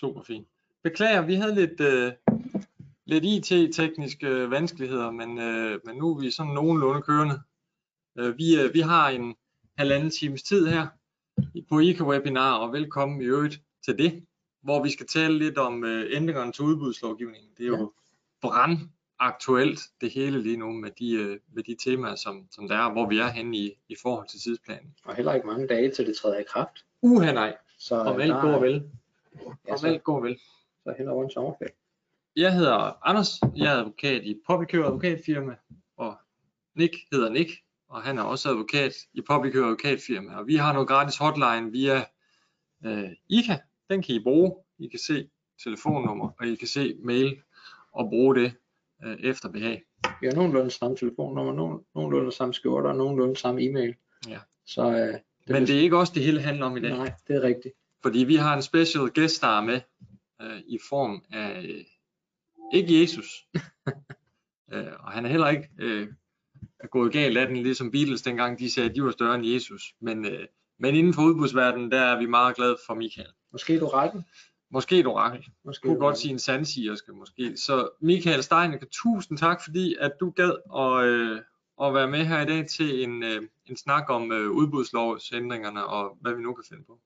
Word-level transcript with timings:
Super 0.00 0.22
fint. 0.22 0.48
Beklager, 0.82 1.22
vi 1.26 1.34
havde 1.34 1.54
lidt, 1.54 1.80
øh, 1.80 2.12
lidt 3.06 3.24
IT-tekniske 3.24 4.26
øh, 4.26 4.50
vanskeligheder, 4.50 5.10
men, 5.10 5.38
øh, 5.38 5.80
men 5.84 5.96
nu 5.96 6.10
er 6.10 6.20
vi 6.20 6.30
sådan 6.30 6.52
nogenlunde 6.52 7.02
kørende. 7.02 7.40
Øh, 8.18 8.38
vi, 8.38 8.60
øh, 8.60 8.74
vi 8.74 8.80
har 8.80 9.08
en 9.08 9.34
halvanden 9.78 10.10
times 10.10 10.42
tid 10.42 10.66
her 10.66 10.86
på 11.68 11.78
ICA 11.78 12.04
Webinar, 12.04 12.58
og 12.58 12.72
velkommen 12.72 13.22
i 13.22 13.24
øvrigt 13.24 13.60
til 13.84 13.98
det, 13.98 14.24
hvor 14.62 14.82
vi 14.82 14.90
skal 14.90 15.06
tale 15.06 15.38
lidt 15.38 15.58
om 15.58 15.84
øh, 15.84 16.16
ændringerne 16.16 16.52
til 16.52 16.64
udbudslovgivningen. 16.64 17.50
Det 17.58 17.64
er 17.64 17.68
jo 17.68 17.92
brand 18.40 18.78
aktuelt 19.18 19.80
det 20.00 20.10
hele 20.10 20.42
lige 20.42 20.56
nu 20.56 20.72
med 20.72 20.90
de, 20.98 21.12
øh, 21.12 21.38
med 21.52 21.62
de 21.62 21.76
temaer, 21.84 22.14
som, 22.14 22.46
som 22.50 22.68
der 22.68 22.76
er, 22.76 22.92
hvor 22.92 23.08
vi 23.08 23.18
er 23.18 23.28
henne 23.28 23.56
i, 23.56 23.72
i 23.88 23.96
forhold 24.02 24.28
til 24.28 24.40
tidsplanen. 24.40 24.94
Og 25.04 25.14
heller 25.14 25.34
ikke 25.34 25.46
mange 25.46 25.66
dage 25.66 25.90
til 25.90 26.06
det 26.06 26.16
træder 26.16 26.38
i 26.38 26.44
kraft. 26.48 26.84
Uha 27.02 27.32
nej, 27.32 27.56
Så 27.78 27.94
om 27.94 28.20
alt 28.20 28.32
der 28.32 28.40
går 28.40 28.60
vel. 28.60 28.90
Ja, 29.68 29.76
så, 29.76 29.86
alt 29.86 30.04
går 30.04 30.20
vel. 30.20 30.38
så 30.84 30.94
hen 30.98 31.08
over 31.08 31.24
en 31.24 31.30
sommerferie. 31.30 31.72
Jeg 32.36 32.54
hedder 32.54 33.08
Anders, 33.08 33.40
jeg 33.56 33.74
er 33.74 33.78
advokat 33.78 34.22
i 34.24 34.40
Public 34.46 34.74
advokatfirma, 34.74 35.54
og 35.96 36.16
Nick 36.74 36.94
hedder 37.12 37.30
Nick, 37.30 37.50
og 37.88 38.02
han 38.02 38.18
er 38.18 38.22
også 38.22 38.48
advokat 38.48 38.94
i 39.12 39.20
Public 39.20 39.54
advokatfirma. 39.54 40.36
Og 40.36 40.46
vi 40.46 40.56
har 40.56 40.72
noget 40.72 40.88
gratis 40.88 41.16
hotline 41.16 41.72
via 41.72 42.04
øh, 42.84 43.10
ICA, 43.28 43.58
den 43.90 44.02
kan 44.02 44.14
I 44.14 44.22
bruge. 44.22 44.56
I 44.78 44.88
kan 44.88 44.98
se 44.98 45.30
telefonnummer, 45.64 46.30
og 46.40 46.46
I 46.46 46.54
kan 46.54 46.68
se 46.68 46.96
mail 47.02 47.42
og 47.92 48.08
bruge 48.08 48.34
det 48.34 48.52
øh, 49.04 49.16
efter 49.20 49.48
behag. 49.48 49.84
Vi 50.20 50.26
har 50.26 50.34
nogenlunde 50.34 50.70
samme 50.70 50.96
telefonnummer, 50.96 51.52
nogen, 51.52 51.80
nogenlunde 51.94 52.32
samme 52.32 52.54
skjorter, 52.54 52.90
og 52.90 52.96
nogenlunde 52.96 53.36
samme 53.36 53.62
e-mail. 53.62 53.94
Ja. 54.28 54.38
Så 54.66 54.82
øh, 54.82 55.14
Men 55.46 55.62
det 55.62 55.76
er 55.76 55.80
ikke 55.80 55.98
også 55.98 56.12
det 56.16 56.22
hele 56.22 56.40
handler 56.40 56.66
om 56.66 56.76
i 56.76 56.80
dag. 56.80 56.90
Nej, 56.90 57.12
det 57.28 57.36
er 57.36 57.42
rigtigt. 57.42 57.74
Fordi 58.02 58.18
vi 58.18 58.36
har 58.36 58.56
en 58.56 58.62
special 58.62 59.10
guest 59.14 59.36
star 59.36 59.60
med 59.64 59.80
øh, 60.42 60.60
i 60.66 60.78
form 60.88 61.24
af 61.32 61.62
øh, 61.62 61.84
ikke 62.72 63.00
Jesus. 63.00 63.46
øh, 64.72 64.92
og 64.98 65.12
han 65.12 65.24
er 65.24 65.28
heller 65.28 65.48
ikke 65.48 65.68
øh, 65.78 66.08
gået 66.90 67.12
galt 67.12 67.38
af 67.38 67.46
den, 67.46 67.56
ligesom 67.56 67.90
Beatles 67.90 68.22
dengang 68.22 68.58
de 68.58 68.70
sagde, 68.70 68.90
at 68.90 68.96
de 68.96 69.04
var 69.04 69.10
større 69.10 69.34
end 69.34 69.46
Jesus. 69.46 69.82
Men, 70.00 70.24
øh, 70.24 70.46
men 70.78 70.94
inden 70.94 71.14
for 71.14 71.22
udbudsverdenen, 71.22 71.90
der 71.90 72.00
er 72.00 72.18
vi 72.18 72.26
meget 72.26 72.56
glade 72.56 72.76
for 72.86 72.94
Michael. 72.94 73.32
Måske 73.52 73.80
du 73.80 73.86
retten. 73.86 74.24
Måske 74.72 74.98
et 74.98 75.06
orakel. 75.06 75.46
Måske 75.64 75.82
kunne 75.82 75.94
du 75.94 76.00
godt 76.00 76.18
sige 76.18 76.32
en 76.32 76.38
sandsigerske 76.38 77.12
måske. 77.12 77.56
Så 77.56 77.88
Michael 78.00 78.42
Steinicke, 78.42 78.86
tusind 78.92 79.38
tak, 79.38 79.64
fordi 79.64 79.96
at 80.00 80.12
du 80.20 80.30
gad 80.30 80.52
at, 80.76 81.04
øh, 81.04 81.40
at 81.82 81.94
være 81.94 82.10
med 82.10 82.24
her 82.24 82.40
i 82.40 82.46
dag 82.46 82.68
til 82.68 83.02
en, 83.02 83.22
øh, 83.22 83.42
en 83.66 83.76
snak 83.76 84.10
om 84.10 84.32
øh, 84.32 84.50
udbudslovsændringerne 84.50 85.86
og 85.86 86.16
hvad 86.20 86.34
vi 86.34 86.42
nu 86.42 86.54
kan 86.54 86.64
finde 86.68 86.84
på. 86.84 87.00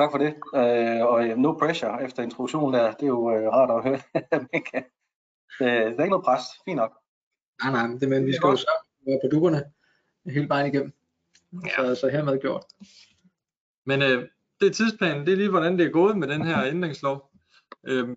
Tak 0.00 0.10
for 0.10 0.18
det. 0.18 0.34
Øh, 0.54 1.06
og 1.06 1.28
øh, 1.28 1.36
no 1.36 1.52
pressure 1.52 2.04
efter 2.04 2.22
introduktionen 2.22 2.74
der. 2.74 2.92
Det 2.92 3.02
er 3.02 3.06
jo 3.06 3.34
øh, 3.34 3.48
rart 3.48 3.70
at 3.70 3.82
høre. 3.84 4.00
Mika. 4.52 4.78
øh, 5.60 5.92
der 5.92 5.98
er 5.98 6.04
ikke 6.04 6.08
noget 6.08 6.24
pres. 6.24 6.42
Fint 6.64 6.76
nok. 6.76 6.92
Nej, 7.62 7.72
nej, 7.72 7.86
men 7.86 8.00
det, 8.00 8.08
men 8.08 8.26
vi 8.26 8.30
er 8.30 8.34
skal 8.34 8.46
jo 8.46 8.56
så 8.56 8.70
være 9.06 9.18
på 9.24 9.28
dukkerne 9.32 9.64
hele 10.26 10.48
vejen 10.48 10.74
igennem. 10.74 10.92
Ja. 11.52 11.68
Så, 11.76 12.00
så 12.00 12.08
hermed 12.08 12.40
gjort. 12.40 12.64
Men 13.86 14.02
øh, 14.02 14.28
det 14.60 14.68
er 14.68 14.72
tidsplanen, 14.72 15.26
det 15.26 15.32
er 15.32 15.36
lige 15.36 15.50
hvordan 15.50 15.78
det 15.78 15.86
er 15.86 15.90
gået 15.90 16.18
med 16.18 16.28
den 16.28 16.46
her 16.46 16.64
ændringslov. 16.64 17.30
Øh, 17.86 18.08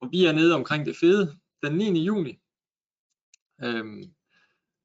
og 0.00 0.08
vi 0.10 0.26
er 0.26 0.32
nede 0.32 0.54
omkring 0.54 0.86
det 0.86 0.96
fede, 1.00 1.36
den 1.62 1.72
9. 1.72 2.04
juni. 2.04 2.40
Øh, 3.62 3.84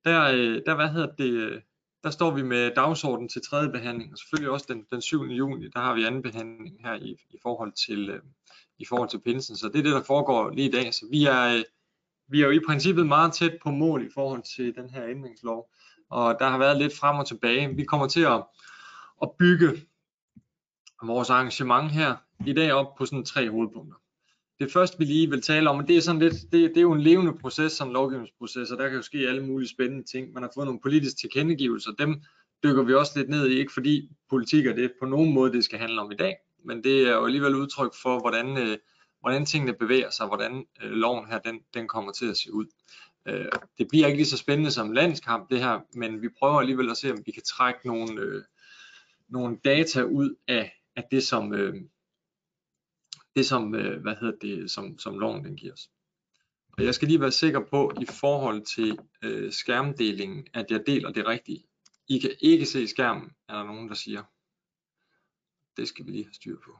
der, 0.05 0.31
øh, 0.33 0.61
der, 0.66 0.75
hvad 0.75 0.89
hedder 0.89 1.16
det, 1.16 1.31
øh, 1.31 1.61
der 2.03 2.09
står 2.09 2.31
vi 2.31 2.42
med 2.42 2.75
dagsordenen 2.75 3.30
til 3.30 3.42
tredje 3.42 3.69
behandling, 3.69 4.11
og 4.11 4.17
selvfølgelig 4.17 4.52
også 4.52 4.66
den, 4.69 4.86
den 4.92 5.02
7. 5.02 5.23
juni, 5.23 5.67
der 5.67 5.80
har 5.80 5.94
vi 5.94 6.03
anden 6.03 6.22
behandling 6.22 6.78
her 6.86 6.94
i, 6.94 7.11
i 7.30 7.38
forhold 7.44 7.72
til 7.72 8.09
øh, 8.09 8.22
i 8.80 8.86
forhold 8.86 9.09
til 9.09 9.22
pinsen. 9.22 9.55
Så 9.58 9.67
det 9.67 9.80
er 9.80 9.83
det, 9.83 9.94
der 9.94 10.03
foregår 10.03 10.50
lige 10.50 10.67
i 10.67 10.72
dag. 10.72 10.94
Så 10.94 11.05
vi 11.11 11.25
er, 11.25 11.55
øh, 11.55 11.64
vi 12.27 12.42
er 12.42 12.45
jo 12.45 12.52
i 12.52 12.59
princippet 12.67 13.08
meget 13.08 13.33
tæt 13.33 13.58
på 13.64 13.72
mål 13.72 14.05
i 14.05 14.09
forhold 14.14 14.44
til 14.55 14.75
den 14.75 14.89
her 14.89 15.08
ændringslov. 15.08 15.70
Og 16.09 16.36
der 16.39 16.49
har 16.49 16.58
været 16.58 16.77
lidt 16.77 16.98
frem 16.98 17.17
og 17.17 17.27
tilbage. 17.27 17.76
Vi 17.76 17.83
kommer 17.83 18.08
til 18.08 18.21
at, 18.21 18.43
at 19.21 19.32
bygge 19.39 19.86
vores 21.04 21.30
arrangement 21.30 21.92
her 21.92 22.15
i 22.45 22.54
dag 22.54 22.71
op 22.73 22.95
på 22.98 23.05
sådan 23.05 23.26
tre 23.26 23.49
hovedpunkter. 23.49 23.95
Det 24.59 24.71
første 24.71 24.97
vi 24.97 25.05
lige 25.05 25.30
vil 25.30 25.42
tale 25.42 25.70
om, 25.70 25.77
og 25.77 25.87
det 25.87 25.97
er 25.97 26.02
sådan 26.02 26.21
lidt, 26.21 26.33
det, 26.33 26.52
det 26.52 26.77
er 26.77 26.81
jo 26.81 26.92
en 26.92 27.02
levende 27.02 27.33
proces, 27.42 27.71
sådan 27.71 27.89
en 27.89 27.93
lovgivningsproces, 27.93 28.71
og 28.71 28.77
der 28.77 28.87
kan 28.87 28.97
jo 28.97 29.02
ske 29.02 29.17
alle 29.17 29.45
mulige 29.45 29.70
spændende 29.70 30.03
ting. 30.03 30.33
Man 30.33 30.43
har 30.43 30.52
fået 30.55 30.65
nogle 30.65 30.80
politiske 30.81 31.20
tilkendegivelser, 31.20 31.92
dem 31.92 32.21
dykker 32.64 32.83
vi 32.83 32.93
også 32.93 33.20
lidt 33.20 33.30
ned 33.30 33.47
i, 33.47 33.59
ikke 33.59 33.73
fordi 33.73 34.09
politik 34.30 34.65
er 34.65 34.75
det 34.75 34.92
på 34.99 35.05
nogen 35.05 35.33
måde, 35.33 35.53
det 35.53 35.64
skal 35.64 35.80
handle 35.80 36.02
om 36.02 36.11
i 36.11 36.15
dag, 36.15 36.36
men 36.65 36.83
det 36.83 37.08
er 37.08 37.11
jo 37.11 37.25
alligevel 37.25 37.55
udtryk 37.55 37.92
for, 38.02 38.20
hvordan, 38.20 38.58
øh, 38.58 38.77
hvordan 39.20 39.45
tingene 39.45 39.73
bevæger 39.73 40.09
sig, 40.09 40.27
hvordan 40.27 40.65
øh, 40.83 40.91
loven 40.91 41.27
her, 41.27 41.39
den, 41.39 41.59
den 41.73 41.87
kommer 41.87 42.11
til 42.11 42.30
at 42.30 42.37
se 42.37 42.53
ud. 42.53 42.65
Øh, 43.26 43.45
det 43.77 43.87
bliver 43.87 44.08
ikke 44.08 44.17
lige 44.17 44.27
så 44.27 44.37
spændende 44.37 44.71
som 44.71 44.91
landskamp 44.91 45.49
det 45.49 45.59
her, 45.59 45.80
men 45.93 46.21
vi 46.21 46.30
prøver 46.39 46.59
alligevel 46.59 46.89
at 46.89 46.97
se, 46.97 47.11
om 47.11 47.20
vi 47.26 47.31
kan 47.31 47.43
trække 47.43 47.80
nogle, 47.87 48.21
øh, 48.21 48.43
nogle 49.30 49.58
data 49.65 50.03
ud 50.03 50.36
af, 50.47 50.73
af 50.95 51.03
det, 51.11 51.23
som, 51.23 51.53
øh, 51.53 51.76
det 53.39 53.45
som, 53.45 53.76
øh, 53.76 54.02
hvad 54.02 54.16
hedder 54.22 54.38
det, 54.42 54.72
som, 54.72 55.00
som 55.00 55.20
loven 55.20 55.45
den 55.45 55.55
giver 55.55 55.73
os. 55.73 55.89
Og 56.77 56.86
jeg 56.86 56.95
skal 56.95 57.08
lige 57.08 57.22
være 57.22 57.32
sikker 57.32 57.60
på 57.66 57.92
i 58.02 58.05
forhold 58.05 58.66
til 58.76 59.00
øh, 59.23 59.52
skærmdelingen, 59.52 60.48
at 60.54 60.66
jeg 60.72 60.83
deler 60.88 61.11
det 61.11 61.27
rigtige. 61.27 61.64
I 62.08 62.20
kan 62.20 62.32
ikke 62.39 62.66
se 62.66 62.88
skærmen, 62.88 63.32
er 63.50 63.54
der 63.54 63.64
nogen, 63.64 63.89
der 63.89 63.95
siger. 63.95 64.23
Det 65.77 65.88
skal 65.88 66.05
vi 66.05 66.11
lige 66.11 66.23
have 66.23 66.33
styr 66.33 66.58
på. 66.66 66.72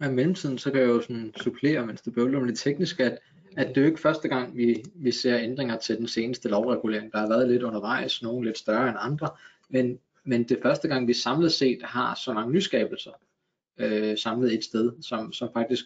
Men 0.00 0.10
i 0.10 0.14
mellemtiden, 0.14 0.58
så 0.58 0.70
kan 0.70 0.80
jeg 0.80 0.88
jo 0.88 1.00
sådan 1.00 1.34
supplere, 1.36 1.86
mens 1.86 2.00
det 2.00 2.14
bøvler 2.14 2.38
om 2.38 2.44
lidt 2.44 2.58
teknisk, 2.58 3.00
at, 3.00 3.18
at 3.56 3.68
det 3.68 3.76
er 3.76 3.80
jo 3.80 3.86
ikke 3.86 4.00
første 4.00 4.28
gang, 4.28 4.56
vi, 4.56 4.84
vi 4.94 5.12
ser 5.12 5.38
ændringer 5.38 5.78
til 5.78 5.96
den 5.96 6.08
seneste 6.08 6.48
lovregulering. 6.48 7.12
Der 7.12 7.18
har 7.18 7.28
været 7.28 7.48
lidt 7.48 7.62
undervejs, 7.62 8.22
nogle 8.22 8.46
lidt 8.46 8.58
større 8.58 8.88
end 8.88 8.98
andre, 9.00 9.30
men, 9.68 9.98
men 10.24 10.42
det 10.42 10.58
er 10.58 10.62
første 10.62 10.88
gang, 10.88 11.08
vi 11.08 11.12
samlet 11.12 11.52
set 11.52 11.82
har 11.82 12.14
så 12.14 12.32
mange 12.32 12.52
nyskabelser 12.52 13.12
øh, 13.78 14.18
samlet 14.18 14.54
et 14.54 14.64
sted, 14.64 15.02
som, 15.02 15.32
som 15.32 15.48
faktisk 15.54 15.84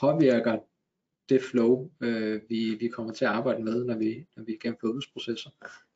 påvirker 0.00 0.58
det 1.28 1.42
flow, 1.42 1.90
øh, 2.00 2.40
vi, 2.48 2.76
vi 2.80 2.88
kommer 2.88 3.12
til 3.12 3.24
at 3.24 3.30
arbejde 3.30 3.62
med, 3.62 3.84
når 3.84 3.94
vi, 3.94 4.26
når 4.36 4.44
vi 4.44 4.58
gennemfører 4.62 4.90
udbudsprocesser. 4.90 5.50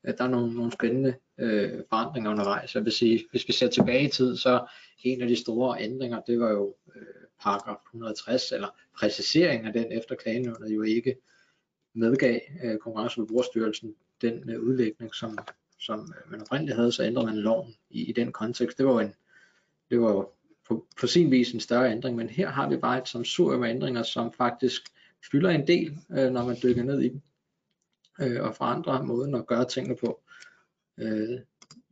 Øh, 0.05 0.15
der 0.19 0.25
er 0.25 0.28
nogle, 0.28 0.55
nogle 0.55 0.73
spændende 0.73 1.15
øh, 1.39 1.81
forandringer 1.89 2.31
undervejs. 2.31 2.75
Jeg 2.75 2.84
vil 2.84 2.93
sige, 2.93 3.25
hvis 3.31 3.49
vi 3.49 3.53
ser 3.53 3.69
tilbage 3.69 4.05
i 4.05 4.11
tid, 4.11 4.37
så 4.37 4.67
en 5.03 5.23
af 5.23 5.28
de 5.28 5.37
store 5.37 5.81
ændringer, 5.81 6.21
det 6.21 6.41
var 6.41 6.50
jo 6.50 6.75
øh, 6.97 7.03
paragraf 7.41 7.77
160, 7.87 8.53
eller 8.53 8.69
præcisering 8.99 9.67
af 9.67 9.73
den 9.73 9.93
efter 9.93 10.15
klagenævnet 10.15 10.75
jo 10.75 10.83
ikke 10.83 11.17
medgav 11.94 12.41
øh, 12.65 12.78
Konkurrence- 12.78 13.21
og 13.21 13.27
Forbrugerstyrelsen 13.28 13.94
den 14.23 14.50
øh, 14.50 14.61
udlægning, 14.61 15.15
som, 15.15 15.39
som 15.78 16.12
man 16.31 16.41
oprindeligt 16.41 16.77
havde, 16.77 16.93
så 16.93 17.05
ændrede 17.05 17.27
man 17.27 17.37
loven 17.37 17.75
i, 17.91 18.05
i 18.09 18.12
den 18.12 18.33
kontekst. 18.33 18.78
Det 18.78 18.87
var 18.87 18.93
jo 18.93 18.99
en, 18.99 19.15
det 19.91 20.00
var 20.00 20.11
jo 20.11 20.31
på, 20.69 20.87
på 21.01 21.07
sin 21.07 21.31
vis 21.31 21.53
en 21.53 21.61
større 21.61 21.91
ændring, 21.91 22.17
men 22.17 22.29
her 22.29 22.49
har 22.51 22.69
vi 22.69 22.77
bare 22.77 22.99
et 22.99 23.09
samsurium 23.09 23.63
af 23.63 23.71
ændringer, 23.71 24.03
som 24.03 24.33
faktisk 24.33 24.83
fylder 25.31 25.51
en 25.51 25.67
del, 25.67 25.99
øh, 26.11 26.33
når 26.33 26.45
man 26.45 26.57
dykker 26.63 26.83
ned 26.83 27.01
i 27.01 27.09
dem, 27.09 27.21
øh, 28.21 28.43
og 28.45 28.55
forandrer 28.57 29.03
måden 29.03 29.35
at 29.35 29.47
gøre 29.47 29.65
tingene 29.69 29.97
på. 29.97 30.23
Øh, 30.99 31.41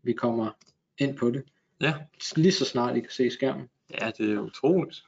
vi 0.03 0.12
kommer 0.12 0.50
ind 0.99 1.16
på 1.16 1.31
det, 1.31 1.44
Ja, 1.81 1.94
lige 2.37 2.53
så 2.53 2.65
snart 2.65 2.97
I 2.97 3.00
kan 3.00 3.11
se 3.11 3.31
skærmen. 3.31 3.69
ja 4.00 4.11
det 4.19 4.32
er 4.32 4.38
utroligt. 4.38 5.05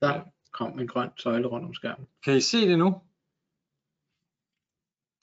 Der 0.00 0.24
kom 0.52 0.78
en 0.80 0.88
grøn 0.88 1.10
søjle 1.16 1.46
rundt 1.46 1.66
om 1.66 1.74
skærmen. 1.74 2.06
Kan 2.24 2.36
I 2.36 2.40
se 2.40 2.68
det 2.68 2.78
nu? 2.78 3.00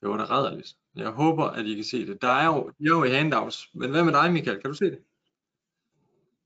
Det 0.02 0.10
var 0.10 0.18
da 0.18 0.24
rædderligt. 0.24 0.78
Jeg 0.96 1.10
håber, 1.10 1.44
at 1.44 1.66
I 1.66 1.76
kan 1.76 1.84
se 1.84 2.06
det. 2.08 2.22
Der 2.22 2.28
er 2.28 2.46
jo, 2.46 2.72
jo 2.80 3.04
i 3.04 3.10
handouts. 3.10 3.70
Men 3.74 3.90
hvad 3.92 4.04
med 4.04 4.14
dig, 4.14 4.34
Michael? 4.34 4.62
Kan 4.62 4.70
du 4.70 4.76
se 4.78 4.86
det? 4.86 5.04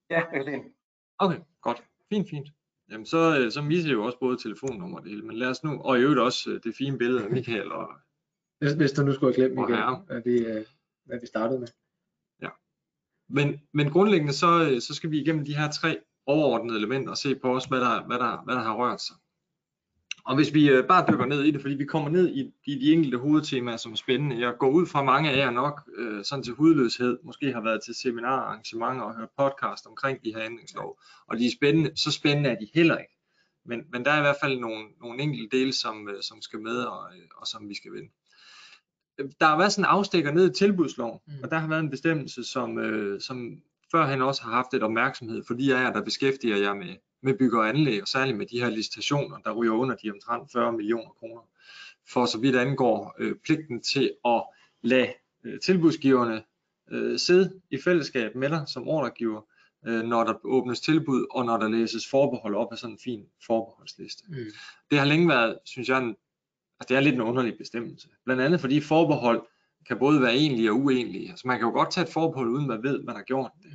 Ja, 0.09 0.15
jeg 0.15 0.29
kan 0.33 0.45
se 0.45 0.51
den. 0.51 0.73
Okay, 1.17 1.39
godt. 1.61 1.83
Fint, 2.09 2.29
fint. 2.29 2.47
Jamen, 2.91 3.05
så, 3.05 3.39
øh, 3.39 3.51
så 3.51 3.61
misser 3.61 3.89
jeg 3.89 3.95
jo 3.95 4.05
også 4.05 4.19
både 4.19 4.37
telefonnummer 4.37 4.97
og 4.97 5.03
det 5.03 5.11
hele. 5.11 5.25
Men 5.25 5.37
lad 5.37 5.49
os 5.49 5.63
nu, 5.63 5.81
og 5.81 5.97
i 5.97 6.01
øvrigt 6.01 6.19
også 6.19 6.51
øh, 6.51 6.63
det 6.63 6.75
fine 6.75 6.97
billede 6.97 7.23
af 7.23 7.29
Michael. 7.31 7.71
Og, 7.71 7.89
Hvis, 8.59 8.73
hvis 8.73 8.91
du 8.91 9.01
nu 9.03 9.13
skulle 9.13 9.35
have 9.35 9.47
glemt, 9.47 9.59
Michael, 9.59 9.95
hvad, 10.05 10.21
vi, 10.25 10.35
øh, 10.45 10.65
hvad 11.05 11.19
vi 11.19 11.25
startede 11.27 11.59
med. 11.59 11.67
men, 13.29 13.61
men 13.73 13.91
grundlæggende, 13.91 14.33
så, 14.33 14.77
så 14.87 14.93
skal 14.95 15.11
vi 15.11 15.21
igennem 15.21 15.45
de 15.45 15.55
her 15.55 15.71
tre 15.71 15.99
overordnede 16.25 16.77
elementer 16.77 17.11
og 17.11 17.17
se 17.17 17.35
på 17.35 17.53
også, 17.55 17.67
hvad 17.67 17.79
der, 17.79 18.05
hvad 18.07 18.19
der, 18.19 18.43
hvad 18.43 18.55
der 18.55 18.61
har 18.61 18.75
rørt 18.75 19.01
sig. 19.01 19.15
Og 20.25 20.35
hvis 20.35 20.53
vi 20.53 20.69
øh, 20.69 20.87
bare 20.87 21.05
dykker 21.11 21.25
ned 21.25 21.43
i 21.43 21.51
det, 21.51 21.61
fordi 21.61 21.75
vi 21.75 21.85
kommer 21.85 22.09
ned 22.09 22.29
i, 22.29 22.53
i 22.65 22.75
de 22.79 22.93
enkelte 22.93 23.17
hovedtemaer, 23.17 23.77
som 23.77 23.91
er 23.91 23.95
spændende. 23.95 24.39
Jeg 24.39 24.53
går 24.59 24.69
ud 24.69 24.85
fra 24.85 25.03
mange 25.03 25.31
af 25.31 25.37
jer 25.37 25.51
nok 25.51 25.89
øh, 25.97 26.23
sådan 26.23 26.43
til 26.43 26.53
hudløshed, 26.53 27.17
måske 27.23 27.53
har 27.53 27.61
været 27.61 27.83
til 27.85 27.95
seminarer, 27.95 28.41
arrangementer 28.41 29.01
og 29.03 29.15
hørt 29.15 29.29
podcast 29.37 29.87
omkring 29.87 30.23
de 30.23 30.33
her 30.35 30.45
ændringslov. 30.45 30.99
Og 31.27 31.37
de 31.37 31.45
er 31.45 31.51
spændende, 31.51 31.91
så 31.95 32.11
spændende 32.11 32.49
er 32.49 32.55
de 32.55 32.67
heller 32.73 32.97
ikke. 32.97 33.13
Men, 33.65 33.81
men 33.91 34.05
der 34.05 34.11
er 34.11 34.17
i 34.17 34.21
hvert 34.21 34.35
fald 34.41 34.59
nogle, 34.59 34.85
nogle 35.01 35.21
enkelte 35.21 35.57
dele, 35.57 35.73
som, 35.73 36.09
øh, 36.09 36.21
som 36.21 36.41
skal 36.41 36.59
med 36.59 36.77
og, 36.77 37.07
øh, 37.15 37.23
og 37.37 37.47
som 37.47 37.69
vi 37.69 37.75
skal 37.75 37.91
vende. 37.91 38.09
Der 39.39 39.45
har 39.45 39.57
været 39.57 39.71
sådan 39.71 39.85
en 39.85 39.89
afstikker 39.89 40.31
ned 40.31 40.51
i 40.51 40.53
tilbudsloven, 40.53 41.19
Mm. 41.27 41.33
og 41.43 41.51
der 41.51 41.57
har 41.57 41.67
været 41.67 41.79
en 41.79 41.89
bestemmelse, 41.89 42.43
som, 42.43 42.77
øh, 42.77 43.21
som 43.21 43.61
førhen 43.91 44.21
også 44.21 44.43
har 44.43 44.51
haft 44.51 44.73
et 44.73 44.83
opmærksomhed 44.83 45.43
for 45.47 45.53
de 45.53 45.75
af 45.75 45.81
jer, 45.83 45.93
der 45.93 46.01
beskæftiger 46.03 46.57
jer 46.57 46.73
med, 46.73 46.95
med 47.25 47.33
bygge 47.33 47.59
og 47.59 47.69
anlæg, 47.69 48.01
og 48.01 48.07
særligt 48.07 48.37
med 48.37 48.45
de 48.45 48.59
her 48.59 48.69
licitationer, 48.69 49.37
der 49.37 49.51
ryger 49.51 49.73
under 49.73 49.95
de 49.95 50.11
omtrent 50.11 50.51
40 50.51 50.71
millioner 50.71 51.09
kroner. 51.09 51.41
For 52.07 52.25
så 52.25 52.37
vidt 52.39 52.55
angår 52.55 53.15
øh, 53.19 53.35
pligten 53.35 53.81
til 53.81 54.11
at 54.25 54.43
lade 54.81 55.13
øh, 55.43 55.59
tilbudsgiverne 55.59 56.43
øh, 56.91 57.19
sidde 57.19 57.61
i 57.71 57.77
fællesskab 57.81 58.35
med 58.35 58.49
dig 58.49 58.63
som 58.67 58.87
ordregiver, 58.87 59.41
øh, 59.87 60.03
når 60.03 60.23
der 60.23 60.33
åbnes 60.43 60.81
tilbud, 60.81 61.25
og 61.31 61.45
når 61.45 61.57
der 61.57 61.69
læses 61.69 62.09
forbehold 62.09 62.55
op 62.55 62.71
af 62.71 62.77
sådan 62.77 62.93
en 62.93 62.99
fin 63.03 63.25
forbeholdsliste. 63.45 64.23
Mm. 64.27 64.35
Det 64.91 64.99
har 64.99 65.05
længe 65.05 65.27
været, 65.27 65.57
synes 65.65 65.89
jeg, 65.89 65.97
en, 65.97 66.15
altså 66.79 66.87
det 66.89 66.97
er 66.97 66.99
lidt 66.99 67.15
en 67.15 67.21
underlig 67.21 67.57
bestemmelse. 67.57 68.07
Blandt 68.25 68.41
andet 68.41 68.59
fordi 68.59 68.81
forbehold 68.81 69.41
kan 69.87 69.99
både 69.99 70.21
være 70.21 70.35
egentlige 70.35 70.71
og 70.71 70.77
uegentlige. 70.77 71.29
Altså 71.29 71.47
man 71.47 71.57
kan 71.57 71.67
jo 71.67 71.73
godt 71.73 71.91
tage 71.91 72.05
et 72.05 72.13
forbehold, 72.13 72.49
uden 72.49 72.67
man 72.67 72.83
ved, 72.83 73.03
man 73.03 73.15
har 73.15 73.23
gjort 73.23 73.51
det. 73.63 73.71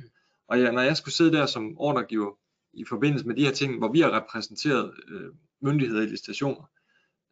Og 0.47 0.61
ja, 0.61 0.71
når 0.71 0.81
jeg 0.81 0.97
skulle 0.97 1.13
sidde 1.15 1.31
der 1.31 1.45
som 1.45 1.77
ordregiver 1.77 2.31
i 2.73 2.85
forbindelse 2.85 3.27
med 3.27 3.35
de 3.35 3.45
her 3.45 3.51
ting, 3.51 3.77
hvor 3.77 3.91
vi 3.91 3.99
har 3.99 4.11
repræsenteret 4.11 4.93
øh, 5.07 5.29
myndigheder 5.61 6.01
i 6.01 6.05
licitationer, 6.05 6.63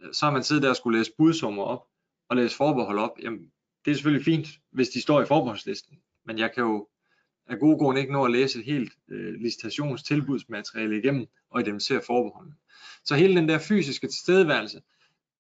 øh, 0.02 0.14
så 0.14 0.26
har 0.26 0.34
man 0.34 0.44
siddet 0.44 0.64
der 0.64 0.70
og 0.70 0.76
skulle 0.76 1.00
læse 1.00 1.12
budsummer 1.18 1.64
op 1.64 1.88
og 2.30 2.36
læse 2.36 2.56
forbehold 2.56 3.00
op. 3.00 3.20
Jamen, 3.22 3.52
det 3.86 3.92
er 3.92 3.96
selvfølgelig 3.96 4.26
fint, 4.26 4.48
hvis 4.72 4.90
de 4.90 5.02
står 5.02 5.22
i 5.22 5.26
forbeholdslisten, 5.26 5.98
men 6.26 6.40
jeg 6.40 6.52
kan 6.54 6.64
jo 6.64 6.88
af 7.50 7.60
gode 7.60 7.78
grunde 7.78 8.02
ikke 8.02 8.14
nå 8.14 8.26
at 8.26 8.32
læse 8.32 8.60
et 8.60 8.66
helt 8.66 8.94
øh, 9.10 9.34
licitationstilbudsmateriale 9.34 10.98
igennem 11.00 11.28
og 11.50 11.62
identificere 11.62 12.02
forbeholdene. 12.08 12.56
Så 13.06 13.16
hele 13.16 13.36
den 13.36 13.50
der 13.50 13.60
fysiske 13.60 14.08
tilstedeværelse, 14.08 14.82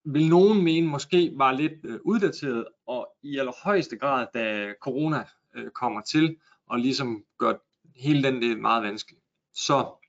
vil 0.06 0.30
nogen 0.30 0.64
mene 0.64 0.88
måske 0.88 1.32
var 1.36 1.52
lidt 1.52 1.86
øh, 1.86 2.00
uddateret, 2.06 2.66
og 2.88 3.08
i 3.24 3.38
allerhøjeste 3.38 3.98
grad, 3.98 4.28
da 4.34 4.74
corona 4.82 5.26
øh, 5.56 5.72
kommer 5.72 6.02
til, 6.02 6.38
og 6.66 6.80
ligesom 6.80 7.24
gør 7.38 7.54
hele 7.96 8.24
den 8.24 8.42
del 8.42 8.62
meget 8.62 8.84
vanskeligt. 8.84 9.24
Så 9.54 10.06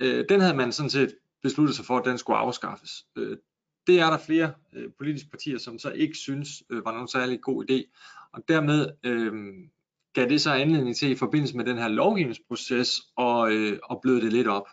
øh, 0.00 0.24
den 0.28 0.40
havde 0.40 0.56
man 0.56 0.72
sådan 0.72 0.90
set 0.90 1.14
besluttet 1.42 1.76
sig 1.76 1.84
for, 1.84 1.98
at 1.98 2.04
den 2.04 2.18
skulle 2.18 2.38
afskaffes. 2.38 3.06
Øh, 3.16 3.36
det 3.86 4.00
er 4.00 4.10
der 4.10 4.18
flere 4.18 4.54
øh, 4.72 4.90
politiske 4.98 5.30
partier, 5.30 5.58
som 5.58 5.78
så 5.78 5.90
ikke 5.90 6.14
synes 6.14 6.48
øh, 6.70 6.84
var 6.84 6.92
nogen 6.92 7.08
særlig 7.08 7.40
god 7.40 7.70
idé, 7.70 7.90
og 8.32 8.48
dermed 8.48 8.88
øh, 9.02 9.32
gav 10.12 10.28
det 10.28 10.40
så 10.40 10.52
anledning 10.52 10.96
til 10.96 11.10
i 11.10 11.14
forbindelse 11.14 11.56
med 11.56 11.64
den 11.64 11.78
her 11.78 11.88
lovgivningsproces 11.88 13.00
og, 13.16 13.52
øh, 13.52 13.78
og 13.82 14.00
bløde 14.02 14.20
det 14.20 14.32
lidt 14.32 14.48
op. 14.48 14.68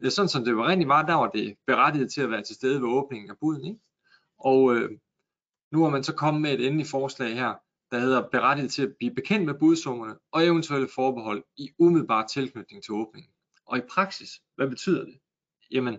Øh, 0.00 0.10
sådan 0.10 0.28
som 0.28 0.44
det 0.44 0.56
var 0.56 0.68
rent 0.68 0.88
var, 0.88 1.06
der 1.06 1.14
var 1.14 1.28
det 1.28 1.56
berettiget 1.66 2.12
til 2.12 2.20
at 2.20 2.30
være 2.30 2.42
til 2.42 2.54
stede 2.54 2.82
ved 2.82 2.88
åbningen 2.88 3.30
af 3.30 3.38
buden. 3.40 3.64
Ikke? 3.64 3.80
Og 4.38 4.74
øh, 4.74 4.90
nu 5.72 5.82
har 5.82 5.90
man 5.90 6.04
så 6.04 6.14
kommet 6.14 6.42
med 6.42 6.52
et 6.52 6.66
endeligt 6.66 6.90
forslag 6.90 7.34
her, 7.34 7.54
der 7.90 7.98
hedder 7.98 8.28
berettiget 8.28 8.70
til 8.70 8.82
at 8.82 8.94
blive 8.98 9.14
bekendt 9.14 9.46
med 9.46 9.54
budsummerne 9.54 10.14
og 10.32 10.44
eventuelle 10.44 10.88
forbehold 10.94 11.44
i 11.56 11.70
umiddelbar 11.78 12.26
tilknytning 12.26 12.84
til 12.84 12.94
åbningen. 12.94 13.30
Og 13.66 13.78
i 13.78 13.80
praksis, 13.90 14.30
hvad 14.56 14.68
betyder 14.68 15.04
det? 15.04 15.18
Jamen, 15.70 15.98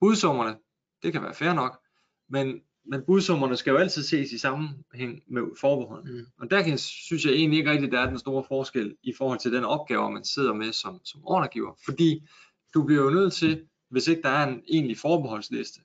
budsummerne, 0.00 0.56
det 1.02 1.12
kan 1.12 1.22
være 1.22 1.34
fair 1.34 1.52
nok, 1.52 1.80
men, 2.28 2.60
men 2.84 3.02
budsummerne 3.06 3.56
skal 3.56 3.70
jo 3.70 3.76
altid 3.76 4.02
ses 4.02 4.32
i 4.32 4.38
sammenhæng 4.38 5.22
med 5.26 5.42
forbeholdene. 5.60 6.20
Mm. 6.20 6.26
Og 6.38 6.50
der 6.50 6.62
kan, 6.62 6.78
synes 6.78 7.24
jeg 7.24 7.32
egentlig 7.32 7.58
ikke 7.58 7.70
rigtigt, 7.70 7.92
der 7.92 8.00
er 8.00 8.08
den 8.08 8.18
store 8.18 8.44
forskel 8.48 8.96
i 9.02 9.12
forhold 9.18 9.38
til 9.38 9.52
den 9.52 9.64
opgave, 9.64 10.12
man 10.12 10.24
sidder 10.24 10.54
med 10.54 10.72
som, 10.72 11.00
som 11.04 11.20
ordregiver. 11.24 11.78
Fordi 11.84 12.28
du 12.74 12.82
bliver 12.82 13.02
jo 13.02 13.10
nødt 13.10 13.32
til, 13.32 13.66
hvis 13.90 14.08
ikke 14.08 14.22
der 14.22 14.28
er 14.28 14.48
en 14.48 14.62
egentlig 14.68 14.98
forbeholdsliste, 14.98 15.80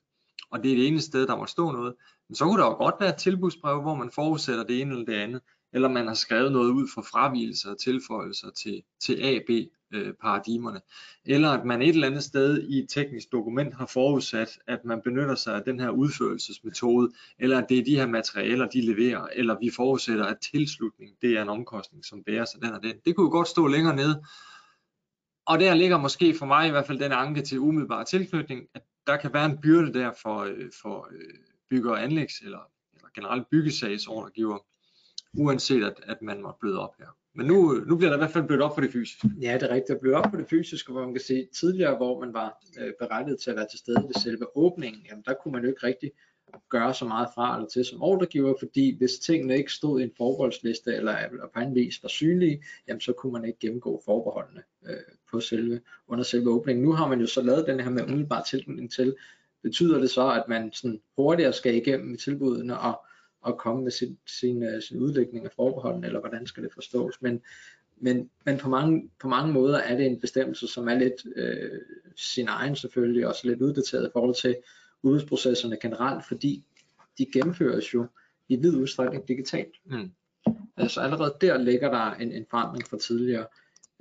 og 0.56 0.62
det 0.62 0.72
er 0.72 0.76
det 0.76 0.88
eneste 0.88 1.10
sted, 1.10 1.26
der 1.26 1.36
må 1.36 1.46
stå 1.46 1.72
noget, 1.72 1.94
men 2.28 2.36
så 2.36 2.44
kunne 2.44 2.60
der 2.62 2.66
jo 2.66 2.74
godt 2.74 2.94
være 3.00 3.10
et 3.10 3.16
tilbudsbrev, 3.16 3.82
hvor 3.82 3.94
man 3.94 4.10
forudsætter 4.10 4.64
det 4.64 4.80
ene 4.80 4.90
eller 4.90 5.04
det 5.04 5.14
andet, 5.14 5.40
eller 5.72 5.88
man 5.88 6.06
har 6.06 6.14
skrevet 6.14 6.52
noget 6.52 6.70
ud 6.70 6.88
for 6.94 7.02
fravigelser 7.02 7.70
og 7.70 7.78
tilføjelser 7.78 8.50
til, 8.50 8.82
til 9.00 9.22
AB 9.22 9.50
øh, 9.94 10.14
paradigmerne, 10.22 10.80
eller 11.24 11.50
at 11.50 11.64
man 11.64 11.82
et 11.82 11.88
eller 11.88 12.06
andet 12.06 12.22
sted 12.22 12.62
i 12.62 12.78
et 12.78 12.88
teknisk 12.88 13.32
dokument 13.32 13.74
har 13.74 13.86
forudsat, 13.86 14.58
at 14.66 14.84
man 14.84 15.00
benytter 15.04 15.34
sig 15.34 15.54
af 15.54 15.62
den 15.62 15.80
her 15.80 15.90
udførelsesmetode, 15.90 17.12
eller 17.38 17.58
at 17.58 17.68
det 17.68 17.78
er 17.78 17.84
de 17.84 17.96
her 17.96 18.06
materialer, 18.06 18.68
de 18.68 18.80
leverer, 18.80 19.26
eller 19.32 19.56
vi 19.60 19.70
forudsætter, 19.76 20.24
at 20.24 20.38
tilslutning, 20.52 21.10
det 21.22 21.30
er 21.38 21.42
en 21.42 21.48
omkostning, 21.48 22.04
som 22.04 22.22
bærer 22.24 22.44
sig 22.44 22.62
den 22.62 22.72
og 22.72 22.82
den. 22.82 22.94
Det 23.04 23.16
kunne 23.16 23.24
jo 23.24 23.30
godt 23.30 23.48
stå 23.48 23.66
længere 23.66 23.96
nede, 23.96 24.22
og 25.46 25.58
der 25.60 25.74
ligger 25.74 25.98
måske 25.98 26.34
for 26.34 26.46
mig 26.46 26.68
i 26.68 26.70
hvert 26.70 26.86
fald 26.86 26.98
den 26.98 27.12
anke 27.12 27.42
til 27.42 27.58
umiddelbar 27.58 28.04
tilknytning, 28.04 28.62
at 28.74 28.82
der 29.06 29.16
kan 29.16 29.32
være 29.32 29.46
en 29.46 29.58
byrde 29.60 29.92
der 29.92 30.12
for, 30.22 30.38
øh, 30.38 30.70
for 30.82 31.08
øh, 31.12 31.34
bygger 31.70 31.90
og 31.90 32.02
anlægs 32.02 32.40
eller, 32.40 32.70
eller 32.94 33.08
generelt 33.14 33.50
byggesagsordregiver, 33.50 34.58
uanset 35.38 35.84
at, 35.84 35.94
at 36.02 36.22
man 36.22 36.42
måtte 36.42 36.58
bløde 36.60 36.80
op 36.80 36.94
her. 36.98 37.16
Men 37.34 37.46
nu, 37.46 37.74
øh, 37.74 37.86
nu 37.86 37.96
bliver 37.96 38.10
der 38.10 38.16
i 38.16 38.20
hvert 38.20 38.30
fald 38.30 38.46
blødt 38.46 38.62
op 38.62 38.74
for 38.74 38.80
det 38.80 38.92
fysiske. 38.92 39.30
Ja, 39.40 39.54
det 39.54 39.62
er 39.62 39.74
rigtigt. 39.74 39.88
Der 39.88 39.98
blive 39.98 40.16
op 40.16 40.30
på 40.30 40.36
det 40.36 40.48
fysiske, 40.48 40.92
hvor 40.92 41.04
man 41.04 41.14
kan 41.14 41.22
se 41.22 41.48
tidligere, 41.60 41.96
hvor 41.96 42.20
man 42.20 42.34
var 42.34 42.64
øh, 42.80 42.92
berettiget 43.00 43.40
til 43.40 43.50
at 43.50 43.56
være 43.56 43.66
til 43.70 43.78
stede 43.78 44.02
ved 44.02 44.20
selve 44.22 44.56
åbningen, 44.56 45.02
jamen 45.10 45.24
der 45.26 45.34
kunne 45.34 45.52
man 45.52 45.62
jo 45.62 45.68
ikke 45.68 45.86
rigtig 45.86 46.10
gøre 46.70 46.94
så 46.94 47.04
meget 47.04 47.28
fra 47.34 47.56
eller 47.56 47.68
til 47.68 47.84
som 47.84 48.02
ordregiver, 48.02 48.54
fordi 48.58 48.96
hvis 48.98 49.18
tingene 49.18 49.56
ikke 49.56 49.72
stod 49.72 50.00
i 50.00 50.02
en 50.02 50.10
forbeholdsliste 50.16 50.94
eller, 50.94 51.16
på 51.54 51.60
anden 51.60 51.74
vis 51.74 52.02
var 52.02 52.08
synlige, 52.08 52.64
jamen 52.88 53.00
så 53.00 53.12
kunne 53.12 53.32
man 53.32 53.44
ikke 53.44 53.58
gennemgå 53.58 54.02
forbeholdene 54.04 54.62
øh, 54.88 54.96
på 55.30 55.40
selve, 55.40 55.80
under 56.08 56.24
selve 56.24 56.50
åbningen. 56.50 56.84
Nu 56.84 56.92
har 56.92 57.08
man 57.08 57.20
jo 57.20 57.26
så 57.26 57.42
lavet 57.42 57.66
den 57.66 57.80
her 57.80 57.90
med 57.90 58.02
umiddelbar 58.02 58.42
tilknytning 58.42 58.92
til. 58.92 59.16
Betyder 59.62 59.98
det 59.98 60.10
så, 60.10 60.30
at 60.30 60.44
man 60.48 60.72
sådan 60.72 61.00
hurtigere 61.16 61.52
skal 61.52 61.74
igennem 61.74 62.16
tilbudene 62.16 62.78
og, 62.78 63.06
og 63.40 63.58
komme 63.58 63.82
med 63.82 63.90
sin, 63.90 64.18
sin, 64.26 64.62
øh, 64.62 64.82
sin 64.82 64.98
udlægning 64.98 65.44
af 65.44 65.50
forbeholdene, 65.56 66.06
eller 66.06 66.20
hvordan 66.20 66.46
skal 66.46 66.62
det 66.62 66.72
forstås? 66.74 67.22
Men, 67.22 67.42
men, 67.96 68.30
men 68.44 68.58
på, 68.58 68.68
mange, 68.68 69.10
på 69.20 69.28
mange 69.28 69.52
måder 69.52 69.78
er 69.78 69.96
det 69.96 70.06
en 70.06 70.20
bestemmelse, 70.20 70.66
som 70.66 70.88
er 70.88 70.94
lidt 70.94 71.26
øh, 71.36 71.80
sin 72.16 72.48
egen 72.48 72.76
selvfølgelig, 72.76 73.26
også 73.26 73.48
lidt 73.48 73.62
uddateret 73.62 74.06
i 74.06 74.12
forhold 74.12 74.34
til 74.34 74.56
udbudsprocesserne 75.02 75.78
generelt, 75.82 76.24
fordi 76.24 76.64
de 77.18 77.26
gennemføres 77.32 77.94
jo 77.94 78.06
i 78.48 78.56
vid 78.56 78.76
udstrækning 78.76 79.28
digitalt. 79.28 79.74
Mm. 79.84 80.10
Altså 80.76 81.00
allerede 81.00 81.36
der 81.40 81.58
ligger 81.58 81.90
der 81.90 82.14
en, 82.14 82.32
en 82.32 82.46
forandring 82.50 82.88
fra 82.88 82.98
tidligere. 82.98 83.46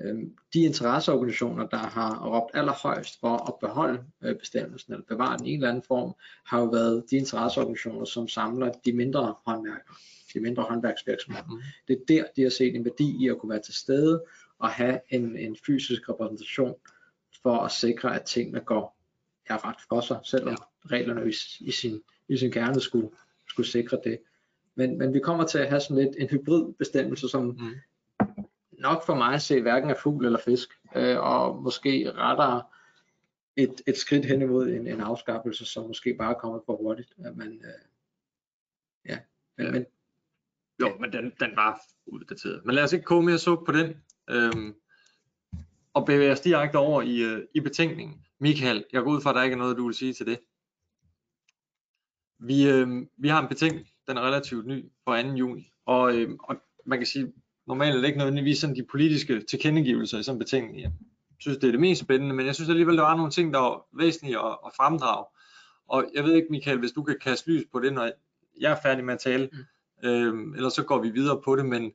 Øhm, 0.02 0.36
de 0.54 0.60
interesseorganisationer, 0.60 1.68
der 1.68 1.78
har 1.78 2.30
råbt 2.30 2.52
allerhøjst 2.54 3.20
for 3.20 3.48
at 3.48 3.54
beholde 3.60 4.04
øh, 4.24 4.36
bestemmelsen 4.36 4.94
eller 4.94 5.06
bevare 5.06 5.38
den 5.38 5.46
i 5.46 5.50
en 5.50 5.56
eller 5.56 5.70
anden 5.70 5.84
form, 5.88 6.14
har 6.46 6.60
jo 6.60 6.66
været 6.66 7.06
de 7.12 7.16
interesseorganisationer, 7.16 8.06
som 8.06 8.28
samler 8.28 8.72
de 8.86 8.94
mindre 8.94 9.36
håndværkere, 9.46 9.96
de 10.34 10.40
mindre 10.40 10.64
håndværksvirksomheder. 10.64 11.46
Mm. 11.48 11.62
Det 11.88 11.94
er 11.94 12.06
der, 12.08 12.24
de 12.36 12.44
har 12.44 12.50
set 12.50 12.76
en 12.76 12.86
værdi 12.86 13.24
i 13.24 13.30
at 13.30 13.38
kunne 13.38 13.50
være 13.50 13.62
til 13.62 13.74
stede 13.74 14.24
og 14.60 14.70
have 14.70 15.00
en, 15.10 15.38
en 15.38 15.58
fysisk 15.66 16.10
repræsentation 16.10 16.76
for 17.42 17.58
at 17.58 17.72
sikre, 17.72 18.16
at 18.16 18.26
tingene 18.26 18.60
går 18.60 18.98
ja, 19.50 19.56
ret 19.58 19.82
for 19.90 20.02
sig, 20.02 20.20
selvom 20.24 20.50
ja. 20.50 20.56
Reglerne 20.92 21.30
i, 21.30 21.34
i, 21.60 21.72
sin, 21.72 22.02
i 22.30 22.38
sin 22.38 22.52
kerne 22.52 22.82
skulle, 22.82 23.10
skulle 23.50 23.68
sikre 23.68 24.00
det. 24.04 24.20
Men, 24.76 24.98
men 24.98 25.14
vi 25.14 25.20
kommer 25.20 25.46
til 25.48 25.58
at 25.58 25.70
have 25.70 25.82
sådan 25.82 26.04
lidt 26.04 26.16
en 26.20 26.28
hybrid 26.30 26.74
bestemmelse, 26.74 27.30
som 27.30 27.46
Mm. 27.46 27.72
nok 28.72 29.06
for 29.06 29.16
mig 29.16 29.34
at 29.34 29.42
se 29.42 29.62
hverken 29.62 29.90
er 29.90 29.96
fugl 30.04 30.26
eller 30.26 30.40
fisk, 30.40 30.70
øh, 30.96 31.20
og 31.20 31.64
måske 31.64 32.12
rettere 32.12 32.64
et, 33.56 33.82
et 33.88 33.98
skridt 33.98 34.26
hen 34.26 34.42
imod 34.42 34.68
en, 34.68 34.88
en 34.88 35.02
afskaffelse, 35.02 35.66
som 35.66 35.88
måske 35.88 36.14
bare 36.14 36.36
er 36.36 36.40
kommet 36.40 36.62
for 36.66 36.76
hurtigt. 36.78 37.14
At 37.26 37.38
man, 37.38 37.48
øh, 37.66 37.90
ja, 39.06 39.20
men, 39.58 39.72
men 39.72 39.86
Jo, 40.80 40.98
men 41.00 41.14
den, 41.14 41.32
den 41.40 41.52
var 41.56 41.82
uddateret. 42.06 42.66
Men 42.66 42.76
lad 42.76 42.84
os 42.84 42.94
ikke 42.94 43.06
koge 43.06 43.24
mere 43.24 43.38
suppe 43.38 43.66
på 43.66 43.72
den. 43.72 44.04
Øhm, 44.30 44.76
og 45.94 46.06
bevæge 46.06 46.32
os 46.32 46.40
direkte 46.40 46.76
over 46.76 47.02
i, 47.02 47.22
øh, 47.22 47.48
i 47.54 47.60
betænkningen. 47.60 48.22
Michael, 48.40 48.86
jeg 48.94 49.04
går 49.04 49.12
ud 49.12 49.22
fra, 49.22 49.30
at 49.30 49.36
der 49.36 49.44
ikke 49.44 49.54
er 49.54 49.58
noget, 49.58 49.78
du 49.78 49.86
vil 49.86 49.96
sige 49.96 50.14
til 50.14 50.26
det. 50.26 50.40
Vi, 52.48 52.70
øh, 52.70 52.88
vi 53.18 53.28
har 53.28 53.42
en 53.42 53.48
betænkning, 53.48 53.88
den 54.08 54.18
er 54.18 54.22
relativt 54.22 54.68
ny 54.68 54.86
på 55.06 55.14
2. 55.14 55.18
juni, 55.18 55.72
og, 55.86 56.16
øh, 56.16 56.30
og 56.44 56.56
man 56.86 57.00
kan 57.00 57.06
sige, 57.06 57.34
normalt 57.68 57.96
er 57.96 58.00
det 58.00 58.08
ikke 58.08 58.18
nødvendigvis 58.18 58.60
sådan 58.60 58.76
de 58.76 58.86
politiske 58.92 59.42
tilkendegivelser 59.42 60.20
i 60.20 60.24
sådan 60.24 60.36
en 60.36 60.40
betænkning. 60.40 60.82
Jeg 60.82 60.92
synes, 61.40 61.58
det 61.58 61.68
er 61.68 61.72
det 61.72 61.80
mest 61.80 62.02
spændende, 62.02 62.36
men 62.36 62.46
jeg 62.46 62.56
synes 62.56 62.70
alligevel, 62.70 62.98
der 62.98 63.04
var 63.04 63.16
nogle 63.16 63.32
ting, 63.32 63.54
der 63.54 63.60
var 63.60 63.86
væsentlige 63.98 64.40
at, 64.40 64.58
at 64.66 64.72
fremdrage. 64.78 65.26
Og 65.88 66.06
jeg 66.14 66.24
ved 66.24 66.34
ikke, 66.34 66.48
Michael, 66.52 66.80
hvis 66.80 66.92
du 66.92 67.04
kan 67.04 67.18
kaste 67.22 67.52
lys 67.52 67.64
på 67.72 67.80
det, 67.80 67.94
når 67.94 68.12
jeg 68.60 68.72
er 68.72 68.78
færdig 68.84 69.06
med 69.06 69.14
at 69.14 69.20
tale, 69.20 69.50
mm. 70.04 70.10
øhm, 70.10 70.54
ellers 70.54 70.74
så 70.74 70.84
går 70.84 71.02
vi 71.02 71.10
videre 71.10 71.42
på 71.42 71.56
det, 71.56 71.66
men 71.66 71.92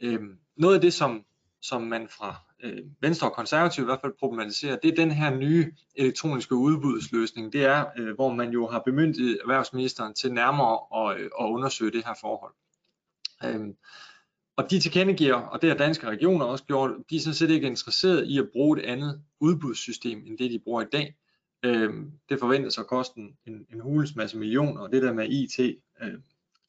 øhm, 0.00 0.38
noget 0.56 0.74
af 0.74 0.80
det, 0.80 0.92
som, 0.92 1.24
som 1.62 1.82
man 1.82 2.08
fra 2.08 2.36
øh, 2.62 2.78
Venstre 3.00 3.28
og 3.28 3.32
Konservative 3.32 3.84
i 3.84 3.86
hvert 3.86 4.00
fald 4.00 4.12
problematiserer, 4.18 4.76
det 4.76 4.90
er 4.90 4.94
den 4.94 5.10
her 5.10 5.36
nye 5.36 5.72
elektroniske 5.94 6.54
udbudsløsning. 6.54 7.52
Det 7.52 7.64
er, 7.64 7.84
øh, 7.98 8.14
hvor 8.14 8.34
man 8.34 8.50
jo 8.50 8.66
har 8.66 8.82
bemyndiget 8.86 9.38
erhvervsministeren 9.40 10.14
til 10.14 10.32
nærmere 10.32 10.78
at, 11.10 11.20
øh, 11.20 11.30
at 11.40 11.44
undersøge 11.44 11.92
det 11.92 12.04
her 12.06 12.14
forhold. 12.20 12.52
Øh, 13.44 13.74
og 14.56 14.70
de 14.70 14.80
tilkendegiver, 14.80 15.34
og 15.34 15.62
det 15.62 15.70
har 15.70 15.76
danske 15.76 16.06
regioner 16.06 16.46
også 16.46 16.64
gjort, 16.64 16.90
de 17.10 17.16
er 17.16 17.20
sådan 17.20 17.34
set 17.34 17.50
ikke 17.50 17.66
interesseret 17.66 18.26
i 18.26 18.38
at 18.38 18.48
bruge 18.52 18.78
et 18.80 18.84
andet 18.84 19.22
udbudssystem, 19.40 20.22
end 20.26 20.38
det 20.38 20.50
de 20.50 20.58
bruger 20.64 20.82
i 20.82 20.86
dag. 20.92 21.14
Øh, 21.64 21.92
det 22.28 22.40
forventes 22.40 22.78
at 22.78 22.86
koste 22.86 23.20
en, 23.20 23.36
en, 23.46 23.66
en 23.72 24.08
masse 24.16 24.38
millioner, 24.38 24.80
og 24.80 24.92
det 24.92 25.02
der 25.02 25.12
med 25.12 25.28
IT, 25.28 25.58
øh, 26.02 26.14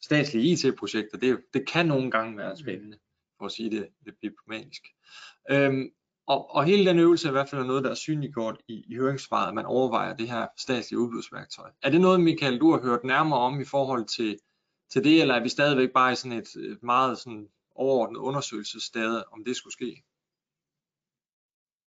statslige 0.01 0.51
IT-projekter, 0.51 1.17
det, 1.17 1.39
det 1.53 1.67
kan 1.67 1.85
nogle 1.85 2.11
gange 2.11 2.37
være 2.37 2.57
spændende 2.57 2.97
for 3.43 3.45
at 3.45 3.51
sige 3.51 3.69
det 3.69 3.87
lidt 4.05 4.15
diplomatisk. 4.21 4.81
Øhm, 5.51 5.89
og, 6.27 6.55
og 6.55 6.63
hele 6.63 6.89
den 6.89 6.99
øvelse 6.99 7.27
er 7.27 7.31
i 7.31 7.37
hvert 7.37 7.49
fald 7.49 7.65
noget, 7.65 7.83
der 7.83 7.89
er 7.89 7.95
synliggjort 7.95 8.57
i, 8.67 8.83
i 8.87 8.95
høringssvaret, 8.95 9.47
at 9.47 9.53
man 9.53 9.65
overvejer 9.65 10.15
det 10.15 10.29
her 10.29 10.47
statslige 10.57 10.99
udbudsværktøj. 10.99 11.69
Er 11.83 11.89
det 11.89 12.01
noget, 12.01 12.21
Michael, 12.21 12.59
du 12.59 12.71
har 12.71 12.81
hørt 12.81 13.03
nærmere 13.03 13.39
om 13.39 13.61
i 13.61 13.65
forhold 13.65 14.05
til, 14.05 14.37
til 14.91 15.03
det, 15.03 15.21
eller 15.21 15.35
er 15.35 15.43
vi 15.43 15.49
stadigvæk 15.49 15.89
bare 15.93 16.11
i 16.11 16.15
sådan 16.15 16.37
et, 16.37 16.55
et 16.55 16.83
meget 16.83 17.17
sådan 17.17 17.47
overordnet 17.75 18.19
undersøgelsesstade, 18.19 19.25
om 19.31 19.43
det 19.45 19.55
skulle 19.55 19.73
ske? 19.73 20.03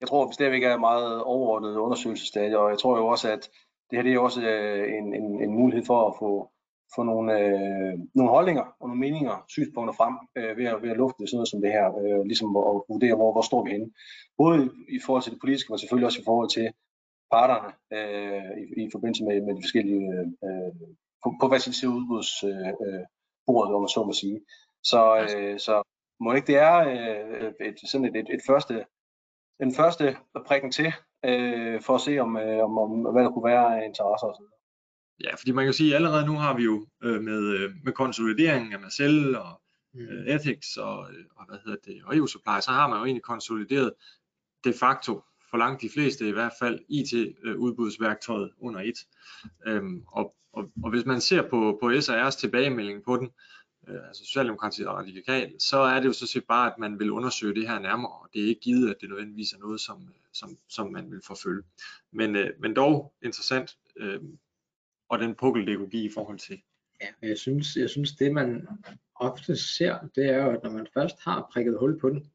Jeg 0.00 0.08
tror, 0.08 0.22
at 0.22 0.28
vi 0.28 0.34
stadigvæk 0.34 0.62
er 0.62 0.78
meget 0.78 1.22
overordnet 1.22 1.76
undersøgelsesstadie, 1.76 2.58
og 2.58 2.70
jeg 2.70 2.78
tror 2.78 2.96
jo 2.96 3.06
også, 3.06 3.32
at 3.32 3.50
det 3.90 3.98
her 3.98 4.02
det 4.02 4.14
er 4.14 4.18
også 4.18 4.42
øh, 4.42 4.88
en, 4.98 5.14
en, 5.14 5.42
en 5.42 5.50
mulighed 5.50 5.86
for 5.86 6.08
at 6.08 6.14
få, 6.18 6.50
få 6.94 7.02
nogle, 7.02 7.32
øh, 7.40 7.94
nogle 8.14 8.30
holdninger 8.30 8.64
og 8.80 8.88
nogle 8.88 9.00
meninger, 9.00 9.44
synspunkter 9.48 9.94
frem 9.94 10.14
øh, 10.38 10.56
ved, 10.58 10.66
at, 10.72 10.82
ved 10.82 10.90
at 10.90 10.96
lufte 10.96 11.26
sådan 11.26 11.36
noget 11.36 11.48
som 11.48 11.60
det 11.60 11.72
her, 11.76 11.86
øh, 12.02 12.22
ligesom 12.30 12.56
at, 12.56 12.64
at 12.70 12.82
vurdere, 12.92 13.16
hvor, 13.16 13.32
hvor 13.32 13.42
står 13.42 13.64
vi 13.64 13.70
henne. 13.70 13.90
Både 14.38 14.58
i, 14.96 14.98
forhold 15.04 15.22
til 15.22 15.32
det 15.32 15.40
politiske, 15.40 15.70
men 15.70 15.78
selvfølgelig 15.78 16.06
også 16.06 16.20
i 16.20 16.28
forhold 16.30 16.50
til 16.56 16.66
parterne 17.34 17.70
øh, 17.96 18.52
i, 18.62 18.64
i 18.86 18.88
forbindelse 18.94 19.24
med, 19.24 19.36
med 19.46 19.54
de 19.56 19.64
forskellige, 19.66 20.04
øh, 20.46 20.72
på, 21.22 21.28
på 21.40 21.48
hvad 21.48 21.58
skal 21.58 21.74
sige, 21.78 21.90
udbudsbordet, 21.96 23.68
øh, 23.68 23.70
øh, 23.70 23.70
øh 23.70 23.76
om 23.76 23.82
man 23.82 23.94
så 23.96 24.02
må 24.06 24.12
sige. 24.12 24.38
Så, 24.90 25.00
øh, 25.24 25.58
så 25.66 25.74
må 26.20 26.32
ikke 26.32 26.46
det 26.52 26.58
er 26.70 26.76
øh, 26.94 27.52
et, 27.68 27.78
sådan 27.90 28.06
et, 28.06 28.16
et, 28.16 28.28
et 28.36 28.42
første, 28.46 28.84
en 29.60 29.74
første 29.74 30.16
prikken 30.46 30.70
til, 30.78 30.90
øh, 31.24 31.82
for 31.82 31.94
at 31.94 32.00
se, 32.00 32.18
om, 32.18 32.36
øh, 32.36 32.64
om, 32.64 32.78
om 32.78 32.90
hvad 33.12 33.24
der 33.24 33.30
kunne 33.30 33.50
være 33.52 33.64
af 33.76 33.86
interesser 33.86 34.26
noget. 34.26 34.55
Ja, 35.24 35.34
fordi 35.34 35.52
man 35.52 35.64
kan 35.64 35.72
sige, 35.72 35.90
at 35.90 35.96
allerede 35.96 36.26
nu 36.26 36.32
har 36.32 36.56
vi 36.56 36.62
jo 36.64 36.86
øh, 37.02 37.22
med, 37.22 37.42
øh, 37.42 37.70
med 37.84 37.92
konsolideringen 37.92 38.72
af 38.72 38.80
Marcel 38.80 39.36
og 39.36 39.60
mm. 39.94 40.00
øh, 40.00 40.34
Ethics 40.34 40.76
og, 40.76 41.10
øh, 41.12 41.24
og 41.36 41.46
hvad 41.48 41.58
hedder 41.64 41.78
det, 41.84 42.02
og 42.04 42.16
EU 42.16 42.26
Supply, 42.26 42.60
så 42.60 42.70
har 42.70 42.88
man 42.88 42.98
jo 42.98 43.04
egentlig 43.04 43.22
konsolideret 43.22 43.92
de 44.64 44.72
facto 44.72 45.22
for 45.50 45.56
langt 45.56 45.82
de 45.82 45.90
fleste 45.90 46.28
i 46.28 46.32
hvert 46.32 46.52
fald 46.58 46.80
IT-udbudsværktøjet 46.88 48.50
under 48.60 48.80
et. 48.80 48.98
Øhm, 49.66 50.04
og, 50.08 50.34
og, 50.52 50.70
og 50.82 50.90
hvis 50.90 51.04
man 51.04 51.20
ser 51.20 51.42
på, 51.42 51.78
på 51.82 51.90
SR's 51.90 52.38
tilbagemelding 52.38 53.04
på 53.04 53.16
den, 53.16 53.30
øh, 53.88 54.08
altså 54.08 54.24
Socialdemokratiet 54.24 54.88
og 54.88 54.96
Radikal, 54.96 55.52
så 55.58 55.78
er 55.78 56.00
det 56.00 56.06
jo 56.06 56.12
så 56.12 56.26
set 56.26 56.44
bare, 56.44 56.72
at 56.72 56.78
man 56.78 56.98
vil 56.98 57.10
undersøge 57.10 57.54
det 57.54 57.68
her 57.68 57.78
nærmere, 57.78 58.12
og 58.12 58.28
det 58.34 58.42
er 58.42 58.48
ikke 58.48 58.60
givet, 58.60 58.90
at 58.90 58.96
det 59.00 59.08
nødvendigvis 59.08 59.52
er 59.52 59.58
noget, 59.58 59.80
som, 59.80 60.08
som, 60.32 60.56
som 60.68 60.92
man 60.92 61.10
vil 61.10 61.20
forfølge. 61.26 61.62
Men, 62.12 62.36
øh, 62.36 62.50
men 62.60 62.76
dog 62.76 63.14
interessant, 63.22 63.76
øh, 63.96 64.20
og 65.08 65.18
den 65.18 65.34
pukkel, 65.34 65.66
det 65.66 65.76
kunne 65.76 65.90
give 65.90 66.04
i 66.04 66.10
forhold 66.14 66.38
til. 66.38 66.60
Ja, 67.02 67.28
jeg 67.28 67.38
synes, 67.38 67.76
jeg 67.76 67.90
synes 67.90 68.12
det 68.12 68.32
man 68.32 68.68
ofte 69.14 69.56
ser, 69.56 69.98
det 70.14 70.26
er 70.26 70.44
jo, 70.44 70.50
at 70.50 70.62
når 70.62 70.70
man 70.70 70.86
først 70.94 71.16
har 71.20 71.50
prikket 71.52 71.78
hul 71.78 72.00
på 72.00 72.10
den, 72.10 72.30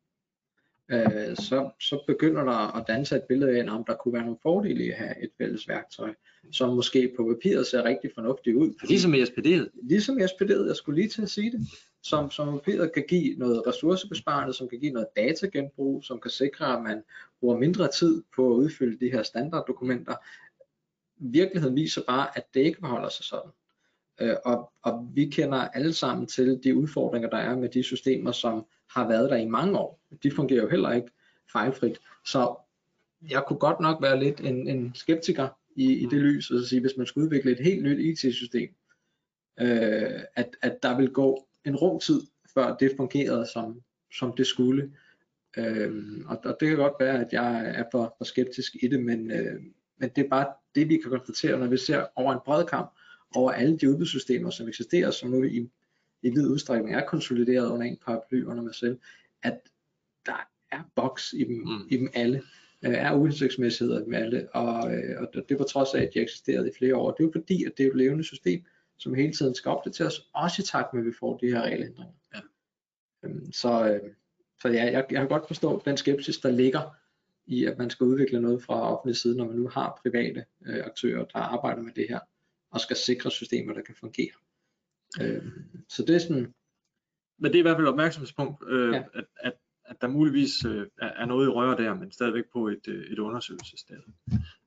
øh, 0.91 1.35
så, 1.35 1.69
så 1.79 2.03
begynder 2.07 2.43
der 2.43 2.77
at 2.77 2.87
danse 2.87 3.15
et 3.15 3.23
billede 3.23 3.59
af, 3.59 3.73
om 3.73 3.83
der 3.83 3.95
kunne 3.95 4.13
være 4.13 4.23
nogle 4.23 4.37
fordele 4.41 4.85
i 4.85 4.89
at 4.89 4.97
have 4.97 5.23
et 5.23 5.29
fælles 5.37 5.67
værktøj, 5.67 6.13
som 6.51 6.75
måske 6.75 7.13
på 7.17 7.35
papiret 7.35 7.67
ser 7.67 7.83
rigtig 7.83 8.11
fornuftigt 8.15 8.55
ud. 8.55 8.73
Ligesom 8.87 9.13
i 9.13 9.21
SPD'et. 9.21 9.69
Ligesom 9.83 10.19
i 10.19 10.21
SPD'et, 10.21 10.67
jeg 10.67 10.75
skulle 10.75 11.01
lige 11.01 11.09
til 11.09 11.21
at 11.21 11.29
sige 11.29 11.51
det. 11.51 11.67
Som, 12.03 12.31
som 12.31 12.59
papiret 12.59 12.93
kan 12.93 13.05
give 13.07 13.37
noget 13.37 13.67
ressourcebesparende, 13.67 14.53
som 14.53 14.69
kan 14.69 14.79
give 14.79 14.91
noget 14.91 15.07
datagenbrug, 15.17 16.03
som 16.03 16.19
kan 16.19 16.31
sikre, 16.31 16.77
at 16.77 16.83
man 16.83 17.03
bruger 17.39 17.57
mindre 17.57 17.87
tid 17.87 18.23
på 18.35 18.53
at 18.53 18.57
udfylde 18.57 19.05
de 19.05 19.11
her 19.11 19.23
standarddokumenter. 19.23 20.15
Virkeligheden 21.21 21.75
viser 21.75 22.01
bare, 22.07 22.37
at 22.37 22.43
det 22.53 22.59
ikke 22.59 22.79
forholder 22.79 23.09
sig 23.09 23.25
sådan. 23.25 23.51
Øh, 24.21 24.35
og, 24.45 24.71
og 24.83 25.09
vi 25.13 25.25
kender 25.25 25.57
alle 25.57 25.93
sammen 25.93 26.27
til 26.27 26.59
de 26.63 26.75
udfordringer, 26.75 27.29
der 27.29 27.37
er 27.37 27.55
med 27.55 27.69
de 27.69 27.83
systemer, 27.83 28.31
som 28.31 28.65
har 28.89 29.07
været 29.07 29.29
der 29.29 29.37
i 29.37 29.47
mange 29.47 29.79
år. 29.79 29.99
De 30.23 30.31
fungerer 30.31 30.61
jo 30.61 30.69
heller 30.69 30.91
ikke 30.91 31.11
fejlfrit. 31.51 31.99
Så 32.25 32.55
jeg 33.29 33.43
kunne 33.47 33.59
godt 33.59 33.79
nok 33.79 34.01
være 34.01 34.19
lidt 34.19 34.39
en, 34.39 34.67
en 34.67 34.91
skeptiker 34.95 35.47
i, 35.75 35.93
i 35.93 36.05
det 36.05 36.21
lys, 36.21 36.51
og 36.51 36.63
sige, 36.63 36.81
hvis 36.81 36.97
man 36.97 37.07
skulle 37.07 37.25
udvikle 37.25 37.51
et 37.51 37.59
helt 37.59 37.83
nyt 37.83 37.99
IT-system, 37.99 38.69
øh, 39.59 40.19
at, 40.35 40.49
at 40.61 40.77
der 40.83 40.97
vil 40.97 41.09
gå 41.09 41.47
en 41.65 41.75
rum 41.75 41.99
tid, 41.99 42.21
før 42.53 42.75
det 42.75 42.91
fungerede 42.97 43.47
som, 43.53 43.81
som 44.17 44.33
det 44.37 44.47
skulle. 44.47 44.91
Øh, 45.57 45.91
og, 46.27 46.41
og 46.45 46.57
det 46.59 46.67
kan 46.67 46.77
godt 46.77 46.93
være, 46.99 47.25
at 47.25 47.33
jeg 47.33 47.73
er 47.75 47.83
for, 47.91 48.15
for 48.17 48.25
skeptisk 48.25 48.75
i 48.83 48.87
det, 48.87 49.03
men, 49.03 49.31
øh, 49.31 49.61
men 49.97 50.09
det 50.15 50.25
er 50.25 50.29
bare 50.29 50.53
det, 50.75 50.89
vi 50.89 50.97
kan 50.97 51.11
konstatere, 51.11 51.59
når 51.59 51.67
vi 51.67 51.77
ser 51.77 52.05
over 52.15 52.33
en 52.33 52.39
bred 52.45 52.65
kamp, 52.65 52.91
over 53.35 53.51
alle 53.51 53.77
de 53.77 53.89
udbudssystemer, 53.89 54.49
som 54.49 54.67
eksisterer, 54.67 55.11
som 55.11 55.29
nu 55.29 55.43
i, 55.43 55.69
i 56.21 56.29
vid 56.29 56.47
udstrækning 56.47 56.95
er 56.95 57.05
konsolideret 57.05 57.71
under 57.71 57.85
en 57.85 57.97
paraply 58.05 58.43
under 58.43 58.71
selv, 58.71 58.99
at 59.43 59.59
der 60.25 60.47
er 60.71 60.83
boks 60.95 61.33
i 61.33 61.43
dem, 61.43 61.55
mm. 61.55 61.87
i 61.89 61.97
dem 61.97 62.09
alle, 62.13 62.43
øh, 62.85 62.93
er 62.93 63.13
uhensigtsmæssigheder 63.13 64.01
i 64.01 64.03
dem 64.03 64.13
alle, 64.13 64.55
og, 64.55 64.93
øh, 64.93 65.21
og 65.21 65.49
det 65.49 65.57
på 65.57 65.63
trods 65.63 65.93
af, 65.93 66.01
at 66.01 66.09
de 66.13 66.19
eksisterede 66.19 66.69
i 66.69 66.73
flere 66.77 66.95
år. 66.95 67.11
Det 67.11 67.23
er 67.23 67.27
jo 67.27 67.31
fordi, 67.31 67.65
at 67.65 67.71
det 67.77 67.85
er 67.85 67.89
et 67.89 67.97
levende 67.97 68.23
system, 68.23 68.63
som 68.97 69.13
hele 69.13 69.33
tiden 69.33 69.55
skal 69.55 69.69
opdateres, 69.69 70.13
også 70.33 70.61
i 70.61 70.65
takt 70.65 70.93
med, 70.93 71.01
at 71.01 71.07
vi 71.07 71.13
får 71.19 71.37
de 71.37 71.47
her 71.47 71.61
regelændringer. 71.61 72.13
Ja. 72.35 72.39
Øhm, 73.23 73.51
så, 73.51 73.89
øh, 73.89 74.09
så 74.61 74.67
ja, 74.67 74.83
jeg, 74.83 75.05
jeg 75.11 75.19
kan 75.19 75.27
godt 75.27 75.47
forstå 75.47 75.81
den 75.85 75.97
skepsis, 75.97 76.37
der 76.37 76.51
ligger 76.51 76.95
i, 77.45 77.65
at 77.65 77.77
man 77.77 77.89
skal 77.89 78.05
udvikle 78.05 78.41
noget 78.41 78.63
fra 78.63 78.97
offentlig 78.97 79.15
side, 79.15 79.37
når 79.37 79.45
man 79.45 79.55
nu 79.55 79.67
har 79.67 79.99
private 80.01 80.45
øh, 80.65 80.85
aktører, 80.85 81.25
der 81.25 81.39
arbejder 81.39 81.81
med 81.81 81.93
det 81.95 82.05
her 82.09 82.19
og 82.71 82.81
skal 82.81 82.95
sikre 82.95 83.31
systemer, 83.31 83.73
der 83.73 83.81
kan 83.81 83.95
fungere. 83.99 84.31
Øh, 85.21 85.43
så 85.89 86.05
det 86.05 86.15
er 86.15 86.19
sådan... 86.19 86.53
Men 87.39 87.51
det 87.51 87.55
er 87.55 87.59
i 87.59 87.61
hvert 87.61 87.75
fald 87.77 87.87
et 87.87 87.91
opmærksomhedspunkt, 87.91 88.63
øh, 88.67 88.93
ja. 88.93 89.03
at, 89.13 89.25
at, 89.39 89.53
at 89.85 90.01
der 90.01 90.07
muligvis 90.07 90.65
øh, 90.65 90.87
er 91.01 91.25
noget 91.25 91.45
i 91.45 91.49
røre 91.49 91.77
der, 91.77 91.93
men 91.93 92.11
stadigvæk 92.11 92.43
på 92.53 92.67
et, 92.67 92.87
øh, 92.87 93.11
et 93.11 93.19
undersøgelsesstade. 93.19 94.01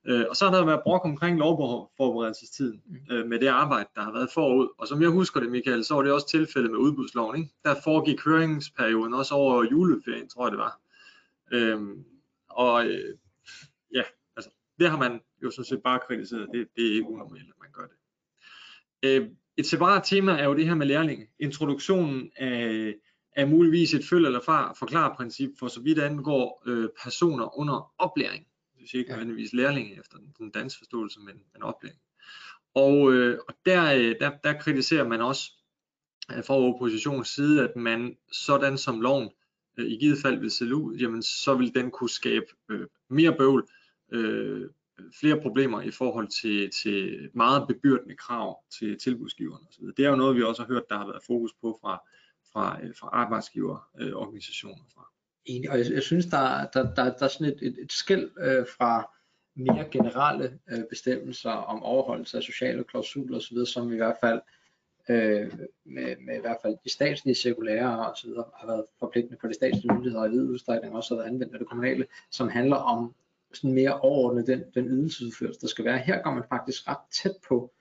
Øh, 0.04 0.24
og 0.30 0.36
så 0.36 0.44
har 0.44 0.56
der 0.56 0.64
været 0.64 0.82
brok 0.82 1.04
omkring 1.04 1.38
lovforberedelsestiden 1.38 2.82
mm. 2.86 3.14
øh, 3.14 3.26
med 3.26 3.38
det 3.40 3.46
arbejde, 3.46 3.88
der 3.94 4.00
har 4.02 4.12
været 4.12 4.28
forud. 4.34 4.68
Og 4.78 4.88
som 4.88 5.02
jeg 5.02 5.10
husker 5.10 5.40
det, 5.40 5.50
Michael, 5.50 5.84
så 5.84 5.94
var 5.94 6.02
det 6.02 6.12
også 6.12 6.28
tilfældet 6.28 6.70
med 6.70 6.78
udbudsloven. 6.78 7.36
Ikke? 7.36 7.54
Der 7.64 7.74
foregik 7.84 8.24
høringsperioden 8.24 9.14
også 9.14 9.34
over 9.34 9.64
juleferien, 9.70 10.28
tror 10.28 10.46
jeg 10.46 10.52
det 10.52 10.58
var. 10.58 10.80
Øh, 11.52 11.80
og 12.54 12.86
øh, 12.86 13.18
ja, 13.94 14.02
altså, 14.36 14.50
det 14.78 14.90
har 14.90 14.98
man 14.98 15.20
jo 15.42 15.50
sådan 15.50 15.64
set 15.64 15.82
bare 15.82 16.00
kritiseret. 16.06 16.48
Det, 16.52 16.68
det 16.76 16.86
er 16.86 16.92
ikke 16.92 17.08
unormalt, 17.08 17.48
at 17.48 17.60
man 17.60 17.72
gør 17.72 17.86
det. 17.86 17.96
Øh, 19.02 19.30
et 19.56 19.66
separat 19.66 20.04
tema 20.04 20.32
er 20.32 20.44
jo 20.44 20.56
det 20.56 20.66
her 20.66 20.74
med 20.74 20.86
lærlinge. 20.86 21.28
Introduktionen 21.38 22.30
af, 22.36 22.94
af 23.36 23.48
muligvis 23.48 23.94
et 23.94 24.04
følg 24.04 24.26
eller 24.26 24.40
far 24.40 24.76
forklar 24.78 25.14
princip 25.16 25.50
for 25.58 25.68
så 25.68 25.80
vidt 25.80 25.98
angår 25.98 26.62
øh, 26.66 26.88
personer 27.02 27.58
under 27.58 27.92
oplæring. 27.98 28.46
Det 28.72 28.80
vil 28.80 28.88
sige 28.88 28.98
ikke 28.98 29.10
nødvendigvis 29.10 29.52
lærlinge 29.52 29.98
efter 29.98 30.18
den, 30.18 30.34
den 30.38 30.50
danske 30.50 30.78
forståelse, 30.78 31.20
men, 31.20 31.42
men 31.52 31.62
oplæring. 31.62 31.98
Og, 32.74 33.12
øh, 33.12 33.38
og 33.48 33.54
der, 33.66 33.94
øh, 33.94 34.14
der, 34.20 34.30
der 34.44 34.60
kritiserer 34.60 35.08
man 35.08 35.20
også 35.20 35.52
øh, 36.32 36.44
fra 36.44 36.54
oppositionens 36.54 37.28
side, 37.28 37.64
at 37.68 37.76
man 37.76 38.16
sådan 38.32 38.78
som 38.78 39.00
loven 39.00 39.30
Øh, 39.76 39.86
i 39.86 39.96
givet 39.96 40.18
fald 40.22 40.40
vil 40.40 40.50
se 40.50 40.74
ud, 40.74 40.96
jamen 40.96 41.22
så 41.22 41.54
vil 41.54 41.74
den 41.74 41.90
kunne 41.90 42.10
skabe 42.10 42.46
øh, 42.70 42.86
mere 43.08 43.36
bøvl, 43.36 43.68
øh, 44.12 44.70
flere 45.20 45.40
problemer 45.40 45.82
i 45.82 45.90
forhold 45.90 46.28
til, 46.28 46.70
til 46.82 47.30
meget 47.34 47.68
bebyrdende 47.68 48.16
krav 48.16 48.64
til 48.78 48.98
tilbudsgiverne 48.98 49.66
osv. 49.68 49.84
Det 49.96 50.04
er 50.04 50.10
jo 50.10 50.16
noget, 50.16 50.36
vi 50.36 50.42
også 50.42 50.62
har 50.62 50.68
hørt, 50.68 50.88
der 50.88 50.98
har 50.98 51.06
været 51.06 51.22
fokus 51.26 51.52
på 51.60 51.78
fra, 51.80 52.02
fra, 52.52 52.78
øh, 52.82 52.94
fra 53.00 53.08
arbejdsgiverorganisationer. 53.12 54.84
Øh, 54.84 54.92
fra. 54.94 55.08
Enig, 55.44 55.70
og 55.70 55.78
jeg, 55.78 55.90
jeg 55.90 56.02
synes, 56.02 56.26
der, 56.26 56.66
der, 56.66 56.94
der, 56.94 57.04
der 57.04 57.24
er 57.24 57.28
sådan 57.28 57.52
et, 57.52 57.58
et, 57.62 57.78
et 57.82 57.92
skæld 57.92 58.30
øh, 58.38 58.66
fra 58.78 59.10
mere 59.56 59.88
generelle 59.90 60.58
øh, 60.70 60.84
bestemmelser 60.90 61.50
om 61.50 61.82
overholdelse 61.82 62.36
af 62.36 62.42
sociale 62.42 62.84
klausuler 62.84 63.36
osv., 63.36 63.56
som 63.66 63.92
i 63.92 63.96
hvert 63.96 64.16
fald 64.20 64.36
øh, 64.38 64.63
med, 65.08 66.16
med 66.26 66.36
i 66.36 66.40
hvert 66.40 66.56
fald 66.62 66.76
de 66.84 66.90
statslige 66.90 67.34
cirkulære 67.34 68.06
og 68.08 68.16
så 68.16 68.26
videre, 68.26 68.44
har 68.54 68.66
været 68.66 68.84
forpligtende 68.98 69.38
for 69.40 69.48
de 69.48 69.54
statslige 69.54 69.92
myndigheder 69.94 70.22
og 70.22 70.28
i 70.28 70.30
vid 70.30 70.42
udstrækning 70.42 70.96
også 70.96 71.14
har 71.14 71.22
været 71.22 71.30
anvendt 71.30 71.52
af 71.52 71.58
det 71.58 71.68
kommunale, 71.68 72.06
som 72.30 72.48
handler 72.48 72.76
om 72.76 73.14
sådan 73.52 73.72
mere 73.72 74.00
overordnet 74.00 74.46
den, 74.46 74.64
den 74.74 74.86
ydelsesudførelse, 74.86 75.60
der 75.60 75.66
skal 75.66 75.84
være. 75.84 75.98
Her 75.98 76.22
går 76.22 76.34
man 76.34 76.44
faktisk 76.48 76.88
ret 76.88 76.98
tæt 77.22 77.36
på 77.48 77.72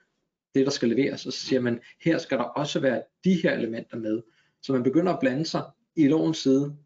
det, 0.54 0.66
der 0.66 0.70
skal 0.70 0.88
leveres, 0.88 1.26
og 1.26 1.32
så 1.32 1.38
siger 1.38 1.60
man, 1.60 1.80
her 2.00 2.18
skal 2.18 2.38
der 2.38 2.44
også 2.44 2.80
være 2.80 3.02
de 3.24 3.42
her 3.42 3.52
elementer 3.52 3.96
med. 3.96 4.22
Så 4.62 4.72
man 4.72 4.82
begynder 4.82 5.12
at 5.12 5.20
blande 5.20 5.46
sig 5.46 5.62
i 5.96 6.08
lovens 6.08 6.38
side 6.38 6.76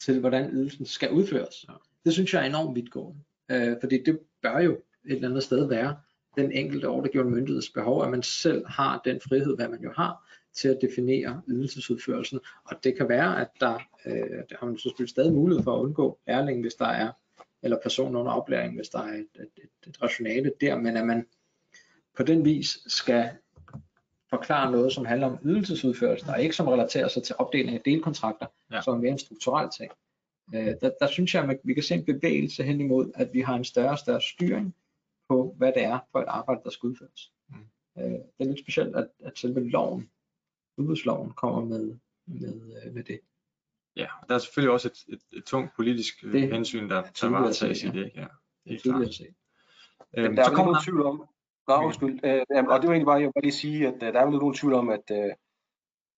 til, 0.00 0.20
hvordan 0.20 0.50
ydelsen 0.50 0.86
skal 0.86 1.10
udføres. 1.10 1.66
Det 2.04 2.12
synes 2.12 2.34
jeg 2.34 2.42
er 2.42 2.46
enormt 2.46 2.76
vidtgående, 2.76 3.20
øh, 3.50 3.76
fordi 3.80 4.02
det 4.02 4.20
bør 4.42 4.58
jo 4.58 4.72
et 4.72 4.80
eller 5.04 5.28
andet 5.28 5.42
sted 5.42 5.68
være 5.68 5.96
den 6.36 6.52
enkelte 6.52 6.88
ordregivende 6.88 7.32
myndigheds 7.32 7.70
behov, 7.70 8.04
at 8.04 8.10
man 8.10 8.22
selv 8.22 8.66
har 8.66 9.00
den 9.04 9.20
frihed, 9.28 9.56
hvad 9.56 9.68
man 9.68 9.82
jo 9.82 9.92
har, 9.96 10.28
til 10.54 10.68
at 10.68 10.78
definere 10.80 11.42
ydelsesudførelsen. 11.48 12.40
Og 12.64 12.84
det 12.84 12.96
kan 12.96 13.08
være, 13.08 13.40
at 13.40 13.48
der, 13.60 13.78
øh, 14.06 14.42
der 14.50 14.56
har 14.58 14.66
man 14.66 14.78
selvfølgelig 14.78 15.10
stadig 15.10 15.32
mulighed 15.32 15.64
for 15.64 15.76
at 15.76 15.80
undgå 15.80 16.18
lærling, 16.26 16.60
hvis 16.60 16.74
der 16.74 16.86
er 16.86 17.12
eller 17.62 17.78
person 17.82 18.16
under 18.16 18.32
oplæring, 18.32 18.76
hvis 18.76 18.88
der 18.88 18.98
er 18.98 19.12
et, 19.12 19.26
et, 19.34 19.48
et, 19.56 19.88
et 19.88 20.02
rationale 20.02 20.52
der, 20.60 20.76
men 20.76 20.96
at 20.96 21.06
man 21.06 21.26
på 22.16 22.22
den 22.22 22.44
vis 22.44 22.78
skal 22.86 23.30
forklare 24.30 24.72
noget, 24.72 24.92
som 24.92 25.04
handler 25.04 25.26
om 25.26 25.38
ydelsesudførelse, 25.44 26.26
og 26.28 26.42
ikke 26.42 26.56
som 26.56 26.68
relaterer 26.68 27.08
sig 27.08 27.22
til 27.22 27.34
opdeling 27.38 27.76
af 27.76 27.82
delkontrakter, 27.84 28.46
ja. 28.72 28.80
som 28.80 28.94
er 28.94 28.98
mere 28.98 29.12
en 29.12 29.18
strukturel 29.18 29.68
ting. 29.76 29.92
Øh, 30.54 30.74
der, 30.80 30.90
der 31.00 31.06
synes 31.06 31.34
jeg, 31.34 31.44
at 31.44 31.58
vi 31.64 31.74
kan 31.74 31.82
se 31.82 31.94
en 31.94 32.04
bevægelse 32.04 32.62
hen 32.62 32.80
imod, 32.80 33.10
at 33.14 33.28
vi 33.32 33.40
har 33.40 33.56
en 33.56 33.64
større 33.64 33.90
og 33.90 33.98
større 33.98 34.20
styring 34.20 34.74
på, 35.28 35.54
hvad 35.58 35.72
det 35.72 35.84
er 35.84 35.98
for 36.12 36.18
et 36.20 36.28
arbejde, 36.28 36.60
der 36.64 36.70
skal 36.70 36.86
udføres. 36.86 37.32
Mm. 37.48 37.56
Øh, 37.98 38.10
det 38.10 38.40
er 38.40 38.44
lidt 38.44 38.60
specielt, 38.60 38.96
at, 38.96 39.08
at 39.24 39.38
selve 39.38 39.70
loven, 39.70 40.10
udbudsloven, 40.76 41.30
kommer 41.30 41.64
med, 41.64 41.96
med, 42.26 42.82
øh, 42.86 42.94
med 42.94 43.04
det. 43.04 43.20
Ja, 43.96 44.06
der 44.28 44.34
er 44.34 44.38
selvfølgelig 44.38 44.72
også 44.72 44.88
et, 44.88 45.14
et, 45.14 45.38
et 45.38 45.44
tungt 45.44 45.76
politisk 45.76 46.24
øh, 46.24 46.32
det, 46.32 46.52
hensyn, 46.52 46.90
der, 46.90 47.02
der 47.02 47.30
varetages 47.30 47.82
i 47.82 47.88
det. 47.88 48.12
Ja. 48.14 48.26
Det 48.64 48.86
er 48.86 49.10
se. 49.10 49.26
Øhm, 50.16 50.36
der 50.36 50.44
er 50.44 50.50
vel 50.50 50.58
nogen 50.58 50.82
tvivl 50.84 51.02
om, 51.02 51.28
Nå, 51.68 51.74
undskyld. 51.74 52.20
Øh, 52.24 52.44
og 52.50 52.80
det 52.80 52.88
var 52.88 52.94
egentlig 52.94 53.06
bare, 53.06 53.14
jeg 53.16 53.26
vil 53.26 53.32
bare 53.32 53.42
lige 53.42 53.52
sige, 53.52 53.88
at 53.88 54.00
der 54.00 54.20
er 54.20 54.26
vel 54.26 54.38
nogen 54.38 54.54
tvivl 54.54 54.74
om, 54.74 54.90
at, 54.90 55.10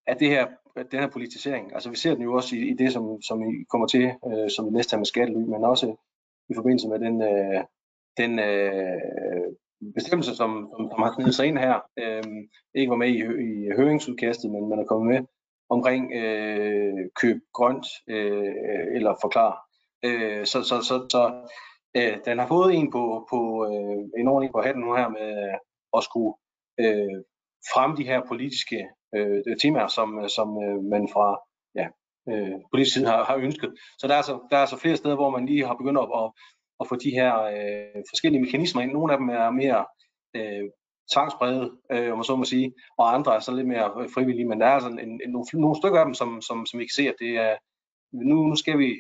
at 0.07 0.21
det 0.21 0.29
her, 0.29 0.47
at 0.77 0.93
den 0.93 1.01
her 1.01 1.11
politisering, 1.11 1.75
altså 1.75 1.91
vi 1.91 1.97
ser 1.97 2.15
den 2.15 2.23
jo 2.23 2.35
også 2.35 2.57
i, 2.57 2.59
i 2.71 2.75
det, 2.75 2.93
som, 2.93 3.23
som 3.23 3.43
I 3.43 3.65
kommer 3.71 3.87
til, 3.87 4.13
øh, 4.27 4.51
som 4.51 4.65
det 4.65 4.73
næste 4.73 4.97
med 4.97 5.07
skattely, 5.07 5.39
men 5.39 5.65
også 5.65 5.97
i 6.49 6.55
forbindelse 6.55 6.89
med 6.89 6.99
den, 6.99 7.23
øh, 7.23 7.65
den 8.23 8.39
øh, 8.39 9.47
bestemmelse, 9.95 10.37
som, 10.37 10.51
som, 10.77 10.83
som 10.93 11.03
har 11.03 11.13
snedet 11.15 11.35
sig 11.35 11.47
ind 11.47 11.59
her, 11.59 11.77
øh, 12.03 12.23
ikke 12.75 12.91
var 12.91 12.97
med 12.97 13.09
i, 13.09 13.19
i 13.49 13.53
høringsudkastet, 13.77 14.51
men 14.51 14.69
man 14.69 14.79
er 14.79 14.85
kommet 14.85 15.09
med 15.13 15.21
omkring 15.69 16.13
øh, 16.15 16.93
køb 17.21 17.37
grønt 17.55 17.87
øh, 18.09 18.87
eller 18.97 19.15
forklar. 19.23 19.53
Øh, 20.05 20.47
så, 20.47 20.63
så, 20.63 20.77
så, 20.89 20.97
så 21.15 21.23
øh, 21.97 22.17
den 22.25 22.39
har 22.39 22.47
fået 22.47 22.75
en 22.75 22.91
på, 22.91 23.27
på 23.31 23.41
øh, 23.71 24.21
en 24.21 24.29
ordentlig 24.29 24.53
på 24.53 24.61
hatten 24.61 24.83
nu 24.83 24.95
her 24.95 25.09
med 25.09 25.31
at 25.97 26.05
skulle 26.05 26.33
øh, 26.83 27.17
fremme 27.73 27.97
de 27.97 28.09
her 28.11 28.21
politiske 28.29 28.89
øh, 29.17 29.57
temaer, 29.63 29.87
som, 29.87 30.29
som 30.29 30.49
øh, 30.65 30.79
man 30.93 31.09
fra 31.15 31.27
ja, 31.81 31.87
øh, 32.31 32.57
politisk 32.73 32.95
side 32.95 33.07
har, 33.07 33.25
har 33.25 33.37
ønsket. 33.37 33.71
Så 33.99 34.09
der 34.09 34.15
er, 34.15 34.23
så, 34.23 34.35
der 34.51 34.57
er 34.57 34.67
så 34.67 34.77
flere 34.77 34.97
steder, 34.97 35.15
hvor 35.15 35.31
man 35.31 35.47
lige 35.47 35.67
har 35.67 35.75
begyndt 35.75 36.01
at, 36.05 36.09
at, 36.21 36.27
at 36.81 36.89
få 36.89 36.97
de 36.97 37.11
her 37.11 37.33
øh, 37.43 38.03
forskellige 38.11 38.43
mekanismer 38.43 38.83
ind. 38.83 38.93
Nogle 38.93 39.13
af 39.13 39.19
dem 39.19 39.29
er 39.29 39.51
mere 39.51 39.85
øh, 40.37 40.71
tvangsbredet, 41.13 41.71
øh, 41.93 42.13
om 42.13 42.19
man 42.19 42.25
så 42.25 42.37
må 42.37 42.45
sige, 42.45 42.73
og 42.99 43.15
andre 43.15 43.35
er 43.37 43.41
så 43.41 43.53
lidt 43.55 43.69
mere 43.69 43.87
øh, 44.01 44.09
frivillige, 44.15 44.49
men 44.49 44.61
der 44.61 44.67
er 44.67 44.75
altså 44.75 44.89
en, 44.89 44.99
en, 44.99 45.31
nogle, 45.31 45.45
nogle 45.53 45.77
stykker 45.77 45.99
af 46.01 46.07
dem, 46.07 46.15
som, 46.15 46.41
som, 46.49 46.67
som 46.67 46.81
vi 46.81 46.85
kan 46.85 46.99
se, 46.99 47.09
at 47.09 47.15
det 47.19 47.31
er, 47.47 47.57
nu, 48.13 48.37
nu 48.51 48.57
skal 48.57 48.79
vi 48.79 48.91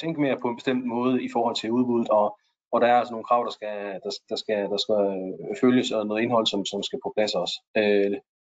tænke 0.00 0.20
mere 0.20 0.40
på 0.42 0.48
en 0.48 0.56
bestemt 0.56 0.84
måde 0.86 1.24
i 1.24 1.28
forhold 1.32 1.56
til 1.56 1.70
udbuddet, 1.70 2.08
og, 2.08 2.38
og 2.72 2.80
der 2.80 2.86
er 2.86 2.98
altså 2.98 3.12
nogle 3.12 3.24
krav, 3.24 3.44
der 3.44 3.50
skal, 3.58 3.76
der, 4.04 4.10
der 4.28 4.36
skal, 4.36 4.60
der 4.72 4.76
skal 4.84 5.00
øh, 5.50 5.56
følges, 5.60 5.90
og 5.90 6.06
noget 6.06 6.22
indhold, 6.22 6.46
som, 6.46 6.64
som 6.64 6.82
skal 6.82 6.98
på 7.04 7.12
plads 7.16 7.34
også. 7.34 7.56
Øh, 7.76 8.10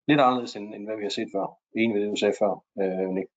lidt 0.08 0.20
anderledes, 0.20 0.56
end, 0.56 0.74
end 0.74 0.84
hvad 0.86 0.96
vi 0.96 1.02
har 1.02 1.14
set 1.18 1.28
før. 1.34 1.46
Enig 1.76 1.92
med 1.94 2.02
det, 2.02 2.10
du 2.10 2.16
sagde 2.16 2.34
før, 2.40 2.52
øh, 2.82 3.08
Nick. 3.16 3.28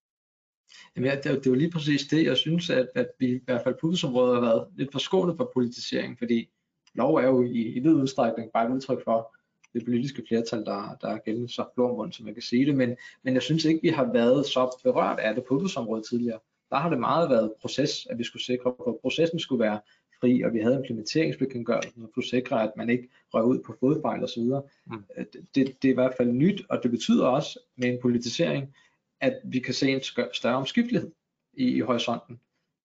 Jamen, 0.95 1.09
ja, 1.09 1.15
det, 1.15 1.23
det 1.23 1.47
er 1.47 1.51
jo 1.51 1.53
lige 1.53 1.71
præcis 1.71 2.07
det, 2.07 2.25
jeg 2.25 2.37
synes, 2.37 2.69
at, 2.69 2.87
at 2.95 3.07
vi 3.19 3.27
i 3.27 3.39
hvert 3.45 3.61
fald 3.63 3.75
på 3.81 3.87
udsområdet 3.87 4.35
har 4.35 4.41
været 4.41 4.67
lidt 4.75 4.91
forskånet 4.91 5.37
for 5.37 5.51
politisering, 5.53 6.17
fordi 6.17 6.49
lov 6.93 7.15
er 7.15 7.27
jo 7.27 7.43
i, 7.43 7.61
i 7.61 7.79
vid 7.79 7.93
udstrækning 7.93 8.51
bare 8.53 8.67
et 8.67 8.75
udtryk 8.75 9.03
for 9.03 9.35
det 9.73 9.85
politiske 9.85 10.23
flertal, 10.27 10.65
der, 10.65 10.97
der 11.01 11.07
er 11.07 11.17
gældende 11.17 11.49
så 11.49 11.65
flormund, 11.73 12.13
som 12.13 12.27
jeg 12.27 12.35
kan 12.35 12.43
sige 12.43 12.65
det, 12.65 12.75
men, 12.75 12.95
men 13.23 13.33
jeg 13.33 13.41
synes 13.41 13.65
ikke, 13.65 13.79
vi 13.81 13.89
har 13.89 14.11
været 14.13 14.45
så 14.45 14.79
berørt 14.83 15.19
af 15.19 15.35
det 15.35 15.43
på 15.43 15.55
udsområdet 15.55 16.05
tidligere. 16.09 16.39
Der 16.69 16.75
har 16.75 16.89
det 16.89 16.99
meget 16.99 17.29
været 17.29 17.53
proces, 17.61 18.07
at 18.09 18.17
vi 18.17 18.23
skulle 18.23 18.43
sikre, 18.43 18.73
at 18.87 18.95
processen 19.01 19.39
skulle 19.39 19.63
være 19.63 19.79
fri, 20.21 20.41
og 20.41 20.53
vi 20.53 20.59
havde 20.59 20.75
implementeringsbekendtgørelsen, 20.75 21.93
som 21.93 22.09
skulle 22.11 22.27
sikre, 22.27 22.63
at 22.63 22.71
man 22.77 22.89
ikke 22.89 23.09
røg 23.33 23.43
ud 23.43 23.59
på 23.65 23.75
fodfejl 23.79 24.23
osv. 24.23 24.41
Mm. 24.41 25.03
Det, 25.17 25.45
det, 25.55 25.81
det 25.81 25.87
er 25.87 25.91
i 25.91 25.93
hvert 25.93 26.13
fald 26.17 26.31
nyt, 26.31 26.61
og 26.69 26.79
det 26.83 26.91
betyder 26.91 27.25
også 27.25 27.59
med 27.77 27.89
en 27.89 27.97
politisering, 28.01 28.75
at 29.21 29.39
vi 29.43 29.59
kan 29.59 29.73
se 29.73 29.91
en 29.91 30.01
større 30.33 30.55
omskiftelighed 30.55 31.11
i, 31.53 31.67
i 31.67 31.79
horisonten 31.79 32.39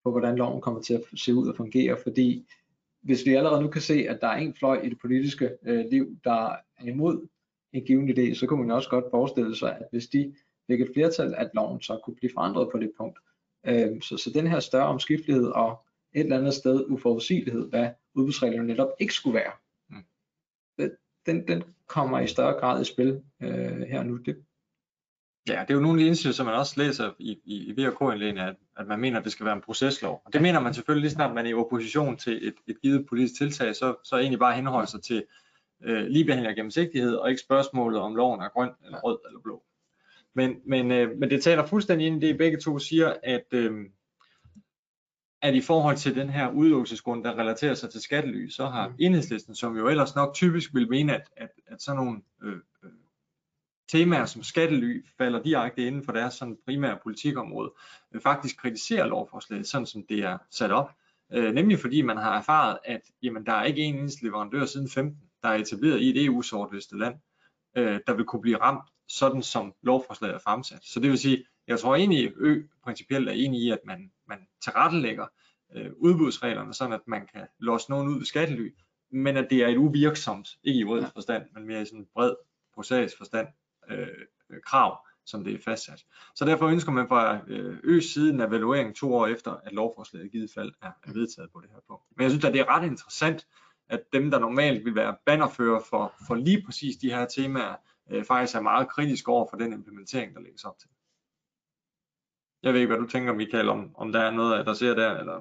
på, 0.04 0.10
hvordan 0.10 0.36
loven 0.36 0.60
kommer 0.60 0.82
til 0.82 0.94
at 0.94 1.02
se 1.16 1.34
ud 1.34 1.48
og 1.48 1.56
fungere, 1.56 1.96
fordi 2.02 2.46
hvis 3.02 3.26
vi 3.26 3.34
allerede 3.34 3.62
nu 3.62 3.68
kan 3.68 3.82
se, 3.82 4.06
at 4.08 4.20
der 4.20 4.26
er 4.26 4.36
en 4.36 4.54
fløj 4.54 4.80
i 4.80 4.88
det 4.88 4.98
politiske 4.98 5.50
øh, 5.62 5.84
liv, 5.90 6.18
der 6.24 6.56
er 6.78 6.84
imod 6.84 7.28
en 7.72 7.84
given 7.84 8.08
idé, 8.10 8.34
så 8.34 8.46
kunne 8.46 8.60
man 8.60 8.70
også 8.70 8.88
godt 8.88 9.04
forestille 9.10 9.56
sig, 9.56 9.76
at 9.76 9.86
hvis 9.90 10.06
de 10.06 10.34
fik 10.66 10.80
et 10.80 10.90
flertal, 10.94 11.34
at 11.34 11.50
loven 11.54 11.80
så 11.80 12.00
kunne 12.04 12.16
blive 12.16 12.32
forandret 12.34 12.68
på 12.72 12.78
det 12.78 12.92
punkt. 12.96 13.18
Øh, 13.66 14.02
så, 14.02 14.16
så 14.16 14.30
den 14.34 14.46
her 14.46 14.60
større 14.60 14.86
omskiftelighed 14.86 15.46
og 15.46 15.86
et 16.12 16.20
eller 16.20 16.38
andet 16.38 16.54
sted 16.54 16.84
uforudsigelighed, 16.88 17.68
hvad 17.68 17.90
udbudsreglerne 18.14 18.66
netop 18.66 18.90
ikke 18.98 19.14
skulle 19.14 19.34
være, 19.34 19.52
mm. 19.90 20.04
den, 21.26 21.48
den 21.48 21.62
kommer 21.86 22.20
i 22.20 22.26
større 22.26 22.60
grad 22.60 22.80
i 22.80 22.84
spil 22.84 23.22
øh, 23.42 23.80
her 23.80 24.02
nu. 24.02 24.16
Det, 24.16 24.44
Ja, 25.48 25.60
det 25.60 25.70
er 25.70 25.74
jo 25.74 25.80
nogle 25.80 26.00
af 26.00 26.02
de 26.02 26.06
indstillinger, 26.06 26.34
som 26.34 26.46
man 26.46 26.54
også 26.54 26.74
læser 26.76 27.10
i, 27.18 27.38
i, 27.44 27.56
i 27.56 27.72
VK-indlægene, 27.72 28.42
at, 28.42 28.56
at 28.76 28.86
man 28.86 29.00
mener, 29.00 29.18
at 29.18 29.24
det 29.24 29.32
skal 29.32 29.46
være 29.46 29.54
en 29.54 29.60
proceslov. 29.60 30.22
Og 30.24 30.32
det 30.32 30.42
mener 30.42 30.60
man 30.60 30.74
selvfølgelig 30.74 31.02
lige 31.02 31.10
snart, 31.10 31.34
man 31.34 31.46
er 31.46 31.50
i 31.50 31.54
opposition 31.54 32.16
til 32.16 32.48
et, 32.48 32.54
et 32.66 32.82
givet 32.82 33.06
politisk 33.06 33.38
tiltag, 33.38 33.76
så, 33.76 33.94
så 34.04 34.16
egentlig 34.16 34.38
bare 34.38 34.56
henholde 34.56 34.90
sig 34.90 35.02
til 35.02 35.24
øh, 35.82 36.06
ligebehandling 36.06 36.50
og 36.50 36.56
gennemsigtighed, 36.56 37.14
og 37.14 37.30
ikke 37.30 37.42
spørgsmålet 37.42 38.00
om 38.00 38.14
loven 38.14 38.40
er 38.40 38.48
grøn, 38.48 38.70
eller 38.84 39.00
rød 39.00 39.18
eller 39.26 39.40
blå. 39.40 39.62
Men, 40.34 40.56
men, 40.66 40.90
øh, 40.90 41.18
men 41.18 41.30
det 41.30 41.42
taler 41.42 41.66
fuldstændig 41.66 42.06
ind 42.06 42.24
i 42.24 42.26
det, 42.26 42.38
begge 42.38 42.60
to 42.60 42.78
siger, 42.78 43.14
at, 43.22 43.46
øh, 43.52 43.86
at 45.42 45.54
i 45.54 45.60
forhold 45.60 45.96
til 45.96 46.14
den 46.14 46.30
her 46.30 46.50
udelukkelsesgrund, 46.50 47.24
der 47.24 47.38
relaterer 47.38 47.74
sig 47.74 47.90
til 47.90 48.00
skattely, 48.00 48.48
så 48.48 48.66
har 48.66 48.88
mm. 48.88 48.94
enhedslisten, 48.98 49.54
som 49.54 49.76
jo 49.76 49.88
ellers 49.88 50.14
nok 50.14 50.34
typisk 50.34 50.74
vil 50.74 50.88
mene, 50.88 51.14
at, 51.14 51.28
at, 51.36 51.50
at 51.66 51.82
sådan 51.82 52.04
nogle 52.04 52.22
øh 52.42 52.56
temaer 53.94 54.24
som 54.26 54.42
skattely 54.42 55.04
falder 55.18 55.42
direkte 55.42 55.86
inden 55.86 56.04
for 56.04 56.12
deres 56.12 56.34
sådan 56.34 56.58
primære 56.64 56.98
politikområde, 57.02 57.72
øh, 58.14 58.20
faktisk 58.20 58.56
kritiserer 58.56 59.06
lovforslaget, 59.06 59.66
sådan 59.66 59.86
som 59.86 60.04
det 60.08 60.18
er 60.18 60.38
sat 60.50 60.70
op. 60.70 60.90
Øh, 61.32 61.52
nemlig 61.52 61.78
fordi 61.78 62.02
man 62.02 62.16
har 62.16 62.38
erfaret, 62.38 62.78
at 62.84 63.00
jamen, 63.22 63.46
der 63.46 63.52
er 63.52 63.64
ikke 63.64 63.82
en 63.82 63.94
eneste 63.94 64.24
leverandør 64.24 64.64
siden 64.64 64.88
15, 64.90 65.20
der 65.42 65.48
er 65.48 65.54
etableret 65.54 66.00
i 66.00 66.10
et 66.10 66.24
EU-sortliste 66.24 66.98
land, 66.98 67.14
øh, 67.76 68.00
der 68.06 68.14
vil 68.14 68.24
kunne 68.24 68.42
blive 68.42 68.60
ramt, 68.60 68.90
sådan 69.08 69.42
som 69.42 69.74
lovforslaget 69.82 70.34
er 70.34 70.38
fremsat. 70.38 70.80
Så 70.82 71.00
det 71.00 71.10
vil 71.10 71.18
sige, 71.18 71.44
jeg 71.68 71.78
tror 71.78 71.96
egentlig, 71.96 72.32
Ø 72.36 72.62
principielt 72.84 73.28
er 73.28 73.32
enig 73.32 73.60
i, 73.60 73.70
at 73.70 73.80
man, 73.86 74.10
man 74.28 74.38
tilrettelægger 74.64 75.26
øh, 75.76 75.90
udbudsreglerne, 75.96 76.74
sådan 76.74 76.92
at 76.92 77.00
man 77.06 77.26
kan 77.34 77.46
låse 77.58 77.90
nogen 77.90 78.08
ud 78.08 78.18
ved 78.18 78.26
skattely, 78.26 78.74
men 79.10 79.36
at 79.36 79.46
det 79.50 79.62
er 79.62 79.68
et 79.68 79.76
uvirksomt, 79.76 80.48
ikke 80.64 80.80
i 80.80 80.84
rød 80.84 81.04
forstand, 81.14 81.44
men 81.54 81.66
mere 81.66 81.82
i 81.82 81.84
sådan 81.84 81.98
en 81.98 82.06
bred 82.14 82.34
prosaisk 82.74 83.16
forstand, 83.16 83.46
øh, 83.88 84.60
krav, 84.64 85.06
som 85.26 85.44
det 85.44 85.54
er 85.54 85.58
fastsat. 85.64 86.04
Så 86.34 86.44
derfor 86.44 86.66
ønsker 86.66 86.92
man 86.92 87.08
fra 87.08 87.38
øh, 87.46 87.78
Øs 87.84 88.04
side 88.04 88.34
en 88.34 88.40
evaluering 88.40 88.96
to 88.96 89.14
år 89.14 89.26
efter, 89.26 89.56
at 89.64 89.72
lovforslaget 89.72 90.26
i 90.26 90.28
givet 90.28 90.50
fald 90.54 90.72
er, 90.82 91.12
vedtaget 91.12 91.50
på 91.52 91.60
det 91.60 91.70
her 91.70 91.80
punkt. 91.88 92.04
Men 92.16 92.22
jeg 92.22 92.30
synes 92.30 92.44
at 92.44 92.52
det 92.52 92.60
er 92.60 92.76
ret 92.76 92.86
interessant, 92.86 93.46
at 93.88 94.02
dem, 94.12 94.30
der 94.30 94.38
normalt 94.38 94.84
vil 94.84 94.94
være 94.94 95.16
bannerfører 95.26 95.80
for, 95.90 96.14
for 96.26 96.34
lige 96.34 96.62
præcis 96.66 96.96
de 96.96 97.10
her 97.10 97.26
temaer, 97.26 97.74
øh, 98.10 98.24
faktisk 98.24 98.56
er 98.56 98.60
meget 98.60 98.88
kritiske 98.88 99.30
over 99.30 99.46
for 99.50 99.56
den 99.56 99.72
implementering, 99.72 100.34
der 100.34 100.40
lægges 100.40 100.64
op 100.64 100.78
til. 100.78 100.88
Jeg 102.62 102.72
ved 102.72 102.80
ikke, 102.80 102.94
hvad 102.94 103.02
du 103.02 103.10
tænker, 103.10 103.32
Michael, 103.32 103.68
om, 103.68 103.94
om 103.96 104.12
der 104.12 104.20
er 104.20 104.30
noget, 104.30 104.66
der 104.66 104.74
ser 104.74 104.94
der, 104.94 105.18
eller? 105.18 105.40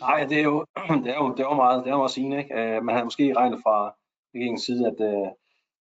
Nej, 0.00 0.24
det 0.24 0.38
er 0.38 0.42
jo, 0.42 0.66
det 1.04 1.10
er 1.14 1.18
jo, 1.22 1.32
det 1.32 1.40
er 1.40 1.48
jo 1.48 1.54
meget, 1.54 1.84
det 1.84 1.90
er 1.90 1.94
jo 1.94 1.98
meget 1.98 2.10
sigende, 2.10 2.38
ikke? 2.38 2.54
Øh, 2.54 2.84
man 2.84 2.94
havde 2.94 3.04
måske 3.04 3.34
regnet 3.36 3.60
fra 3.62 3.94
regeringens 4.34 4.62
side, 4.62 4.86
at, 4.86 4.98
øh, 5.00 5.30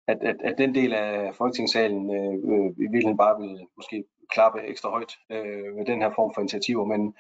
at, 0.08 0.18
at, 0.22 0.36
at 0.44 0.58
den 0.58 0.76
del 0.76 0.94
af 0.94 1.36
Folketingssalen 1.36 2.16
øh, 2.16 2.34
øh, 2.52 2.70
i 2.78 2.88
virkeligheden 2.92 3.18
bare 3.18 3.40
vil 3.42 3.68
måske 3.78 4.04
klappe 4.30 4.60
ekstra 4.62 4.90
højt 4.90 5.14
øh, 5.30 5.76
med 5.78 5.86
den 5.86 6.02
her 6.02 6.12
form 6.16 6.32
for 6.34 6.42
initiativer, 6.42 6.86
men 6.86 7.16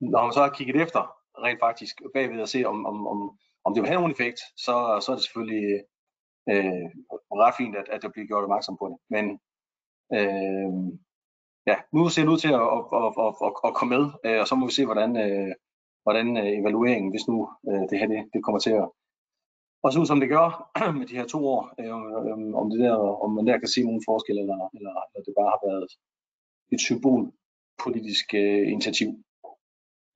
når 0.00 0.22
man 0.22 0.32
så 0.32 0.40
har 0.40 0.48
kigget 0.48 0.82
efter 0.82 1.02
rent 1.44 1.60
faktisk 1.60 2.02
bagved 2.14 2.40
og 2.40 2.48
se, 2.48 2.64
om, 2.64 2.86
om, 2.86 3.06
om, 3.06 3.38
om 3.64 3.74
det 3.74 3.80
vil 3.80 3.88
have 3.88 4.00
nogen 4.00 4.12
effekt, 4.12 4.40
så, 4.56 4.74
så 5.02 5.12
er 5.12 5.16
det 5.16 5.24
selvfølgelig 5.24 5.80
øh, 6.52 6.86
ret 7.42 7.54
fint, 7.58 7.76
at, 7.76 7.88
at 7.88 8.02
der 8.02 8.08
bliver 8.08 8.26
gjort 8.26 8.44
opmærksom 8.44 8.76
på 8.80 8.86
det. 8.92 8.98
Men 9.14 9.24
øh, 10.16 10.72
ja, 11.66 11.76
nu 11.92 12.08
ser 12.08 12.22
det 12.22 12.32
ud 12.34 12.42
til 12.44 12.52
at, 12.60 12.66
at, 12.76 12.82
at, 12.98 13.12
at, 13.24 13.34
at, 13.46 13.52
at 13.68 13.74
komme 13.78 13.92
med, 13.96 14.04
øh, 14.26 14.40
og 14.40 14.46
så 14.48 14.54
må 14.54 14.66
vi 14.66 14.72
se, 14.72 14.84
hvordan, 14.84 15.10
øh, 15.24 15.52
hvordan 16.04 16.36
øh, 16.36 16.52
evalueringen, 16.60 17.10
hvis 17.12 17.28
nu 17.28 17.38
øh, 17.70 17.84
det 17.90 17.98
her 17.98 18.08
det, 18.12 18.20
det 18.32 18.44
kommer 18.44 18.60
til 18.60 18.74
at 18.82 18.88
også 19.82 20.00
ud 20.00 20.06
som 20.06 20.20
det 20.20 20.28
gør 20.28 20.70
med 20.98 21.06
de 21.06 21.16
her 21.16 21.26
to 21.26 21.46
år, 21.46 21.74
øh, 21.80 22.54
om, 22.60 22.70
det 22.70 22.80
der, 22.80 22.94
om 23.24 23.30
man 23.34 23.46
der 23.46 23.58
kan 23.58 23.68
se 23.68 23.82
nogen 23.82 24.02
forskel, 24.08 24.38
eller, 24.38 24.68
eller, 24.76 24.94
eller 25.08 25.24
det 25.26 25.34
bare 25.40 25.52
har 25.54 25.68
været 25.70 25.86
et 26.72 26.80
symbolpolitisk 26.80 28.34
øh, 28.34 28.72
initiativ. 28.72 29.08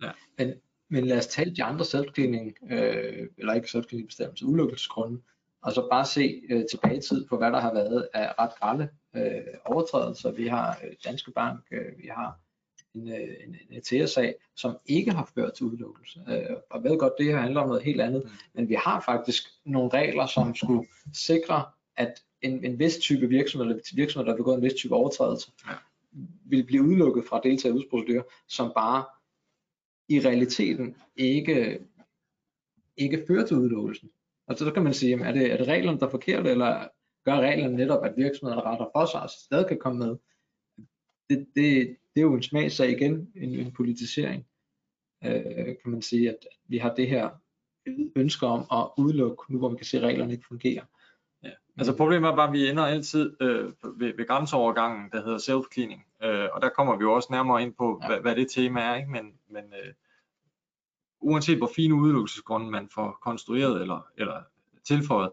Ja. 0.02 0.11
Men, 0.38 0.48
men 0.90 1.05
lad 1.05 1.18
os 1.18 1.26
tale 1.26 1.57
de 1.57 1.64
andre 1.64 1.85
selvcleaning, 1.85 2.57
øh, 2.70 3.29
eller 3.38 3.52
ikke 3.55 3.70
selvcleaning 3.70 4.09
bestemmelser, 4.09 4.46
ulykkelsesgrunde, 4.46 5.22
og 5.62 5.72
så 5.72 5.88
bare 5.90 6.05
se 6.05 6.42
øh, 6.50 6.64
tilbage 6.70 6.96
i 6.96 7.00
tid 7.00 7.26
på, 7.26 7.37
hvad 7.37 7.50
der 7.50 7.61
har 7.61 7.74
været 7.74 8.09
af 8.14 8.35
ret 8.38 8.55
grælde 8.61 8.88
øh, 9.16 9.55
overtrædelser. 9.64 10.33
Vi 10.33 10.46
har 10.46 10.79
øh, 10.85 10.92
Danske 11.05 11.31
Bank, 11.31 11.61
øh, 11.70 11.98
vi 11.98 12.07
har 12.07 12.40
en, 12.96 13.09
øh, 13.09 13.35
en, 13.46 13.56
en 13.70 13.82
ETS-sag, 13.82 14.35
som 14.56 14.76
ikke 14.87 15.11
har 15.11 15.30
ført 15.35 15.54
til 15.54 15.66
udelukkelse. 15.66 16.20
Øh, 16.28 16.56
og 16.70 16.85
ved 16.85 16.98
godt, 16.98 17.12
det 17.18 17.26
her 17.26 17.37
handler 17.37 17.61
om 17.61 17.68
noget 17.68 17.82
helt 17.82 18.00
andet, 18.00 18.24
mm. 18.24 18.30
men 18.54 18.68
vi 18.68 18.74
har 18.74 19.00
faktisk 19.00 19.42
nogle 19.64 19.90
regler, 19.94 20.26
som 20.26 20.54
skulle 20.54 20.87
sikre, 21.12 21.64
at 21.96 22.22
en, 22.42 22.64
en 22.64 22.78
vis 22.78 22.96
type 22.96 23.28
virksomhed, 23.28 23.66
eller 23.66 23.82
virksomhed, 23.94 24.26
der 24.30 24.37
begået 24.37 24.56
en 24.56 24.62
vis 24.62 24.74
type 24.74 24.94
overtrædelse, 24.94 25.50
ja. 25.68 25.74
vil 26.46 26.64
blive 26.66 26.82
udelukket 26.82 27.24
fra 27.24 27.40
deltage 27.44 27.72
i 27.72 27.74
udbudsprocedurer, 27.74 28.22
som 28.48 28.72
bare 28.74 29.04
i 30.09 30.20
realiteten 30.20 30.96
ikke, 31.16 31.78
ikke 32.96 33.24
fører 33.26 33.46
til 33.46 33.56
udelukkelsen. 33.56 34.11
Og 34.46 34.59
så 34.59 34.70
kan 34.70 34.82
man 34.82 34.94
sige, 34.94 35.24
er 35.24 35.32
det, 35.32 35.52
er 35.52 35.56
det 35.56 35.68
reglerne, 35.68 36.00
der 36.00 36.06
er 36.06 36.11
forkerte, 36.11 36.50
eller 36.50 36.88
gør 37.24 37.40
reglerne 37.40 37.76
netop, 37.76 38.04
at 38.04 38.16
virksomhederne 38.16 38.62
retter 38.62 38.87
for 38.94 39.06
sig, 39.06 39.22
og 39.22 39.30
stadig 39.30 39.68
kan 39.68 39.78
komme 39.78 39.98
med? 39.98 40.16
Det, 41.30 41.46
det, 41.54 41.96
det 42.16 42.22
er 42.22 42.26
jo 42.26 42.35
en 42.35 42.42
smagsag 42.42 42.90
igen, 42.90 43.33
en, 43.35 43.55
en 43.55 43.72
politisering, 43.72 44.46
øh, 45.24 45.66
kan 45.83 45.90
man 45.90 46.02
sige, 46.02 46.29
at 46.29 46.38
vi 46.68 46.79
har 46.79 46.94
det 46.94 47.09
her 47.09 47.31
ønsker 48.16 48.46
om 48.46 48.64
at 48.72 49.02
udelukke, 49.02 49.52
nu 49.52 49.59
hvor 49.59 49.68
vi 49.68 49.76
kan 49.76 49.87
se, 49.87 49.96
at 49.96 50.02
reglerne 50.02 50.33
ikke 50.33 50.46
fungerer. 50.48 50.85
Ja. 51.42 51.50
Altså 51.79 51.96
problemet 51.96 52.29
er 52.29 52.37
bare, 52.37 52.46
at 52.48 52.52
vi 52.52 52.68
ender 52.68 52.85
altid 52.85 53.37
øh, 53.40 53.72
ved, 54.00 54.16
ved 54.16 54.26
grænseovergangen, 54.26 55.11
der 55.12 55.24
hedder 55.24 55.38
self-cleaning, 55.38 56.26
øh, 56.26 56.48
og 56.52 56.62
der 56.62 56.68
kommer 56.68 56.96
vi 56.96 57.02
jo 57.02 57.12
også 57.12 57.29
nærmere 57.31 57.62
ind 57.62 57.74
på, 57.74 58.00
ja. 58.02 58.09
hvad, 58.09 58.20
hvad 58.20 58.37
det 58.37 58.50
tema 58.50 58.81
er, 58.81 58.94
ikke? 58.94 59.11
men, 59.11 59.33
men 59.48 59.64
øh, 59.64 59.92
uanset 61.20 61.59
hvor 61.59 61.70
fine 61.76 61.94
udelukkelsesgrunde 61.94 62.70
man 62.70 62.88
får 62.94 63.18
konstrueret 63.22 63.81
eller, 63.81 64.07
eller 64.18 64.42
tilføjet, 64.85 65.31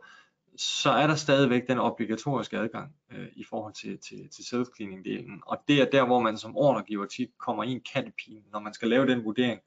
så 0.58 0.90
er 0.90 1.08
der 1.08 1.16
stadigvæk 1.16 1.68
den 1.68 1.80
obligatoriske 1.80 2.58
adgang 2.58 2.96
øh, 3.12 3.28
i 3.36 3.44
forhold 3.44 3.74
til, 3.74 4.00
til, 4.00 4.30
til 4.30 4.44
self-cleaning-delen. 4.44 5.40
Og 5.46 5.58
det 5.68 5.82
er 5.82 5.90
der, 5.90 6.06
hvor 6.06 6.20
man 6.20 6.38
som 6.38 6.58
ordregiver 6.58 7.06
tit 7.06 7.30
kommer 7.40 7.64
i 7.64 7.72
en 7.72 7.82
kattepine, 7.94 8.42
når 8.52 8.60
man 8.60 8.74
skal 8.74 8.90
lave 8.90 9.08
den 9.08 9.24
vurdering, 9.24 9.62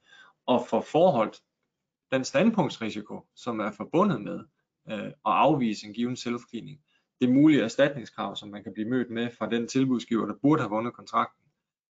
og 0.46 0.66
få 0.70 0.80
forholdt 0.80 1.40
den 2.12 2.24
standpunktsrisiko, 2.24 3.26
som 3.36 3.60
er 3.60 3.70
forbundet 3.70 4.22
med 4.22 4.40
øh, 4.90 5.06
at 5.06 5.12
afvise 5.24 5.86
en 5.86 5.92
given 5.92 6.16
self-cleaning. 6.16 6.82
Det 7.20 7.30
mulige 7.30 7.62
erstatningskrav, 7.62 8.36
som 8.36 8.48
man 8.48 8.62
kan 8.62 8.72
blive 8.72 8.88
mødt 8.88 9.10
med 9.10 9.30
fra 9.38 9.50
den 9.50 9.68
tilbudsgiver, 9.68 10.26
der 10.26 10.34
burde 10.42 10.62
have 10.62 10.70
vundet 10.70 10.94
kontrakten, 10.94 11.44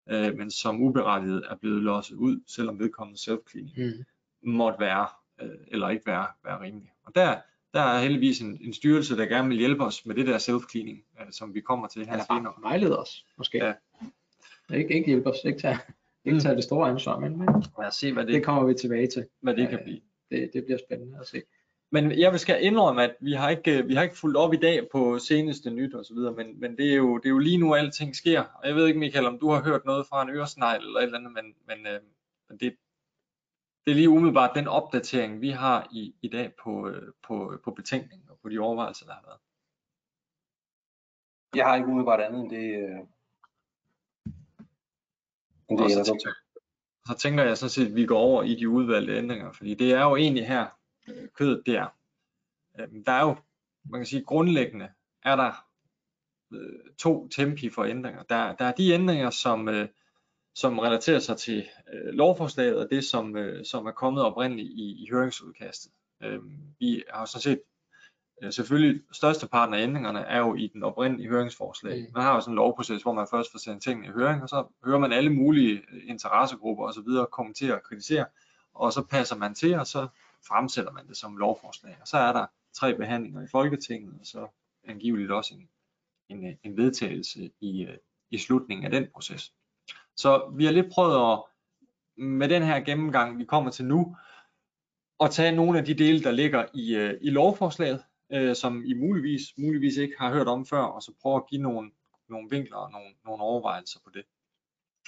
øh, 0.08 0.36
men 0.36 0.50
som 0.50 0.82
uberettiget 0.82 1.42
er 1.50 1.56
blevet 1.56 1.82
losset 1.82 2.16
ud, 2.16 2.40
selvom 2.46 2.78
vedkommende 2.78 3.20
self-cleaning 3.20 3.96
mm. 4.42 4.52
måtte 4.52 4.80
være, 4.80 5.06
øh, 5.40 5.58
eller 5.68 5.88
ikke 5.88 6.06
være, 6.06 6.26
være 6.44 6.60
rimelig. 6.60 6.90
Og 7.02 7.14
der, 7.14 7.40
der 7.76 7.82
er 7.82 8.02
heldigvis 8.02 8.40
en, 8.40 8.58
en 8.60 8.72
styrelse, 8.72 9.16
der 9.16 9.26
gerne 9.26 9.48
vil 9.48 9.58
hjælpe 9.58 9.84
os 9.84 10.06
med 10.06 10.14
det 10.14 10.26
der 10.26 10.38
self-cleaning, 10.38 11.20
øh, 11.20 11.26
som 11.32 11.54
vi 11.54 11.60
kommer 11.60 11.86
til 11.86 12.04
her 12.06 12.12
Eller 12.12 12.24
senere. 12.24 12.42
bare 12.44 12.70
vejlede 12.70 12.98
os, 12.98 13.26
måske. 13.38 13.58
Ja. 13.64 13.72
Ikke, 14.74 14.94
ikke 14.94 15.06
hjælpe 15.06 15.30
os, 15.30 15.36
ikke 15.44 15.58
tage, 15.58 15.78
ikke 16.24 16.34
Mm. 16.36 16.40
tage 16.40 16.54
det 16.56 16.64
store 16.64 16.88
ansvar, 16.90 17.18
men, 17.18 17.38
men 17.38 17.48
Lad 17.78 17.86
os 17.88 17.94
se, 17.94 18.12
hvad 18.12 18.26
det, 18.26 18.34
det 18.34 18.44
kommer 18.44 18.64
vi 18.64 18.74
tilbage 18.74 19.06
til. 19.06 19.26
hvad 19.40 19.54
det 19.54 19.68
kan 19.68 19.78
blive. 19.84 20.00
Det, 20.30 20.50
det 20.52 20.64
bliver 20.64 20.78
spændende 20.86 21.18
at 21.20 21.26
se. 21.26 21.42
Men 21.92 22.18
jeg 22.18 22.30
vil 22.32 22.40
skal 22.40 22.64
indrømme, 22.64 23.02
at 23.02 23.14
vi 23.20 23.32
har 23.32 23.50
ikke, 23.50 23.86
vi 23.86 23.94
har 23.94 24.02
ikke 24.02 24.16
fulgt 24.16 24.36
op 24.36 24.54
i 24.54 24.56
dag 24.56 24.88
på 24.92 25.18
seneste 25.18 25.70
nyt 25.70 25.94
og 25.94 26.04
så 26.04 26.14
videre, 26.14 26.32
men, 26.34 26.60
men 26.60 26.76
det, 26.76 26.90
er 26.92 26.96
jo, 26.96 27.16
det 27.18 27.26
er 27.26 27.30
jo 27.30 27.38
lige 27.38 27.58
nu, 27.58 27.74
alting 27.74 28.16
sker. 28.16 28.40
Og 28.40 28.68
jeg 28.68 28.74
ved 28.76 28.86
ikke, 28.86 28.98
Michael, 28.98 29.26
om 29.26 29.38
du 29.38 29.50
har 29.50 29.62
hørt 29.62 29.84
noget 29.84 30.06
fra 30.06 30.22
en 30.22 30.30
øresnegl 30.30 30.84
eller 30.86 31.00
et 31.00 31.04
eller 31.04 31.18
andet, 31.18 31.32
men, 31.32 31.44
men, 31.66 31.86
øh, 31.94 32.00
men 32.48 32.58
det, 32.58 32.74
det 33.86 33.92
er 33.92 33.96
lige 33.96 34.10
umiddelbart 34.10 34.54
den 34.54 34.68
opdatering, 34.68 35.40
vi 35.40 35.50
har 35.50 35.88
i, 35.92 36.14
i 36.22 36.28
dag 36.28 36.52
på, 36.64 36.88
øh, 36.88 37.12
på, 37.22 37.60
på 37.64 37.70
betænkningen 37.70 38.30
og 38.30 38.38
på 38.42 38.48
de 38.48 38.58
overvejelser, 38.58 39.06
der 39.06 39.14
har 39.14 39.22
været. 39.26 39.40
Jeg 41.54 41.66
har 41.66 41.76
ikke 41.76 41.88
umiddelbart 41.88 42.20
andet 42.20 42.40
end 42.40 42.50
det, 42.50 42.66
øh, 42.82 42.98
end 45.68 45.78
det 45.78 45.84
Og 45.84 45.90
så, 45.90 46.00
er 46.00 46.04
tænker, 46.04 46.32
så 47.06 47.14
tænker 47.18 47.44
jeg 47.44 47.58
sådan 47.58 47.70
set, 47.70 47.86
at 47.86 47.94
vi 47.94 48.06
går 48.06 48.18
over 48.18 48.42
i 48.42 48.54
de 48.54 48.68
udvalgte 48.68 49.16
ændringer, 49.16 49.52
fordi 49.52 49.74
det 49.74 49.92
er 49.92 50.02
jo 50.02 50.16
egentlig 50.16 50.46
her, 50.46 50.66
øh, 51.08 51.28
kødet 51.28 51.62
det 51.66 51.76
er. 51.76 51.88
Øh, 52.78 52.88
Der 53.06 53.12
er 53.12 53.22
jo, 53.22 53.36
man 53.84 54.00
kan 54.00 54.06
sige, 54.06 54.24
grundlæggende 54.24 54.92
er 55.22 55.36
der 55.36 55.66
øh, 56.52 56.94
to 56.98 57.28
tempi 57.28 57.70
for 57.70 57.84
ændringer. 57.84 58.22
Der, 58.22 58.54
der 58.54 58.64
er 58.64 58.72
de 58.72 58.92
ændringer, 58.92 59.30
som, 59.30 59.68
øh, 59.68 59.88
som 60.56 60.78
relaterer 60.78 61.18
sig 61.18 61.36
til 61.36 61.68
øh, 61.92 62.14
lovforslaget 62.14 62.78
og 62.78 62.90
det, 62.90 63.04
som, 63.04 63.36
øh, 63.36 63.64
som 63.64 63.86
er 63.86 63.90
kommet 63.90 64.24
oprindeligt 64.24 64.68
i, 64.68 65.04
i 65.04 65.08
høringsudkastet. 65.10 65.92
Øh, 66.22 66.40
vi 66.78 67.02
har 67.10 67.24
sådan 67.24 67.42
set 67.42 67.60
øh, 68.42 68.52
selvfølgelig 68.52 69.02
størsteparten 69.12 69.74
af 69.74 69.82
ændringerne 69.82 70.20
er 70.20 70.38
jo 70.38 70.54
i 70.54 70.66
den 70.66 70.82
oprindelige 70.82 71.28
høringsforslag. 71.28 72.00
Mm. 72.00 72.06
Man 72.14 72.22
har 72.22 72.34
jo 72.34 72.40
sådan 72.40 72.52
en 72.52 72.56
lovproces, 72.56 73.02
hvor 73.02 73.12
man 73.12 73.26
først 73.30 73.52
får 73.52 73.58
sendt 73.58 73.82
tingene 73.82 74.08
i 74.08 74.10
høring, 74.10 74.42
og 74.42 74.48
så 74.48 74.66
hører 74.84 74.98
man 74.98 75.12
alle 75.12 75.30
mulige 75.30 75.82
øh, 75.92 76.02
interessegrupper 76.06 76.84
osv. 76.84 77.30
kommentere 77.32 77.74
og 77.74 77.82
kritisere, 77.82 78.26
og 78.74 78.92
så 78.92 79.02
passer 79.02 79.36
man 79.36 79.54
til, 79.54 79.74
og 79.74 79.86
så 79.86 80.08
fremsætter 80.48 80.92
man 80.92 81.08
det 81.08 81.16
som 81.16 81.36
lovforslag. 81.36 81.96
Og 82.00 82.08
så 82.08 82.18
er 82.18 82.32
der 82.32 82.46
tre 82.74 82.94
behandlinger 82.94 83.42
i 83.42 83.48
Folketinget, 83.50 84.14
og 84.20 84.26
så 84.26 84.48
angiveligt 84.84 85.30
også 85.30 85.54
en, 85.54 85.68
en, 86.28 86.46
øh, 86.46 86.54
en 86.62 86.76
vedtagelse 86.76 87.50
i, 87.60 87.82
øh, 87.82 87.96
i 88.30 88.38
slutningen 88.38 88.84
af 88.84 88.90
den 88.90 89.06
proces. 89.12 89.52
Så 90.16 90.52
vi 90.56 90.64
har 90.64 90.72
lidt 90.72 90.92
prøvet 90.92 91.32
at, 91.32 91.42
med 92.24 92.48
den 92.48 92.62
her 92.62 92.80
gennemgang, 92.80 93.38
vi 93.38 93.44
kommer 93.44 93.70
til 93.70 93.84
nu, 93.84 94.16
at 95.20 95.30
tage 95.30 95.56
nogle 95.56 95.78
af 95.78 95.84
de 95.84 95.94
dele, 95.94 96.22
der 96.22 96.30
ligger 96.30 96.64
i, 96.74 96.94
øh, 96.94 97.18
i 97.22 97.30
lovforslaget, 97.30 98.04
øh, 98.32 98.56
som 98.56 98.84
I 98.84 98.94
muligvis, 98.94 99.42
muligvis 99.58 99.96
ikke 99.96 100.14
har 100.18 100.32
hørt 100.32 100.48
om 100.48 100.66
før, 100.66 100.82
og 100.82 101.02
så 101.02 101.12
prøve 101.22 101.36
at 101.36 101.46
give 101.50 101.62
nogle, 101.62 101.90
nogle 102.28 102.48
vinkler 102.50 102.76
og 102.76 102.90
nogle, 102.90 103.08
nogle 103.24 103.42
overvejelser 103.42 104.00
på 104.04 104.10
det. 104.14 104.24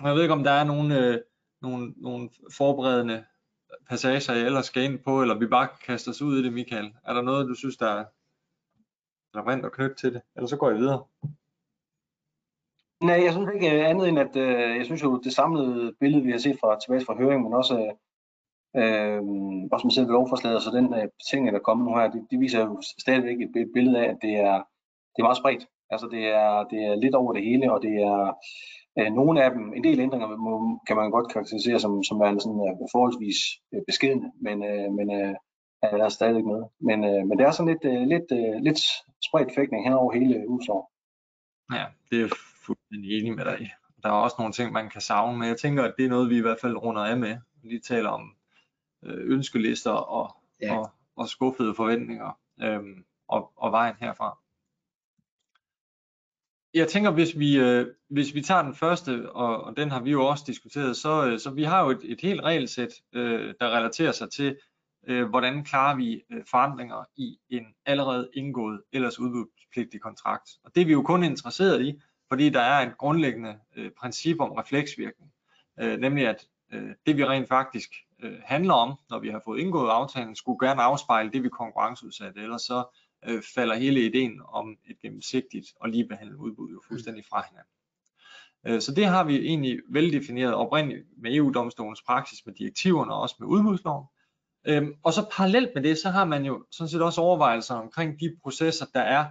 Og 0.01 0.09
jeg 0.09 0.15
ved 0.15 0.23
ikke, 0.23 0.35
om 0.35 0.45
der 0.45 0.51
er 0.51 0.65
nogle, 0.65 0.99
øh, 0.99 1.21
nogle, 1.63 1.95
nogle 1.97 2.31
forberedende 2.53 3.25
passager, 3.89 4.35
jeg 4.35 4.47
ellers 4.47 4.67
skal 4.67 4.83
ind 4.83 4.99
på, 4.99 5.23
eller 5.23 5.39
vi 5.39 5.47
bare 5.47 5.69
kaster 5.85 6.11
os 6.11 6.23
ud 6.23 6.39
i 6.39 6.43
det, 6.43 6.53
Michael. 6.53 6.95
Er 7.05 7.15
der 7.15 7.23
noget, 7.23 7.49
du 7.49 7.55
synes, 7.55 7.77
der 7.77 7.89
er 7.89 8.05
relevant 9.35 9.65
at 9.65 9.73
knytte 9.73 9.97
til 9.97 10.15
det? 10.15 10.23
Eller 10.37 10.47
så 10.47 10.57
går 10.57 10.71
jeg 10.71 10.79
videre. 10.79 11.05
Nej, 13.03 13.25
jeg 13.25 13.33
synes 13.33 13.51
ikke 13.55 13.77
øh, 13.77 13.91
andet 13.91 14.09
end, 14.09 14.19
at 14.19 14.37
øh, 14.37 14.77
jeg 14.77 14.85
synes 14.85 15.03
jo, 15.03 15.19
det 15.19 15.33
samlede 15.33 15.93
billede, 16.01 16.25
vi 16.25 16.31
har 16.31 16.39
set 16.39 16.59
fra 16.61 16.79
tilbage 16.81 17.05
fra 17.07 17.17
høringen, 17.17 17.45
men 17.45 17.55
også, 17.61 17.77
øh, 18.81 19.21
også 19.73 19.87
med 19.87 19.93
selve 19.93 20.13
lovforslaget, 20.13 20.57
og 20.57 20.63
så 20.63 20.71
den 20.71 20.95
øh, 20.95 21.09
ting, 21.31 21.47
der 21.47 21.59
er 21.59 21.69
kommet 21.69 21.87
nu 21.87 21.95
her, 21.95 22.11
det, 22.11 22.27
det 22.31 22.41
viser 22.41 22.61
jo 22.61 22.83
stadigvæk 23.05 23.41
et, 23.41 23.53
et 23.57 23.71
billede 23.75 23.99
af, 23.99 24.09
at 24.11 24.19
det 24.23 24.35
er, 24.49 24.57
det 25.13 25.19
er 25.21 25.29
meget 25.29 25.43
spredt. 25.43 25.65
Altså 25.91 26.07
det 26.15 26.23
er, 26.27 26.65
det 26.71 26.79
er 26.89 26.95
lidt 26.95 27.15
over 27.15 27.33
det 27.33 27.43
hele, 27.45 27.73
og 27.73 27.83
det 27.83 27.95
er 28.11 28.21
øh, 28.99 29.11
nogle 29.19 29.45
af 29.45 29.51
dem, 29.51 29.75
en 29.77 29.85
del 29.85 30.01
ændringer 30.01 30.37
må, 30.37 30.81
kan 30.87 30.97
man 30.97 31.11
godt 31.11 31.33
karakterisere 31.33 31.81
som, 31.81 32.03
som 32.03 32.21
er 32.21 32.39
sådan 32.39 32.63
øh, 32.69 32.75
forholdsvis 32.95 33.39
øh, 33.75 33.83
beskedende, 33.87 34.29
men, 34.47 34.57
øh, 34.71 34.93
men 34.99 35.07
øh, 35.19 35.35
er 35.83 35.97
der 35.97 36.09
stadigvæk 36.09 36.45
med. 36.45 36.63
Men, 36.89 36.99
øh, 37.05 37.27
men 37.27 37.39
det 37.39 37.45
er 37.47 37.51
sådan 37.51 37.73
lidt, 37.73 37.85
øh, 37.93 38.03
lidt, 38.13 38.29
øh, 38.39 38.55
lidt 38.67 38.81
spredt 39.29 39.55
fægtning 39.55 39.85
hen 39.85 39.93
over 39.93 40.13
hele 40.13 40.49
udsår. 40.49 40.81
Ja, 41.77 41.85
det 42.11 42.23
er 42.25 42.29
fuldstændig 42.69 43.19
enig 43.19 43.35
med 43.37 43.45
dig 43.45 43.61
i. 43.61 43.69
Der 44.03 44.09
er 44.09 44.13
også 44.13 44.37
nogle 44.39 44.53
ting, 44.53 44.73
man 44.73 44.91
kan 44.91 45.01
savne, 45.01 45.39
men 45.39 45.49
jeg 45.49 45.57
tænker, 45.57 45.83
at 45.85 45.95
det 45.99 46.05
er 46.05 46.09
noget, 46.09 46.31
vi 46.31 46.37
i 46.37 46.41
hvert 46.41 46.61
fald 46.61 46.77
runder 46.77 47.03
af 47.03 47.17
med. 47.17 47.37
Vi 47.63 47.69
lige 47.69 47.81
taler 47.81 48.11
om 48.11 48.35
øh, 49.05 49.33
ønskelister 49.33 49.91
og, 49.91 50.37
ja. 50.63 50.79
og, 50.79 50.91
og 51.17 51.29
skuffede 51.29 51.75
forventninger 51.75 52.39
øhm, 52.63 53.05
og, 53.29 53.53
og 53.57 53.73
vejen 53.73 53.95
herfra. 54.01 54.39
Jeg 56.75 56.89
tænker, 56.89 57.11
hvis 57.11 57.39
vi, 57.39 57.59
øh, 57.59 57.87
hvis 58.11 58.35
vi 58.35 58.43
tager 58.43 58.63
den 58.63 58.75
første, 58.75 59.33
og, 59.33 59.65
og 59.65 59.77
den 59.77 59.91
har 59.91 60.01
vi 60.01 60.11
jo 60.11 60.27
også 60.27 60.45
diskuteret, 60.47 60.97
så, 60.97 61.27
øh, 61.27 61.39
så 61.39 61.51
vi 61.51 61.63
har 61.63 61.85
jo 61.85 61.91
et, 61.91 62.01
et 62.03 62.21
helt 62.21 62.41
regelsæt, 62.41 62.93
øh, 63.13 63.55
der 63.61 63.77
relaterer 63.77 64.13
sig 64.13 64.31
til, 64.31 64.57
øh, 65.09 65.29
hvordan 65.29 65.65
klarer 65.65 65.97
vi 65.97 66.23
øh, 66.33 66.45
forandringer 66.51 67.05
i 67.17 67.39
en 67.49 67.65
allerede 67.87 68.31
indgået 68.35 68.83
ellers 68.93 69.19
udbudspligtig 69.19 70.01
kontrakt. 70.01 70.51
Og 70.65 70.75
det 70.75 70.81
er 70.81 70.87
vi 70.87 70.93
jo 70.93 71.03
kun 71.03 71.25
interesseret 71.25 71.83
i, 71.83 72.01
fordi 72.29 72.49
der 72.51 72.61
er 72.61 72.87
et 72.87 72.99
grundlæggende 72.99 73.59
øh, 73.77 73.91
princip 74.01 74.41
om 74.41 74.53
refleksvirkning, 74.53 75.33
øh, 75.81 75.99
nemlig 76.01 76.29
at 76.29 76.47
øh, 76.73 76.91
det 77.07 77.17
vi 77.17 77.25
rent 77.25 77.49
faktisk 77.49 77.91
øh, 78.23 78.39
handler 78.45 78.75
om, 78.75 78.99
når 79.11 79.19
vi 79.19 79.29
har 79.29 79.43
fået 79.45 79.61
indgået 79.61 79.91
aftalen, 79.91 80.37
skulle 80.37 80.69
gerne 80.69 80.83
afspejle 80.83 81.31
det 81.31 81.43
vi 81.43 81.49
konkurrenceudsatte, 81.49 82.41
ellers 82.41 82.63
så 82.63 82.85
øh, 83.29 83.43
falder 83.55 83.75
hele 83.75 84.07
ideen 84.07 84.41
om 84.49 84.77
et 84.85 85.01
gennemsigtigt 85.01 85.67
og 85.81 85.89
ligebehandlet 85.89 86.37
udbud 86.37 86.71
jo 86.71 86.81
fuldstændig 86.89 87.25
fra 87.31 87.45
hinanden. 87.49 87.73
Øh, 88.67 88.81
Så 88.81 88.95
det 88.95 89.07
har 89.07 89.25
vi 89.25 89.37
egentlig 89.37 89.79
veldefineret 89.91 90.55
oprindeligt 90.55 91.07
med 91.17 91.35
EU-domstolens 91.35 92.03
praksis 92.03 92.47
med 92.47 92.55
direktiverne 92.55 93.13
og 93.15 93.21
også 93.21 93.37
med 93.39 93.49
udbudsloven. 93.49 94.07
Øhm, 94.67 94.95
og 95.03 95.13
så 95.13 95.27
parallelt 95.33 95.71
med 95.75 95.83
det, 95.83 95.99
så 95.99 96.11
har 96.11 96.25
man 96.25 96.45
jo 96.45 96.65
sådan 96.71 96.89
set 96.89 97.03
også 97.03 97.21
overvejelser 97.21 97.75
omkring 97.75 98.21
de 98.21 98.37
processer, 98.43 98.87
der 98.95 99.01
er 99.01 99.27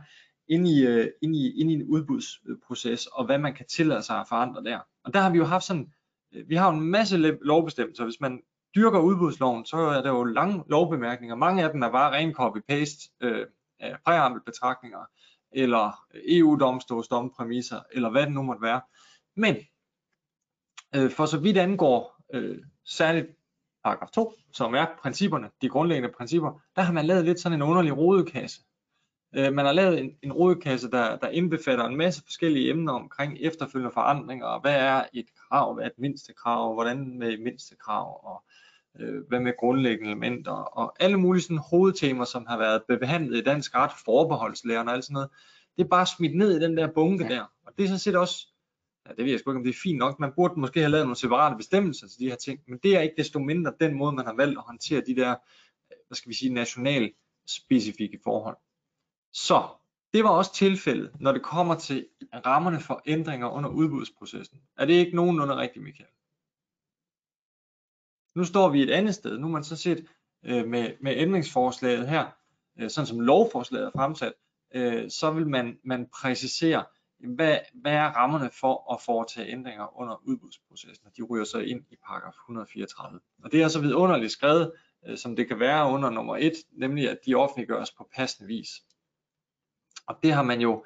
inde 0.50 0.72
i, 0.72 0.86
øh, 0.86 1.08
inde 1.22 1.40
i, 1.40 1.60
inde 1.60 1.74
i 1.74 1.76
en 1.76 1.84
udbudsproces, 1.84 3.06
og 3.08 3.26
hvad 3.26 3.38
man 3.38 3.54
kan 3.54 3.66
tillade 3.66 4.04
sig 4.04 4.20
at 4.20 4.28
forandre 4.30 4.64
der. 4.64 4.80
Og 5.04 5.14
der 5.14 5.20
har 5.20 5.30
vi 5.30 5.38
jo 5.38 5.46
haft 5.46 5.64
sådan, 5.64 5.94
øh, 6.34 6.50
vi 6.50 6.56
har 6.56 6.72
jo 6.72 6.78
en 6.78 6.86
masse 6.92 7.18
lovbestemmelser. 7.42 8.04
Hvis 8.04 8.20
man 8.22 8.42
dyrker 8.76 9.00
udbudsloven, 9.00 9.66
så 9.66 9.78
er 9.78 10.02
der 10.02 10.10
jo 10.10 10.24
lange 10.24 10.64
lovbemærkninger. 10.70 11.36
Mange 11.36 11.64
af 11.64 11.72
dem 11.72 11.84
er 11.84 11.92
bare 11.92 12.12
ren 12.12 12.36
copy-paste 12.40 13.16
øh, 13.22 13.46
af 13.80 13.96
præambelbetragtninger, 14.06 15.00
eller 15.52 16.06
EU-domstolsdompræmisser, 16.14 17.80
eller 17.92 18.10
hvad 18.10 18.22
det 18.26 18.32
nu 18.32 18.42
måtte 18.42 18.62
være. 18.62 18.82
Men 19.36 19.56
øh, 20.96 21.12
for 21.12 21.26
så 21.26 21.40
vidt 21.40 21.58
angår 21.58 22.24
øh, 22.34 22.58
særligt 22.86 23.28
paragraf 23.84 24.10
2, 24.10 24.34
som 24.54 24.74
er 24.74 24.86
principperne, 25.02 25.50
de 25.62 25.70
grundlæggende 25.70 26.16
principper, 26.18 26.62
der 26.76 26.82
har 26.82 26.94
man 26.94 27.06
lavet 27.06 27.26
lidt 27.26 27.40
sådan 27.40 27.58
en 27.58 27.62
underlig 27.62 27.98
rodekasse. 27.98 28.62
Øh, 29.36 29.54
man 29.54 29.66
har 29.66 29.72
lavet 29.72 30.00
en, 30.00 30.12
en 30.22 30.34
rodekasse, 30.34 30.92
der, 30.92 31.18
der 31.18 31.30
indbefatter 31.30 31.86
en 31.86 31.98
masse 31.98 32.24
forskellige 32.24 32.70
emner 32.70 32.94
omkring 32.94 33.38
efterfølgende 33.42 33.94
forandringer, 33.94 34.46
og 34.46 34.62
hvad 34.62 34.76
er 34.76 35.04
et 35.14 35.26
krav, 35.36 35.74
hvad 35.74 35.84
er 35.84 35.90
et 35.90 36.00
mindste 36.00 36.34
krav, 36.34 36.74
hvordan 36.74 37.18
med 37.20 37.38
mindste 37.38 37.76
krav, 37.76 38.26
og 38.26 38.44
øh, 39.00 39.28
hvad 39.28 39.40
med 39.40 39.54
grundlæggende 39.60 40.12
elementer, 40.12 40.52
og 40.52 40.96
alle 41.00 41.18
mulige 41.18 41.44
sådan 41.44 41.58
hovedtemaer, 41.58 42.26
som 42.26 42.46
har 42.48 42.58
været 42.58 43.00
behandlet 43.00 43.38
i 43.38 43.44
dansk 43.44 43.76
ret, 43.76 43.92
forbeholdslæren 44.06 44.88
og 44.88 44.94
alt 44.94 45.04
sådan 45.04 45.14
noget, 45.14 45.30
det 45.78 45.84
er 45.84 45.88
bare 45.88 46.06
smidt 46.06 46.36
ned 46.36 46.58
i 46.58 46.64
den 46.64 46.78
der 46.78 46.88
bunke 46.96 47.24
ja. 47.24 47.30
der, 47.30 47.46
og 47.66 47.74
det 47.78 47.84
er 47.84 47.88
sådan 47.88 48.00
set 48.00 48.16
også, 48.16 48.48
ja, 49.08 49.12
det 49.14 49.26
ved 49.26 49.32
jeg 49.32 49.40
sgu 49.40 49.52
ikke, 49.52 49.58
om 49.58 49.64
det 49.64 49.70
er 49.70 49.80
fint 49.84 49.98
nok, 49.98 50.20
man 50.20 50.32
burde 50.36 50.60
måske 50.60 50.80
have 50.80 50.92
lavet 50.92 51.06
nogle 51.06 51.16
separate 51.16 51.58
bestemmelser 51.58 52.08
til 52.08 52.20
de 52.20 52.30
her 52.30 52.36
ting, 52.36 52.60
men 52.68 52.80
det 52.84 52.96
er 52.96 53.02
ikke 53.02 53.16
desto 53.18 53.40
mindre 53.40 53.74
den 53.80 53.94
måde, 53.94 54.16
man 54.16 54.26
har 54.26 54.36
valgt 54.36 54.58
at 54.58 54.64
håndtere 54.64 55.02
de 55.08 55.16
der, 55.16 55.36
hvad 56.08 56.16
skal 56.16 56.30
vi 56.30 56.36
sige, 56.36 56.54
national 56.54 57.12
specifikke 57.48 58.20
forhold. 58.24 58.58
Så 59.46 59.68
det 60.14 60.24
var 60.24 60.30
også 60.30 60.54
tilfældet, 60.54 61.12
når 61.20 61.32
det 61.32 61.44
kommer 61.44 61.76
til 61.76 62.08
rammerne 62.46 62.80
for 62.80 63.02
ændringer 63.06 63.48
under 63.50 63.70
udbudsprocessen. 63.70 64.62
Er 64.78 64.86
det 64.86 64.94
ikke 64.94 65.16
nogenlunde 65.16 65.56
rigtigt, 65.56 65.84
Michael? 65.84 66.10
Nu 68.36 68.46
står 68.46 68.70
vi 68.70 68.84
et 68.84 68.90
andet 68.90 69.16
sted. 69.16 69.38
Nu 69.38 69.48
er 69.48 69.52
man 69.52 69.64
så 69.64 69.76
set 69.76 70.06
øh, 70.46 70.68
med, 70.68 70.94
med 71.02 71.14
ændringsforslaget 71.18 72.10
her, 72.10 72.26
øh, 72.80 72.90
sådan 72.90 73.08
som 73.08 73.20
lovforslaget 73.20 73.86
er 73.86 73.92
fremsat, 73.92 74.34
øh, 74.74 75.10
så 75.10 75.32
vil 75.32 75.48
man, 75.48 75.80
man 75.84 76.08
præcisere, 76.22 76.86
hvad, 77.20 77.60
hvad 77.74 77.94
er 77.94 78.08
rammerne 78.08 78.50
for 78.60 78.94
at 78.94 79.02
foretage 79.02 79.52
ændringer 79.52 80.00
under 80.02 80.22
udbudsprocessen, 80.24 81.08
og 81.08 81.12
de 81.18 81.24
ryger 81.24 81.46
så 81.46 81.60
ind 81.60 81.86
i 81.92 81.96
paragraf 82.08 82.34
134. 82.34 83.20
Og 83.44 83.52
det 83.52 83.62
er 83.62 83.68
så 83.68 83.82
vidunderligt 83.82 84.32
skrevet, 84.32 84.72
øh, 85.08 85.18
som 85.18 85.36
det 85.36 85.48
kan 85.48 85.60
være 85.60 85.92
under 85.92 86.10
nummer 86.10 86.38
1, 86.38 86.54
nemlig 86.72 87.10
at 87.10 87.20
de 87.26 87.36
offentliggøres 87.36 87.92
på 87.92 88.10
passende 88.16 88.48
vis. 88.48 88.70
Og 90.08 90.16
det 90.24 90.34
har 90.34 90.44
man 90.44 90.62
jo 90.62 90.86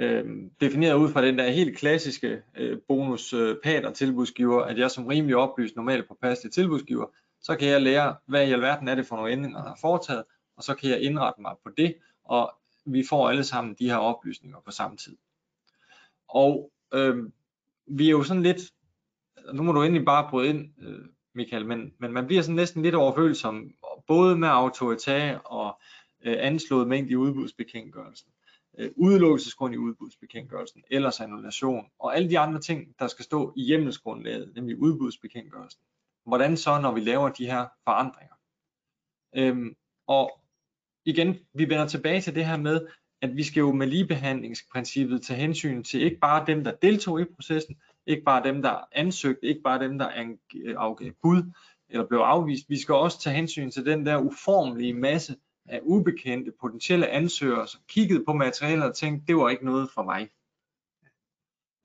øh, 0.00 0.24
defineret 0.60 0.94
ud 0.94 1.12
fra 1.12 1.22
den 1.22 1.38
der 1.38 1.50
helt 1.50 1.78
klassiske 1.78 2.42
øh, 2.56 2.78
bonus 2.88 3.32
øh, 3.32 3.56
pater 3.62 3.92
tilbudsgiver, 3.92 4.62
at 4.62 4.78
jeg 4.78 4.90
som 4.90 5.06
rimelig 5.06 5.36
oplyst 5.36 5.76
normalt 5.76 6.08
på 6.08 6.18
tilbudsgiver, 6.52 7.06
så 7.40 7.56
kan 7.56 7.68
jeg 7.68 7.82
lære, 7.82 8.16
hvad 8.26 8.48
i 8.48 8.52
alverden 8.52 8.88
er 8.88 8.94
det 8.94 9.06
for 9.06 9.16
nogle 9.16 9.32
ændringer, 9.32 9.62
der 9.62 9.70
er 9.70 9.76
foretaget, 9.80 10.24
og 10.56 10.62
så 10.62 10.74
kan 10.74 10.90
jeg 10.90 11.02
indrette 11.02 11.42
mig 11.42 11.54
på 11.64 11.70
det, 11.76 11.94
og 12.24 12.54
vi 12.86 13.04
får 13.08 13.28
alle 13.28 13.44
sammen 13.44 13.76
de 13.78 13.88
her 13.88 13.96
oplysninger 13.96 14.60
på 14.64 14.70
samme 14.70 14.96
tid. 14.96 15.16
Og 16.28 16.70
øh, 16.94 17.16
vi 17.86 18.06
er 18.06 18.10
jo 18.10 18.22
sådan 18.22 18.42
lidt, 18.42 18.60
nu 19.52 19.62
må 19.62 19.72
du 19.72 19.82
endelig 19.82 20.04
bare 20.04 20.30
bryde 20.30 20.48
ind, 20.48 20.68
øh, 20.82 21.00
Michael, 21.34 21.66
men, 21.66 21.92
men 21.98 22.12
man 22.12 22.26
bliver 22.26 22.42
sådan 22.42 22.54
næsten 22.54 22.82
lidt 22.82 22.94
overfølsom, 22.94 23.70
både 24.06 24.36
med 24.36 24.48
autoritet 24.48 25.40
og 25.44 25.80
øh, 26.24 26.36
anslået 26.38 26.88
mængde 26.88 27.12
i 27.12 27.16
udbudsbekendtgørelsen 27.16 28.32
øh, 28.78 28.90
udelukkelsesgrund 28.96 29.74
i 29.74 29.78
udbudsbekendtgørelsen, 29.78 30.82
ellers 30.90 31.20
annulation, 31.20 31.86
og 31.98 32.16
alle 32.16 32.30
de 32.30 32.38
andre 32.38 32.60
ting, 32.60 32.94
der 32.98 33.06
skal 33.06 33.24
stå 33.24 33.52
i 33.56 33.64
hjemmelsgrundlaget, 33.64 34.52
nemlig 34.54 34.78
udbudsbekendtgørelsen. 34.78 35.80
Hvordan 36.26 36.56
så, 36.56 36.80
når 36.80 36.92
vi 36.92 37.00
laver 37.00 37.28
de 37.28 37.46
her 37.46 37.66
forandringer? 37.84 38.34
Øhm, 39.36 39.76
og 40.06 40.40
igen, 41.04 41.36
vi 41.54 41.68
vender 41.68 41.86
tilbage 41.86 42.20
til 42.20 42.34
det 42.34 42.46
her 42.46 42.56
med, 42.56 42.86
at 43.22 43.36
vi 43.36 43.42
skal 43.42 43.60
jo 43.60 43.72
med 43.72 43.86
ligebehandlingsprincippet 43.86 45.22
tage 45.22 45.40
hensyn 45.40 45.82
til 45.82 46.02
ikke 46.02 46.18
bare 46.18 46.46
dem, 46.46 46.64
der 46.64 46.72
deltog 46.82 47.20
i 47.20 47.24
processen, 47.24 47.76
ikke 48.06 48.22
bare 48.22 48.44
dem, 48.44 48.62
der 48.62 48.88
ansøgte, 48.92 49.46
ikke 49.46 49.60
bare 49.62 49.84
dem, 49.84 49.98
der 49.98 50.36
afgav 50.76 51.12
bud 51.22 51.52
eller 51.88 52.06
blev 52.06 52.18
afvist. 52.18 52.68
Vi 52.68 52.78
skal 52.78 52.94
også 52.94 53.20
tage 53.20 53.36
hensyn 53.36 53.70
til 53.70 53.86
den 53.86 54.06
der 54.06 54.18
uformelige 54.18 54.94
masse 54.94 55.36
af 55.66 55.80
ubekendte 55.82 56.52
potentielle 56.60 57.08
ansøgere, 57.08 57.68
som 57.68 57.80
kiggede 57.88 58.24
på 58.24 58.32
materialet 58.32 58.84
og 58.84 58.96
tænkte, 58.96 59.26
det 59.26 59.36
var 59.36 59.48
ikke 59.48 59.64
noget 59.64 59.90
for 59.90 60.02
mig. 60.02 60.30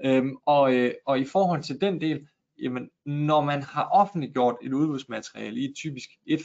Øhm, 0.06 0.38
og, 0.46 0.76
øh, 0.76 0.94
og 1.06 1.20
i 1.20 1.26
forhold 1.26 1.63
til 1.63 1.82
den 1.82 2.02
del, 2.02 2.28
jamen, 2.62 2.89
når 3.06 3.42
man 3.42 3.63
har 3.63 3.86
offentliggjort 3.86 4.58
et 4.62 4.74
udbudsmateriale 4.74 5.60
i 5.60 5.65
et 5.65 5.76
typisk 5.76 6.10
et 6.26 6.39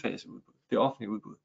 det 0.70 0.78
offentlige 0.78 1.10
udbud, 1.10 1.36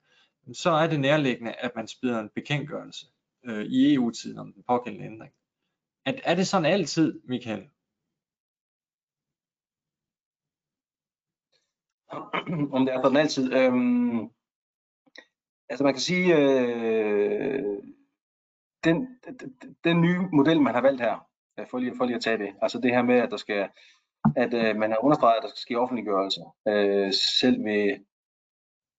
så 0.53 0.71
er 0.71 0.87
det 0.87 0.99
nærliggende, 0.99 1.53
at 1.53 1.71
man 1.75 1.87
spider 1.87 2.19
en 2.19 2.29
bekendtgørelse 2.35 3.05
øh, 3.43 3.65
i 3.65 3.93
EU-tiden 3.93 4.39
om 4.39 4.53
den 4.53 4.63
pågældende 4.63 5.05
ændring. 5.05 5.33
At, 6.05 6.21
er 6.23 6.35
det 6.35 6.47
sådan 6.47 6.65
altid, 6.65 7.21
Michael? 7.23 7.69
Om 12.71 12.85
det 12.85 12.93
er 12.93 13.01
sådan 13.03 13.17
altid? 13.17 13.53
Øhm, 13.53 14.29
altså 15.69 15.83
man 15.83 15.93
kan 15.93 16.01
sige, 16.01 16.37
øh, 16.37 17.63
den, 18.83 19.07
den, 19.39 19.55
den 19.83 20.01
nye 20.01 20.19
model, 20.33 20.61
man 20.61 20.73
har 20.73 20.81
valgt 20.81 21.01
her, 21.01 21.27
øh, 21.59 21.67
for 21.69 21.77
lige, 21.79 21.93
for 21.97 22.05
lige 22.05 22.15
at 22.15 22.21
tage 22.23 22.37
det, 22.37 22.53
altså 22.61 22.79
det 22.79 22.91
her 22.91 23.01
med, 23.01 23.15
at 23.15 23.31
der 23.31 23.37
skal, 23.37 23.69
at 24.35 24.53
øh, 24.53 24.75
man 24.75 24.91
har 24.91 25.03
understreget, 25.03 25.37
at 25.37 25.43
der 25.43 25.49
skal 25.49 25.59
ske 25.59 25.79
offentliggørelse, 25.79 26.41
øh, 26.67 27.13
selv 27.13 27.63
ved, 27.63 27.97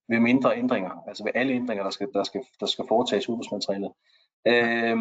ved 0.09 0.21
mindre 0.21 0.59
ændringer, 0.59 1.09
altså 1.09 1.25
ved 1.25 1.33
alle 1.35 1.53
ændringer, 1.53 1.85
der 1.85 1.91
skal, 1.91 2.09
der 2.15 2.23
skal, 2.23 2.43
der 2.61 2.67
skal 2.67 2.85
foretages 2.89 3.29
udbudsmaterialet. 3.29 3.93
Øh, 4.47 4.97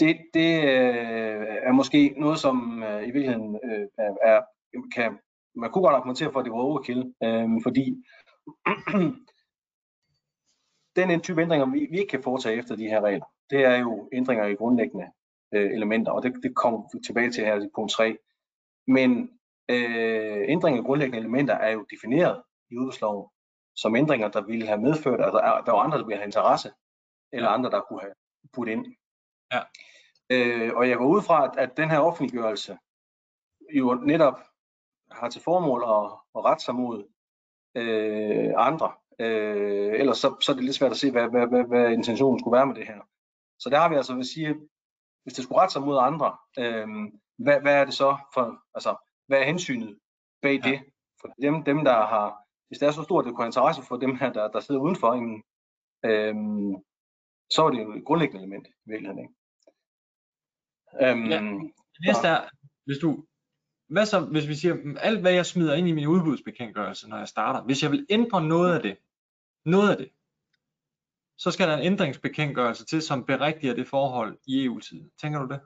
det 0.00 0.16
det 0.34 0.64
øh, 0.64 1.56
er 1.68 1.72
måske 1.72 2.14
noget, 2.16 2.38
som 2.38 2.82
øh, 2.82 3.02
i 3.02 3.10
virkeligheden 3.10 3.58
øh, 3.64 3.88
er, 3.98 4.12
er, 4.22 4.42
kan, 4.94 5.18
man 5.54 5.70
kunne 5.70 5.82
godt 5.82 5.94
argumentere 5.94 6.32
for, 6.32 6.38
at 6.40 6.44
det 6.44 6.52
var 6.52 6.58
overkill, 6.58 7.14
øh, 7.24 7.48
fordi 7.62 8.04
den 10.96 11.20
type 11.20 11.42
ændringer, 11.42 11.66
vi, 11.66 11.86
vi 11.90 11.98
ikke 11.98 12.10
kan 12.10 12.22
foretage 12.22 12.58
efter 12.58 12.76
de 12.76 12.88
her 12.88 13.00
regler, 13.00 13.26
det 13.50 13.64
er 13.64 13.76
jo 13.76 14.08
ændringer 14.12 14.44
i 14.44 14.54
grundlæggende 14.54 15.06
øh, 15.54 15.70
elementer, 15.70 16.12
og 16.12 16.22
det, 16.22 16.34
det 16.42 16.56
kommer 16.56 16.80
vi 16.92 17.00
tilbage 17.06 17.32
til 17.32 17.44
her 17.44 17.60
i 17.60 17.68
punkt 17.74 17.92
3. 17.92 18.16
Men 18.86 19.30
øh, 19.68 20.44
ændringer 20.48 20.80
i 20.82 20.84
grundlæggende 20.84 21.18
elementer 21.18 21.54
er 21.54 21.70
jo 21.70 21.86
defineret 21.90 22.42
i 22.70 22.76
udbudsloven 22.76 23.28
som 23.76 23.96
ændringer, 23.96 24.28
der 24.28 24.40
ville 24.40 24.66
have 24.66 24.80
medført, 24.80 25.20
altså 25.20 25.62
der 25.66 25.72
var 25.72 25.78
andre, 25.78 25.98
der 25.98 26.04
ville 26.04 26.16
have 26.16 26.26
interesse, 26.26 26.72
eller 27.32 27.48
andre, 27.48 27.70
der 27.70 27.80
kunne 27.80 28.00
have 28.00 28.14
puttet 28.54 28.72
ind. 28.72 28.86
Ja. 29.52 29.60
Øh, 30.30 30.76
og 30.76 30.88
jeg 30.88 30.96
går 30.96 31.06
ud 31.06 31.22
fra, 31.22 31.44
at, 31.44 31.58
at 31.58 31.76
den 31.76 31.90
her 31.90 31.98
offentliggørelse 31.98 32.78
jo 33.74 33.94
netop 33.94 34.38
har 35.10 35.28
til 35.28 35.42
formål 35.42 35.82
at, 35.82 36.18
at 36.36 36.44
rette 36.44 36.64
sig 36.64 36.74
mod 36.74 37.08
øh, 37.74 38.52
andre, 38.56 38.92
Øh, 39.18 40.00
ellers 40.00 40.18
så, 40.18 40.36
så 40.40 40.52
er 40.52 40.56
det 40.56 40.64
lidt 40.64 40.76
svært 40.76 40.90
at 40.90 40.96
se, 40.96 41.10
hvad, 41.10 41.28
hvad, 41.28 41.46
hvad, 41.46 41.64
hvad 41.64 41.92
intentionen 41.92 42.40
skulle 42.40 42.56
være 42.56 42.66
med 42.66 42.74
det 42.74 42.86
her. 42.86 43.00
Så 43.58 43.70
der 43.70 43.78
har 43.78 43.88
vi 43.88 43.94
altså 43.94 44.14
vil 44.14 44.24
sige, 44.24 44.54
hvis 45.22 45.34
det 45.34 45.44
skulle 45.44 45.60
rette 45.60 45.72
sig 45.72 45.82
mod 45.82 45.98
andre, 45.98 46.36
øh, 46.58 46.88
hvad, 47.38 47.60
hvad 47.60 47.74
er 47.80 47.84
det 47.84 47.94
så 47.94 48.16
for, 48.34 48.62
altså, 48.74 48.96
hvad 49.26 49.38
er 49.38 49.44
hensynet 49.44 49.98
bag 50.42 50.60
ja. 50.64 50.70
det? 50.70 50.80
For 51.20 51.28
dem, 51.42 51.64
dem, 51.64 51.84
der 51.84 52.06
har, 52.06 52.36
hvis 52.68 52.78
det 52.78 52.86
er 52.86 52.92
så 52.92 53.02
stort, 53.02 53.24
det 53.24 53.34
kunne 53.34 53.44
have 53.44 53.48
interesse 53.48 53.82
for 53.82 53.96
dem 53.96 54.16
her, 54.16 54.32
der, 54.32 54.48
der 54.48 54.60
sidder 54.60 54.80
udenfor, 54.80 55.14
jamen, 55.14 55.42
øh, 56.04 56.34
så 57.50 57.66
er 57.66 57.70
det 57.70 57.82
jo 57.82 57.92
et 57.92 58.04
grundlæggende 58.04 58.42
element 58.42 58.66
i 58.66 58.90
virkeligheden. 58.90 59.22
Ikke? 59.24 59.34
Øhm, 61.02 61.26
ja. 61.30 61.38
Det 61.94 62.00
næste 62.06 62.28
er, 62.28 62.40
hvis 62.84 62.98
du, 62.98 63.24
hvad 63.88 64.06
så, 64.06 64.20
hvis 64.20 64.48
vi 64.48 64.54
siger, 64.54 64.74
alt 65.00 65.20
hvad 65.20 65.32
jeg 65.32 65.46
smider 65.46 65.74
ind 65.74 65.88
i 65.88 65.92
min 65.92 66.06
udbudsbekendtgørelse, 66.06 67.08
når 67.08 67.18
jeg 67.18 67.28
starter, 67.28 67.62
hvis 67.62 67.82
jeg 67.82 67.90
vil 67.90 68.06
ændre 68.10 68.48
noget 68.48 68.74
af 68.74 68.82
det, 68.82 68.96
noget 69.66 69.90
af 69.90 69.96
det, 69.96 70.10
så 71.38 71.50
skal 71.50 71.68
der 71.68 71.76
en 71.76 71.92
ændringsbekendtgørelse 71.92 72.84
til, 72.84 73.02
som 73.02 73.24
berigtiger 73.24 73.74
det 73.74 73.88
forhold 73.88 74.38
i 74.46 74.64
EU-tiden. 74.64 75.10
Tænker 75.20 75.38
du 75.38 75.48
det? 75.54 75.60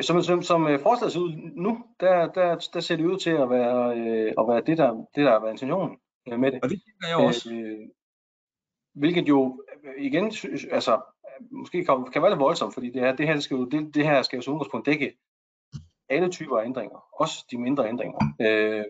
Som, 0.00 0.22
som, 0.22 0.42
som 0.42 0.66
øh, 0.66 0.80
forslaget 0.80 1.12
ser 1.12 1.20
ud 1.20 1.32
nu, 1.36 1.84
der, 2.00 2.32
der, 2.32 2.68
der 2.72 2.80
ser 2.80 2.96
det 2.96 3.04
ud 3.04 3.18
til 3.18 3.30
at 3.30 3.50
være, 3.50 3.98
øh, 3.98 4.34
at 4.38 4.48
være 4.48 4.62
det, 4.66 4.78
der, 4.78 4.90
det, 5.14 5.24
der 5.24 5.30
har 5.30 5.40
været 5.40 5.52
intentionen 5.52 5.98
øh, 6.28 6.38
med 6.40 6.52
det. 6.52 6.60
Og 6.62 6.68
det 6.70 6.82
tænker 6.84 7.08
jeg 7.08 7.26
også. 7.26 7.52
Øh, 7.54 7.88
hvilket 8.92 9.28
jo 9.28 9.64
igen, 9.98 10.24
altså, 10.72 11.00
måske 11.50 11.84
kan, 11.84 12.04
kan 12.12 12.22
være 12.22 12.30
lidt 12.30 12.40
voldsomt, 12.40 12.74
fordi 12.74 12.90
det 12.90 13.02
her, 13.02 13.16
det 13.16 13.26
her 13.26 13.40
skal 13.40 13.54
jo, 13.54 13.64
det, 13.64 13.94
det 13.94 14.04
her 14.04 14.22
skal 14.22 14.36
jo 14.36 14.42
som 14.42 14.54
udgangspunkt 14.54 14.86
dække 14.86 15.18
alle 16.08 16.30
typer 16.30 16.58
af 16.58 16.64
ændringer, 16.64 17.20
også 17.20 17.46
de 17.50 17.58
mindre 17.58 17.88
ændringer. 17.88 18.18
Øh, 18.40 18.84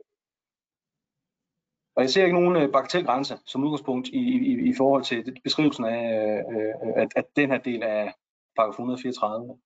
og 1.97 2.03
jeg 2.03 2.11
ser 2.11 2.25
ikke 2.25 2.41
nogen 2.41 2.57
øh, 2.63 2.73
bagatelgrænse 2.73 3.39
som 3.47 3.65
udgangspunkt 3.65 4.09
i, 4.09 4.21
i, 4.21 4.71
i 4.71 4.75
forhold 4.77 5.05
til 5.05 5.37
beskrivelsen 5.45 5.85
af, 5.85 6.43
øh, 6.53 7.03
at, 7.03 7.13
at 7.17 7.25
den 7.37 7.51
her 7.51 7.59
del 7.59 7.83
af 7.83 8.15
paragraf 8.57 8.73
134. 8.73 9.59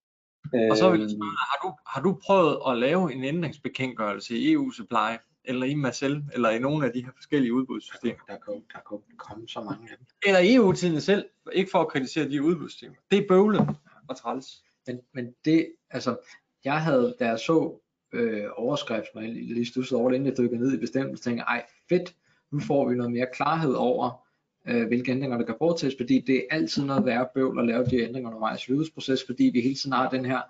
Og 0.70 0.76
så 0.76 0.90
vil 0.90 1.00
jeg 1.00 1.10
spørge, 1.10 1.36
har 1.52 1.58
du, 1.62 1.74
har 1.86 2.00
du 2.02 2.18
prøvet 2.26 2.58
at 2.68 2.78
lave 2.78 3.12
en 3.12 3.24
ændringsbekendtgørelse 3.24 4.36
i 4.38 4.52
EU 4.52 4.70
Supply, 4.70 5.16
eller 5.44 5.66
i 5.66 5.74
Marcel, 5.74 6.24
eller 6.32 6.50
i 6.50 6.58
nogle 6.58 6.86
af 6.86 6.92
de 6.92 7.04
her 7.04 7.10
forskellige 7.16 7.54
udbudssystemer? 7.54 8.24
Der 8.28 8.36
kan, 8.36 8.54
der 8.54 8.80
kan 8.88 9.16
komme 9.18 9.48
så 9.48 9.60
mange 9.60 9.90
af 9.90 9.96
dem. 9.98 10.06
Eller 10.26 10.40
EU-tiden 10.42 11.00
selv, 11.00 11.24
ikke 11.52 11.70
for 11.70 11.80
at 11.80 11.88
kritisere 11.88 12.28
de 12.28 12.42
udbudssystemer. 12.42 12.94
Det 13.10 13.18
er 13.18 13.28
bøvlet 13.28 13.76
og 14.08 14.16
træls. 14.16 14.62
Men, 14.86 15.00
men 15.14 15.34
det, 15.44 15.72
altså, 15.90 16.16
jeg 16.64 16.82
havde, 16.82 17.16
da 17.18 17.26
jeg 17.26 17.38
så 17.38 17.80
øh, 18.16 18.44
overskriften, 18.56 19.18
og 19.18 19.24
lige 19.24 19.66
stussede 19.66 20.00
over 20.00 20.10
det, 20.10 20.16
inden 20.16 20.28
jeg 20.28 20.38
dykkede 20.38 20.60
ned 20.60 20.72
i 20.72 20.76
bestemmelsen, 20.76 21.24
tænkte 21.24 21.42
ej 21.42 21.66
fedt, 21.88 22.14
nu 22.50 22.60
får 22.60 22.88
vi 22.88 22.94
noget 22.94 23.12
mere 23.12 23.26
klarhed 23.32 23.72
over, 23.72 24.26
øh, 24.66 24.86
hvilke 24.86 25.12
ændringer 25.12 25.38
der 25.38 25.44
kan 25.44 25.54
foretages, 25.58 25.94
fordi 25.98 26.20
det 26.26 26.36
er 26.36 26.42
altid 26.50 26.84
noget 26.84 27.04
værre 27.04 27.28
bøvl 27.34 27.58
at 27.58 27.66
lave 27.66 27.84
de 27.84 28.00
ændringer 28.00 28.30
undervejs 28.30 28.68
i 28.68 28.72
udbudsproces, 28.72 29.24
fordi 29.26 29.44
vi 29.44 29.60
hele 29.60 29.74
tiden 29.74 29.92
har 29.92 30.10
den 30.10 30.24
her, 30.24 30.40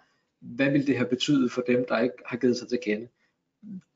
hvad 0.40 0.70
vil 0.70 0.86
det 0.86 0.98
her 0.98 1.04
betyde 1.04 1.48
for 1.48 1.62
dem, 1.66 1.84
der 1.88 1.98
ikke 1.98 2.16
har 2.26 2.36
givet 2.36 2.56
sig 2.56 2.68
til 2.68 2.78
kende? 2.82 3.08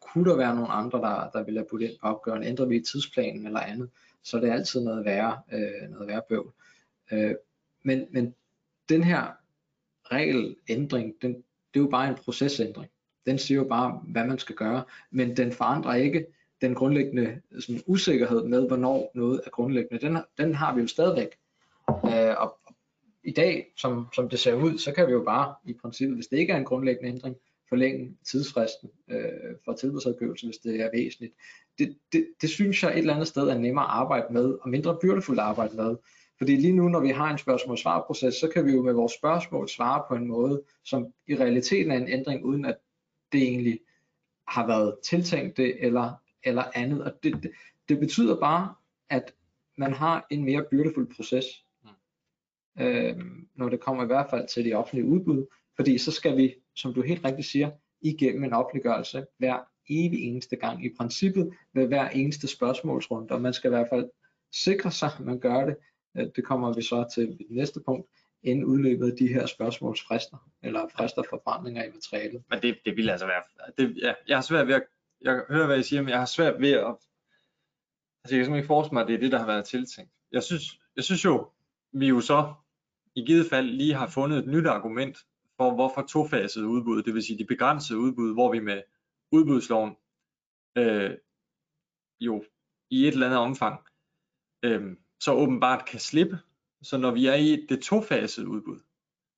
Kunne 0.01 0.31
der 0.31 0.37
være 0.37 0.55
nogle 0.55 0.71
andre, 0.71 0.99
der, 0.99 1.31
der 1.33 1.45
vil 1.45 1.55
have 1.55 1.67
puttet 1.71 1.89
ind 1.89 1.99
på 2.01 2.07
opgøren? 2.07 2.45
ændrer 2.45 2.67
vi 2.67 2.81
tidsplanen 2.81 3.47
eller 3.47 3.61
andet, 3.61 3.91
så 4.23 4.37
er 4.37 4.41
det 4.41 4.51
altid 4.51 4.81
noget 4.81 5.05
værre, 5.05 5.41
øh, 5.53 5.91
noget 5.91 6.09
værre 6.09 6.23
bøvl. 6.29 6.53
Øh, 7.13 7.35
men, 7.83 8.07
men 8.11 8.35
den 8.89 9.05
her 9.05 9.27
regelændring, 10.05 11.15
den, 11.23 11.35
det 11.75 11.81
er 11.81 11.85
jo 11.85 11.89
bare 11.91 12.09
en 12.09 12.15
procesændring. 12.15 12.91
Den 13.31 13.39
siger 13.39 13.59
jo 13.59 13.65
bare, 13.65 14.01
hvad 14.09 14.27
man 14.27 14.39
skal 14.39 14.55
gøre, 14.55 14.83
men 15.11 15.37
den 15.37 15.53
forandrer 15.53 15.95
ikke 15.95 16.27
den 16.61 16.75
grundlæggende 16.75 17.41
sådan, 17.61 17.83
usikkerhed 17.87 18.45
med, 18.45 18.67
hvornår 18.67 19.11
noget 19.15 19.41
er 19.47 19.51
grundlæggende. 19.51 20.07
Den, 20.07 20.19
den 20.39 20.55
har 20.55 20.75
vi 20.75 20.81
jo 20.81 20.87
stadigvæk. 20.87 21.29
Øh, 21.89 22.35
og 22.39 22.59
i 23.25 23.33
dag, 23.33 23.73
som, 23.77 24.07
som 24.15 24.29
det 24.29 24.39
ser 24.39 24.55
ud, 24.55 24.79
så 24.79 24.93
kan 24.93 25.07
vi 25.07 25.13
jo 25.13 25.23
bare 25.25 25.55
i 25.65 25.75
princippet, 25.83 26.17
hvis 26.17 26.27
det 26.27 26.39
ikke 26.39 26.53
er 26.53 26.57
en 26.57 26.65
grundlæggende 26.65 27.09
ændring, 27.09 27.37
forlænge 27.69 28.17
tidsfristen 28.31 28.91
øh, 29.11 29.55
for 29.65 29.73
tilbudsadgivelse, 29.73 30.47
hvis 30.47 30.59
det 30.59 30.81
er 30.81 30.91
væsentligt. 30.93 31.35
Det, 31.79 31.97
det, 32.13 32.27
det 32.41 32.51
synes 32.51 32.83
jeg 32.83 32.93
et 32.93 32.99
eller 32.99 33.15
andet 33.15 33.29
sted 33.29 33.43
er 33.43 33.59
nemmere 33.59 33.85
at 33.85 33.91
arbejde 33.91 34.33
med, 34.33 34.59
og 34.63 34.69
mindre 34.69 34.99
byrdefuldt 35.03 35.41
at 35.41 35.47
arbejde 35.47 35.77
med. 35.77 35.97
Fordi 36.39 36.57
lige 36.57 36.77
nu, 36.77 36.89
når 36.89 37.01
vi 37.01 37.09
har 37.09 37.31
en 37.31 37.39
spørgsmål-svar-proces, 37.39 38.35
så 38.35 38.49
kan 38.49 38.67
vi 38.67 38.73
jo 38.73 38.83
med 38.83 38.93
vores 38.93 39.13
spørgsmål 39.13 39.69
svare 39.69 40.03
på 40.09 40.15
en 40.15 40.29
måde, 40.29 40.63
som 40.85 41.07
i 41.27 41.37
realiteten 41.37 41.93
er 41.93 41.97
en 41.97 42.09
ændring, 42.09 42.45
uden 42.45 42.65
at 42.65 42.77
det 43.33 43.43
egentlig 43.43 43.81
har 44.49 44.67
været 44.67 44.99
tiltænkt 45.05 45.57
det, 45.57 45.85
eller, 45.85 46.13
eller 46.45 46.65
andet. 46.75 47.05
Og 47.05 47.13
det, 47.23 47.43
det, 47.43 47.51
det 47.89 47.99
betyder 47.99 48.41
bare, 48.41 48.75
at 49.11 49.35
man 49.79 49.93
har 49.93 50.27
en 50.31 50.45
mere 50.45 50.65
byrdefuld 50.71 51.15
proces, 51.17 51.45
mm. 51.85 52.83
øh, 52.83 53.17
når 53.55 53.69
det 53.69 53.81
kommer 53.81 54.03
i 54.03 54.07
hvert 54.07 54.31
fald 54.31 54.49
til 54.49 54.65
de 54.65 54.75
offentlige 54.75 55.07
udbud, 55.07 55.47
fordi 55.77 55.99
så 55.99 56.13
skal 56.13 56.37
vi, 56.37 56.55
som 56.77 56.95
du 56.95 57.03
helt 57.03 57.25
rigtigt 57.25 57.49
siger, 57.49 57.71
igennem 58.01 58.45
en 58.45 58.53
offentliggørelse 58.53 59.27
hver 59.39 59.59
evig 59.91 60.21
eneste 60.21 60.57
gang 60.57 60.85
i 60.85 60.95
princippet 60.99 61.53
ved 61.73 61.87
hver 61.87 62.09
eneste 62.09 62.49
spørgsmålsrunde, 62.49 63.35
og 63.35 63.43
man 63.43 63.55
skal 63.55 63.69
i 63.69 63.75
hvert 63.75 63.89
fald 63.91 64.11
sikre 64.53 64.91
sig, 64.91 65.11
at 65.19 65.25
man 65.25 65.41
gør 65.41 65.67
det. 65.67 65.77
Øh, 66.17 66.27
det 66.37 66.45
kommer 66.45 66.75
vi 66.75 66.83
så 66.83 67.05
til 67.15 67.27
det 67.27 67.47
næste 67.51 67.81
punkt, 67.87 68.11
inden 68.43 68.65
udløbet 68.65 69.11
af 69.11 69.17
de 69.17 69.29
her 69.29 69.47
spørgsmålsfrister, 69.47 70.51
eller 70.63 70.89
frister 70.97 71.23
for 71.31 71.41
forandringer 71.45 71.85
i 71.85 71.91
materialet. 71.91 72.43
Men 72.51 72.63
det, 72.63 72.79
det 72.85 72.97
vil 72.97 73.11
altså 73.11 73.27
være, 73.27 73.43
det, 73.79 73.97
ja, 74.03 74.15
jeg 74.29 74.37
har 74.37 74.43
svært 74.43 74.67
ved 74.67 74.75
at, 74.75 74.83
jeg 75.21 75.45
hører 75.51 75.67
hvad 75.67 75.79
I 75.79 75.83
siger, 75.83 76.03
men 76.03 76.09
jeg 76.09 76.19
har 76.19 76.27
svært 76.27 76.61
ved 76.61 76.73
at, 76.73 76.87
altså 76.87 76.99
jeg 78.25 78.39
kan 78.39 78.45
simpelthen 78.45 78.57
ikke 78.57 78.67
forestille 78.67 78.95
mig, 78.95 79.03
at 79.03 79.09
det 79.09 79.15
er 79.15 79.21
det, 79.21 79.33
der 79.33 79.39
har 79.39 79.47
været 79.47 79.65
tiltænkt. 79.65 80.13
Jeg 80.33 80.43
synes, 80.43 80.81
jeg 80.97 81.05
synes 81.05 81.25
jo, 81.25 81.51
vi 81.93 82.09
jo 82.09 82.21
så 82.21 82.55
i 83.15 83.25
givet 83.25 83.47
fald 83.51 83.67
lige 83.67 83.95
har 83.95 84.09
fundet 84.09 84.39
et 84.39 84.47
nyt 84.47 84.67
argument 84.67 85.19
for, 85.57 85.75
hvorfor 85.75 86.03
tofaset 86.03 86.63
udbud, 86.63 87.03
det 87.03 87.15
vil 87.15 87.23
sige 87.23 87.39
de 87.39 87.45
begrænsede 87.45 87.99
udbud, 87.99 88.35
hvor 88.35 88.53
vi 88.53 88.59
med 88.59 88.83
udbudsloven 89.33 89.97
øh, 90.79 91.11
jo 92.21 92.45
i 92.91 93.09
et 93.09 93.13
eller 93.13 93.27
andet 93.27 93.41
omfang 93.41 93.81
øh, 94.63 94.97
så 95.21 95.33
åbenbart 95.33 95.85
kan 95.87 96.01
slippe. 96.01 96.39
Så 96.83 96.99
når 96.99 97.11
vi 97.11 97.27
er 97.27 97.35
i 97.35 97.67
det 97.69 97.83
tofasede 97.83 98.49
udbud, 98.49 98.81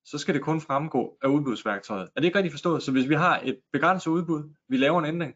så 0.05 0.17
skal 0.17 0.33
det 0.33 0.43
kun 0.43 0.61
fremgå 0.61 1.17
af 1.21 1.27
udbudsværktøjet. 1.27 2.09
Er 2.15 2.21
det 2.21 2.25
ikke 2.25 2.37
rigtigt 2.37 2.53
forstået? 2.53 2.83
Så 2.83 2.91
hvis 2.91 3.09
vi 3.09 3.15
har 3.15 3.39
et 3.39 3.59
begrænset 3.73 4.11
udbud, 4.11 4.55
vi 4.69 4.77
laver 4.77 4.99
en 4.99 5.05
ændring, 5.05 5.35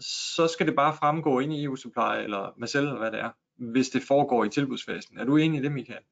så 0.00 0.48
skal 0.52 0.66
det 0.66 0.76
bare 0.76 0.96
fremgå 0.96 1.40
ind 1.40 1.52
i 1.52 1.64
EU-supply 1.64 2.22
eller 2.22 2.54
Marcel 2.56 2.84
eller 2.84 2.98
hvad 2.98 3.12
det 3.12 3.20
er, 3.20 3.30
hvis 3.56 3.88
det 3.88 4.02
foregår 4.02 4.44
i 4.44 4.48
tilbudsfasen. 4.48 5.18
Er 5.18 5.24
du 5.24 5.36
enig 5.36 5.60
i 5.60 5.62
det, 5.62 5.72
Michael? 5.72 6.02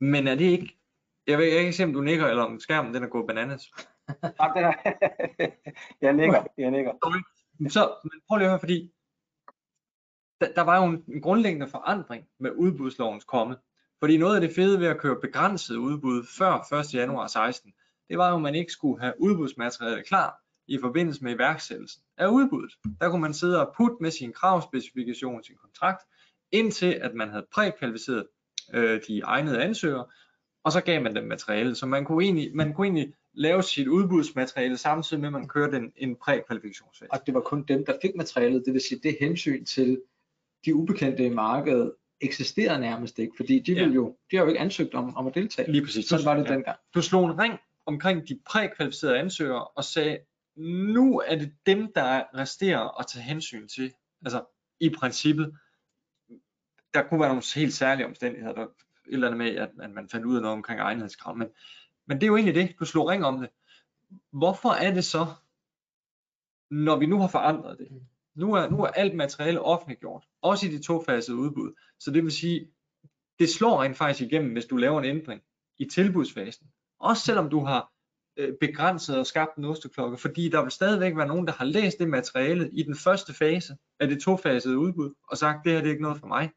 Men 0.00 0.28
er 0.28 0.34
det 0.34 0.44
ikke, 0.44 0.78
jeg 1.26 1.38
ved 1.38 1.44
ikke 1.44 1.72
se, 1.72 1.84
om 1.84 1.92
du 1.92 2.00
nikker, 2.00 2.26
eller 2.26 2.42
om 2.42 2.60
skærmen 2.60 2.94
den 2.94 3.02
er 3.02 3.08
gået 3.08 3.26
bananas. 3.26 3.62
Jeg 6.02 6.12
nikker, 6.12 6.46
jeg 6.58 6.70
nikker. 6.70 6.92
Så, 7.68 7.94
men 8.04 8.20
prøv 8.28 8.36
lige 8.38 8.46
at 8.46 8.50
høre, 8.50 8.60
fordi 8.60 8.92
der, 10.42 10.52
der 10.52 10.62
var 10.62 10.76
jo 10.76 10.84
en, 10.90 11.04
en 11.08 11.22
grundlæggende 11.22 11.68
forandring 11.68 12.24
med 12.40 12.50
udbudslovens 12.56 13.24
komme. 13.24 13.56
Fordi 14.00 14.16
noget 14.16 14.34
af 14.34 14.40
det 14.40 14.54
fede 14.54 14.80
ved 14.80 14.86
at 14.86 14.98
køre 14.98 15.20
begrænset 15.20 15.76
udbud 15.76 16.24
før 16.38 16.74
1. 16.80 16.94
januar 16.94 17.26
16, 17.26 17.72
det 18.08 18.18
var 18.18 18.30
jo, 18.30 18.36
at 18.36 18.42
man 18.42 18.54
ikke 18.54 18.72
skulle 18.72 19.00
have 19.00 19.14
udbudsmateriale 19.18 20.02
klar 20.02 20.42
i 20.68 20.78
forbindelse 20.80 21.24
med 21.24 21.34
iværksættelsen 21.34 22.02
af 22.18 22.26
udbuddet. 22.26 22.72
Der 23.00 23.10
kunne 23.10 23.20
man 23.20 23.34
sidde 23.34 23.66
og 23.66 23.74
putte 23.76 23.96
med 24.00 24.10
sin 24.10 24.32
kravspecifikation, 24.32 25.44
sin 25.44 25.56
kontrakt, 25.56 26.02
indtil 26.52 26.92
at 26.92 27.14
man 27.14 27.30
havde 27.30 27.46
prækvalificeret 27.54 28.26
øh, 28.74 29.00
de 29.08 29.20
egnede 29.20 29.62
ansøgere, 29.62 30.06
og 30.64 30.72
så 30.72 30.80
gav 30.80 31.02
man 31.02 31.16
dem 31.16 31.24
materiale. 31.24 31.74
Så 31.74 31.86
man 31.86 32.04
kunne 32.04 32.24
egentlig, 32.24 32.56
man 32.56 32.74
kunne 32.74 32.86
egentlig 32.86 33.14
lave 33.34 33.62
sit 33.62 33.88
udbudsmateriale 33.88 34.76
samtidig 34.76 35.20
med, 35.20 35.28
at 35.28 35.32
man 35.32 35.48
kørte 35.48 35.76
en, 35.76 35.92
en 35.96 36.16
prækvalifikationsfase. 36.16 37.12
Og 37.12 37.18
det 37.26 37.34
var 37.34 37.40
kun 37.40 37.62
dem, 37.62 37.84
der 37.86 37.98
fik 38.02 38.10
materialet, 38.16 38.62
det 38.66 38.72
vil 38.72 38.80
sige 38.80 39.00
det 39.02 39.16
hensyn 39.20 39.64
til 39.64 40.00
de 40.64 40.74
ubekendte 40.74 41.26
i 41.26 41.28
markedet 41.28 41.92
eksisterede 42.20 42.80
nærmest 42.80 43.18
ikke, 43.18 43.32
fordi 43.36 43.58
de, 43.58 43.72
ja. 43.72 43.86
jo, 43.86 44.16
de 44.30 44.36
har 44.36 44.44
jo 44.44 44.48
ikke 44.48 44.60
ansøgt 44.60 44.94
om, 44.94 45.16
om 45.16 45.26
at 45.26 45.34
deltage. 45.34 45.72
Lige 45.72 45.84
præcis. 45.84 46.06
Så 46.06 46.24
var 46.24 46.36
det 46.36 46.48
ja. 46.48 46.54
dengang. 46.54 46.78
Du 46.94 47.02
slog 47.02 47.26
en 47.30 47.38
ring 47.38 47.58
omkring 47.86 48.28
de 48.28 48.40
prækvalificerede 48.46 49.18
ansøgere 49.18 49.64
og 49.64 49.84
sagde, 49.84 50.18
nu 50.56 51.18
er 51.26 51.36
det 51.36 51.52
dem, 51.66 51.92
der 51.94 52.22
resterer 52.34 53.00
at 53.00 53.06
tage 53.06 53.22
hensyn 53.22 53.68
til. 53.68 53.92
Altså 54.24 54.44
i 54.80 54.90
princippet, 54.90 55.54
der 56.94 57.02
kunne 57.02 57.20
være 57.20 57.28
nogle 57.28 57.42
helt 57.54 57.74
særlige 57.74 58.06
omstændigheder, 58.06 58.54
der, 58.54 58.62
et 58.62 58.68
eller 59.06 59.26
andet 59.26 59.38
med, 59.38 59.56
at, 59.56 59.70
at 59.80 59.90
man 59.90 60.08
fandt 60.08 60.26
ud 60.26 60.36
af 60.36 60.42
noget 60.42 60.56
omkring 60.56 60.80
egenhedskrav, 60.80 61.36
men, 61.36 61.48
men 62.06 62.16
det 62.16 62.22
er 62.22 62.28
jo 62.28 62.36
egentlig 62.36 62.54
det, 62.54 62.74
du 62.80 62.84
slog 62.84 63.08
ring 63.08 63.24
om 63.24 63.40
det. 63.40 63.48
Hvorfor 64.30 64.70
er 64.70 64.94
det 64.94 65.04
så, 65.04 65.26
når 66.70 66.96
vi 66.96 67.06
nu 67.06 67.18
har 67.18 67.28
forandret 67.28 67.78
det, 67.78 67.88
nu 68.34 68.52
er, 68.54 68.70
nu 68.70 68.82
er 68.82 68.88
alt 68.88 69.14
materiale 69.14 69.62
offentliggjort, 69.62 70.24
også 70.42 70.66
i 70.66 70.70
de 70.70 70.82
tofasede 70.82 71.36
udbud. 71.36 71.72
Så 71.98 72.10
det 72.10 72.22
vil 72.24 72.32
sige, 72.32 72.70
det 73.38 73.50
slår 73.50 73.82
rent 73.82 73.96
faktisk 73.96 74.20
igennem, 74.20 74.52
hvis 74.52 74.64
du 74.64 74.76
laver 74.76 74.98
en 75.00 75.04
ændring 75.04 75.42
i 75.78 75.84
tilbudsfasen. 75.84 76.66
Også 77.00 77.22
selvom 77.22 77.50
du 77.50 77.64
har 77.64 77.92
øh, 78.36 78.54
begrænset 78.60 79.18
og 79.18 79.26
skabt 79.26 79.56
en 79.56 79.64
osteklokke, 79.64 80.16
fordi 80.16 80.48
der 80.48 80.62
vil 80.62 80.70
stadigvæk 80.70 81.16
være 81.16 81.26
nogen, 81.26 81.46
der 81.46 81.52
har 81.52 81.64
læst 81.64 81.98
det 81.98 82.08
materiale 82.08 82.70
i 82.72 82.82
den 82.82 82.96
første 82.96 83.34
fase 83.34 83.76
af 84.00 84.08
det 84.08 84.22
tofasede 84.22 84.78
udbud, 84.78 85.14
og 85.28 85.38
sagt, 85.38 85.64
det 85.64 85.72
her 85.72 85.78
det 85.78 85.86
er 85.86 85.92
ikke 85.92 86.02
noget 86.02 86.20
for 86.20 86.26
mig. 86.26 86.50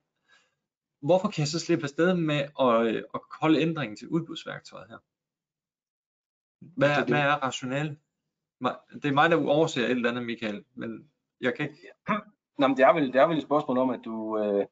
Hvorfor 1.02 1.30
kan 1.30 1.40
jeg 1.40 1.48
så 1.48 1.60
slippe 1.60 1.84
afsted 1.84 2.14
med 2.14 2.48
at, 2.60 2.96
øh, 2.96 3.04
at 3.14 3.20
holde 3.42 3.62
ændringen 3.62 3.98
til 3.98 4.08
udbudsværktøjet 4.08 4.90
her? 4.90 4.98
Hvad, 6.78 6.90
det, 6.90 6.98
det. 6.98 7.08
hvad 7.08 7.20
er 7.20 7.44
rationale? 7.44 7.98
Det 8.94 9.06
er 9.06 9.14
mig, 9.14 9.30
der 9.30 9.48
overser 9.48 9.86
et 9.86 9.92
eller 9.92 10.10
andet, 10.10 10.26
Michael, 10.26 10.66
men 10.74 11.10
jeg 11.42 11.54
kan 11.54 11.66
ikke... 11.70 11.88
Nå, 12.58 12.68
men 12.68 12.78
det 12.78 12.86
er 12.86 12.94
vel, 12.94 13.14
det 13.14 13.22
er 13.22 13.28
vel 13.28 13.38
et 13.38 13.44
spørgsmål 13.44 13.78
om, 13.78 13.90
at 13.90 14.00
du... 14.06 14.38
Øh, 14.38 14.66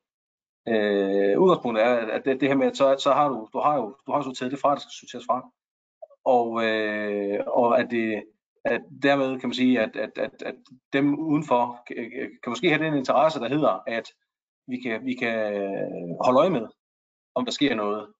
øh, 0.67 1.39
udgangspunktet 1.39 1.85
er, 1.85 1.95
at 1.95 2.25
det, 2.25 2.41
det 2.41 2.49
her 2.49 2.55
med, 2.55 2.67
at 2.67 2.77
så, 2.77 2.95
så 2.99 3.13
har 3.13 3.29
du, 3.29 3.49
du 3.53 3.59
har 3.59 3.75
jo 3.75 3.95
du 4.07 4.11
har 4.11 4.21
sorteret 4.21 4.51
det 4.51 4.59
fra, 4.59 4.73
der 4.73 4.79
skal 4.79 4.91
sorteres 4.91 5.25
fra. 5.25 5.51
Og, 6.25 6.65
øh, 6.65 7.39
og 7.47 7.79
at 7.79 7.87
det, 7.91 8.23
at 8.65 8.81
dermed 9.03 9.39
kan 9.39 9.49
man 9.49 9.53
sige, 9.53 9.81
at, 9.81 9.95
at, 9.95 10.17
at, 10.17 10.43
at 10.45 10.55
dem 10.93 11.19
udenfor 11.19 11.83
kan, 11.87 11.95
kan 12.43 12.49
måske 12.49 12.69
have 12.69 12.85
den 12.85 12.97
interesse, 12.97 13.39
der 13.39 13.49
hedder, 13.49 13.83
at 13.87 14.13
vi 14.67 14.77
kan, 14.81 15.05
vi 15.05 15.13
kan 15.13 15.35
holde 16.25 16.39
øje 16.39 16.49
med, 16.49 16.67
om 17.35 17.45
der 17.45 17.51
sker 17.51 17.75
noget 17.75 18.13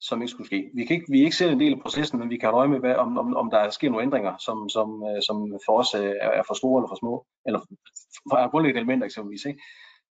som 0.00 0.22
ikke 0.22 0.30
skulle 0.30 0.46
ske. 0.46 0.70
Vi, 0.74 0.84
kan 0.84 0.96
ikke, 0.96 1.06
vi 1.10 1.20
er 1.20 1.24
ikke 1.24 1.36
selv 1.36 1.52
en 1.52 1.60
del 1.60 1.72
af 1.72 1.80
processen, 1.80 2.18
men 2.18 2.30
vi 2.30 2.36
kan 2.36 2.48
holde 2.48 2.58
øje 2.58 2.68
med, 2.68 2.80
hvad, 2.80 2.94
om, 2.94 3.18
om, 3.18 3.36
om 3.36 3.50
der 3.50 3.70
sker 3.70 3.90
nogle 3.90 4.04
ændringer, 4.04 4.36
som, 4.36 4.68
som, 4.68 5.04
øh, 5.08 5.22
som 5.22 5.58
for 5.66 5.78
os 5.78 5.94
øh, 5.94 6.14
er, 6.20 6.30
er 6.30 6.42
for 6.46 6.54
store 6.54 6.80
eller 6.80 6.88
for 6.88 6.98
små, 7.02 7.26
eller 7.46 7.60
for, 8.30 8.36
er 8.36 8.48
grundlæggende 8.48 8.80
elementer 8.80 9.06
eksempelvis. 9.06 9.44
Ikke? 9.44 9.60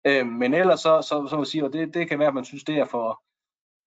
Øh, 0.08 0.28
men 0.28 0.54
ellers 0.54 0.80
så, 0.80 1.02
så, 1.02 1.28
så 1.30 1.38
må 1.38 1.45
sige, 1.45 1.65
og 1.65 1.73
det, 1.73 1.93
det 1.93 2.10
kan 2.10 2.19
være, 2.19 2.28
at 2.28 2.34
man 2.34 2.45
synes, 2.45 2.63
det 2.63 2.78
er 2.78 2.86
for, 2.86 3.21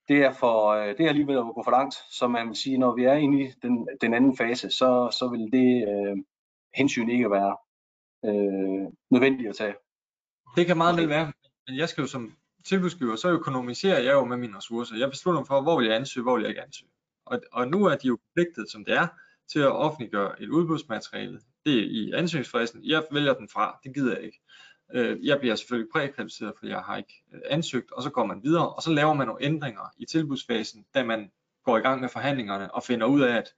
det 0.08 0.18
er, 0.24 0.32
for, 0.32 0.68
øh, 0.68 0.88
det 0.96 1.00
er 1.00 1.08
alligevel 1.08 1.36
at 1.36 1.54
gå 1.54 1.62
for 1.64 1.70
langt, 1.70 1.94
så 2.10 2.28
man 2.28 2.48
vil 2.48 2.56
sige, 2.56 2.78
når 2.78 2.94
vi 2.94 3.04
er 3.04 3.14
inde 3.14 3.42
i 3.42 3.52
den, 3.62 3.88
den 4.00 4.14
anden 4.14 4.36
fase, 4.36 4.70
så, 4.70 5.16
så 5.18 5.28
vil 5.28 5.52
det 5.52 5.88
øh, 5.88 6.16
hensyn 6.74 7.10
ikke 7.10 7.30
være 7.30 7.56
øh, 8.24 8.86
nødvendigt 9.10 9.48
at 9.48 9.56
tage. 9.56 9.74
Det 10.56 10.66
kan 10.66 10.76
meget 10.76 10.96
vel 10.96 11.08
være, 11.08 11.32
men 11.68 11.76
jeg 11.76 11.88
skal 11.88 12.02
jo 12.02 12.08
som 12.08 12.36
tilbudsgiver, 12.64 13.16
så 13.16 13.30
økonomiserer 13.30 14.00
jeg 14.00 14.12
jo 14.12 14.24
med 14.24 14.36
mine 14.36 14.56
ressourcer. 14.56 14.96
Jeg 14.96 15.10
beslutter 15.10 15.40
mig 15.40 15.46
for, 15.46 15.60
hvor 15.60 15.78
vil 15.78 15.86
jeg 15.86 15.96
ansøge, 15.96 16.22
hvor 16.22 16.34
vil 16.34 16.42
jeg 16.42 16.48
ikke 16.48 16.62
ansøge. 16.62 16.90
Og, 17.26 17.40
og 17.52 17.68
nu 17.68 17.84
er 17.84 17.96
de 17.96 18.06
jo 18.06 18.18
forpligtet, 18.28 18.70
som 18.70 18.84
det 18.84 18.94
er, 18.94 19.06
til 19.52 19.58
at 19.58 19.72
offentliggøre 19.72 20.42
et 20.42 20.48
udbudsmateriale. 20.48 21.40
Det 21.66 21.78
er 21.78 21.84
i 21.84 22.12
ansøgningsfristen. 22.12 22.80
Jeg 22.84 23.04
vælger 23.12 23.34
den 23.34 23.48
fra. 23.48 23.78
Det 23.84 23.94
gider 23.94 24.14
jeg 24.14 24.24
ikke. 24.24 24.40
Øh, 24.94 25.26
jeg 25.26 25.38
bliver 25.40 25.54
selvfølgelig 25.54 25.92
prækvalificeret, 25.92 26.52
for 26.58 26.66
jeg 26.66 26.78
har 26.78 26.96
ikke 26.96 27.22
øh, 27.34 27.40
ansøgt, 27.50 27.92
og 27.92 28.02
så 28.02 28.10
går 28.10 28.26
man 28.26 28.40
videre, 28.42 28.70
og 28.70 28.82
så 28.82 28.90
laver 28.90 29.14
man 29.14 29.26
nogle 29.26 29.44
ændringer 29.44 29.92
i 29.98 30.04
tilbudsfasen, 30.04 30.84
da 30.94 31.04
man 31.04 31.30
går 31.64 31.78
i 31.78 31.80
gang 31.80 32.00
med 32.00 32.08
forhandlingerne 32.08 32.74
og 32.74 32.82
finder 32.82 33.06
ud 33.06 33.20
af, 33.20 33.36
at 33.36 33.54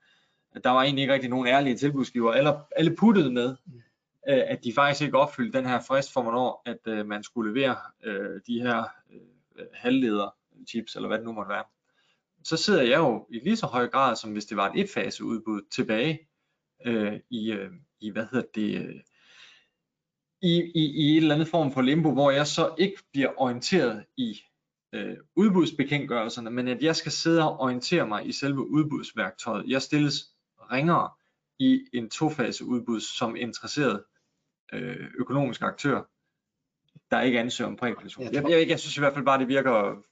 der 0.65 0.71
var 0.71 0.83
egentlig 0.83 1.03
ikke 1.03 1.15
rigtig 1.15 1.31
nogen 1.31 1.47
ærlige 1.47 1.77
tilbudsgiver, 1.77 2.33
eller 2.33 2.61
alle 2.77 2.97
puttede 2.97 3.33
med, 3.33 3.57
mm 3.67 3.83
øh, 4.29 4.43
at 4.47 4.65
de 4.65 4.73
faktisk 4.73 5.03
ikke 5.03 5.19
opfyldte 5.19 5.59
den 5.59 5.67
her 5.67 5.81
frist 5.81 6.13
for, 6.13 6.23
hvornår 6.23 6.63
at 6.67 6.79
øh, 6.87 7.07
man 7.07 7.23
skulle 7.23 7.55
levere 7.55 7.77
øh, 8.05 8.41
de 8.47 8.61
her 8.63 8.85
øh, 9.13 9.67
halvleder 9.75 10.35
chips, 10.69 10.97
eller 10.97 11.09
hvad 11.09 11.19
det 11.19 11.27
nu 11.27 11.33
måtte 11.33 11.49
være, 11.49 11.65
så 12.45 12.57
sidder 12.57 12.83
jeg 12.83 12.99
jo 12.99 13.27
i 13.31 13.39
lige 13.39 13.57
så 13.57 13.67
høj 13.67 13.89
grad, 13.89 14.17
som 14.17 14.33
hvis 14.33 14.45
det 14.45 14.57
var 14.57 14.71
et 14.71 14.81
etfase 14.81 15.25
udbud 15.25 15.63
tilbage 15.71 16.29
øh, 16.85 17.21
i, 17.31 17.53
øh, 17.53 17.71
i, 18.01 18.11
hvad 18.11 18.27
hedder 18.33 18.47
det, 18.55 18.87
øh, 18.87 19.01
i, 20.43 20.73
i, 20.75 20.85
i 20.85 21.13
et 21.13 21.17
eller 21.17 21.35
andet 21.35 21.49
form 21.49 21.73
for 21.73 21.83
limbo, 21.83 22.13
hvor 22.13 22.31
jeg 22.31 22.47
så 22.47 22.75
ikke 22.79 23.03
bliver 23.13 23.31
orienteret 23.37 24.05
i 24.17 24.41
øh, 24.93 25.17
udbudsbekendtgørelserne, 25.37 26.51
men 26.51 26.69
at 26.69 26.83
jeg 26.83 26.97
skal 26.97 27.13
sidde 27.13 27.43
og 27.51 27.61
orientere 27.61 28.07
mig 28.07 28.27
i 28.27 28.33
selve 28.33 28.71
udbudsværktøjet. 28.71 29.65
Jeg 29.69 29.83
stilles 29.83 30.15
ringere 30.73 31.11
i 31.59 31.81
en 31.93 32.11
tofase 32.11 32.65
udbud 32.65 33.01
som 33.01 33.37
interesseret 33.37 34.05
øh, 34.73 35.11
økonomisk 35.19 35.63
aktør, 35.63 36.03
der 37.11 37.21
ikke 37.21 37.41
ansøger 37.41 37.71
om 37.71 37.77
prækvalifikation. 37.77 38.25
Jeg, 38.25 38.35
jeg, 38.35 38.51
jeg, 38.51 38.69
jeg 38.69 38.81
synes 38.81 38.97
i 38.97 39.01
hvert 39.01 39.15
fald 39.15 39.25
bare, 39.25 39.39
det 39.39 39.49
virker 39.49 40.03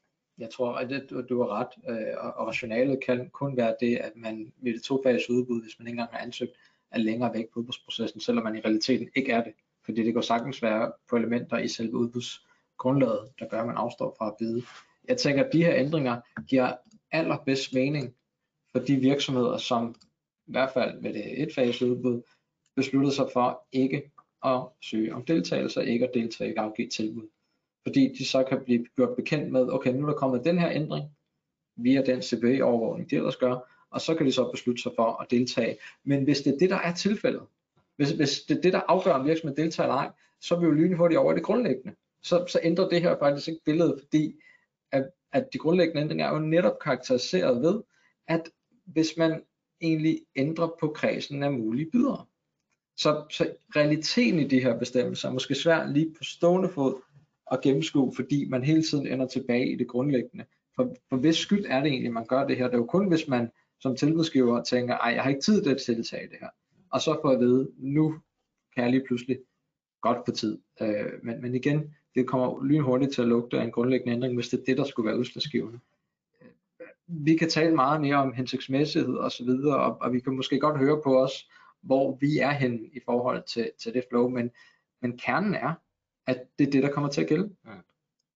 jeg 0.41 0.51
tror, 0.51 0.75
at 0.75 0.91
det, 0.91 1.11
du, 1.11 1.23
du 1.29 1.43
har 1.43 1.49
ret, 1.49 1.69
øh, 1.89 2.15
og, 2.19 2.33
og 2.35 2.47
rationalet 2.47 3.05
kan 3.07 3.31
kun 3.31 3.57
være 3.57 3.77
det, 3.81 3.97
at 3.97 4.13
man 4.17 4.53
ved 4.57 4.75
det 4.75 4.83
tofase 4.83 5.33
udbud, 5.33 5.63
hvis 5.63 5.79
man 5.79 5.87
ikke 5.87 5.95
engang 5.95 6.13
har 6.13 6.19
ansøgt, 6.19 6.53
er 6.91 6.99
længere 6.99 7.35
væk 7.35 7.45
på 7.53 7.61
udbudsprocessen, 7.61 8.21
selvom 8.21 8.45
man 8.45 8.57
i 8.57 8.61
realiteten 8.61 9.09
ikke 9.15 9.33
er 9.33 9.45
det. 9.45 9.53
Fordi 9.85 10.05
det 10.05 10.15
går 10.15 10.21
sagtens 10.21 10.63
være 10.63 10.93
på 11.11 11.17
elementer 11.17 11.59
i 11.59 11.69
selve 11.69 11.95
udbudsgrundlaget, 11.95 13.29
der 13.39 13.49
gør, 13.49 13.61
at 13.61 13.67
man 13.67 13.77
afstår 13.77 14.15
fra 14.19 14.27
at 14.29 14.35
byde. 14.39 14.63
Jeg 15.09 15.17
tænker, 15.17 15.45
at 15.45 15.53
de 15.53 15.65
her 15.65 15.75
ændringer 15.75 16.21
giver 16.49 16.73
allerbedst 17.13 17.75
mening 17.75 18.15
for 18.73 18.79
de 18.79 18.97
virksomheder, 18.97 19.57
som 19.57 19.95
i 20.47 20.53
hvert 20.53 20.71
fald 20.75 21.03
ved 21.03 21.15
det 21.15 21.43
et 21.43 21.55
fase 21.55 21.87
udbud, 21.87 22.23
besluttede 22.77 23.15
sig 23.15 23.27
for 23.33 23.67
ikke 23.73 24.11
at 24.45 24.63
søge 24.83 25.15
om 25.15 25.25
deltagelse, 25.25 25.87
ikke 25.87 26.09
at 26.09 26.15
deltage 26.15 26.53
i 26.53 26.57
afgivet 26.57 26.93
tilbud 26.93 27.29
fordi 27.83 28.15
de 28.19 28.25
så 28.25 28.45
kan 28.45 28.65
blive 28.65 28.87
gjort 28.97 29.17
bekendt 29.17 29.53
med, 29.53 29.73
okay, 29.73 29.93
nu 29.93 30.03
er 30.03 30.11
der 30.11 30.19
kommet 30.19 30.45
den 30.45 30.59
her 30.59 30.71
ændring, 30.71 31.05
via 31.77 32.03
den 32.03 32.23
CBA-overvågning, 32.23 33.11
de 33.11 33.17
ellers 33.17 33.37
gør, 33.37 33.87
og 33.91 34.01
så 34.01 34.15
kan 34.15 34.27
de 34.27 34.33
så 34.33 34.51
beslutte 34.51 34.83
sig 34.83 34.93
for 34.97 35.23
at 35.23 35.31
deltage. 35.31 35.77
Men 36.05 36.25
hvis 36.25 36.41
det 36.41 36.55
er 36.55 36.59
det, 36.59 36.71
der 36.71 36.77
er 36.77 36.95
tilfældet, 36.95 37.43
hvis, 37.97 38.11
hvis 38.11 38.41
det 38.41 38.57
er 38.57 38.61
det, 38.61 38.73
der 38.73 38.81
afgør, 38.89 39.13
om 39.13 39.27
virksomheden 39.27 39.65
deltager 39.65 39.87
eller 39.89 39.97
ej, 39.97 40.11
så 40.41 40.55
er 40.55 40.59
vi 40.59 40.67
jo 40.67 40.73
lynhurtigt 40.73 41.19
over 41.19 41.33
det 41.33 41.43
grundlæggende. 41.43 41.97
Så, 42.23 42.45
så 42.49 42.61
ændrer 42.63 42.89
det 42.89 43.03
her 43.03 43.19
faktisk 43.19 43.49
ikke 43.49 43.65
billedet, 43.65 44.01
fordi 44.01 44.35
at, 44.93 45.11
at 45.33 45.49
de 45.53 45.59
grundlæggende 45.59 46.03
ændringer 46.03 46.27
er 46.27 46.33
jo 46.33 46.39
netop 46.39 46.79
karakteriseret 46.79 47.63
ved, 47.63 47.83
at 48.29 48.51
hvis 48.85 49.17
man 49.17 49.43
egentlig 49.81 50.21
ændrer 50.37 50.69
på 50.81 50.89
kredsen 50.89 51.43
af 51.43 51.53
mulige 51.53 51.91
bydere. 51.91 52.27
Så, 53.01 53.25
så 53.31 53.51
realiteten 53.77 54.41
i 54.41 54.49
de 54.49 54.61
her 54.61 54.79
bestemmelser 54.79 55.29
er 55.29 55.33
måske 55.33 55.55
svært 55.55 55.93
lige 55.93 56.15
på 56.19 56.25
stående 56.25 56.69
fod 56.69 56.95
at 57.51 57.61
gennemskue, 57.61 58.13
fordi 58.17 58.49
man 58.49 58.65
hele 58.65 58.83
tiden 58.83 59.07
ender 59.07 59.27
tilbage 59.27 59.73
i 59.73 59.77
det 59.77 59.89
grundlæggende. 59.89 60.45
For, 60.77 60.97
for 61.09 61.17
hvis 61.17 61.37
skyld 61.37 61.65
er 61.69 61.81
det 61.83 61.93
egentlig, 61.93 62.13
man 62.13 62.27
gør 62.27 62.47
det 62.47 62.57
her? 62.57 62.65
Det 62.65 62.75
er 62.75 62.79
jo 62.79 62.85
kun, 62.85 63.09
hvis 63.09 63.29
man 63.29 63.51
som 63.81 63.97
tilbudsgiver 63.97 64.63
tænker, 64.63 64.97
ej, 64.97 65.13
jeg 65.15 65.23
har 65.23 65.31
ikke 65.31 65.41
tid 65.41 65.63
til 65.63 65.71
at 65.71 65.83
deltage 65.87 66.25
i 66.25 66.29
det 66.29 66.37
her. 66.41 66.49
Og 66.91 67.01
så 67.01 67.19
får 67.23 67.31
at 67.31 67.41
vide, 67.41 67.71
nu 67.79 68.15
kan 68.75 68.85
jeg 68.85 68.91
lige 68.91 69.05
pludselig 69.07 69.39
godt 70.01 70.19
få 70.27 70.33
tid. 70.33 70.59
Øh, 70.81 71.13
men, 71.23 71.43
men 71.43 71.55
igen, 71.55 71.95
det 72.15 72.27
kommer 72.27 72.65
lynhurtigt 72.65 73.13
til 73.13 73.23
at 73.23 73.29
lugte 73.29 73.61
af 73.61 73.65
en 73.65 73.71
grundlæggende 73.71 74.13
ændring, 74.13 74.35
hvis 74.35 74.49
det 74.49 74.61
er 74.61 74.65
det, 74.65 74.77
der 74.77 74.85
skulle 74.85 75.07
være 75.07 75.19
udslagsgivende. 75.19 75.79
Øh, 76.41 76.87
vi 77.07 77.37
kan 77.37 77.51
tale 77.51 77.75
meget 77.75 78.01
mere 78.01 78.17
om 78.17 78.33
hensigtsmæssighed 78.33 79.15
og 79.15 79.33
så 79.33 79.45
videre, 79.45 79.77
og, 79.77 79.97
og 80.01 80.13
vi 80.13 80.21
kan 80.21 80.37
måske 80.37 80.61
godt 80.61 80.79
høre 80.79 81.01
på 81.03 81.23
os, 81.23 81.47
hvor 81.83 82.17
vi 82.21 82.39
er 82.39 82.51
hen 82.51 82.91
i 82.93 83.01
forhold 83.05 83.43
til, 83.43 83.71
til 83.79 83.95
det 83.95 84.05
flow, 84.09 84.29
men, 84.29 84.51
men 85.03 85.19
kernen 85.19 85.55
er, 85.55 85.75
at 86.27 86.47
det 86.59 86.67
er 86.67 86.71
det, 86.71 86.83
der 86.83 86.91
kommer 86.91 87.11
til 87.11 87.21
at 87.21 87.29
gælde. 87.29 87.55
Ja. 87.67 87.71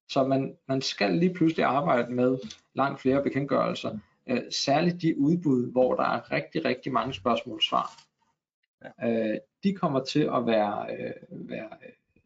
Så 0.08 0.24
man, 0.24 0.56
man 0.68 0.82
skal 0.82 1.12
lige 1.12 1.34
pludselig 1.34 1.64
arbejde 1.64 2.12
med 2.12 2.38
langt 2.74 3.00
flere 3.00 3.22
bekendtgørelser, 3.22 3.98
øh, 4.26 4.42
særligt 4.50 5.02
de 5.02 5.18
udbud, 5.18 5.72
hvor 5.72 5.94
der 5.94 6.04
er 6.04 6.32
rigtig, 6.32 6.64
rigtig 6.64 6.92
mange 6.92 7.14
spørgsmål 7.14 7.62
svar. 7.62 8.02
Ja. 9.02 9.10
Øh, 9.10 9.38
de 9.62 9.72
kommer 9.72 10.04
til 10.04 10.22
at 10.22 10.46
være, 10.46 10.96
øh, 10.96 11.12
være 11.48 11.68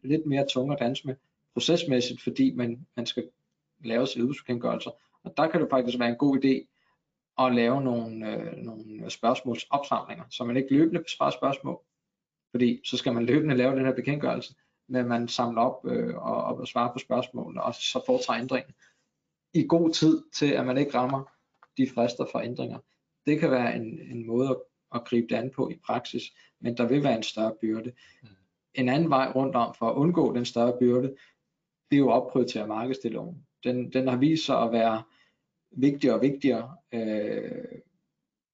lidt 0.01 0.25
mere 0.25 0.47
tunge 0.47 0.73
at 0.73 0.79
danse 0.79 1.07
med 1.07 1.15
procesmæssigt, 1.53 2.21
fordi 2.21 2.53
man, 2.55 2.87
man 2.95 3.05
skal 3.05 3.29
lave 3.83 4.07
sig 4.07 4.21
udbudsbekendtgørelser. 4.21 4.91
Og 5.23 5.33
der 5.37 5.47
kan 5.47 5.61
det 5.61 5.69
faktisk 5.69 5.99
være 5.99 6.09
en 6.09 6.15
god 6.15 6.37
idé 6.37 6.78
at 7.39 7.55
lave 7.55 7.81
nogle, 7.81 8.31
øh, 8.31 8.57
nogle 8.57 9.09
spørgsmålsopsamlinger, 9.09 10.23
så 10.29 10.43
man 10.43 10.57
ikke 10.57 10.73
løbende 10.73 11.03
besvarer 11.03 11.31
spørgsmål, 11.31 11.79
fordi 12.51 12.81
så 12.85 12.97
skal 12.97 13.13
man 13.13 13.25
løbende 13.25 13.55
lave 13.55 13.75
den 13.75 13.85
her 13.85 13.93
bekendtgørelse, 13.93 14.55
men 14.87 15.07
man 15.07 15.27
samler 15.27 15.61
op 15.61 15.85
øh, 15.85 16.15
og, 16.15 16.43
og 16.43 16.67
svarer 16.67 16.93
på 16.93 16.99
spørgsmålene, 16.99 17.63
og 17.63 17.75
så 17.75 18.01
foretager 18.05 18.41
ændringen 18.41 18.73
i 19.53 19.65
god 19.67 19.89
tid 19.89 20.23
til, 20.33 20.51
at 20.51 20.65
man 20.65 20.77
ikke 20.77 20.93
rammer 20.93 21.23
de 21.77 21.89
frister 21.89 22.25
for 22.31 22.39
ændringer. 22.39 22.79
Det 23.25 23.39
kan 23.39 23.51
være 23.51 23.75
en, 23.75 23.99
en 23.99 24.27
måde 24.27 24.49
at, 24.49 24.57
at 24.95 25.05
gribe 25.05 25.27
det 25.27 25.35
an 25.35 25.51
på 25.55 25.69
i 25.69 25.79
praksis, 25.85 26.23
men 26.61 26.77
der 26.77 26.87
vil 26.87 27.03
være 27.03 27.17
en 27.17 27.23
større 27.23 27.55
byrde. 27.61 27.91
En 28.73 28.89
anden 28.89 29.09
vej 29.09 29.31
rundt 29.35 29.55
om 29.55 29.75
for 29.79 29.89
at 29.89 29.95
undgå 29.95 30.35
den 30.35 30.45
større 30.45 30.77
byrde, 30.79 31.15
det 31.91 31.95
er 31.95 31.99
jo 31.99 32.09
at 32.09 32.23
opprioritere 32.23 32.67
markedsdialogen. 32.67 33.45
Den, 33.63 33.93
den 33.93 34.07
har 34.07 34.17
vist 34.17 34.45
sig 34.45 34.61
at 34.61 34.71
være 34.71 35.03
vigtigere 35.71 36.15
og 36.15 36.21
vigtigere, 36.21 36.75
øh, 36.91 37.79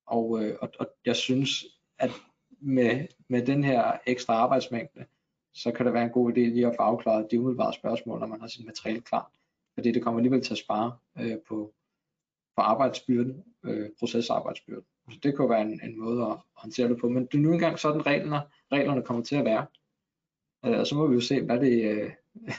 og, 0.05 0.43
øh, 0.43 0.57
og, 0.61 0.69
og 0.79 0.87
jeg 1.05 1.15
synes, 1.15 1.65
at 1.99 2.11
med, 2.59 3.07
med 3.29 3.45
den 3.45 3.63
her 3.63 3.97
ekstra 4.05 4.33
arbejdsmængde, 4.33 5.05
så 5.53 5.71
kan 5.71 5.85
det 5.85 5.93
være 5.93 6.03
en 6.03 6.09
god 6.09 6.31
idé 6.31 6.39
lige 6.39 6.67
at 6.67 6.75
få 6.75 6.81
afklaret 6.81 7.27
de 7.31 7.39
umiddelbare 7.39 7.73
spørgsmål, 7.73 8.19
når 8.19 8.27
man 8.27 8.41
har 8.41 8.47
sit 8.47 8.65
materiale 8.65 9.01
klar. 9.01 9.31
Fordi 9.73 9.91
det 9.91 10.03
kommer 10.03 10.19
alligevel 10.19 10.41
til 10.41 10.53
at 10.53 10.57
spare 10.57 10.97
øh, 11.19 11.37
på, 11.47 11.73
på 12.55 12.61
arbejdsbyrden, 12.61 13.43
øh, 13.63 13.89
procesarbejdsbyrden. 13.99 14.85
Så 15.11 15.19
det 15.23 15.35
kunne 15.35 15.49
være 15.49 15.61
en, 15.61 15.81
en 15.83 15.99
måde 15.99 16.21
at 16.25 16.37
håndtere 16.55 16.89
det 16.89 16.97
på. 17.01 17.09
Men 17.09 17.25
det 17.25 17.33
er 17.37 17.41
nu 17.41 17.53
engang 17.53 17.79
sådan 17.79 18.05
reglerne, 18.05 18.41
reglerne 18.71 19.01
kommer 19.01 19.23
til 19.23 19.35
at 19.35 19.45
være. 19.45 19.65
Øh, 20.65 20.79
og 20.79 20.87
så 20.87 20.95
må 20.95 21.07
vi 21.07 21.13
jo 21.13 21.21
se, 21.21 21.41
hvad 21.41 21.59
det, 21.59 21.91
øh, 21.91 22.11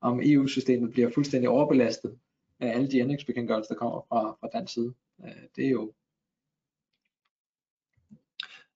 om 0.00 0.20
EU-systemet 0.24 0.90
bliver 0.90 1.10
fuldstændig 1.14 1.48
overbelastet 1.48 2.18
af 2.60 2.68
alle 2.68 2.90
de 2.90 2.98
ændringsbekendtgørelser, 2.98 3.74
der 3.74 3.78
kommer 3.78 4.00
fra, 4.08 4.36
fra 4.40 4.48
dansk 4.52 4.74
side. 4.74 4.94
Øh, 5.24 5.42
det 5.56 5.66
er 5.66 5.70
jo 5.70 5.92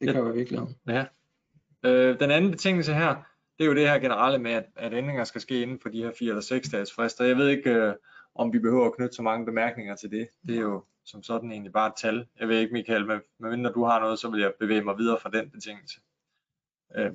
det 0.00 0.08
kan 0.08 0.16
jo 0.16 0.22
være 0.22 0.34
virkelig. 0.34 0.60
Ja. 0.88 1.04
Øh, 1.84 2.20
den 2.20 2.30
anden 2.30 2.50
betingelse 2.50 2.94
her, 2.94 3.14
det 3.58 3.64
er 3.64 3.68
jo 3.68 3.74
det 3.74 3.88
her 3.88 3.98
generelle 3.98 4.38
med, 4.38 4.52
at, 4.52 4.66
at 4.76 4.94
ændringer 4.94 5.24
skal 5.24 5.40
ske 5.40 5.62
inden 5.62 5.80
for 5.80 5.88
de 5.88 6.02
her 6.02 6.12
fire 6.18 6.28
eller 6.28 6.40
seks 6.40 6.68
dages 6.68 6.92
frister. 6.92 7.24
Jeg 7.24 7.36
ved 7.36 7.48
ikke, 7.48 7.70
øh, 7.70 7.94
om 8.34 8.52
vi 8.52 8.58
behøver 8.58 8.86
at 8.86 8.96
knytte 8.96 9.14
så 9.14 9.22
mange 9.22 9.46
bemærkninger 9.46 9.96
til 9.96 10.10
det. 10.10 10.28
Det 10.46 10.56
er 10.56 10.60
jo 10.60 10.84
som 11.04 11.22
sådan 11.22 11.52
egentlig 11.52 11.72
bare 11.72 11.88
et 11.88 11.94
tal. 11.96 12.26
Jeg 12.40 12.48
ved 12.48 12.58
ikke, 12.58 12.72
Michael, 12.72 13.20
men 13.38 13.58
når 13.58 13.72
du 13.72 13.84
har 13.84 14.00
noget, 14.00 14.18
så 14.18 14.30
vil 14.30 14.40
jeg 14.40 14.52
bevæge 14.60 14.84
mig 14.84 14.98
videre 14.98 15.20
fra 15.20 15.30
den 15.30 15.50
betingelse. 15.50 16.00
Øh, 16.96 17.12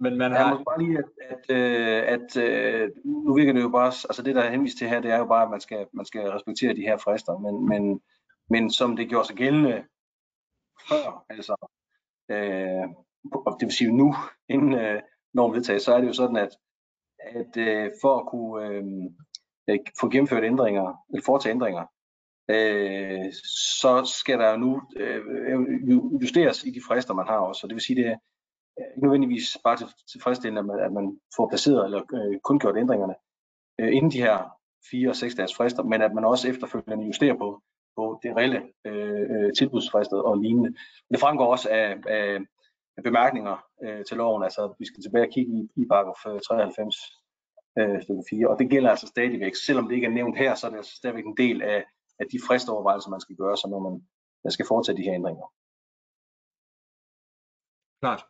men 0.00 0.18
man 0.18 0.32
har... 0.32 0.48
Jeg 0.48 0.58
må 0.58 0.64
bare 0.64 0.82
lige, 0.82 0.98
at, 0.98 1.04
at, 1.20 1.56
øh, 1.56 2.02
at, 2.14 2.36
at 2.36 2.82
øh, 2.82 2.90
nu 3.04 3.34
virker 3.34 3.52
det 3.52 3.62
jo 3.62 3.68
bare, 3.68 3.86
altså 3.86 4.22
det 4.22 4.34
der 4.34 4.42
er 4.42 4.50
henvist 4.50 4.78
til 4.78 4.88
her, 4.88 5.00
det 5.00 5.10
er 5.10 5.18
jo 5.18 5.26
bare, 5.26 5.42
at 5.42 5.50
man 5.50 5.60
skal, 5.60 5.86
man 5.92 6.06
skal 6.06 6.20
respektere 6.20 6.74
de 6.74 6.82
her 6.82 6.96
frister, 6.96 7.38
men, 7.38 7.68
men, 7.68 8.00
men 8.50 8.70
som 8.70 8.96
det 8.96 9.08
gjorde 9.08 9.26
sig 9.26 9.36
gældende 9.36 9.84
før, 10.88 11.24
altså, 11.30 11.68
øh, 12.30 12.88
det 13.60 13.66
vil 13.66 13.72
sige 13.72 13.96
nu, 13.96 14.14
inden, 14.48 14.72
øh, 14.72 15.02
norm 15.34 15.52
vedtages, 15.52 15.82
så 15.82 15.94
er 15.94 16.00
det 16.00 16.08
jo 16.08 16.12
sådan, 16.12 16.36
at, 16.36 16.56
at 17.18 17.56
øh, 17.56 17.90
for 18.02 18.18
at 18.18 18.26
kunne 18.26 18.66
øh, 18.66 18.84
øh, 19.70 19.78
få 20.00 20.08
gennemført 20.08 20.44
ændringer, 20.44 21.04
eller 21.12 21.24
foretage 21.24 21.54
ændringer, 21.54 21.86
øh, 22.50 23.32
så 23.82 24.12
skal 24.22 24.38
der 24.38 24.50
jo 24.50 24.56
nu 24.56 24.82
øh, 24.96 25.22
justeres 26.22 26.64
i 26.64 26.70
de 26.70 26.80
frister, 26.88 27.14
man 27.14 27.26
har 27.26 27.38
også. 27.38 27.60
Så 27.60 27.66
det 27.66 27.74
vil 27.74 27.82
sige, 27.82 28.02
det 28.02 28.18
Øh, 28.80 29.02
nødvendigvis 29.02 29.58
bare 29.64 29.76
til, 29.76 29.86
tilfredsstillende, 30.12 30.60
at 30.60 30.66
man, 30.66 30.78
at 30.80 30.92
man 30.92 31.20
får 31.36 31.48
placeret 31.48 31.84
eller 31.84 32.02
øh, 32.14 32.40
kun 32.40 32.58
gjort 32.58 32.76
ændringerne 32.76 33.14
øh, 33.80 33.96
inden 33.96 34.10
de 34.10 34.22
her 34.22 34.36
fire 34.90 35.08
og 35.08 35.16
seks 35.16 35.34
dages 35.34 35.54
frister, 35.54 35.82
men 35.82 36.02
at 36.02 36.14
man 36.14 36.24
også 36.24 36.48
efterfølgende 36.48 37.06
justerer 37.06 37.36
på, 37.38 37.62
på 37.96 38.20
det 38.22 38.36
reelle 38.36 38.62
øh, 38.84 39.24
øh, 39.34 39.52
tilbudsfrister 39.58 40.16
og 40.16 40.38
lignende. 40.38 40.74
Det 41.10 41.20
fremgår 41.20 41.46
også 41.46 41.68
af, 41.70 41.96
af, 42.06 42.38
bemærkninger 43.04 43.56
øh, 43.84 44.04
til 44.04 44.16
loven. 44.16 44.42
Altså, 44.42 44.74
vi 44.78 44.86
skal 44.86 45.02
tilbage 45.02 45.26
og 45.26 45.32
kigge 45.32 45.52
i, 45.52 45.68
i 45.76 45.84
paragraf 45.90 46.34
øh, 46.34 46.40
93 46.40 46.96
øh, 47.78 48.02
stykke 48.02 48.24
4, 48.30 48.48
og 48.48 48.58
det 48.58 48.70
gælder 48.70 48.90
altså 48.90 49.06
stadigvæk. 49.06 49.54
Selvom 49.54 49.88
det 49.88 49.94
ikke 49.94 50.06
er 50.06 50.18
nævnt 50.18 50.38
her, 50.38 50.54
så 50.54 50.66
er 50.66 50.70
det 50.70 50.76
altså 50.76 50.96
stadigvæk 50.96 51.26
en 51.26 51.36
del 51.36 51.62
af, 51.62 51.84
af 52.18 52.26
de 52.32 52.38
fristovervejelser, 52.46 53.10
man 53.10 53.20
skal 53.20 53.36
gøre, 53.36 53.56
så 53.56 53.68
når 53.70 53.78
man 53.78 54.02
man 54.44 54.50
skal 54.50 54.66
foretage 54.66 54.96
de 54.96 55.02
her 55.02 55.14
ændringer. 55.14 55.46
Klart. 58.02 58.26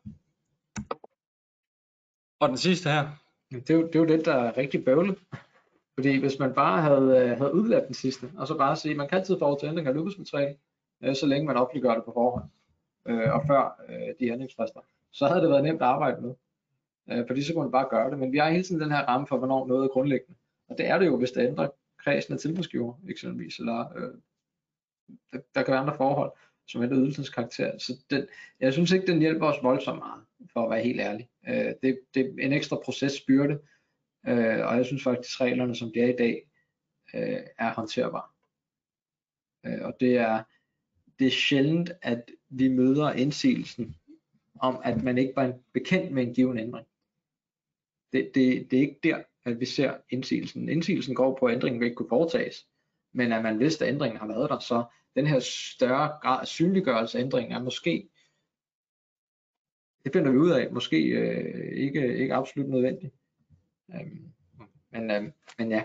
Og 2.41 2.49
den 2.49 2.57
sidste 2.57 2.91
her? 2.91 3.09
Det 3.51 3.71
er 3.71 3.75
jo 3.75 3.87
det, 3.87 3.95
er 3.95 3.99
jo 3.99 4.07
det 4.07 4.25
der 4.25 4.35
er 4.35 4.57
rigtig 4.57 4.85
bøvlet. 4.85 5.19
Fordi 5.95 6.19
hvis 6.19 6.39
man 6.39 6.55
bare 6.55 6.83
havde, 6.83 7.19
øh, 7.19 7.39
havde 7.39 7.55
udladt 7.55 7.87
den 7.87 7.95
sidste, 7.95 8.31
og 8.37 8.47
så 8.47 8.59
bare 8.59 8.77
sige, 8.77 8.95
man 8.95 9.09
kan 9.09 9.19
altid 9.19 9.39
få 9.39 9.59
til 9.61 9.69
ændring 9.69 9.89
af 9.89 9.95
løbesmateriale, 9.95 10.57
øh, 11.03 11.17
så 11.17 11.27
længe 11.27 11.47
man 11.47 11.57
offentliggør 11.57 11.95
det 11.95 12.05
på 12.05 12.13
forhånd 12.13 12.45
øh, 13.07 13.35
og 13.35 13.43
før 13.47 13.81
øh, 13.89 14.15
de 14.21 14.33
ændringsfrister, 14.33 14.81
så 15.13 15.27
havde 15.27 15.41
det 15.41 15.51
været 15.51 15.65
nemt 15.65 15.83
at 15.83 15.89
arbejde 15.89 16.21
med. 16.21 16.35
Øh, 17.11 17.27
fordi 17.27 17.43
så 17.43 17.53
kunne 17.53 17.65
man 17.65 17.73
bare 17.73 17.89
gøre 17.91 18.11
det. 18.11 18.19
Men 18.19 18.33
vi 18.33 18.39
har 18.39 18.51
hele 18.51 18.65
tiden 18.65 18.81
den 18.81 18.91
her 18.91 19.05
ramme 19.05 19.27
for, 19.27 19.39
hvornår 19.39 19.67
noget 19.67 19.85
er 19.85 19.89
grundlæggende. 19.89 20.39
Og 20.69 20.79
det 20.79 20.87
er 20.87 20.99
det 20.99 21.07
jo, 21.07 21.17
hvis 21.17 21.31
det 21.31 21.49
ændrer 21.49 21.69
kredsen 21.99 22.35
af 22.35 22.41
tilbudsgiver 22.41 22.95
eksempelvis, 23.09 23.59
eller 23.59 23.93
øh, 23.97 24.15
der, 25.33 25.39
der 25.55 25.63
kan 25.63 25.73
være 25.73 25.81
andre 25.81 25.97
forhold, 25.97 26.33
som 26.69 26.83
er 26.83 26.89
ydelsens 26.93 27.31
karakter. 27.31 27.79
Så 27.79 27.93
den, 28.11 28.27
jeg 28.61 28.73
synes 28.73 28.93
ikke, 28.93 29.07
den 29.07 29.21
hjælper 29.21 29.47
os 29.47 29.63
voldsomt 29.63 29.99
meget, 29.99 30.25
for 30.53 30.65
at 30.65 30.71
være 30.71 30.83
helt 30.83 31.01
ærlig. 31.01 31.29
Øh, 31.49 31.73
det, 31.83 32.01
det 32.15 32.27
er 32.27 32.45
en 32.47 32.53
ekstra 32.53 32.77
procesbyrde, 32.85 33.59
øh, 34.29 34.67
og 34.67 34.77
jeg 34.77 34.87
synes 34.87 35.03
faktisk, 35.03 35.41
reglerne, 35.41 35.77
som 35.77 35.93
de 35.95 36.01
er 36.01 36.09
i 36.09 36.17
dag, 36.17 36.51
øh, 37.15 37.41
er 37.59 37.75
håndterbare. 37.75 38.29
Øh, 39.67 39.87
og 39.87 39.97
det 40.01 40.17
er, 40.17 40.43
det 41.19 41.27
er 41.27 41.31
sjældent, 41.31 41.93
at 42.03 42.31
vi 42.49 42.69
møder 42.69 43.13
indsigelsen 43.13 43.97
om, 44.61 44.81
at 44.85 45.03
man 45.03 45.19
ikke 45.19 45.33
var 45.37 45.53
bekendt 45.73 46.13
med 46.13 46.23
en 46.23 46.35
given 46.35 46.59
ændring. 46.59 46.87
Det, 48.13 48.31
det, 48.35 48.71
det 48.71 48.77
er 48.77 48.81
ikke 48.81 49.01
der, 49.03 49.23
at 49.45 49.61
vi 49.61 49.67
ser 49.67 49.97
indsigelsen. 50.11 50.69
Indsigelsen 50.69 51.15
går 51.15 51.37
på, 51.39 51.47
at 51.47 51.55
ændringen 51.55 51.83
ikke 51.83 51.95
kunne 51.95 52.09
foretages, 52.09 52.67
men 53.13 53.33
at 53.33 53.43
man 53.43 53.59
vidste, 53.59 53.87
at 53.87 53.93
ændringen 53.93 54.19
har 54.19 54.27
været 54.27 54.51
der, 54.51 54.59
så 54.59 54.85
den 55.17 55.27
her 55.27 55.41
større 55.41 56.19
grad 56.23 56.41
af 56.41 56.47
synliggørelse 56.47 57.19
af 57.19 57.23
ændringen 57.23 57.53
er 57.53 57.63
måske, 57.63 58.09
det 60.05 60.13
finder 60.13 60.31
vi 60.31 60.39
ud 60.39 60.51
af, 60.51 60.73
måske 60.73 60.97
øh, 60.97 61.73
ikke, 61.77 62.17
ikke 62.19 62.35
absolut 62.35 62.69
nødvendigt. 62.69 63.15
Øhm, 63.95 64.33
men, 64.91 65.11
øh, 65.11 65.33
men 65.59 65.71
ja. 65.71 65.85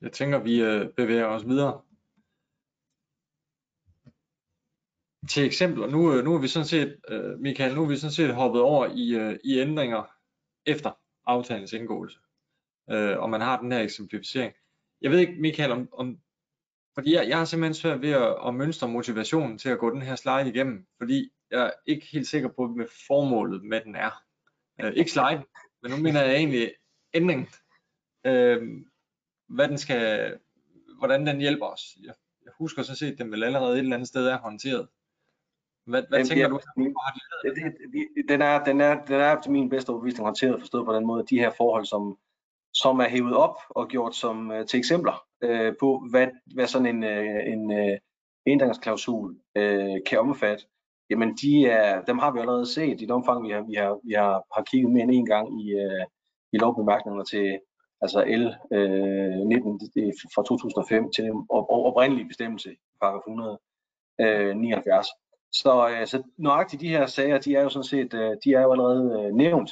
Jeg 0.00 0.12
tænker, 0.12 0.38
vi 0.38 0.62
øh, 0.62 0.94
bevæger 0.94 1.26
os 1.26 1.46
videre. 1.46 1.82
Til 5.28 5.46
eksempler, 5.46 5.86
nu, 5.86 6.14
øh, 6.14 6.24
nu 6.24 6.34
er 6.34 6.40
vi 6.40 6.48
sådan 6.48 6.66
set, 6.66 7.00
øh, 7.08 7.38
Michael, 7.38 7.74
nu 7.74 7.82
er 7.82 7.88
vi 7.88 7.96
sådan 7.96 8.12
set 8.12 8.34
hoppet 8.34 8.62
over 8.62 8.86
i, 8.86 9.14
øh, 9.14 9.38
i 9.44 9.58
ændringer 9.58 10.16
efter 10.66 10.90
aftalens 11.24 11.72
indgåelse. 11.72 12.18
Øh, 12.90 13.18
og 13.18 13.30
man 13.30 13.40
har 13.40 13.60
den 13.60 13.72
her 13.72 13.80
eksemplificering. 13.80 14.54
Jeg 15.00 15.10
ved 15.10 15.18
ikke, 15.18 15.40
Michael, 15.40 15.70
om, 15.70 15.88
om 15.92 16.20
fordi 16.94 17.14
jeg, 17.14 17.28
jeg 17.28 17.38
har 17.38 17.44
simpelthen 17.44 17.74
svært 17.74 18.02
ved 18.02 18.10
at, 18.10 18.36
at 18.46 18.54
mønstre 18.54 18.88
motivationen 18.88 19.58
til 19.58 19.68
at 19.68 19.78
gå 19.78 19.90
den 19.90 20.02
her 20.02 20.16
slide 20.16 20.48
igennem, 20.48 20.86
fordi 20.98 21.32
jeg 21.50 21.66
er 21.66 21.70
ikke 21.86 22.06
helt 22.06 22.26
sikker 22.26 22.48
på, 22.48 22.66
hvad 22.66 22.86
formålet 23.06 23.64
med 23.64 23.80
den 23.80 23.96
er. 23.96 24.10
Øh, 24.80 24.92
ikke 24.92 25.12
slide, 25.12 25.44
men 25.82 25.90
nu 25.90 25.96
mener 25.96 26.22
jeg 26.22 26.34
egentlig 26.34 26.72
ændringen. 27.14 27.48
Øh, 28.26 28.62
hvad 29.48 29.68
den 29.68 29.78
skal, 29.78 30.38
hvordan 30.98 31.26
den 31.26 31.40
hjælper 31.40 31.66
os. 31.66 31.96
Jeg, 32.02 32.14
jeg 32.44 32.52
husker 32.58 32.82
sådan 32.82 32.96
set, 32.96 33.12
at 33.12 33.18
den 33.18 33.30
vel 33.30 33.44
allerede 33.44 33.72
et 33.72 33.78
eller 33.78 33.96
andet 33.96 34.08
sted 34.08 34.26
er 34.26 34.38
håndteret. 34.38 34.88
Hvad, 35.86 36.02
hvad 36.08 36.24
tænker 36.24 36.48
du? 36.48 36.60
Det, 37.44 37.54
det, 37.56 37.64
det, 38.16 38.24
den, 38.28 38.42
er, 38.42 38.64
den, 38.64 38.80
er, 38.80 39.04
den 39.04 39.20
er 39.20 39.40
til 39.40 39.52
min 39.52 39.68
bedste 39.68 39.90
overbevisning 39.90 40.24
håndteret 40.24 40.60
forstået 40.60 40.86
på 40.86 40.94
den 40.94 41.06
måde, 41.06 41.26
de 41.30 41.38
her 41.38 41.50
forhold, 41.56 41.86
som, 41.86 42.18
som 42.74 43.00
er 43.00 43.08
hævet 43.08 43.36
op 43.36 43.56
og 43.68 43.88
gjort 43.88 44.14
som 44.14 44.50
øh, 44.50 44.66
til 44.66 44.78
eksempler 44.78 45.24
øh, 45.42 45.74
på, 45.80 46.06
hvad, 46.10 46.28
hvad 46.54 46.66
sådan 46.66 46.86
en, 46.86 47.04
øh, 47.04 47.52
en, 47.52 47.72
øh, 47.72 47.84
en 47.84 47.92
uh, 47.92 47.98
ændringsklausul 48.46 49.36
øh, 49.56 49.96
kan 50.06 50.18
omfatte, 50.18 50.64
jamen 51.10 51.36
de 51.42 51.66
er, 51.66 52.02
dem 52.02 52.18
har 52.18 52.30
vi 52.30 52.38
allerede 52.38 52.66
set 52.66 53.00
i 53.00 53.04
det 53.04 53.10
omfang, 53.10 53.44
vi 53.46 53.50
har, 53.50 53.60
vi 53.60 53.74
har, 53.74 53.98
vi 54.04 54.12
har, 54.12 54.44
har 54.54 54.62
kigget 54.62 54.92
mere 54.92 55.02
end 55.02 55.12
en 55.12 55.26
gang 55.26 55.62
i, 55.62 55.72
øh, 55.72 56.04
i 56.52 56.58
lovbemærkningerne 56.58 57.24
til 57.24 57.58
altså 58.00 58.24
L 58.24 58.46
uh, 58.76 59.48
19 59.48 59.78
det 59.78 60.14
fra 60.34 60.42
2005 60.42 61.12
til 61.12 61.30
op, 61.30 61.66
oprindelige 61.68 62.28
bestemmelse, 62.28 62.76
paragraf 63.00 63.20
179. 64.18 65.06
Så, 65.52 65.88
øh, 65.90 66.06
så 66.06 66.22
nøjagtigt 66.38 66.82
de 66.82 66.88
her 66.88 67.06
sager, 67.06 67.38
de 67.38 67.56
er 67.56 67.62
jo 67.62 67.68
sådan 67.68 67.84
set, 67.84 68.14
øh, 68.14 68.36
de 68.44 68.54
er 68.54 68.62
jo 68.62 68.72
allerede 68.72 69.26
øh, 69.26 69.34
nævnt 69.34 69.70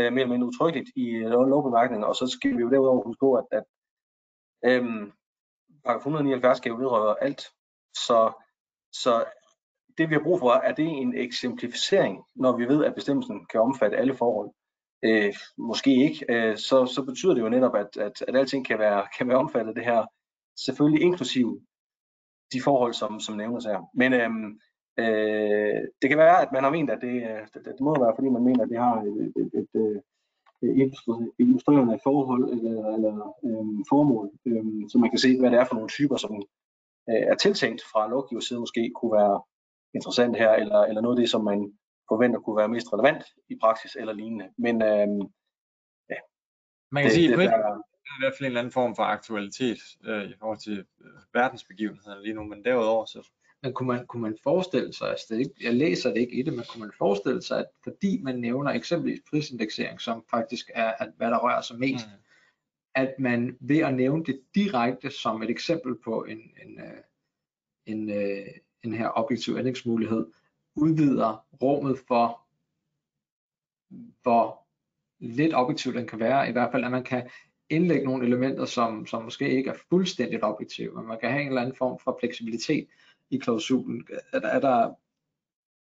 øh, 0.00 0.12
mere 0.12 0.22
eller 0.22 0.34
mindre 0.34 0.46
utryggeligt 0.46 0.90
i 0.96 1.06
øh, 1.06 1.30
lovbemærkningen, 1.30 2.04
og 2.04 2.16
så 2.16 2.26
skal 2.26 2.56
vi 2.56 2.62
jo 2.62 2.70
derudover 2.70 3.04
huske 3.04 3.20
på, 3.20 3.34
at, 3.34 3.46
at 3.58 3.64
øh, 4.64 4.82
paragraf 5.84 6.00
179 6.00 6.58
skal 6.58 6.70
jo 6.70 6.76
vedrøre 6.76 7.22
alt. 7.22 7.42
Så, 7.94 8.32
så 8.92 9.24
det 9.98 10.10
vi 10.10 10.14
har 10.14 10.22
brug 10.22 10.38
for, 10.38 10.50
er 10.50 10.74
det 10.74 10.86
en 10.86 11.14
eksemplificering, 11.16 12.24
når 12.34 12.56
vi 12.56 12.68
ved, 12.68 12.84
at 12.84 12.94
bestemmelsen 12.94 13.46
kan 13.46 13.60
omfatte 13.60 13.96
alle 13.96 14.16
forhold. 14.16 14.50
Øh, 15.04 15.34
måske 15.58 15.90
ikke, 16.06 16.26
øh, 16.28 16.56
så, 16.56 16.86
så 16.86 17.04
betyder 17.04 17.34
det 17.34 17.40
jo 17.40 17.48
netop, 17.48 17.74
at, 17.74 17.96
at, 17.96 18.22
at 18.28 18.36
alting 18.36 18.66
kan 18.66 18.78
være, 18.78 19.06
kan 19.18 19.28
være 19.28 19.38
omfattet 19.38 19.68
af 19.68 19.74
det 19.74 19.84
her, 19.84 20.06
selvfølgelig 20.64 21.02
inklusiv 21.02 21.60
de 22.52 22.62
forhold, 22.62 22.94
som, 22.94 23.20
som 23.20 23.36
nævnes 23.36 23.64
her. 23.64 23.90
Men 23.94 24.12
øhm, 24.12 24.60
Øh, 24.98 25.80
det 26.02 26.08
kan 26.08 26.18
være, 26.18 26.42
at 26.42 26.52
man 26.52 26.62
har 26.64 26.70
ment, 26.70 26.90
at 26.90 27.00
det, 27.00 27.22
det, 27.54 27.64
det 27.64 27.80
må 27.80 28.04
være, 28.04 28.14
fordi 28.16 28.28
man 28.28 28.44
mener, 28.44 28.62
at 28.64 28.70
det 28.70 28.78
har 28.78 28.96
et, 29.02 29.32
et, 29.36 29.50
et, 29.60 29.68
et, 30.62 30.82
et 30.82 31.32
illustrerende 31.38 31.98
forhold 32.02 32.44
eller, 32.50 32.94
eller 32.94 33.14
øhm, 33.44 33.84
formål, 33.88 34.30
øhm, 34.46 34.88
så 34.88 34.98
man 34.98 35.10
kan 35.10 35.18
se, 35.18 35.40
hvad 35.40 35.50
det 35.50 35.58
er 35.58 35.64
for 35.64 35.74
nogle 35.74 35.88
typer, 35.88 36.16
som 36.16 36.42
øh, 37.10 37.24
er 37.32 37.34
tiltænkt 37.34 37.82
fra 37.92 38.08
lovgivers 38.08 38.44
side 38.44 38.60
måske 38.60 38.92
kunne 38.94 39.12
være 39.12 39.42
interessant 39.94 40.36
her, 40.36 40.52
eller, 40.52 40.80
eller 40.80 41.00
noget 41.00 41.16
af 41.16 41.20
det, 41.22 41.30
som 41.30 41.44
man 41.44 41.72
forventer 42.08 42.40
kunne 42.40 42.56
være 42.56 42.68
mest 42.68 42.92
relevant 42.92 43.24
i 43.48 43.56
praksis 43.62 43.96
eller 43.96 44.12
lignende. 44.12 44.48
Men 44.58 44.82
øhm, 44.82 45.22
ja, 46.12 46.20
man 46.92 47.02
kan 47.02 47.08
det, 47.10 47.12
sige, 47.12 47.28
det, 47.28 47.38
det, 47.38 47.50
der, 47.50 47.82
i 48.18 48.22
hvert 48.22 48.34
fald 48.34 48.46
en 48.46 48.46
eller 48.46 48.60
anden 48.60 48.78
form 48.80 48.96
for 48.96 49.02
aktualitet 49.02 49.80
øh, 50.04 50.24
i 50.30 50.34
forhold 50.40 50.58
til 50.58 50.78
øh, 51.04 51.20
verdensbegivenheder 51.34 52.20
lige 52.20 52.34
nu, 52.34 52.44
men 52.44 52.64
derudover 52.64 53.04
så 53.04 53.20
men 53.62 53.72
kunne 53.72 53.86
man, 53.86 54.06
kunne 54.06 54.22
man 54.22 54.36
forestille 54.42 54.92
sig, 54.92 55.10
altså 55.10 55.26
det 55.30 55.38
ikke, 55.38 55.54
jeg 55.60 55.74
læser 55.74 56.10
det 56.12 56.20
ikke 56.20 56.32
i 56.32 56.42
det, 56.42 56.52
men 56.52 56.64
kunne 56.70 56.80
man 56.80 56.92
forestille 56.98 57.42
sig, 57.42 57.58
at 57.58 57.66
fordi 57.82 58.20
man 58.22 58.38
nævner 58.38 58.70
eksempelvis 58.70 59.20
prisindeksering, 59.30 60.00
som 60.00 60.24
faktisk 60.30 60.70
er, 60.74 60.92
at 60.98 61.12
hvad 61.16 61.30
der 61.30 61.38
rører 61.38 61.60
sig 61.60 61.78
mest, 61.78 62.06
mm. 62.06 62.22
at 62.94 63.14
man 63.18 63.56
ved 63.60 63.78
at 63.78 63.94
nævne 63.94 64.24
det 64.24 64.40
direkte 64.54 65.10
som 65.10 65.42
et 65.42 65.50
eksempel 65.50 65.94
på 66.04 66.24
en, 66.24 66.38
en, 66.38 66.80
øh, 66.80 66.98
en, 67.86 67.98
en, 67.98 68.10
øh, 68.10 68.46
en 68.82 68.94
her 68.94 69.10
objektiv 69.14 69.56
ændringsmulighed, 69.56 70.26
udvider 70.76 71.46
rummet 71.62 71.98
for, 72.08 72.40
hvor 74.22 74.66
lidt 75.20 75.54
objektiv 75.54 75.94
den 75.94 76.06
kan 76.06 76.20
være, 76.20 76.48
i 76.48 76.52
hvert 76.52 76.72
fald 76.72 76.84
at 76.84 76.90
man 76.90 77.04
kan 77.04 77.30
indlægge 77.70 78.04
nogle 78.04 78.26
elementer, 78.26 78.64
som, 78.64 79.06
som 79.06 79.24
måske 79.24 79.50
ikke 79.50 79.70
er 79.70 79.74
fuldstændigt 79.88 80.44
objektive, 80.44 80.94
men 80.94 81.06
man 81.06 81.18
kan 81.20 81.30
have 81.30 81.42
en 81.42 81.48
eller 81.48 81.60
anden 81.60 81.76
form 81.76 81.98
for 81.98 82.16
fleksibilitet, 82.20 82.88
i 83.30 83.38
klausulen? 83.38 84.06
Er 84.32 84.40
der, 84.40 84.48
er 84.48 84.60
der, 84.60 84.94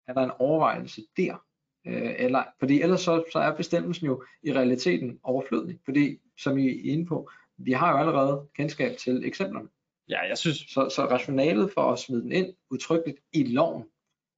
er 0.07 0.13
der 0.13 0.21
en 0.21 0.31
overvejelse 0.39 1.03
der? 1.17 1.45
Øh, 1.87 2.15
eller, 2.19 2.45
fordi 2.59 2.83
ellers 2.83 3.01
så, 3.01 3.25
så 3.33 3.39
er 3.39 3.57
bestemmelsen 3.57 4.07
jo 4.07 4.25
i 4.43 4.53
realiteten 4.53 5.19
overflødig, 5.23 5.79
fordi 5.85 6.19
som 6.39 6.59
I 6.59 6.67
er 6.69 6.93
inde 6.93 7.07
på, 7.07 7.31
vi 7.57 7.73
har 7.73 7.93
jo 7.93 7.99
allerede 7.99 8.47
kendskab 8.57 8.97
til 8.97 9.25
eksemplerne. 9.25 9.69
Ja, 10.09 10.21
jeg 10.29 10.39
synes. 10.39 10.57
Så, 10.57 10.89
så 10.89 11.05
rationalet 11.05 11.71
for 11.75 11.93
at 11.93 11.99
smide 11.99 12.23
den 12.23 12.33
ind 12.33 12.55
udtrykkeligt 12.71 13.19
i 13.33 13.45
loven, 13.45 13.85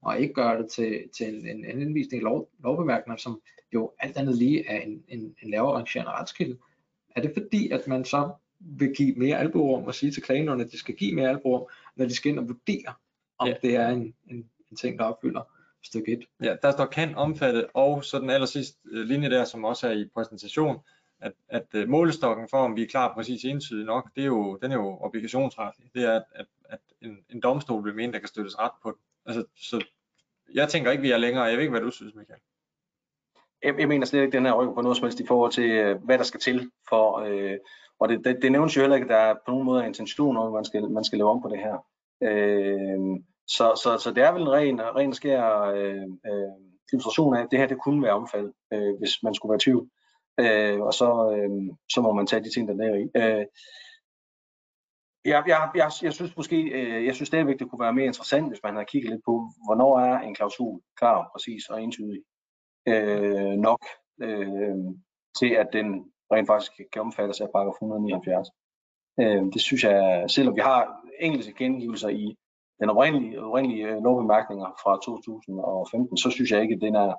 og 0.03 0.20
ikke 0.20 0.34
gøre 0.34 0.62
det 0.62 0.70
til, 0.70 1.09
til 1.16 1.28
en, 1.28 1.49
en, 1.49 1.64
en 1.64 1.82
indvisning 1.82 2.22
i 2.22 2.24
lov, 2.24 2.49
lovbemærkninger, 2.62 3.16
som 3.16 3.40
jo 3.74 3.92
alt 3.99 4.16
andet 4.16 4.36
lige 4.36 4.68
er 4.68 4.80
en, 4.80 5.05
en, 5.09 5.36
en 5.42 5.51
lavere 5.51 5.76
rangerende 5.76 6.12
retskilde, 6.12 6.59
er 7.16 7.20
det 7.20 7.32
fordi, 7.34 7.70
at 7.70 7.88
man 7.88 8.05
så 8.05 8.30
vil 8.59 8.95
give 8.95 9.14
mere 9.14 9.38
albuerum 9.38 9.84
og 9.84 9.95
sige 9.95 10.12
til 10.12 10.22
klagenerne, 10.22 10.64
at 10.64 10.72
de 10.72 10.78
skal 10.78 10.95
give 10.95 11.14
mere 11.14 11.28
albuerum, 11.28 11.68
når 11.97 12.07
de 12.07 12.14
skal 12.14 12.30
ind 12.30 12.38
og 12.38 12.49
vurdere, 12.49 12.95
om 13.38 13.49
ja. 13.49 13.55
det 13.62 13.76
er 13.76 13.88
en, 13.88 14.14
en, 14.30 14.51
en 14.70 14.76
ting, 14.76 14.99
der 14.99 15.05
opfylder 15.05 15.42
stykke 15.86 16.12
1. 16.12 16.24
Ja, 16.42 16.57
der 16.62 16.72
står 16.72 16.86
kan 16.86 17.14
omfatte, 17.14 17.76
og 17.76 18.05
så 18.05 18.18
den 18.18 18.30
aller 18.30 18.47
sidste 18.47 18.78
øh, 18.90 19.07
linje 19.07 19.30
der, 19.30 19.45
som 19.45 19.64
også 19.64 19.88
er 19.88 19.92
i 19.92 20.09
præsentation, 20.14 20.78
at, 21.20 21.32
at 21.49 21.66
uh, 21.74 21.88
målestokken 21.88 22.49
for, 22.49 22.59
om 22.59 22.76
vi 22.76 22.82
er 22.82 22.86
klar 22.86 23.14
præcis 23.14 23.45
entydigt 23.45 23.86
nok, 23.86 24.11
det 24.14 24.22
er 24.22 24.26
jo, 24.26 24.59
den 24.62 24.72
er 24.72 24.76
jo 24.76 24.99
obligationsretlig. 25.01 25.90
Det 25.95 26.05
er, 26.05 26.12
at, 26.12 26.24
at, 26.34 26.47
at 26.64 26.80
en, 27.01 27.18
en 27.30 27.40
domstol 27.40 27.84
vil 27.84 27.95
mene, 27.95 28.12
der 28.12 28.18
kan 28.18 28.28
støttes 28.28 28.59
ret 28.59 28.72
på 28.82 28.90
den. 28.90 29.01
Altså, 29.26 29.45
så 29.57 29.84
jeg 30.55 30.68
tænker 30.68 30.90
ikke, 30.90 31.03
vi 31.03 31.11
er 31.11 31.16
længere. 31.16 31.45
Jeg 31.45 31.57
ved 31.57 31.62
ikke, 31.62 31.70
hvad 31.70 31.80
du 31.80 31.90
synes, 31.90 32.14
Michael. 32.14 32.40
Jeg, 33.62 33.78
jeg 33.78 33.88
mener 33.88 34.07
slet 34.07 34.22
ikke, 34.22 34.36
den 34.36 34.47
her 34.47 34.53
rykker 34.53 34.74
på 34.74 34.80
noget 34.80 34.97
som 34.97 35.05
helst 35.05 35.20
i 35.20 35.26
forhold 35.26 35.53
til, 35.53 35.70
øh, 35.70 36.03
hvad 36.05 36.18
der 36.18 36.24
skal 36.24 36.40
til 36.40 36.70
for, 36.88 37.18
øh, 37.18 37.59
og 38.05 38.11
det, 38.11 38.24
det, 38.24 38.38
det 38.42 38.52
nævnes 38.52 38.76
jo 38.76 38.80
heller 38.80 38.96
ikke, 38.96 39.05
at 39.05 39.11
der 39.11 39.16
er 39.16 39.34
på 39.34 39.50
nogen 39.50 39.66
måde 39.66 39.86
intention 39.86 40.36
om, 40.36 40.46
at 40.46 40.52
man 40.52 40.64
skal, 40.64 40.90
man 40.90 41.05
skal 41.05 41.18
leve 41.18 41.30
om 41.30 41.42
på 41.42 41.48
det 41.48 41.59
her. 41.59 41.76
Øh, 42.22 43.00
så, 43.46 43.80
så, 43.82 43.98
så 44.05 44.12
det 44.14 44.22
er 44.24 44.32
vel 44.32 44.42
en 44.42 44.52
ren, 44.52 44.80
ren 44.80 45.12
skær 45.12 45.61
øh, 45.61 46.07
øh, 46.26 46.55
illustration 46.92 47.36
af, 47.36 47.42
at 47.42 47.48
det 47.50 47.59
her 47.59 47.66
det 47.66 47.80
kunne 47.80 48.02
være 48.02 48.12
omfald, 48.12 48.52
øh, 48.72 48.98
hvis 48.98 49.22
man 49.22 49.34
skulle 49.34 49.50
være 49.50 49.57
i 49.57 49.66
tvivl. 49.66 49.90
Øh, 50.40 50.80
og 50.80 50.94
så, 50.94 51.09
øh, 51.36 51.74
så 51.92 52.00
må 52.00 52.12
man 52.12 52.26
tage 52.26 52.44
de 52.44 52.55
ting, 52.55 52.68
der 52.68 52.74
ligger 52.74 52.96
i. 53.05 53.07
Øh, 53.22 53.46
jeg, 55.24 55.44
jeg, 55.46 55.70
jeg, 55.74 55.90
jeg 56.02 56.12
synes 56.12 56.36
måske, 56.36 56.57
øh, 56.62 57.07
jeg 57.07 57.14
synes 57.14 57.26
stadigvæk, 57.26 57.59
det 57.59 57.70
kunne 57.70 57.84
være 57.84 57.94
mere 57.94 58.07
interessant, 58.07 58.48
hvis 58.48 58.62
man 58.62 58.74
havde 58.74 58.86
kigget 58.86 59.11
lidt 59.11 59.24
på, 59.24 59.50
hvornår 59.66 59.98
er 59.98 60.18
en 60.18 60.34
klausul 60.34 60.80
klar, 60.96 61.30
præcis 61.34 61.68
og 61.68 61.82
entydig 61.82 62.22
øh, 62.88 63.55
nok 63.68 63.82
øh, 64.22 64.76
til, 65.38 65.50
at 65.50 65.68
den 65.72 66.12
rent 66.33 66.47
faktisk 66.47 66.72
kan 66.93 67.03
omfattes 67.03 67.41
af 67.41 67.49
paragraf 67.55 67.72
179. 67.72 68.49
Øh, 69.20 69.43
det 69.55 69.61
synes 69.61 69.85
jeg, 69.85 70.25
selvom 70.29 70.57
vi 70.57 70.61
har 70.61 71.01
enkelte 71.20 71.53
gengivelser 71.53 72.09
i 72.09 72.37
den 72.81 72.91
oprindelige, 72.91 73.43
oprindelige 73.43 73.87
øh, 73.89 74.03
lovbemærkninger 74.03 74.66
fra 74.83 74.93
2015, 75.05 76.16
så 76.16 76.31
synes 76.31 76.51
jeg 76.51 76.62
ikke, 76.62 76.75
at 76.75 76.81
den 76.81 76.95
er, 76.95 77.14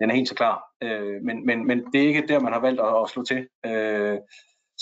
den 0.00 0.10
er 0.10 0.14
helt 0.14 0.28
så 0.28 0.34
klar. 0.34 0.64
Øh, 0.82 1.22
men, 1.22 1.46
men, 1.46 1.66
men 1.66 1.78
det 1.92 2.02
er 2.02 2.08
ikke 2.08 2.26
der, 2.28 2.40
man 2.40 2.52
har 2.52 2.60
valgt 2.60 2.80
at, 2.80 3.02
at 3.02 3.08
slå 3.08 3.22
til. 3.24 3.48
Øh, 3.66 4.18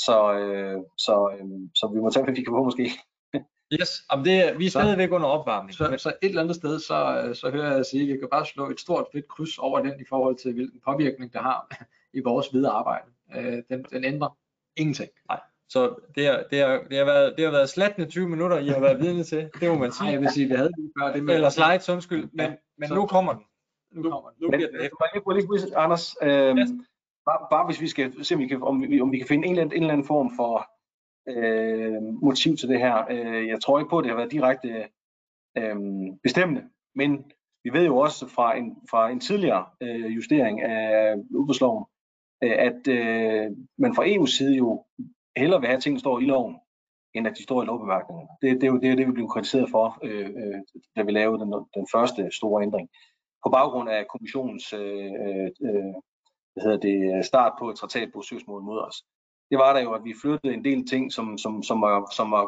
Så, 0.07 0.17
øh, 0.39 0.81
så, 0.99 1.15
øh, 1.35 1.47
så 1.75 1.91
vi 1.95 2.01
må 2.01 2.11
tage, 2.11 2.25
hvad 2.25 2.35
vi 2.35 2.43
kan 2.43 2.53
få 2.53 2.65
måske. 2.65 2.91
Yes, 3.73 3.91
Jamen 4.11 4.25
det, 4.25 4.59
vi 4.59 4.67
er 4.67 4.71
stadigvæk 4.71 5.13
under 5.13 5.27
opvarmning. 5.27 5.75
Så, 5.75 5.95
så 5.99 6.09
et 6.09 6.29
eller 6.29 6.43
andet 6.43 6.57
sted, 6.57 6.79
så, 6.79 6.99
så 7.41 7.51
hører 7.51 7.77
jeg 7.77 7.87
sige, 7.87 8.03
at 8.03 8.09
vi 8.09 8.19
kan 8.19 8.29
bare 8.31 8.47
slå 8.47 8.71
et 8.71 8.81
stort 8.81 9.07
fedt 9.13 9.29
kryds 9.29 9.59
over 9.59 9.81
den 9.81 10.01
i 10.01 10.05
forhold 10.09 10.37
til, 10.37 10.53
hvilken 10.55 10.81
påvirkning 10.89 11.33
det 11.33 11.41
har 11.41 11.87
i 12.19 12.21
vores 12.21 12.55
videre 12.55 12.73
arbejde. 12.73 13.09
Øh, 13.35 13.63
den, 13.71 13.85
den 13.93 14.05
ændrer 14.05 14.39
ingenting. 14.77 15.11
Så 15.69 15.95
det, 16.15 16.27
er, 16.27 16.43
det, 16.51 16.61
er, 16.61 16.83
det, 16.91 16.99
har 16.99 17.05
været, 17.05 17.35
det 17.37 17.45
har 17.45 17.53
været 17.53 17.69
slatne 17.69 18.05
20 18.05 18.29
minutter, 18.29 18.59
I 18.59 18.69
har 18.69 18.81
været 18.81 19.01
vidne 19.01 19.25
til. 19.25 19.51
Det 19.61 19.69
må 19.69 19.75
man 19.75 19.81
Nej, 19.81 19.91
sige. 19.91 20.11
jeg 20.13 20.21
vil 20.21 20.31
sige, 20.31 20.49
vi 20.49 20.55
havde 20.55 20.71
lige 20.79 20.91
før 21.01 21.13
det 21.13 21.25
med... 21.25 21.35
Eller 21.35 21.49
slides, 21.51 21.89
undskyld. 21.89 22.29
Men, 22.33 22.51
men 22.79 22.89
så- 22.89 22.95
nu 22.95 23.07
kommer 23.07 23.33
den. 23.33 23.43
Nu 23.93 24.03
kommer 24.11 24.31
den. 24.31 24.39
Nu 24.43 24.49
Men 24.51 24.59
bliver 24.59 24.71
den 24.71 24.81
jeg 24.81 24.87
efter. 24.87 25.35
lige, 25.35 25.67
lige, 25.67 25.77
Anders, 25.77 26.17
øh, 26.23 26.57
Yes. 26.59 26.69
bare, 27.29 27.47
bare 27.51 27.67
hvis 27.67 27.81
vi 27.81 27.89
skal 27.89 28.25
se, 28.25 28.35
om 28.35 28.41
vi 28.41 28.47
kan, 28.47 28.63
om 28.63 28.83
vi, 28.83 29.01
om 29.01 29.13
vi 29.13 29.19
kan 29.19 29.27
finde 29.27 29.47
en 29.47 29.53
eller 29.53 29.63
anden, 29.63 29.77
en 29.77 29.83
eller 29.83 29.93
anden 29.93 30.07
form 30.07 30.31
for 30.37 30.55
øh, 31.29 32.03
motiv 32.23 32.57
til 32.57 32.69
det 32.69 32.79
her. 32.79 33.05
Øh, 33.11 33.49
jeg 33.49 33.61
tror 33.63 33.79
ikke 33.79 33.91
på, 33.91 33.99
at 33.99 34.03
det 34.05 34.11
har 34.11 34.17
været 34.17 34.33
direkte 34.33 34.69
øh, 35.59 35.77
bestemmende, 36.23 36.63
men 36.95 37.33
vi 37.65 37.71
ved 37.73 37.85
jo 37.87 37.97
også 37.97 38.29
fra 38.29 38.57
en, 38.57 38.77
fra 38.91 39.11
en 39.11 39.21
tidligere 39.21 39.65
øh, 39.83 40.17
justering 40.17 40.63
af 40.63 41.15
udbudsloven, 41.31 41.85
Øh, 42.45 42.57
at 42.69 42.89
øh, 42.89 43.51
man 43.79 43.95
fra 43.95 44.07
EU's 44.07 44.37
side 44.37 44.57
jo 44.57 44.85
hellere 45.37 45.61
vil 45.61 45.67
have, 45.67 45.77
at 45.77 45.83
ting 45.83 46.01
står 46.01 46.19
i 46.21 46.25
loven, 46.25 46.57
end 47.15 47.27
at 47.27 47.37
de 47.39 47.43
står 47.43 47.63
i 47.63 47.67
lovbemærkningerne. 47.67 48.29
Det, 48.43 48.61
det 48.61 48.67
er 48.67 48.73
jo 48.73 48.79
det, 48.79 48.91
er 48.91 48.97
det 48.97 49.07
vi 49.07 49.13
blev 49.13 49.29
kritiseret 49.29 49.71
for, 49.71 49.99
øh, 50.03 50.31
øh, 50.41 50.61
da 50.97 51.03
vi 51.03 51.11
lavede 51.13 51.39
den, 51.43 51.53
den 51.75 51.87
første 51.95 52.31
store 52.33 52.63
ændring 52.63 52.89
på 53.45 53.51
baggrund 53.51 53.89
af 53.91 54.07
kommissionens 54.13 54.73
øh, 54.73 55.11
øh, 55.27 55.51
øh 55.69 55.95
hvad 56.57 56.65
hedder 56.65 56.81
det, 56.89 57.27
start 57.27 57.53
på 57.59 57.71
et 57.71 57.77
traktatbrudssøgsmål 57.77 58.63
mod 58.63 58.79
os. 58.89 58.97
Det 59.51 59.59
var 59.59 59.73
der 59.73 59.81
jo, 59.81 59.93
at 59.93 60.05
vi 60.05 60.15
flyttede 60.23 60.55
en 60.55 60.65
del 60.65 60.87
ting, 60.87 61.13
som, 61.13 61.39
som, 61.39 61.63
som, 61.63 61.81
var, 61.81 62.13
som 62.17 62.31
var 62.31 62.47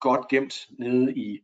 godt 0.00 0.28
gemt 0.28 0.54
nede 0.78 1.14
i 1.14 1.40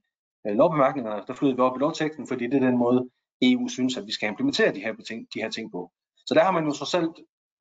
øh, 0.46 0.56
lovbemærkningerne. 0.56 1.22
Der 1.26 1.34
flyttede 1.34 1.56
vi 1.56 1.62
op 1.62 1.76
i 1.76 1.80
lovteksten, 1.80 2.26
fordi 2.26 2.44
det 2.46 2.54
er 2.54 2.66
den 2.70 2.78
måde, 2.78 3.08
EU 3.42 3.68
synes, 3.68 3.96
at 3.96 4.06
vi 4.06 4.12
skal 4.12 4.28
implementere 4.28 4.74
de 4.74 4.80
her, 4.80 4.94
ting, 5.08 5.26
de 5.34 5.40
her 5.42 5.50
ting 5.50 5.72
på. 5.72 5.90
Så 6.26 6.34
der 6.34 6.44
har 6.44 6.52
man 6.52 6.64
jo 6.64 6.72
så 6.72 6.84
selv, 6.84 7.08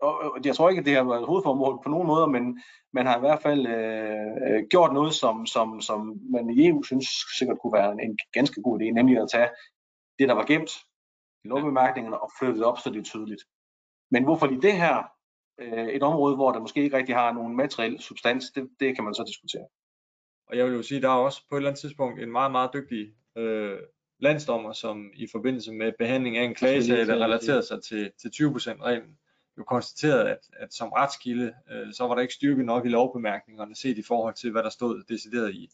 og 0.03 0.45
jeg 0.45 0.55
tror 0.55 0.69
ikke, 0.69 0.79
at 0.79 0.85
det 0.85 0.95
har 0.95 1.03
været 1.03 1.21
et 1.21 1.27
hovedformål 1.27 1.79
på 1.83 1.89
nogen 1.89 2.07
måder, 2.07 2.27
men 2.27 2.61
man 2.93 3.05
har 3.05 3.17
i 3.17 3.19
hvert 3.19 3.41
fald 3.41 3.67
øh, 3.67 4.31
øh, 4.47 4.63
gjort 4.69 4.93
noget, 4.93 5.13
som, 5.13 5.45
som, 5.45 5.81
som 5.81 6.19
man 6.31 6.49
i 6.49 6.67
EU 6.67 6.83
synes 6.83 7.07
sikkert 7.37 7.59
kunne 7.59 7.73
være 7.73 7.91
en, 7.91 7.99
en 7.99 8.17
ganske 8.33 8.61
god 8.61 8.81
idé, 8.81 8.83
nemlig 8.83 9.17
at 9.17 9.29
tage 9.31 9.49
det, 10.19 10.29
der 10.29 10.33
var 10.33 10.45
gemt 10.45 10.71
i 11.43 11.47
lovbemærkningerne 11.47 12.21
og 12.21 12.31
flytte 12.39 12.59
det 12.59 12.65
op, 12.65 12.79
så 12.79 12.89
det 12.89 12.99
er 12.99 13.03
tydeligt. 13.03 13.43
Men 14.11 14.23
hvorfor 14.23 14.47
lige 14.47 14.61
det 14.61 14.73
her, 14.73 15.03
øh, 15.59 15.87
et 15.87 16.03
område, 16.03 16.35
hvor 16.35 16.51
der 16.51 16.59
måske 16.59 16.83
ikke 16.83 16.97
rigtig 16.97 17.15
har 17.15 17.33
nogen 17.33 17.55
materiel 17.55 18.01
substans, 18.01 18.51
det, 18.55 18.69
det 18.79 18.95
kan 18.95 19.03
man 19.03 19.13
så 19.13 19.23
diskutere. 19.27 19.67
Og 20.47 20.57
jeg 20.57 20.65
vil 20.65 20.73
jo 20.73 20.81
sige, 20.81 21.01
der 21.01 21.09
er 21.09 21.25
også 21.27 21.41
på 21.49 21.55
et 21.55 21.59
eller 21.59 21.69
andet 21.69 21.81
tidspunkt 21.81 22.21
en 22.21 22.31
meget, 22.31 22.51
meget 22.51 22.69
dygtig 22.73 23.13
øh, 23.37 23.79
landsdommer, 24.19 24.73
som 24.73 25.11
i 25.13 25.27
forbindelse 25.31 25.71
med 25.71 25.91
behandling 25.99 26.37
af 26.37 26.43
en 26.43 26.55
klagesag, 26.55 27.07
der 27.07 27.15
at 27.15 27.21
relaterede 27.21 27.67
sig 27.67 27.83
til, 27.83 28.11
til 28.21 28.29
20%-reglen, 28.43 29.17
jo 29.57 29.63
konstaterede, 29.63 30.29
at, 30.29 30.39
at 30.59 30.73
som 30.73 30.89
retskilde, 30.89 31.53
øh, 31.71 31.93
så 31.93 32.07
var 32.07 32.15
der 32.15 32.21
ikke 32.21 32.33
styrke 32.33 32.63
nok 32.63 32.85
i 32.85 32.89
lovbemærkningerne, 32.89 33.75
set 33.75 33.97
i 33.97 34.03
forhold 34.03 34.33
til, 34.33 34.51
hvad 34.51 34.63
der 34.63 34.69
stod 34.69 35.03
decideret 35.09 35.53
i, 35.53 35.69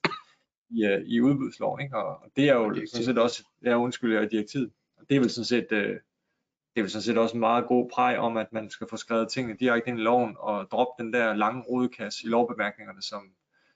i, 0.70 0.86
øh, 0.86 1.02
i 1.06 1.22
udbudsloven. 1.22 1.82
Ikke? 1.82 1.98
Og, 1.98 2.08
og 2.08 2.32
det 2.36 2.50
er 2.50 2.54
jo 2.54 2.64
direktivet. 2.64 2.90
sådan 2.90 3.06
set 3.06 3.18
også, 3.18 3.44
ja 3.66 3.78
undskyld, 3.78 4.14
jeg 4.14 4.32
direktivet. 4.32 4.72
Og 4.98 5.10
det 5.10 5.16
er 5.16 5.20
vel 5.20 5.30
sådan 5.30 5.46
set, 5.46 5.68
øh, 5.72 6.00
det 6.74 6.82
er 6.82 6.82
vel 6.82 6.90
sådan 6.90 7.04
set 7.04 7.18
også 7.18 7.34
en 7.34 7.40
meget 7.40 7.68
god 7.68 7.90
præg 7.94 8.18
om, 8.18 8.38
at 8.38 8.54
man 8.54 8.70
skal 8.70 8.88
få 8.90 8.98
skrevet 8.98 9.30
tingene 9.30 9.58
direkte 9.60 9.90
ind 9.90 10.00
i 10.00 10.02
loven, 10.02 10.36
og 10.40 10.68
droppe 10.72 11.04
den 11.04 11.14
der 11.14 11.34
lange 11.34 11.64
rodekasse 11.64 12.26
i 12.26 12.30
lovbemærkningerne, 12.30 13.02
som, 13.02 13.22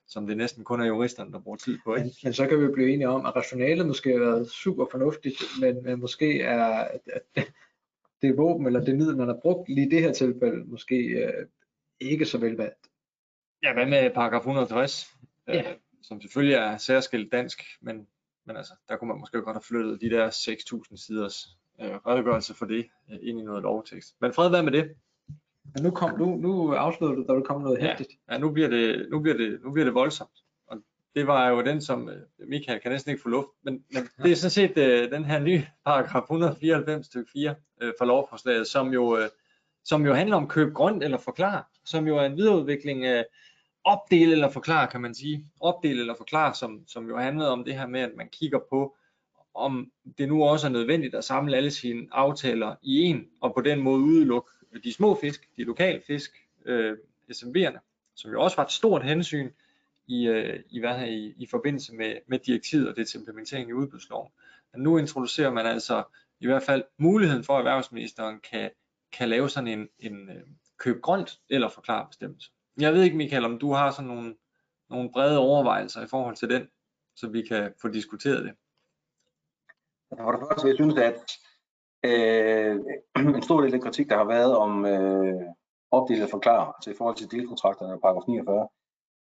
som 0.07 0.27
det 0.27 0.37
næsten 0.37 0.63
kun 0.63 0.81
er 0.81 0.85
juristerne, 0.85 1.31
der 1.31 1.39
bruger 1.39 1.57
tid 1.57 1.77
på. 1.83 1.95
Ikke? 1.95 2.05
Men, 2.05 2.13
men 2.23 2.33
så 2.33 2.47
kan 2.47 2.61
vi 2.61 2.67
blive 2.73 2.93
enige 2.93 3.09
om, 3.09 3.25
at 3.25 3.35
rationalet 3.35 3.87
måske 3.87 4.11
har 4.11 4.19
været 4.19 4.49
super 4.51 4.85
fornuftigt, 4.91 5.35
men, 5.61 5.83
men 5.83 5.99
måske 5.99 6.41
er 6.41 6.65
at, 6.65 7.01
at 7.35 7.53
det 8.28 8.38
våben 8.38 8.65
eller 8.67 8.84
det 8.86 8.95
middel, 8.97 9.17
man 9.17 9.28
har 9.28 9.39
brugt 9.41 9.69
lige 9.69 9.88
i 9.88 9.89
det 9.89 10.01
her 10.01 10.13
tilfælde, 10.13 10.63
måske 10.65 10.95
øh, 10.95 11.45
ikke 11.99 12.26
så 12.26 12.38
velvalgt. 12.38 12.88
Ja, 13.63 13.74
hvad 13.74 13.86
med 13.86 14.09
paragraf 14.13 14.39
160, 14.39 15.07
Ja. 15.47 15.59
øh, 15.59 15.76
som 16.03 16.21
selvfølgelig 16.21 16.55
er 16.55 16.78
særskilt 16.78 17.32
dansk, 17.32 17.61
men, 17.82 18.07
men 18.45 18.57
altså, 18.57 18.74
der 18.89 18.97
kunne 18.97 19.07
man 19.07 19.19
måske 19.19 19.41
godt 19.41 19.55
have 19.55 19.63
flyttet 19.63 20.01
de 20.01 20.09
der 20.09 20.30
6.000 20.30 21.05
siders 21.05 21.47
øh, 21.82 21.95
redegørelse 21.95 22.53
for 22.53 22.65
det 22.65 22.86
øh, 23.11 23.17
ind 23.21 23.39
i 23.39 23.43
noget 23.43 23.63
lovtekst. 23.63 24.15
Men 24.21 24.34
fred 24.34 24.49
være 24.51 24.63
med 24.63 24.71
det. 24.71 24.91
Men 25.76 25.84
nu, 25.84 25.91
kom, 25.91 26.19
nu, 26.19 26.36
nu 26.38 26.74
afslørede 26.74 27.15
du, 27.15 27.24
der 27.28 27.34
vil 27.34 27.43
komme 27.43 27.63
noget 27.63 27.78
Ja. 27.80 27.88
hæftigt. 27.88 28.11
Ja, 28.32 28.38
nu 28.38 28.51
bliver 28.51 28.69
det, 28.69 29.07
nu 29.11 29.19
bliver 29.19 29.38
det, 29.38 29.59
nu 29.63 29.71
bliver 29.71 29.86
det 29.86 29.93
voldsomt. 29.93 30.38
Og 30.67 30.78
det 31.15 31.28
var 31.28 31.49
jo 31.49 31.61
den, 31.61 31.82
som 31.82 32.09
øh, 32.09 32.21
Michael 32.47 32.80
kan 32.82 32.91
næsten 32.91 33.11
ikke 33.11 33.21
få 33.21 33.30
luft, 33.30 33.47
men, 33.63 33.84
men 33.93 34.03
det 34.24 34.32
er 34.32 34.36
sådan 34.36 34.51
set 34.51 34.78
øh, 34.78 35.11
den 35.11 35.26
her 35.26 35.39
nye 35.39 35.63
paragraf 35.86 36.21
194 36.21 37.05
stykke 37.05 37.32
4 37.34 37.55
øh, 37.84 37.93
for 37.97 38.05
lovforslaget, 38.05 38.67
som 38.67 38.93
jo, 38.93 39.17
øh, 39.17 39.29
som 39.84 40.05
jo 40.05 40.13
handler 40.13 40.36
om 40.36 40.47
køb 40.47 40.73
grønt 40.73 41.03
eller 41.03 41.17
forklar, 41.17 41.69
som 41.86 42.07
jo 42.07 42.17
er 42.17 42.25
en 42.25 42.38
videreudvikling 42.38 43.05
af 43.05 43.25
opdele 43.84 44.31
eller 44.31 44.49
forklare, 44.49 44.88
kan 44.88 45.01
man 45.01 45.15
sige. 45.15 45.45
Opdele 45.59 45.99
eller 45.99 46.15
forklare, 46.15 46.55
som, 46.55 46.84
som 46.88 47.07
jo 47.07 47.17
handlede 47.17 47.51
om 47.51 47.63
det 47.63 47.75
her 47.75 47.88
med, 47.88 48.01
at 48.01 48.11
man 48.17 48.29
kigger 48.29 48.59
på, 48.69 48.95
om 49.55 49.91
det 50.17 50.27
nu 50.27 50.43
også 50.43 50.67
er 50.67 50.71
nødvendigt 50.71 51.15
at 51.15 51.23
samle 51.23 51.57
alle 51.57 51.71
sine 51.71 52.07
aftaler 52.11 52.75
i 52.81 53.01
en, 53.01 53.27
og 53.41 53.53
på 53.53 53.61
den 53.61 53.79
måde 53.79 53.99
udelukke 53.99 54.49
de 54.84 54.93
små 54.93 55.17
fisk, 55.21 55.49
de 55.57 55.63
lokale 55.63 56.01
fisk, 56.07 56.31
øh, 56.65 56.97
SMB'erne, 57.31 57.79
som 58.15 58.31
jo 58.31 58.41
også 58.41 58.57
var 58.57 58.65
et 58.65 58.71
stort 58.71 59.03
hensyn 59.03 59.49
i, 60.07 60.27
øh, 60.27 60.59
i, 60.69 60.79
hvad 60.79 60.97
her, 60.97 61.05
i, 61.05 61.34
i 61.38 61.45
forbindelse 61.45 61.93
med, 61.93 62.15
med 62.27 62.39
direktivet 62.39 62.89
og 62.89 62.95
dets 62.95 63.15
implementering 63.15 63.69
i 63.69 63.73
udbudsloven. 63.73 64.31
Men 64.73 64.84
nu 64.84 64.97
introducerer 64.97 65.51
man 65.51 65.65
altså 65.65 66.03
i 66.43 66.47
hvert 66.47 66.63
fald 66.63 66.83
muligheden 66.99 67.43
for, 67.43 67.53
at 67.53 67.59
erhvervsministeren 67.59 68.39
kan, 68.51 68.69
kan 69.11 69.29
lave 69.29 69.49
sådan 69.49 69.67
en, 69.67 69.87
en 69.99 70.29
øh, 70.29 70.47
køb 70.79 71.01
grønt 71.01 71.39
eller 71.49 71.69
forklare 71.69 72.07
bestemmelse. 72.07 72.51
Jeg 72.79 72.93
ved 72.93 73.03
ikke, 73.03 73.17
Michael, 73.17 73.45
om 73.45 73.59
du 73.59 73.71
har 73.73 73.91
sådan 73.91 74.07
nogle, 74.07 74.35
nogle 74.89 75.11
brede 75.11 75.39
overvejelser 75.39 76.03
i 76.03 76.07
forhold 76.07 76.35
til 76.35 76.49
den, 76.49 76.67
så 77.15 77.27
vi 77.27 77.41
kan 77.41 77.73
få 77.81 77.87
diskuteret 77.87 78.43
det. 78.43 78.53
For 80.19 80.31
det 80.31 80.41
første, 80.49 80.67
jeg 80.67 80.75
synes, 80.75 80.95
at 80.97 81.19
øh, 82.05 82.75
en 83.35 83.43
stor 83.43 83.57
del 83.57 83.65
af 83.65 83.71
den 83.71 83.81
kritik, 83.81 84.09
der 84.09 84.17
har 84.17 84.25
været 84.25 84.57
om 84.57 84.85
øh, 84.85 85.41
opdelt 85.91 86.31
forklare 86.31 86.73
altså 86.77 86.91
i 86.91 86.97
forhold 86.97 87.15
til 87.15 87.31
delkontrakterne 87.31 87.93
og 87.93 88.01
paragraf 88.01 88.27
49, 88.27 88.67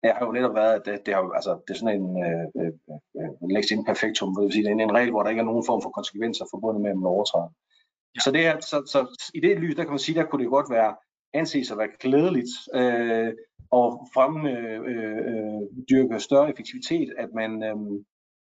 det 0.02 0.10
har 0.14 0.26
jo 0.26 0.32
netop 0.32 0.54
været, 0.54 0.74
at 0.74 0.82
det, 0.86 1.06
det, 1.06 1.14
har, 1.14 1.22
altså, 1.38 1.52
det 1.64 1.70
er 1.74 1.78
sådan 1.78 2.00
en 2.00 2.08
øh, 2.26 2.46
øh, 2.60 2.72
øh, 3.18 3.30
lex 3.54 3.70
imperfectum, 3.70 4.34
det 4.34 4.44
vil 4.44 4.52
sige, 4.52 4.64
det 4.64 4.70
er 4.70 4.84
en, 4.84 4.98
regel, 4.98 5.10
hvor 5.10 5.22
der 5.22 5.30
ikke 5.30 5.40
er 5.40 5.50
nogen 5.50 5.66
form 5.66 5.82
for 5.82 5.90
konsekvenser 5.90 6.44
forbundet 6.50 6.82
med, 6.82 6.90
at 6.90 6.96
man 6.96 7.06
overtræder. 7.06 7.50
Ja. 8.14 8.20
Så, 8.20 8.30
det 8.30 8.40
her, 8.40 8.60
så, 8.60 8.76
så 8.92 9.00
i 9.34 9.40
det 9.40 9.58
lys, 9.58 9.74
der 9.74 9.82
kan 9.82 9.92
man 9.92 10.06
sige, 10.06 10.18
der 10.18 10.26
kunne 10.26 10.42
det 10.42 10.50
godt 10.50 10.70
være 10.70 10.94
anses 11.34 11.70
at 11.70 11.78
være 11.78 11.96
klædeligt 12.00 12.52
øh, 12.74 13.32
og 13.70 14.08
fremdyrke 14.14 16.14
øh, 16.14 16.20
større 16.20 16.50
effektivitet, 16.50 17.08
at 17.18 17.28
man, 17.34 17.62
øh, 17.62 17.76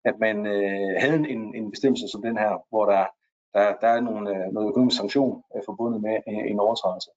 at 0.06 0.16
man 0.20 0.46
øh, 0.46 0.92
havde 1.04 1.30
en, 1.36 1.56
en 1.56 1.72
bestemmelse 1.72 2.08
som 2.12 2.22
den 2.22 2.38
her, 2.38 2.52
hvor 2.70 2.86
der, 2.86 3.06
der, 3.54 3.76
der 3.82 3.88
er 3.88 4.02
nogle, 4.02 4.30
øh, 4.30 4.54
noget 4.54 4.70
økonomisk 4.70 4.98
sanktion 4.98 5.44
øh, 5.56 5.62
forbundet 5.66 6.02
med 6.02 6.16
en, 6.28 6.46
en 6.52 6.60
overtrædelse. 6.60 7.12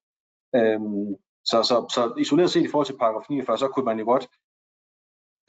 Øhm, 0.57 1.14
så, 1.45 1.62
så, 1.62 1.86
så 1.95 2.14
isoleret 2.18 2.51
set 2.51 2.64
i 2.64 2.70
forhold 2.70 2.86
til 2.86 2.99
paragraf 2.99 3.26
49, 3.30 3.59
så 3.59 3.68
kunne 3.68 3.84
man 3.84 3.99
jo 3.99 4.05
godt 4.05 4.28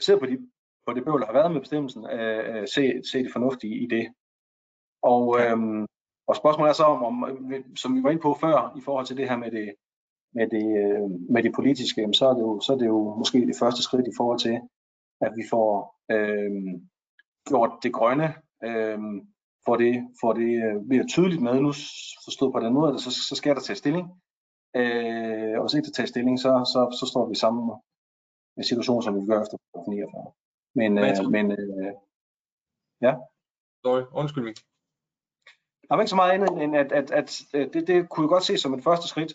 se 0.01 0.19
på, 0.19 0.25
de, 0.25 0.37
på 0.85 0.93
det 0.93 1.03
bøvl, 1.05 1.19
der 1.21 1.25
har 1.25 1.33
været 1.33 1.51
med 1.51 1.61
bestemmelsen, 1.61 2.05
øh, 2.05 2.55
øh, 2.55 2.67
se, 2.67 3.01
se 3.11 3.23
det 3.23 3.31
fornuftige 3.31 3.75
i 3.83 3.87
det. 3.87 4.13
Og, 5.01 5.41
øhm, 5.41 5.85
og 6.27 6.35
spørgsmålet 6.35 6.69
er 6.69 6.73
så 6.73 6.83
om, 6.83 7.03
om, 7.03 7.25
som 7.75 7.95
vi 7.95 8.03
var 8.03 8.09
inde 8.09 8.21
på 8.21 8.37
før, 8.41 8.73
i 8.77 8.81
forhold 8.81 9.05
til 9.05 9.17
det 9.17 9.29
her 9.29 9.37
med 9.37 9.51
det, 9.51 9.75
med 10.33 10.47
det, 10.55 10.65
øh, 10.83 11.09
med 11.33 11.43
det 11.43 11.53
politiske, 11.55 12.09
så, 12.13 12.25
er 12.29 12.33
det 12.33 12.41
jo, 12.41 12.59
så 12.59 12.73
er 12.73 12.77
det 12.77 12.85
jo 12.85 13.15
måske 13.17 13.47
det 13.47 13.55
første 13.59 13.83
skridt 13.83 14.07
i 14.07 14.17
forhold 14.17 14.39
til, 14.39 14.59
at 15.21 15.31
vi 15.37 15.43
får 15.49 15.95
øh, 16.11 16.51
gjort 17.47 17.71
det 17.83 17.93
grønne, 17.93 18.33
øh, 18.63 18.99
får 19.65 19.75
det, 19.75 19.93
får 20.21 20.33
det 20.33 20.51
øh, 20.65 20.87
mere 20.87 21.07
tydeligt 21.07 21.41
med, 21.41 21.61
nu 21.61 21.71
forstået 22.25 22.53
på 22.53 22.59
den 22.59 22.73
måde, 22.73 22.93
at 22.93 22.99
så, 22.99 23.11
så 23.29 23.35
skal 23.35 23.55
der 23.55 23.61
tage 23.61 23.77
stilling. 23.77 24.05
Øh, 24.79 25.53
og 25.57 25.61
hvis 25.63 25.73
ikke 25.73 25.85
der 25.85 25.91
tager 25.95 26.07
stilling, 26.07 26.39
så, 26.39 26.51
så, 26.73 26.81
så 26.99 27.05
står 27.11 27.25
vi 27.27 27.31
i 27.31 27.43
samme 27.43 27.61
situation, 28.69 29.01
som 29.03 29.15
vi 29.15 29.25
gør 29.25 29.41
efter 29.41 29.57
49. 29.87 30.33
Men, 30.79 30.97
øh, 30.97 31.31
men 31.35 31.45
øh, 31.51 31.93
Sorry, 33.83 34.03
undskyld 34.21 34.43
mig. 34.43 34.55
der 35.87 35.95
er 35.95 35.99
ikke 35.99 36.09
så 36.09 36.15
meget 36.15 36.31
andet, 36.31 36.63
end 36.63 36.75
at, 36.77 36.91
at, 36.91 37.11
at, 37.11 37.27
at 37.53 37.73
det, 37.73 37.87
det 37.87 38.09
kunne 38.09 38.27
godt 38.27 38.43
se 38.43 38.57
som 38.57 38.73
et 38.73 38.83
første 38.83 39.07
skridt. 39.07 39.33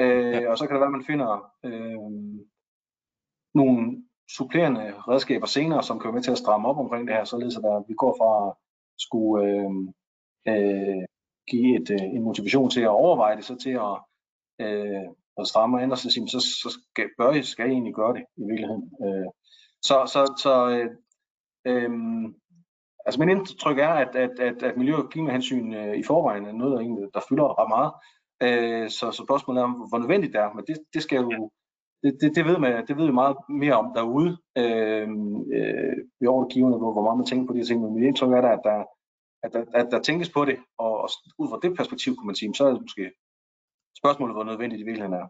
Øh, 0.00 0.32
Ja. 0.34 0.50
Og 0.50 0.58
så 0.58 0.66
kan 0.66 0.74
det 0.74 0.80
være, 0.80 0.92
at 0.92 0.98
man 0.98 1.04
finder 1.04 1.30
øh, 1.64 2.00
nogle 3.54 4.04
supplerende 4.36 4.94
redskaber 5.08 5.46
senere, 5.46 5.82
som 5.82 5.98
kan 5.98 6.08
være 6.08 6.14
med 6.14 6.22
til 6.22 6.30
at 6.30 6.38
stramme 6.38 6.68
op 6.68 6.78
omkring 6.78 7.08
det 7.08 7.16
her, 7.16 7.24
således 7.24 7.56
at 7.56 7.62
der, 7.62 7.84
vi 7.88 7.94
går 7.94 8.14
fra 8.20 8.48
at 8.48 8.54
skulle 8.98 9.46
øh, 9.46 9.70
øh, 10.50 11.02
give 11.50 11.68
et, 11.80 11.90
øh, 11.90 12.06
en 12.16 12.22
motivation 12.22 12.70
til 12.70 12.80
at 12.80 12.88
overveje 12.88 13.36
det, 13.36 13.44
så 13.44 13.56
til 13.56 13.70
at 13.70 13.94
øh, 14.60 15.08
og 15.36 15.46
strammer 15.46 15.90
og 15.90 15.98
så 15.98 16.10
siger 16.10 16.26
så, 16.26 16.40
så 16.40 16.68
skal, 16.70 17.08
bør 17.18 17.30
I, 17.32 17.42
skal 17.42 17.68
I 17.68 17.72
egentlig 17.72 17.94
gøre 17.94 18.14
det 18.14 18.24
i 18.36 18.44
virkeligheden. 18.50 18.84
Øh, 19.04 19.28
så 19.82 19.96
så, 20.12 20.20
så 20.42 20.54
øh, 20.74 20.90
øh, 21.70 21.90
altså 23.06 23.20
min 23.20 23.28
indtryk 23.28 23.78
er, 23.78 23.94
at, 24.04 24.16
at, 24.16 24.40
at, 24.40 24.62
at 24.62 24.76
miljø- 24.76 25.02
og 25.02 25.10
klimahensyn 25.10 25.74
øh, 25.74 25.96
i 25.96 26.02
forvejen 26.02 26.46
er 26.46 26.52
noget, 26.52 26.72
der, 26.78 27.08
der 27.14 27.26
fylder 27.28 27.58
ret 27.60 27.70
meget. 27.76 27.92
Øh, 28.42 28.90
så, 28.90 29.10
så 29.12 29.24
spørgsmålet 29.28 29.62
er, 29.62 29.88
hvor 29.88 29.98
nødvendigt 29.98 30.32
det 30.32 30.40
er, 30.40 30.52
men 30.52 30.64
det, 30.68 30.76
det 30.94 31.02
skal 31.02 31.20
jo 31.20 31.50
det, 32.02 32.16
det, 32.20 32.36
det, 32.36 32.44
ved 32.44 32.58
man, 32.58 32.86
det 32.86 32.96
ved 32.96 33.06
vi 33.06 33.12
meget 33.12 33.36
mere 33.48 33.74
om 33.74 33.92
derude 33.94 34.36
øh, 34.58 35.08
øh, 35.56 35.96
i 36.20 36.26
overgiverne, 36.26 36.76
hvor, 36.76 36.92
hvor 36.92 37.02
meget 37.02 37.18
man 37.18 37.26
tænker 37.26 37.46
på 37.46 37.52
de 37.52 37.58
her 37.58 37.64
ting. 37.64 37.80
Men 37.80 37.94
mit 37.94 38.04
indtryk 38.04 38.32
er, 38.32 38.40
der, 38.40 38.52
at, 38.58 38.60
der, 38.64 38.84
at, 39.42 39.52
der, 39.52 39.64
at 39.74 39.88
der 39.90 40.00
tænkes 40.00 40.30
på 40.30 40.44
det, 40.44 40.56
og, 40.78 40.92
og 41.02 41.08
ud 41.38 41.48
fra 41.48 41.58
det 41.62 41.76
perspektiv 41.76 42.16
kunne 42.16 42.26
man 42.26 42.40
sige, 42.40 42.54
så 42.54 42.64
er 42.66 42.72
det 42.72 42.82
måske 42.82 43.10
spørgsmålet, 43.98 44.34
hvor 44.34 44.44
nødvendigt 44.44 44.78
det 44.78 44.86
virkelig 44.86 45.04
er. 45.04 45.28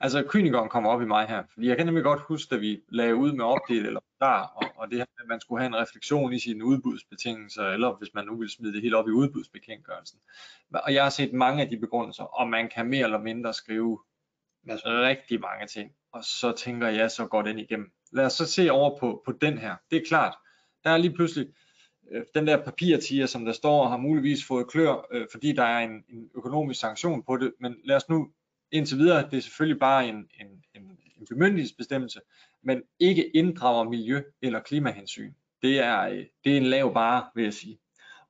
Altså, 0.00 0.24
kynikeren 0.28 0.68
kommer 0.68 0.90
op 0.90 1.02
i 1.02 1.04
mig 1.04 1.26
her, 1.26 1.42
fordi 1.52 1.68
jeg 1.68 1.76
kan 1.76 1.86
nemlig 1.86 2.04
godt 2.04 2.20
huske, 2.20 2.54
at 2.54 2.60
vi 2.60 2.80
lagde 2.88 3.14
ud 3.14 3.32
med 3.32 3.44
opdel 3.44 3.86
eller 3.86 4.00
der, 4.20 4.26
og, 4.26 4.64
og 4.76 4.90
det 4.90 4.98
her, 4.98 5.04
at 5.20 5.28
man 5.28 5.40
skulle 5.40 5.60
have 5.60 5.66
en 5.66 5.76
refleksion 5.76 6.32
i 6.32 6.38
sine 6.38 6.64
udbudsbetingelser, 6.64 7.62
eller 7.62 7.98
hvis 7.98 8.14
man 8.14 8.24
nu 8.24 8.36
vil 8.36 8.50
smide 8.50 8.72
det 8.72 8.82
helt 8.82 8.94
op 8.94 9.08
i 9.08 9.10
udbudsbekendtgørelsen. 9.10 10.18
Og 10.74 10.94
jeg 10.94 11.02
har 11.02 11.10
set 11.10 11.32
mange 11.32 11.62
af 11.62 11.68
de 11.68 11.78
begrundelser, 11.78 12.24
og 12.24 12.48
man 12.48 12.68
kan 12.68 12.86
mere 12.86 13.04
eller 13.04 13.20
mindre 13.20 13.54
skrive 13.54 13.98
rigtig 14.84 15.40
mange 15.40 15.66
ting, 15.66 15.92
og 16.12 16.24
så 16.24 16.52
tænker 16.52 16.88
jeg, 16.88 17.10
så 17.10 17.26
går 17.26 17.42
den 17.42 17.58
igennem. 17.58 17.92
Lad 18.12 18.26
os 18.26 18.32
så 18.32 18.46
se 18.46 18.70
over 18.70 18.98
på, 18.98 19.22
på 19.24 19.32
den 19.32 19.58
her. 19.58 19.76
Det 19.90 19.96
er 19.96 20.06
klart, 20.08 20.34
der 20.84 20.90
er 20.90 20.96
lige 20.96 21.14
pludselig 21.14 21.48
Øh, 22.10 22.22
den 22.34 22.46
der 22.46 22.64
papirtiger, 22.64 23.26
som 23.26 23.44
der 23.44 23.52
står, 23.52 23.88
har 23.88 23.96
muligvis 23.96 24.44
fået 24.44 24.68
klør, 24.68 25.06
øh, 25.10 25.26
fordi 25.32 25.52
der 25.52 25.62
er 25.62 25.78
en, 25.78 26.04
en 26.08 26.30
økonomisk 26.34 26.80
sanktion 26.80 27.22
på 27.22 27.36
det, 27.36 27.52
men 27.60 27.76
lad 27.84 27.96
os 27.96 28.08
nu 28.08 28.30
indtil 28.72 28.98
videre, 28.98 29.30
det 29.30 29.36
er 29.36 29.40
selvfølgelig 29.40 29.80
bare 29.80 30.08
en, 30.08 30.16
en, 30.16 30.46
en, 30.74 30.82
en 31.16 31.26
bemyndigelsesbestemmelse, 31.28 32.20
men 32.62 32.82
ikke 33.00 33.36
inddrager 33.36 33.84
miljø- 33.84 34.32
eller 34.42 34.60
klimahensyn. 34.60 35.32
Det 35.62 35.78
er, 35.78 36.00
øh, 36.02 36.24
det 36.44 36.52
er 36.52 36.56
en 36.56 36.66
lav 36.66 36.94
bare, 36.94 37.24
vil 37.34 37.44
jeg 37.44 37.54
sige. 37.54 37.78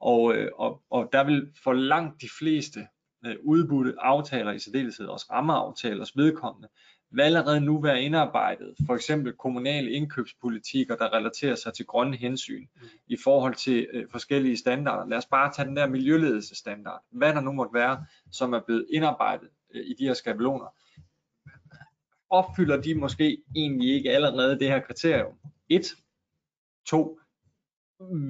Og, 0.00 0.34
øh, 0.34 0.50
og, 0.54 0.82
og 0.90 1.08
der 1.12 1.24
vil 1.24 1.48
for 1.64 1.72
langt 1.72 2.20
de 2.20 2.28
fleste 2.38 2.80
øh, 3.26 3.36
udbudte 3.42 3.94
aftaler, 3.98 4.52
i 4.52 4.58
særdeleshed 4.58 5.06
også 5.06 5.26
rammeaftalers 5.30 6.16
vedkommende, 6.16 6.68
vil 7.10 7.22
allerede 7.22 7.60
nu 7.60 7.80
være 7.80 8.02
indarbejdet, 8.02 8.74
for 8.86 8.94
eksempel 8.94 9.32
kommunale 9.32 9.90
indkøbspolitikker, 9.90 10.96
der 10.96 11.14
relaterer 11.14 11.54
sig 11.54 11.74
til 11.74 11.86
grønne 11.86 12.16
hensyn 12.16 12.66
mm. 12.74 12.88
i 13.06 13.16
forhold 13.24 13.54
til 13.54 13.86
øh, 13.92 14.06
forskellige 14.10 14.56
standarder. 14.56 15.08
Lad 15.08 15.18
os 15.18 15.26
bare 15.26 15.52
tage 15.52 15.68
den 15.68 15.76
der 15.76 15.86
miljøledelsestandard, 15.86 17.04
hvad 17.10 17.34
der 17.34 17.40
nu 17.40 17.52
måtte 17.52 17.74
være, 17.74 18.04
som 18.32 18.52
er 18.52 18.60
blevet 18.66 18.86
indarbejdet 18.90 19.48
øh, 19.74 19.84
i 19.86 19.94
de 19.98 20.06
her 20.06 20.14
skabeloner. 20.14 20.74
Opfylder 22.30 22.80
de 22.80 22.94
måske 22.94 23.42
egentlig 23.56 23.94
ikke 23.94 24.10
allerede 24.10 24.58
det 24.58 24.68
her 24.68 24.80
kriterium? 24.80 25.34
Et. 25.68 25.94
To 26.86 27.18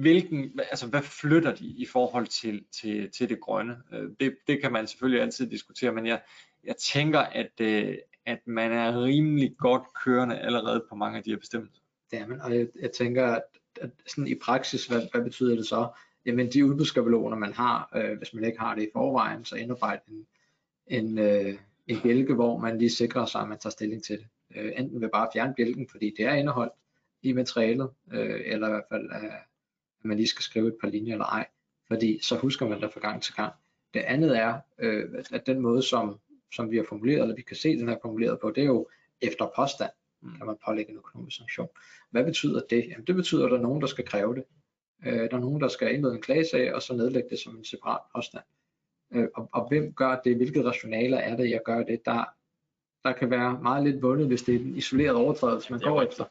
hvilken, 0.01 0.59
altså 0.59 0.87
hvad 0.87 1.01
flytter 1.01 1.55
de 1.55 1.65
i 1.65 1.85
forhold 1.85 2.27
til, 2.27 2.65
til, 2.81 3.11
til 3.11 3.29
det 3.29 3.39
grønne? 3.39 3.77
Øh, 3.93 4.09
det, 4.19 4.35
det 4.47 4.61
kan 4.61 4.71
man 4.71 4.87
selvfølgelig 4.87 5.21
altid 5.21 5.49
diskutere, 5.49 5.91
men 5.91 6.05
jeg, 6.05 6.21
jeg 6.63 6.75
tænker, 6.77 7.19
at, 7.19 7.61
øh, 7.61 7.97
at 8.27 8.47
man 8.47 8.71
er 8.71 9.03
rimelig 9.03 9.55
godt 9.57 9.83
kørende 10.03 10.39
allerede 10.39 10.85
på 10.89 10.95
mange 10.95 11.17
af 11.17 11.23
de 11.23 11.29
her 11.29 11.37
bestemmelser. 11.37 11.81
Ja, 12.13 12.27
men, 12.27 12.41
og 12.41 12.55
jeg, 12.55 12.67
jeg 12.81 12.91
tænker, 12.91 13.27
at, 13.27 13.43
at 13.81 13.89
sådan 14.07 14.27
i 14.27 14.35
praksis, 14.35 14.85
hvad, 14.85 15.01
hvad 15.11 15.23
betyder 15.23 15.55
det 15.55 15.67
så? 15.67 15.87
Jamen 16.25 16.51
de 16.51 16.65
udbudsskabeloner, 16.65 17.37
man 17.37 17.53
har, 17.53 17.89
øh, 17.95 18.17
hvis 18.17 18.33
man 18.33 18.43
ikke 18.43 18.59
har 18.59 18.75
det 18.75 18.83
i 18.83 18.89
forvejen, 18.93 19.45
så 19.45 19.55
indarbejde 19.55 20.01
en, 20.07 20.27
en, 20.87 21.19
øh, 21.19 21.53
en 21.87 22.01
bjælke, 22.03 22.33
hvor 22.33 22.57
man 22.57 22.77
lige 22.77 22.89
sikrer 22.89 23.25
sig, 23.25 23.41
at 23.41 23.49
man 23.49 23.59
tager 23.59 23.71
stilling 23.71 24.03
til 24.03 24.17
det. 24.17 24.27
Øh, 24.55 24.71
enten 24.75 25.01
ved 25.01 25.09
bare 25.09 25.27
at 25.27 25.33
fjerne 25.33 25.53
bjælken, 25.57 25.87
fordi 25.91 26.13
det 26.17 26.25
er 26.25 26.33
indeholdt 26.33 26.73
i 27.21 27.33
materialet, 27.33 27.89
øh, 28.13 28.41
eller 28.45 28.67
i 28.67 28.71
hvert 28.71 28.85
fald 28.91 29.05
øh, 29.05 29.33
at 29.99 30.05
man 30.05 30.17
lige 30.17 30.27
skal 30.27 30.43
skrive 30.43 30.67
et 30.67 30.77
par 30.81 30.87
linjer 30.87 31.13
eller 31.13 31.25
ej, 31.25 31.47
fordi 31.87 32.19
så 32.21 32.37
husker 32.37 32.67
man 32.67 32.81
det 32.81 32.93
fra 32.93 32.99
gang 32.99 33.21
til 33.21 33.33
gang. 33.33 33.53
Det 33.93 33.99
andet 33.99 34.37
er, 34.37 34.59
øh, 34.79 35.23
at 35.31 35.47
den 35.47 35.59
måde, 35.59 35.81
som, 35.81 36.19
som 36.53 36.71
vi 36.71 36.77
har 36.77 36.85
formuleret, 36.89 37.21
eller 37.21 37.35
vi 37.35 37.41
kan 37.41 37.55
se, 37.55 37.77
den 37.77 37.89
er 37.89 37.97
formuleret 38.01 38.39
på, 38.39 38.51
det 38.51 38.63
er 38.63 38.67
jo 38.67 38.87
efter 39.21 39.51
påstand, 39.55 39.91
mm. 40.21 40.35
kan 40.37 40.45
man 40.45 40.55
pålægge 40.65 40.91
en 40.91 40.97
økonomisk 40.97 41.37
sanktion. 41.37 41.67
Hvad 42.09 42.23
betyder 42.23 42.61
det? 42.69 42.85
Jamen, 42.89 43.07
det 43.07 43.15
betyder, 43.15 43.45
at 43.45 43.51
der 43.51 43.57
er 43.57 43.61
nogen, 43.61 43.81
der 43.81 43.87
skal 43.87 44.05
kræve 44.05 44.35
det. 44.35 44.43
Øh, 45.05 45.29
der 45.29 45.37
er 45.37 45.39
nogen, 45.39 45.61
der 45.61 45.67
skal 45.67 45.93
indlede 45.93 46.15
en 46.15 46.21
klagesag, 46.21 46.73
og 46.73 46.81
så 46.81 46.95
nedlægge 46.95 47.29
det 47.29 47.39
som 47.39 47.57
en 47.57 47.65
separat 47.65 48.01
påstand. 48.15 48.43
Øh, 49.13 49.27
og, 49.35 49.49
og 49.53 49.67
hvem 49.67 49.93
gør 49.93 50.21
det? 50.23 50.35
Hvilket 50.35 50.65
rationaler 50.65 51.17
er 51.17 51.35
det, 51.35 51.49
jeg 51.49 51.61
gør 51.65 51.83
det? 51.83 52.05
Der, 52.05 52.23
der 53.03 53.13
kan 53.13 53.29
være 53.29 53.59
meget 53.61 53.83
lidt 53.83 54.01
vundet, 54.01 54.27
hvis 54.27 54.41
det 54.41 54.55
er 54.55 54.59
en 54.59 54.75
isoleret 54.75 55.15
overtrædelse, 55.15 55.71
man 55.71 55.81
går 55.81 56.01
efter 56.01 56.25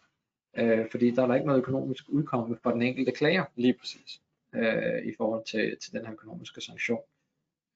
øh, 0.56 0.90
fordi 0.90 1.10
der 1.10 1.22
er 1.22 1.26
der 1.26 1.34
ikke 1.34 1.46
noget 1.46 1.60
økonomisk 1.60 2.04
udkomme 2.08 2.56
for 2.62 2.70
den 2.70 2.82
enkelte 2.82 3.12
klager. 3.12 3.44
Lige 3.56 3.74
præcis. 3.80 4.22
Øh, 4.54 5.06
I 5.06 5.14
forhold 5.16 5.44
til, 5.44 5.76
til 5.82 5.92
den 5.92 6.06
her 6.06 6.12
økonomiske 6.12 6.60
sanktion. 6.60 7.00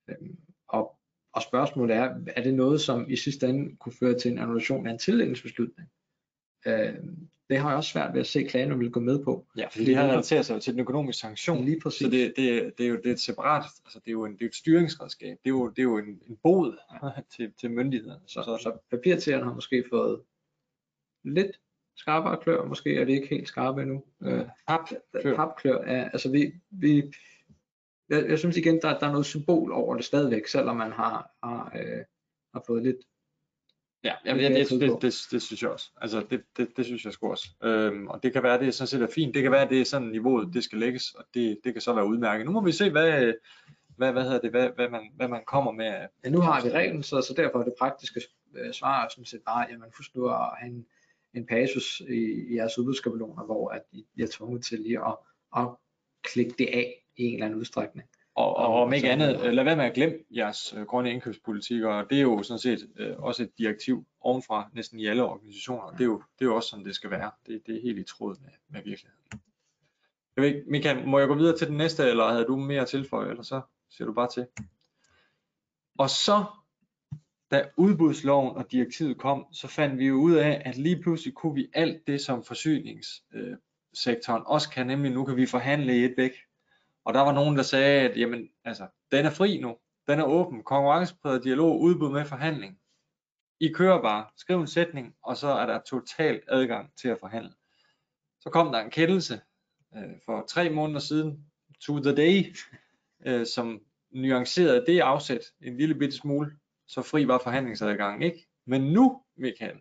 Øh, 0.08 0.16
og, 0.68 0.96
og 1.32 1.42
spørgsmålet 1.42 1.96
er, 1.96 2.14
er 2.26 2.42
det 2.42 2.54
noget, 2.54 2.80
som 2.80 3.10
i 3.10 3.16
sidste 3.16 3.48
ende 3.48 3.76
kunne 3.76 3.92
føre 4.00 4.18
til 4.18 4.32
en 4.32 4.38
annulation 4.38 4.86
af 4.86 4.90
en 4.90 4.98
tildelingsbeslutning? 4.98 5.88
Øh, 6.66 6.94
det 7.50 7.58
har 7.58 7.68
jeg 7.68 7.76
også 7.76 7.90
svært 7.90 8.14
ved 8.14 8.20
at 8.20 8.26
se, 8.26 8.40
at 8.40 8.48
klagerne 8.48 8.78
vil 8.78 8.90
gå 8.90 9.00
med 9.00 9.24
på. 9.24 9.46
Ja, 9.56 9.66
fordi 9.68 9.84
det 9.84 9.96
her 9.96 10.08
relaterer 10.08 10.42
sig 10.42 10.62
til 10.62 10.72
den 10.72 10.80
økonomiske 10.80 11.20
sanktion. 11.20 11.64
Lige 11.64 11.80
præcis. 11.80 12.06
Så 12.06 12.10
det, 12.10 12.32
det, 12.36 12.72
det, 12.78 12.86
er 12.86 12.90
jo 12.90 12.96
det 12.96 13.06
er 13.06 13.12
et 13.12 13.20
separat, 13.20 13.64
altså 13.84 13.98
det 13.98 14.08
er 14.08 14.12
jo, 14.12 14.24
en, 14.24 14.32
det 14.32 14.42
er 14.42 14.46
et 14.46 14.54
styringsredskab. 14.54 15.36
Det 15.44 15.46
er 15.46 15.50
jo, 15.50 15.68
det 15.68 15.78
er 15.78 15.82
jo 15.82 15.98
en, 15.98 16.20
en 16.28 16.36
bod 16.42 16.76
til, 17.36 17.52
til 17.60 17.70
myndighederne. 17.70 18.20
Så, 18.26 18.42
så, 18.42 18.58
så 18.62 18.78
papirtageren 18.90 19.44
har 19.44 19.54
måske 19.54 19.84
fået 19.90 20.20
lidt 21.24 21.50
skarpere 21.96 22.38
klør, 22.42 22.64
måske 22.64 22.96
er 22.96 23.04
det 23.04 23.12
ikke 23.12 23.28
helt 23.28 23.48
skarpe 23.48 23.82
endnu. 23.82 24.04
Øh, 24.22 24.44
Papklør. 24.68 25.36
Papklør 25.36 25.78
er, 25.78 26.10
altså 26.10 26.30
vi, 26.30 26.52
vi 26.70 27.12
jeg, 28.10 28.28
jeg 28.28 28.38
synes 28.38 28.56
igen, 28.56 28.80
der, 28.82 28.98
der 28.98 29.06
er 29.06 29.10
noget 29.10 29.26
symbol 29.26 29.72
over 29.72 29.96
det 29.96 30.04
stadigvæk, 30.04 30.46
selvom 30.46 30.76
man 30.76 30.92
har, 30.92 31.30
har, 31.42 31.72
øh, 31.76 32.04
har 32.54 32.64
fået 32.66 32.82
lidt 32.82 32.96
Ja, 34.04 34.14
jamen, 34.24 34.52
det, 34.52 34.70
det, 34.70 34.80
det, 34.80 35.02
det, 35.02 35.14
det 35.30 35.42
synes 35.42 35.62
jeg 35.62 35.70
også. 35.70 35.90
Altså, 35.96 36.26
det, 36.30 36.42
det, 36.56 36.68
det 36.76 36.84
synes 36.84 37.04
jeg 37.04 37.12
sgu 37.12 37.30
også. 37.30 37.48
Øhm, 37.62 38.08
og 38.08 38.22
det 38.22 38.32
kan 38.32 38.42
være, 38.42 38.60
det 38.60 38.74
sådan 38.74 38.86
set 38.86 39.02
er 39.02 39.06
fint. 39.14 39.34
Det 39.34 39.42
kan 39.42 39.52
være, 39.52 39.68
det 39.68 39.80
er 39.80 39.84
sådan 39.84 40.08
niveauet, 40.08 40.54
det 40.54 40.64
skal 40.64 40.78
lægges, 40.78 41.14
og 41.14 41.24
det, 41.34 41.58
det 41.64 41.72
kan 41.72 41.82
så 41.82 41.92
være 41.92 42.06
udmærket. 42.06 42.46
Nu 42.46 42.52
må 42.52 42.64
vi 42.64 42.72
se, 42.72 42.90
hvad, 42.90 43.32
hvad, 43.96 44.12
hvad 44.12 44.22
hedder 44.22 44.40
det, 44.40 44.50
hvad, 44.50 44.68
hvad, 44.74 44.88
man, 44.88 45.12
hvad 45.16 45.28
man 45.28 45.44
kommer 45.46 45.72
med. 45.72 46.06
Ja, 46.24 46.30
nu 46.30 46.40
har 46.40 46.64
vi 46.64 46.70
reglen, 46.70 47.02
så, 47.02 47.20
så 47.20 47.34
derfor 47.36 47.58
er 47.60 47.64
det 47.64 47.74
praktiske 47.78 48.20
øh, 48.56 48.72
svar 48.72 49.08
sådan 49.08 49.24
set 49.24 49.42
bare, 49.46 49.66
jamen 49.70 49.92
husk 49.96 50.14
nu 50.14 50.28
at 50.28 50.48
have 50.58 50.72
en, 50.72 50.86
en 51.34 51.46
passus 51.46 52.00
i, 52.00 52.14
i 52.50 52.56
jeres 52.56 52.78
udbudsskabeloner, 52.78 53.44
hvor 53.44 53.68
at 53.68 53.82
I 53.92 54.22
er 54.22 54.26
tvunget 54.30 54.64
til 54.64 54.80
lige 54.80 55.06
at, 55.06 55.16
at 55.56 55.68
klikke 56.22 56.54
det 56.58 56.68
af 56.72 56.99
i 57.20 57.24
en 57.24 57.34
eller 57.34 57.46
anden 57.46 57.60
udstrækning. 57.60 58.08
Og, 58.34 58.56
og 58.56 58.82
om 58.82 58.92
ikke 58.92 59.10
andet, 59.10 59.54
lad 59.54 59.64
være 59.64 59.76
med 59.76 59.84
at 59.84 59.94
glemme 59.94 60.18
jeres 60.30 60.74
øh, 60.76 60.82
grønne 60.82 61.12
indkøbspolitik, 61.12 61.82
og 61.82 62.10
det 62.10 62.18
er 62.18 62.22
jo 62.22 62.42
sådan 62.42 62.58
set 62.58 62.88
øh, 62.96 63.18
også 63.18 63.42
et 63.42 63.50
direktiv 63.58 64.06
ovenfra 64.20 64.70
næsten 64.72 65.00
i 65.00 65.06
alle 65.06 65.24
organisationer. 65.24 65.90
Det 65.90 66.00
er 66.00 66.04
jo, 66.04 66.22
det 66.38 66.44
er 66.44 66.48
jo 66.48 66.56
også 66.56 66.68
sådan, 66.68 66.84
det 66.84 66.94
skal 66.94 67.10
være. 67.10 67.30
Det, 67.46 67.62
det 67.66 67.76
er 67.76 67.82
helt 67.82 67.98
i 67.98 68.02
tråd 68.02 68.36
med, 68.40 68.50
med 68.68 68.82
virkeligheden. 68.84 69.20
Jeg 70.36 70.44
ved 70.44 70.64
Michael, 70.66 71.06
må 71.06 71.18
jeg 71.18 71.28
gå 71.28 71.34
videre 71.34 71.58
til 71.58 71.66
den 71.66 71.76
næste, 71.76 72.02
eller 72.02 72.32
havde 72.32 72.44
du 72.44 72.56
mere 72.56 72.80
at 72.80 72.88
tilføje, 72.88 73.30
eller 73.30 73.42
så 73.42 73.60
siger 73.90 74.06
du 74.06 74.12
bare 74.12 74.28
til. 74.28 74.46
Og 75.98 76.10
så 76.10 76.44
da 77.50 77.64
udbudsloven 77.76 78.56
og 78.56 78.72
direktivet 78.72 79.18
kom, 79.18 79.46
så 79.52 79.68
fandt 79.68 79.98
vi 79.98 80.06
jo 80.06 80.14
ud 80.14 80.34
af, 80.34 80.62
at 80.64 80.76
lige 80.76 81.02
pludselig 81.02 81.34
kunne 81.34 81.54
vi 81.54 81.68
alt 81.74 82.06
det, 82.06 82.20
som 82.20 82.44
forsyningssektoren 82.44 84.42
også 84.46 84.70
kan, 84.70 84.86
nemlig 84.86 85.12
nu 85.12 85.24
kan 85.24 85.36
vi 85.36 85.46
forhandle 85.46 85.96
i 85.96 86.04
et 86.04 86.14
væk. 86.16 86.32
Og 87.04 87.14
der 87.14 87.20
var 87.20 87.32
nogen, 87.32 87.56
der 87.56 87.62
sagde, 87.62 88.10
at 88.10 88.16
jamen, 88.16 88.48
altså, 88.64 88.86
den 89.12 89.26
er 89.26 89.30
fri 89.30 89.58
nu, 89.58 89.76
den 90.08 90.18
er 90.18 90.24
åben, 90.24 90.64
konkurrencepræget 90.64 91.44
dialog, 91.44 91.80
udbud 91.80 92.12
med 92.12 92.24
forhandling. 92.24 92.78
I 93.60 93.68
kører 93.68 94.02
bare, 94.02 94.26
skriv 94.36 94.60
en 94.60 94.66
sætning, 94.66 95.14
og 95.22 95.36
så 95.36 95.48
er 95.48 95.66
der 95.66 95.80
total 95.80 96.42
adgang 96.48 96.90
til 96.96 97.08
at 97.08 97.18
forhandle. 97.20 97.52
Så 98.40 98.50
kom 98.50 98.72
der 98.72 98.80
en 98.80 98.90
kendelse 98.90 99.40
øh, 99.96 100.14
for 100.26 100.44
tre 100.48 100.70
måneder 100.70 101.00
siden, 101.00 101.44
to 101.80 102.02
the 102.02 102.16
day, 102.16 102.56
øh, 103.26 103.46
som 103.46 103.80
nuancerede 104.10 104.86
det 104.86 105.00
afsæt 105.00 105.44
en 105.60 105.76
lille 105.76 105.94
bitte 105.94 106.16
smule, 106.16 106.58
så 106.88 107.02
fri 107.02 107.28
var 107.28 107.38
forhandlingsadgangen 107.38 108.22
ikke. 108.22 108.46
Men 108.66 108.92
nu, 108.92 109.22
Michael, 109.36 109.80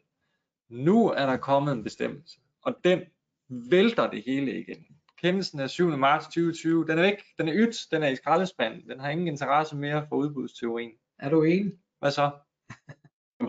nu 0.70 1.08
er 1.08 1.26
der 1.26 1.38
kommet 1.38 1.74
en 1.74 1.84
bestemmelse, 1.84 2.40
og 2.62 2.76
den 2.84 3.02
vælter 3.50 4.10
det 4.10 4.24
hele 4.26 4.60
igen. 4.60 4.99
Kendelsen 5.22 5.60
af 5.60 5.70
7. 5.70 5.98
marts 5.98 6.26
2020, 6.26 6.88
den 6.88 6.98
er 6.98 7.02
væk, 7.02 7.24
den 7.38 7.48
er 7.48 7.54
ydt, 7.56 7.92
den 7.92 8.04
er 8.04 8.08
i 8.08 8.16
skraldespanden, 8.16 8.90
den 8.90 9.00
har 9.00 9.10
ingen 9.10 9.28
interesse 9.28 9.76
mere 9.78 10.06
for 10.10 10.16
udbudsteorien. 10.16 10.92
Er 11.20 11.30
du 11.30 11.44
enig? 11.44 11.74
Hvad 12.00 12.12
så? 12.12 12.32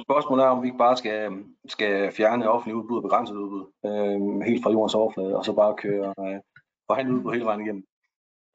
Spørgsmålet 0.02 0.44
er, 0.44 0.48
om 0.48 0.62
vi 0.62 0.66
ikke 0.68 0.78
bare 0.78 0.96
skal, 0.96 1.44
skal 1.68 2.12
fjerne 2.12 2.50
offentlig 2.50 2.74
udbud 2.76 2.96
og 2.96 3.02
begrænset 3.02 3.36
udbud, 3.36 3.66
øh, 3.86 4.46
helt 4.46 4.62
fra 4.62 4.70
jordens 4.70 4.94
overflade, 4.94 5.36
og 5.36 5.44
så 5.44 5.52
bare 5.52 5.76
køre 5.76 6.14
øh, 6.18 6.40
forhandlet 6.86 7.14
udbud 7.14 7.32
hele 7.32 7.44
vejen 7.44 7.60
igennem. 7.60 7.84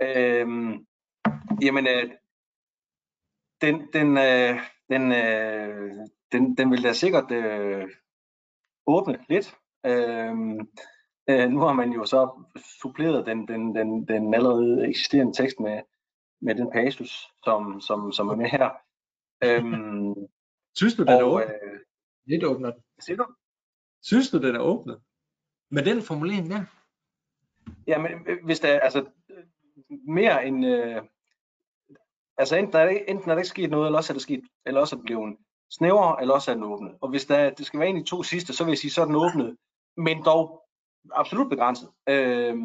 Øh, 0.01 0.47
jamen, 1.61 1.87
øh, 1.87 2.11
den, 3.61 3.87
den, 3.93 4.17
øh, 4.17 4.59
den, 4.89 5.11
øh, 5.11 5.91
den, 6.31 6.57
den 6.57 6.71
vil 6.71 6.83
da 6.83 6.93
sikkert 6.93 7.31
øh, 7.31 7.89
åbne 8.87 9.17
lidt. 9.29 9.55
Øh, 9.85 10.35
øh, 11.29 11.49
nu 11.49 11.59
har 11.59 11.73
man 11.73 11.91
jo 11.91 12.05
så 12.05 12.45
suppleret 12.81 13.25
den, 13.25 13.47
den, 13.47 13.75
den, 13.75 14.07
den 14.07 14.33
allerede 14.33 14.87
eksisterende 14.89 15.33
tekst 15.33 15.59
med, 15.59 15.81
med 16.41 16.55
den 16.55 16.71
passus, 16.71 17.27
som, 17.43 17.81
som, 17.81 18.11
som 18.11 18.27
er 18.29 18.35
med 18.35 18.45
her. 18.45 18.69
Øhm, 19.43 20.15
Synes 20.75 20.95
du, 20.95 21.01
den 21.03 21.11
er 21.13 21.23
åbnet? 21.23 21.47
øh, 21.63 21.79
Lidt 22.25 22.43
åbner 22.43 22.71
den. 22.71 22.81
siger 22.99 23.17
du? 23.17 23.25
Synes 24.03 24.29
du, 24.29 24.37
den 24.41 24.55
er 24.55 24.59
åbnet? 24.59 25.01
Med 25.71 25.83
den 25.85 26.01
formulering 26.01 26.49
der? 26.51 26.63
Ja, 27.87 27.97
men 27.97 28.11
øh, 28.27 28.45
hvis 28.45 28.59
der 28.59 28.67
er 28.69 28.79
altså 28.79 29.05
mere 30.07 30.45
end... 30.47 30.65
Øh, 30.65 31.01
altså 32.37 32.55
enten 32.55 32.75
er, 32.77 32.85
det, 32.85 33.03
enten 33.07 33.29
er 33.29 33.33
der 33.35 33.41
ikke 33.41 33.49
sket 33.49 33.69
noget, 33.69 33.85
eller 33.85 33.97
også 33.97 34.13
er 34.13 34.15
det 34.15 34.21
sket, 34.21 34.43
eller 34.65 34.81
også 34.81 34.95
er 34.95 34.97
det 34.97 35.05
blevet 35.05 35.37
snævrere, 35.71 36.21
eller 36.21 36.33
også 36.33 36.51
er 36.51 36.55
den 36.55 36.63
åbnet. 36.63 36.97
Og 37.01 37.09
hvis 37.09 37.25
der, 37.25 37.35
er- 37.37 37.49
det 37.53 37.65
skal 37.65 37.79
være 37.79 37.89
en 37.89 37.95
de 37.95 38.03
to 38.03 38.23
sidste, 38.23 38.53
så 38.53 38.63
vil 38.63 38.71
jeg 38.71 38.77
sige, 38.77 38.91
så 38.91 39.01
er 39.01 39.05
den 39.05 39.15
åbnet, 39.15 39.57
men 39.97 40.25
dog 40.25 40.64
absolut 41.13 41.49
begrænset. 41.49 41.89
Øh, 42.09 42.55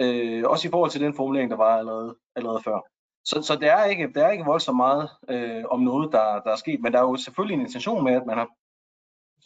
øh, 0.00 0.44
også 0.46 0.68
i 0.68 0.70
forhold 0.70 0.90
til 0.90 1.00
den 1.00 1.14
formulering, 1.14 1.50
der 1.50 1.56
var 1.56 1.78
allerede, 1.78 2.16
allerede 2.36 2.62
før. 2.62 2.80
Så, 3.24 3.42
så 3.42 3.56
der, 3.56 3.72
er 3.72 3.84
ikke, 3.84 4.12
der 4.14 4.26
er 4.26 4.30
ikke 4.30 4.44
voldsomt 4.44 4.76
meget 4.76 5.08
øh, 5.28 5.64
om 5.70 5.80
noget, 5.80 6.12
der, 6.12 6.40
der 6.40 6.50
er 6.50 6.56
sket, 6.56 6.80
men 6.80 6.92
der 6.92 6.98
er 6.98 7.02
jo 7.02 7.16
selvfølgelig 7.16 7.54
en 7.54 7.60
intention 7.60 8.04
med, 8.04 8.12
at 8.12 8.26
man 8.26 8.38
har 8.38 8.48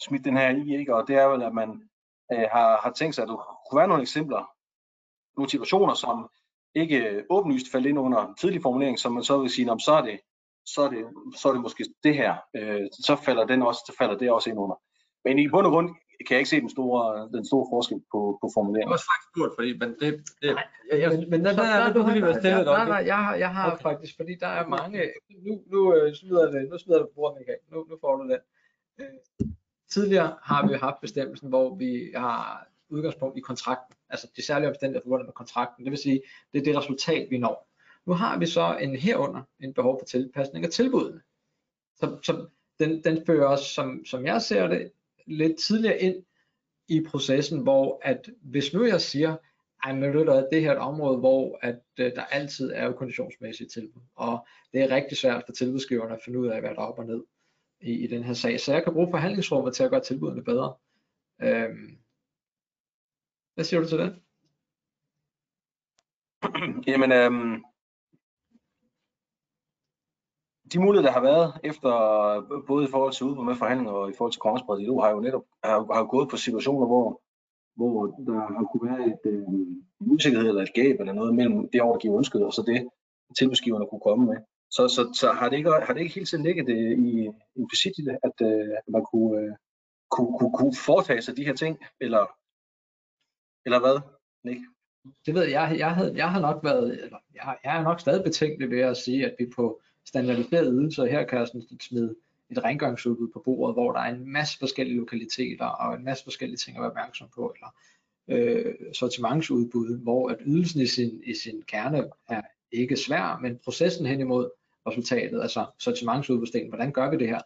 smidt 0.01 0.25
den 0.25 0.37
her 0.37 0.49
i, 0.49 0.79
ikke? 0.79 0.95
og 0.95 1.07
det 1.07 1.15
er 1.15 1.25
vel, 1.25 1.43
at 1.43 1.53
man 1.53 1.69
øh, 2.33 2.47
har, 2.51 2.79
har 2.83 2.91
tænkt 2.91 3.15
sig, 3.15 3.21
at 3.21 3.27
der 3.27 3.35
kunne 3.69 3.79
være 3.79 3.87
nogle 3.87 4.01
eksempler, 4.01 4.43
nogle 5.37 5.49
situationer, 5.49 5.93
som 5.93 6.29
ikke 6.75 7.23
åbenlyst 7.29 7.71
faldt 7.71 7.87
ind 7.87 7.99
under 7.99 8.33
tidlig 8.39 8.61
formulering, 8.61 8.99
som 8.99 9.11
man 9.11 9.23
så 9.23 9.37
vil 9.37 9.49
sige, 9.49 9.65
"Nå, 9.65 9.77
så 9.79 9.93
er 9.93 10.01
det, 10.01 10.19
så 10.65 10.81
er 10.81 10.89
det, 10.89 11.05
så 11.35 11.49
er 11.49 11.53
det 11.53 11.61
måske 11.61 11.85
det 12.03 12.15
her, 12.15 12.35
øh, 12.55 12.81
så 12.91 13.15
falder 13.15 13.45
den 13.45 13.61
også, 13.61 13.81
så 13.87 13.95
falder 13.97 14.17
det 14.17 14.31
også 14.31 14.49
ind 14.49 14.59
under. 14.59 14.75
Men 15.25 15.39
i 15.39 15.47
bund 15.49 15.65
og 15.65 15.71
grund 15.71 15.89
kan 16.27 16.35
jeg 16.35 16.39
ikke 16.39 16.49
se 16.55 16.59
den 16.65 16.69
store, 16.77 17.29
den 17.37 17.45
store 17.49 17.65
forskel 17.73 17.99
på, 18.13 18.19
på 18.41 18.45
Jeg 18.47 18.53
formuleringen. 18.57 18.87
har 18.89 18.93
også 18.97 19.09
faktisk 19.11 19.29
spurgt, 19.33 19.53
fordi 19.57 19.69
men 19.81 19.89
det, 20.01 20.09
det, 20.41 20.49
Nej, 20.59 20.67
jeg, 20.91 20.99
jeg, 21.01 21.09
men, 21.11 21.29
men 21.29 21.39
der, 21.45 21.51
så 21.53 21.61
der, 21.61 21.67
er 21.67 21.79
der, 21.79 21.87
det 21.87 21.95
du 21.95 22.01
har, 22.01 22.13
lige 22.13 22.25
være 22.25 22.39
stille 22.41 22.59
et 22.59 22.65
nej, 22.65 22.87
nej, 22.95 23.03
jeg 23.13 23.17
har, 23.25 23.35
jeg 23.35 23.51
har 23.57 23.67
Okay. 23.71 23.81
faktisk, 23.89 24.11
fordi 24.19 24.33
der 24.43 24.47
er 24.59 24.67
mange, 24.77 24.99
nu, 25.45 25.53
nu 25.73 25.79
øh, 25.95 26.15
smider 26.15 26.51
det, 26.51 26.69
nu 26.71 26.77
smider 26.77 26.99
du 26.99 27.05
på 27.05 27.15
bordet, 27.15 27.37
Michael, 27.39 27.59
nu, 27.71 27.77
nu 27.89 27.95
får 28.01 28.15
du 28.17 28.23
den. 28.31 28.39
Øh, 28.99 29.05
tidligere 29.93 30.35
har 30.49 30.67
vi 30.67 30.73
haft 30.73 31.01
bestemmelsen, 31.01 31.49
hvor 31.49 31.75
vi 31.75 32.11
har 32.15 32.67
udgangspunkt 32.89 33.37
i 33.37 33.41
kontrakten, 33.41 33.95
altså 34.09 34.27
de 34.35 34.45
særlige 34.45 34.69
omstændigheder 34.69 35.03
forbundet 35.05 35.25
med 35.27 35.33
kontrakten, 35.33 35.83
det 35.85 35.91
vil 35.91 35.99
sige, 35.99 36.21
det 36.53 36.59
er 36.59 36.63
det 36.63 36.77
resultat, 36.77 37.27
vi 37.29 37.37
når. 37.37 37.69
Nu 38.05 38.13
har 38.13 38.37
vi 38.39 38.45
så 38.45 38.77
en 38.81 38.95
herunder 38.95 39.41
en 39.59 39.73
behov 39.73 39.99
for 40.01 40.05
tilpasning 40.05 40.65
af 40.65 40.71
tilbudene. 40.71 41.21
Så, 41.95 42.17
så 42.23 42.45
den, 42.79 43.03
den 43.03 43.25
fører 43.25 43.47
os, 43.47 43.59
som, 43.59 44.05
som 44.05 44.25
jeg 44.25 44.41
ser 44.41 44.67
det, 44.67 44.91
lidt 45.27 45.59
tidligere 45.59 45.99
ind 45.99 46.23
i 46.87 47.01
processen, 47.07 47.59
hvor 47.59 47.99
at 48.03 48.29
hvis 48.41 48.73
nu 48.73 48.85
jeg 48.85 49.01
siger, 49.01 49.37
ej, 49.83 49.93
men 49.93 50.13
ved 50.13 50.25
du 50.25 50.47
det 50.51 50.61
her 50.61 50.69
er 50.69 50.75
et 50.75 50.81
område, 50.81 51.17
hvor 51.17 51.59
at, 51.61 51.79
øh, 51.99 52.15
der 52.15 52.25
altid 52.25 52.71
er 52.71 52.85
jo 52.85 52.91
konditionsmæssige 52.91 53.69
tilbud, 53.69 54.01
og 54.15 54.47
det 54.73 54.81
er 54.81 54.95
rigtig 54.95 55.17
svært 55.17 55.43
for 55.45 55.53
tilbudsgiverne 55.53 56.13
at 56.13 56.21
finde 56.25 56.39
ud 56.39 56.47
af, 56.47 56.59
hvad 56.59 56.69
der 56.69 56.75
er 56.75 56.85
op 56.85 56.99
og 56.99 57.05
ned 57.05 57.23
i, 57.81 58.03
i 58.03 58.07
den 58.07 58.23
her 58.23 58.33
sag. 58.33 58.59
Så 58.59 58.73
jeg 58.73 58.83
kan 58.83 58.93
bruge 58.93 59.11
forhandlingsrummet 59.11 59.75
til 59.75 59.83
at 59.83 59.89
gøre 59.89 60.03
tilbudene 60.03 60.43
bedre. 60.43 60.75
Øhm, 61.41 61.97
hvad 63.53 63.65
siger 63.65 63.79
du 63.79 63.87
til 63.87 63.99
det? 63.99 64.15
Jamen, 66.87 67.11
øhm, 67.11 67.63
de 70.73 70.79
muligheder, 70.79 71.07
der 71.09 71.19
har 71.19 71.25
været 71.31 71.53
efter, 71.63 71.91
både 72.67 72.85
i 72.85 72.91
forhold 72.91 73.13
til 73.13 73.25
udbud 73.25 73.45
med 73.45 73.55
forhandlinger 73.55 73.93
og 73.93 74.09
i 74.09 74.13
forhold 74.17 74.31
til 74.31 74.39
konkurrencebrede 74.39 74.79
dialog, 74.79 75.03
har 75.03 75.11
jo 75.11 75.19
netop 75.19 75.45
har, 75.63 75.93
har 75.93 76.05
gået 76.05 76.29
på 76.29 76.37
situationer, 76.37 76.87
hvor, 76.87 77.21
hvor 77.75 77.93
der 78.27 78.39
har 78.55 78.65
kunne 78.71 78.89
være 78.91 79.07
et, 79.07 79.23
øh, 79.25 79.43
en 80.01 80.11
usikkerhed 80.15 80.47
eller 80.49 80.61
et 80.61 80.73
gab 80.73 80.99
eller 80.99 81.13
noget 81.13 81.35
mellem 81.35 81.69
det 81.73 81.81
overgiver 81.81 82.17
ønsket, 82.17 82.45
og 82.45 82.53
så 82.53 82.61
det 82.61 82.89
tilbudsgiverne 83.37 83.85
kunne 83.87 84.05
komme 84.07 84.25
med. 84.25 84.37
Så, 84.71 84.87
så, 84.87 85.01
så 85.13 85.31
har, 85.31 85.49
det 85.49 85.57
ikke, 85.57 85.69
har 85.69 85.93
det 85.93 86.01
ikke 86.01 86.15
hele 86.15 86.25
tiden 86.25 86.43
ligget 86.43 86.67
det 86.67 86.97
i 86.97 87.29
implicit 87.55 87.93
i 87.97 88.01
det, 88.01 88.17
at 88.23 88.37
øh, 88.47 88.75
man 88.87 89.03
kunne, 89.11 89.41
øh, 89.41 89.51
kunne, 90.11 90.37
kunne, 90.39 90.53
kunne 90.57 90.75
foretage 90.85 91.21
sig 91.21 91.37
de 91.37 91.45
her 91.45 91.55
ting, 91.55 91.77
eller, 92.01 92.23
eller 93.65 93.79
hvad, 93.79 93.97
Nick? 94.43 94.61
Det 95.25 95.33
ved 95.33 95.43
jeg, 95.43 95.75
jeg, 95.77 95.95
havde, 95.95 96.13
jeg 96.15 96.31
har 96.31 96.41
nok 96.41 96.63
været, 96.63 97.03
eller 97.03 97.17
jeg, 97.33 97.57
jeg 97.63 97.79
er 97.79 97.83
nok 97.83 97.99
stadig 97.99 98.23
betænkelig 98.23 98.69
ved 98.69 98.79
at 98.79 98.97
sige, 98.97 99.25
at 99.25 99.35
vi 99.39 99.45
på 99.55 99.81
standardiserede 100.05 100.71
ydelser, 100.71 101.05
her 101.05 101.23
kan 101.23 101.39
jeg 101.39 101.47
sådan 101.47 101.79
smide 101.79 102.15
et 102.49 102.63
rengøringsudbud 102.63 103.27
på 103.27 103.39
bordet, 103.45 103.75
hvor 103.75 103.91
der 103.91 103.99
er 103.99 104.15
en 104.15 104.31
masse 104.33 104.59
forskellige 104.59 104.97
lokaliteter 104.97 105.65
og 105.65 105.95
en 105.95 106.03
masse 106.03 106.23
forskellige 106.23 106.57
ting 106.57 106.77
at 106.77 106.81
være 106.81 106.89
opmærksom 106.89 107.27
på, 107.35 107.55
eller 107.55 107.73
øh, 108.27 108.73
sortimentsudbud, 108.93 109.97
hvor 109.97 110.29
at 110.29 110.37
ydelsen 110.45 110.81
i 110.81 110.87
sin, 110.87 111.23
i 111.23 111.33
sin 111.33 111.61
kerne 111.61 112.09
er 112.29 112.41
ikke 112.71 112.97
svær, 112.97 113.39
men 113.41 113.59
processen 113.63 114.05
hen 114.05 114.19
imod 114.19 114.49
resultatet, 114.87 115.41
altså 115.41 115.65
sortimentsudbudsdelen, 115.77 116.69
hvordan 116.69 116.91
gør 116.91 117.09
vi 117.09 117.17
det 117.17 117.27
her, 117.27 117.41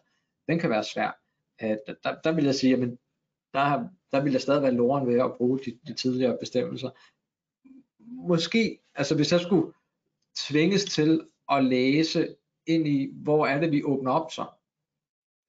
den 0.48 0.58
kan 0.58 0.70
være 0.70 0.84
svær. 0.84 1.18
Øh, 1.62 1.76
der, 2.04 2.14
der, 2.24 2.32
vil 2.32 2.44
jeg 2.44 2.54
sige, 2.54 2.74
at 2.74 2.88
der, 3.54 3.88
der 4.12 4.22
vil 4.22 4.32
jeg 4.32 4.40
stadig 4.40 4.62
være 4.62 4.74
loren 4.74 5.06
ved 5.06 5.20
at 5.20 5.36
bruge 5.36 5.58
de, 5.58 5.78
de 5.86 5.94
tidligere 5.94 6.36
bestemmelser. 6.40 6.90
Måske, 8.28 8.78
altså 8.94 9.14
hvis 9.14 9.32
jeg 9.32 9.40
skulle 9.40 9.72
tvinges 10.36 10.84
til 10.84 11.20
at 11.52 11.64
læse 11.64 12.34
ind 12.68 12.88
i, 12.88 13.10
hvor 13.12 13.46
er 13.46 13.60
det, 13.60 13.72
vi 13.72 13.82
åbner 13.82 14.12
op 14.12 14.30
så, 14.30 14.44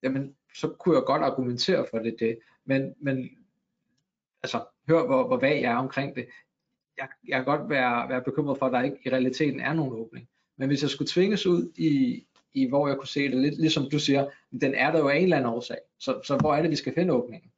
jamen, 0.03 0.35
så 0.55 0.67
kunne 0.79 0.95
jeg 0.95 1.03
godt 1.03 1.21
argumentere 1.21 1.85
for 1.91 1.99
det, 1.99 2.15
det. 2.19 2.39
Men, 2.65 2.95
men 2.99 3.29
altså, 4.43 4.65
hør, 4.87 5.05
hvor, 5.05 5.27
hvor 5.27 5.37
vag 5.37 5.61
jeg 5.61 5.71
er 5.71 5.77
omkring 5.77 6.15
det. 6.15 6.27
Jeg, 6.97 7.07
jeg 7.27 7.37
kan 7.37 7.45
godt 7.45 7.69
være, 7.69 8.09
være 8.09 8.21
bekymret 8.21 8.59
for, 8.59 8.65
at 8.65 8.73
der 8.73 8.81
ikke 8.81 8.97
i 9.05 9.09
realiteten 9.09 9.59
er 9.59 9.73
nogen 9.73 9.93
åbning. 9.93 10.29
Men 10.57 10.67
hvis 10.67 10.81
jeg 10.81 10.89
skulle 10.89 11.09
tvinges 11.09 11.45
ud 11.45 11.71
i, 11.75 12.23
i 12.53 12.67
hvor 12.69 12.87
jeg 12.87 12.97
kunne 12.97 13.07
se 13.07 13.31
det, 13.31 13.37
lidt 13.37 13.59
ligesom 13.59 13.89
du 13.89 13.99
siger, 13.99 14.29
den 14.61 14.75
er 14.75 14.91
der 14.91 14.99
jo 14.99 15.07
af 15.07 15.15
en 15.15 15.23
eller 15.23 15.37
anden 15.37 15.53
årsag. 15.53 15.77
Så, 15.99 16.21
så 16.23 16.37
hvor 16.37 16.55
er 16.55 16.61
det, 16.61 16.71
vi 16.71 16.75
skal 16.75 16.93
finde 16.93 17.13
åbningen? 17.13 17.51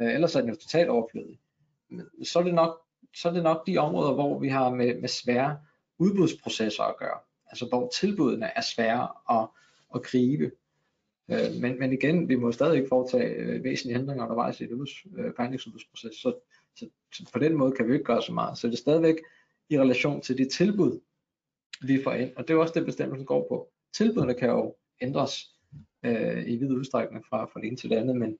Øh, 0.00 0.14
ellers 0.14 0.36
er 0.36 0.40
den 0.40 0.50
jo 0.50 0.56
totalt 0.56 0.88
overflødig. 0.88 1.40
Men 1.88 2.24
Så 2.24 2.38
er 2.38 2.42
det 2.42 2.54
nok, 2.54 2.80
så 3.14 3.28
er 3.28 3.32
det 3.32 3.42
nok 3.42 3.66
de 3.66 3.78
områder, 3.78 4.14
hvor 4.14 4.38
vi 4.38 4.48
har 4.48 4.70
med, 4.70 5.00
med 5.00 5.08
svære 5.08 5.60
udbudsprocesser 5.98 6.82
at 6.82 6.96
gøre. 6.96 7.18
Altså 7.52 7.66
hvor 7.66 7.90
tilbudene 8.00 8.50
er 8.56 8.60
svære 8.60 9.08
at, 9.30 9.48
at 9.94 10.02
gribe. 10.02 10.50
Øh, 11.30 11.60
men, 11.60 11.78
men 11.78 11.92
igen, 11.92 12.28
vi 12.28 12.34
må 12.34 12.52
stadig 12.52 12.76
ikke 12.76 12.88
foretage 12.88 13.34
øh, 13.34 13.64
væsentlige 13.64 13.98
ændringer 13.98 14.24
undervejs 14.24 14.60
i 14.60 14.64
et 14.64 14.72
udbuds, 14.72 14.90
øh, 15.18 15.32
forhandlingsudbudsproces. 15.36 16.16
Så, 16.16 16.34
så, 16.76 16.88
så 17.12 17.30
på 17.32 17.38
den 17.38 17.56
måde 17.56 17.72
kan 17.72 17.88
vi 17.88 17.92
ikke 17.92 18.04
gøre 18.04 18.22
så 18.22 18.32
meget. 18.32 18.58
Så 18.58 18.66
det 18.66 18.72
er 18.72 18.78
stadigvæk 18.78 19.16
i 19.68 19.80
relation 19.80 20.20
til 20.20 20.38
de 20.38 20.48
tilbud, 20.48 21.00
vi 21.82 22.02
får 22.02 22.12
ind. 22.12 22.36
Og 22.36 22.48
det 22.48 22.54
er 22.54 22.58
også 22.58 22.74
det, 22.76 22.86
bestemmelsen 22.86 23.26
går 23.26 23.46
på. 23.48 23.72
Tilbudene 23.92 24.34
kan 24.34 24.48
jo 24.48 24.74
ændres 25.00 25.54
øh, 26.02 26.48
i 26.48 26.56
vid 26.56 26.70
udstrækning 26.70 27.24
fra, 27.26 27.44
fra 27.44 27.60
det 27.60 27.66
ene 27.66 27.76
til 27.76 27.90
det 27.90 27.96
andet, 27.96 28.16
men, 28.16 28.38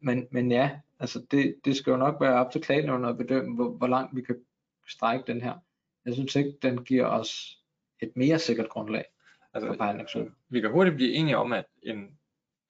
men, 0.00 0.26
men 0.30 0.52
ja, 0.52 0.70
altså 1.00 1.26
det, 1.30 1.54
det 1.64 1.76
skal 1.76 1.90
jo 1.90 1.96
nok 1.96 2.20
være 2.20 2.34
op 2.34 2.52
til 2.52 2.60
klagenævnet 2.60 3.08
at 3.08 3.18
bedømme, 3.18 3.54
hvor, 3.54 3.68
hvor 3.68 3.86
langt 3.86 4.16
vi 4.16 4.22
kan 4.22 4.36
strække 4.88 5.24
den 5.26 5.40
her. 5.40 5.54
Jeg 6.04 6.14
synes 6.14 6.36
ikke, 6.36 6.54
den 6.62 6.84
giver 6.84 7.06
os 7.06 7.60
et 8.04 8.16
mere 8.16 8.38
sikkert 8.38 8.68
grundlag 8.68 9.04
for 9.38 9.46
altså, 9.54 9.76
forhandlingsudbud. 9.76 10.30
vi 10.48 10.60
kan 10.60 10.70
hurtigt 10.70 10.96
blive 10.96 11.12
enige 11.12 11.36
om, 11.36 11.52
at, 11.52 11.64
en, 11.82 12.18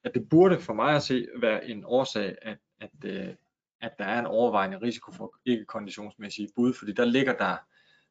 at 0.04 0.14
det 0.14 0.28
burde 0.28 0.60
for 0.60 0.74
mig 0.74 0.96
at 0.96 1.02
se 1.02 1.26
være 1.36 1.68
en 1.68 1.84
årsag, 1.84 2.36
at, 2.42 2.58
at, 2.80 2.90
øh, 3.04 3.34
at 3.80 3.98
der 3.98 4.04
er 4.04 4.18
en 4.18 4.26
overvejende 4.26 4.78
risiko 4.82 5.12
for 5.12 5.34
ikke 5.44 5.64
konditionsmæssige 5.64 6.48
bud, 6.56 6.72
fordi 6.72 6.92
der 6.92 7.04
ligger 7.04 7.36
der, 7.36 7.56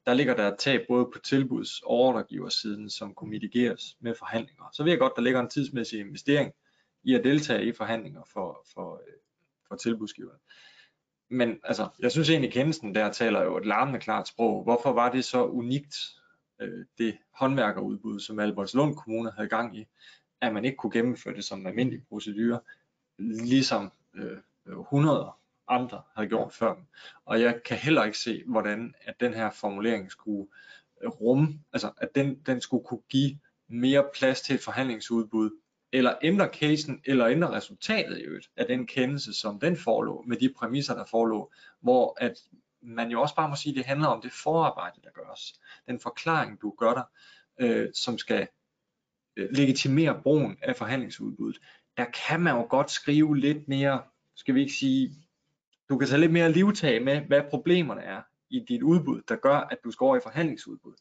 der 0.06 0.14
ligger 0.14 0.36
der 0.36 0.52
et 0.52 0.58
tab 0.60 0.82
både 0.88 1.06
på 1.06 1.20
tilbuds- 1.20 1.82
og 1.84 1.92
ordregiversiden, 1.92 2.90
som 2.90 3.14
kunne 3.14 3.30
mitigeres 3.30 3.98
med 4.00 4.16
forhandlinger. 4.20 4.64
Så 4.74 4.84
ved 4.84 4.92
jeg 4.92 5.00
godt, 5.00 5.14
der 5.16 5.22
ligger 5.22 5.40
en 5.40 5.50
tidsmæssig 5.50 6.00
investering 6.00 6.54
i 7.04 7.16
at 7.16 7.24
deltage 7.24 7.66
i 7.66 7.72
forhandlinger 7.72 8.22
for, 8.34 8.66
for, 8.74 8.94
øh, 8.94 9.14
for 9.68 9.76
tilbudsgiverne. 9.76 10.40
Men 11.30 11.60
altså, 11.64 11.88
jeg 12.00 12.12
synes 12.12 12.30
egentlig, 12.30 12.52
kendelsen 12.54 12.96
der 12.96 13.12
taler 13.12 13.44
jo 13.44 13.58
et 13.58 13.66
larmende 13.66 14.00
klart 14.00 14.28
sprog. 14.28 14.64
Hvorfor 14.64 14.94
var 14.94 15.12
det 15.12 15.26
så 15.26 15.46
unikt, 15.46 15.96
øh, 16.64 16.86
det 16.98 17.18
håndværkerudbud, 17.34 18.20
som 18.20 18.40
Albertslund 18.40 18.96
Kommune 18.96 19.32
havde 19.32 19.50
gang 19.50 19.78
i, 19.78 19.86
at 20.42 20.54
man 20.54 20.66
ikke 20.66 20.78
kunne 20.78 20.92
gennemføre 20.92 21.36
det 21.36 21.44
som 21.44 21.68
almindelig 21.68 22.04
procedure, 22.10 22.60
ligesom 23.18 23.92
øh, 24.16 24.38
100 24.80 25.32
andre 25.68 26.02
havde 26.16 26.30
gjort 26.30 26.54
før. 26.54 26.76
Og 27.26 27.42
jeg 27.42 27.64
kan 27.66 27.78
heller 27.78 28.04
ikke 28.04 28.18
se, 28.18 28.44
hvordan 28.48 28.94
at 29.02 29.20
den 29.20 29.34
her 29.34 29.52
formulering 29.52 30.12
skulle 30.12 30.48
øh, 31.04 31.10
rumme, 31.10 31.60
altså 31.74 31.92
at 31.98 32.16
den, 32.16 32.36
den 32.46 32.62
skulle 32.62 32.84
kunne 32.84 33.02
give 33.10 33.40
mere 33.68 34.06
plads 34.14 34.42
til 34.42 34.56
et 34.56 34.62
forhandlingsudbud, 34.62 35.50
eller 35.92 36.16
ændre 36.22 36.50
casen, 36.54 37.02
eller 37.06 37.28
ændre 37.28 37.52
resultatet 37.52 38.18
i 38.20 38.22
øvrigt 38.22 38.50
af 38.58 38.66
den 38.68 38.88
kendelse, 38.88 39.34
som 39.34 39.60
den 39.60 39.78
forelå, 39.78 40.24
med 40.28 40.38
de 40.38 40.54
præmisser, 40.58 40.96
der 40.96 41.06
forelå, 41.06 41.52
hvor 41.82 42.18
at 42.18 42.34
man 42.84 43.12
jo 43.12 43.22
også 43.22 43.36
bare 43.36 43.50
må 43.50 43.56
sige, 43.56 43.74
at 43.74 43.78
det 43.78 43.86
handler 43.86 44.08
om 44.08 44.22
det 44.22 44.32
forarbejde, 44.32 45.02
der 45.04 45.10
gøres. 45.10 45.60
Den 45.88 46.00
forklaring, 46.00 46.62
du 46.62 46.74
gør 46.78 46.94
der, 46.94 47.04
øh, 47.60 47.90
som 47.94 48.18
skal 48.18 48.48
øh, 49.36 49.50
legitimere 49.52 50.22
brugen 50.24 50.58
af 50.62 50.76
forhandlingsudbuddet, 50.76 51.62
der 51.98 52.06
kan 52.28 52.40
man 52.42 52.56
jo 52.56 52.68
godt 52.70 52.92
skrive 52.92 53.38
lidt 53.38 53.68
mere, 53.68 54.02
skal 54.36 54.56
vi 54.56 54.62
ikke 54.62 54.74
sige, 54.74 55.12
du 55.90 55.98
kan 55.98 56.08
tage 56.08 56.22
lidt 56.22 56.32
mere 56.32 56.52
livtag 56.52 57.04
med, 57.04 57.22
hvad 57.22 57.42
problemerne 57.50 58.02
er 58.02 58.22
i 58.50 58.66
dit 58.68 58.82
udbud, 58.82 59.22
der 59.28 59.36
gør, 59.36 59.58
at 59.58 59.78
du 59.84 59.92
skal 59.92 60.06
over 60.06 60.18
i 60.18 60.24
forhandlingsudbud. 60.24 60.94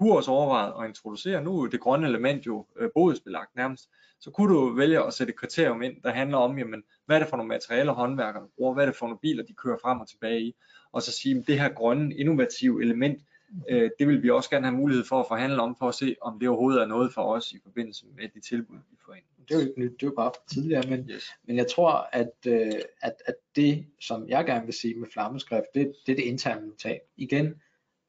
Du 0.00 0.04
kunne 0.04 0.16
også 0.16 0.30
overveje 0.30 0.82
at 0.82 0.88
introducere, 0.88 1.44
nu 1.44 1.62
er 1.62 1.68
det 1.68 1.80
grønne 1.80 2.08
element 2.08 2.46
jo 2.46 2.66
øh, 2.76 2.90
bodsbelagt 2.94 3.56
nærmest, 3.56 3.90
så 4.20 4.30
kunne 4.30 4.54
du 4.54 4.74
vælge 4.76 5.04
at 5.06 5.14
sætte 5.14 5.30
et 5.30 5.38
kriterium 5.38 5.82
ind, 5.82 6.02
der 6.02 6.10
handler 6.10 6.38
om, 6.38 6.58
jamen, 6.58 6.82
hvad 7.06 7.16
er 7.16 7.20
det 7.20 7.28
for 7.28 7.36
nogle 7.36 7.48
materialer 7.48 7.92
håndværkerne 7.92 8.46
bruger, 8.56 8.74
hvad 8.74 8.84
er 8.84 8.88
det 8.88 8.96
for 8.96 9.06
nogle 9.06 9.18
biler, 9.22 9.44
de 9.44 9.54
kører 9.54 9.76
frem 9.82 10.00
og 10.00 10.08
tilbage 10.08 10.40
i, 10.40 10.54
og 10.92 11.02
så 11.02 11.12
sige, 11.12 11.38
at 11.38 11.46
det 11.46 11.60
her 11.60 11.68
grønne, 11.68 12.14
innovative 12.14 12.82
element, 12.82 13.22
øh, 13.70 13.90
det 13.98 14.08
vil 14.08 14.22
vi 14.22 14.30
også 14.30 14.50
gerne 14.50 14.66
have 14.66 14.76
mulighed 14.76 15.04
for 15.04 15.20
at 15.20 15.26
forhandle 15.28 15.62
om, 15.62 15.76
for 15.78 15.88
at 15.88 15.94
se, 15.94 16.16
om 16.22 16.38
det 16.38 16.48
overhovedet 16.48 16.82
er 16.82 16.86
noget 16.86 17.12
for 17.14 17.22
os 17.22 17.52
i 17.52 17.58
forbindelse 17.62 18.06
med 18.16 18.28
de 18.34 18.40
tilbud, 18.40 18.76
vi 18.90 18.96
får 19.06 19.14
ind. 19.14 19.24
Det 19.48 19.54
er 19.54 19.60
jo 19.60 19.68
ikke 19.68 19.80
nyt, 19.80 19.92
det 19.92 20.02
er 20.02 20.06
jo 20.06 20.14
bare 20.16 20.32
tidligere, 20.52 20.82
men, 20.90 21.10
Yes. 21.10 21.24
men 21.46 21.56
jeg 21.56 21.66
tror, 21.66 22.08
at, 22.12 22.32
øh, 22.46 22.72
at, 23.02 23.14
at 23.26 23.34
det, 23.56 23.86
som 24.00 24.28
jeg 24.28 24.44
gerne 24.44 24.64
vil 24.64 24.74
sige 24.74 24.94
med 24.94 25.08
flammeskrift, 25.12 25.66
det, 25.74 25.92
det 26.06 26.12
er 26.12 26.16
det 26.16 26.24
interne 26.24 26.66
notat. 26.66 27.00
Igen 27.16 27.54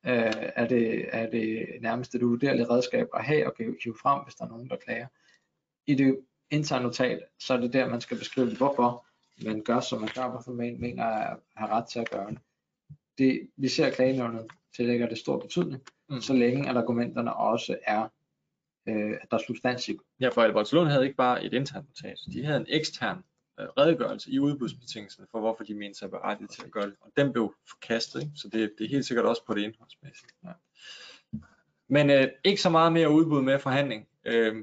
øh, 0.05 0.33
er, 0.55 0.67
det, 0.67 1.05
er 1.15 1.29
det 1.29 1.67
nærmest 1.81 2.15
et 2.15 2.23
uvurderligt 2.23 2.69
redskab 2.69 3.07
at 3.13 3.23
have 3.25 3.47
og 3.47 3.53
hive 3.57 3.95
frem, 4.01 4.23
hvis 4.23 4.35
der 4.35 4.45
er 4.45 4.49
nogen, 4.49 4.69
der 4.69 4.75
klager. 4.75 5.07
I 5.87 5.95
det 5.95 6.19
interne 6.51 6.83
notat, 6.83 7.19
så 7.39 7.53
er 7.53 7.57
det 7.57 7.73
der, 7.73 7.89
man 7.89 8.01
skal 8.01 8.17
beskrive, 8.17 8.57
hvorfor 8.57 9.05
man 9.45 9.61
gør, 9.63 9.79
som 9.79 9.99
man 9.99 10.09
gør, 10.15 10.29
hvorfor 10.29 10.51
man 10.51 10.79
mener 10.79 11.05
at 11.05 11.37
have 11.55 11.69
ret 11.69 11.85
til 11.85 11.99
at 11.99 12.09
gøre 12.09 12.29
det. 12.29 12.39
det 13.17 13.49
vi 13.57 13.67
ser 13.67 13.89
klagenævnet 13.91 14.47
tillægger 14.75 15.09
det 15.09 15.17
stor 15.17 15.39
betydning, 15.39 15.81
Mm. 16.11 16.21
så 16.21 16.33
længe 16.33 16.69
at 16.69 16.77
argumenterne 16.77 17.33
også 17.33 17.77
er, 17.83 18.07
øh, 18.87 19.11
at 19.21 19.31
der 19.31 19.37
er 19.37 19.41
substans 19.47 19.89
i. 19.89 19.97
Ja, 20.19 20.29
for 20.29 20.41
Albertslund 20.41 20.89
havde 20.89 21.03
ikke 21.03 21.15
bare 21.15 21.45
et 21.45 21.53
internt 21.53 21.87
notat, 21.87 22.17
de 22.33 22.45
havde 22.45 22.59
en 22.59 22.65
ekstern 22.69 23.23
Øh, 23.59 23.67
redegørelse 23.77 24.31
i 24.31 24.39
udbudsbetingelserne 24.39 25.27
for, 25.31 25.39
hvorfor 25.39 25.63
de 25.63 25.73
mente 25.73 25.99
sig 25.99 26.09
berettiget 26.09 26.51
til 26.51 26.63
at 26.65 26.71
gøre 26.71 26.85
det. 26.85 26.95
Og 27.01 27.11
den 27.17 27.31
blev 27.31 27.53
forkastet, 27.69 28.21
ikke? 28.21 28.31
så 28.35 28.49
det, 28.49 28.71
det 28.77 28.85
er 28.85 28.89
helt 28.89 29.05
sikkert 29.05 29.25
også 29.25 29.45
på 29.45 29.53
det 29.53 29.61
indholdsmæssige. 29.61 30.29
Ja. 30.43 30.51
Men 31.89 32.09
øh, 32.09 32.27
ikke 32.43 32.61
så 32.61 32.69
meget 32.69 32.93
mere 32.93 33.11
udbud 33.11 33.41
med 33.41 33.59
forhandling. 33.59 34.07
Øh, 34.25 34.55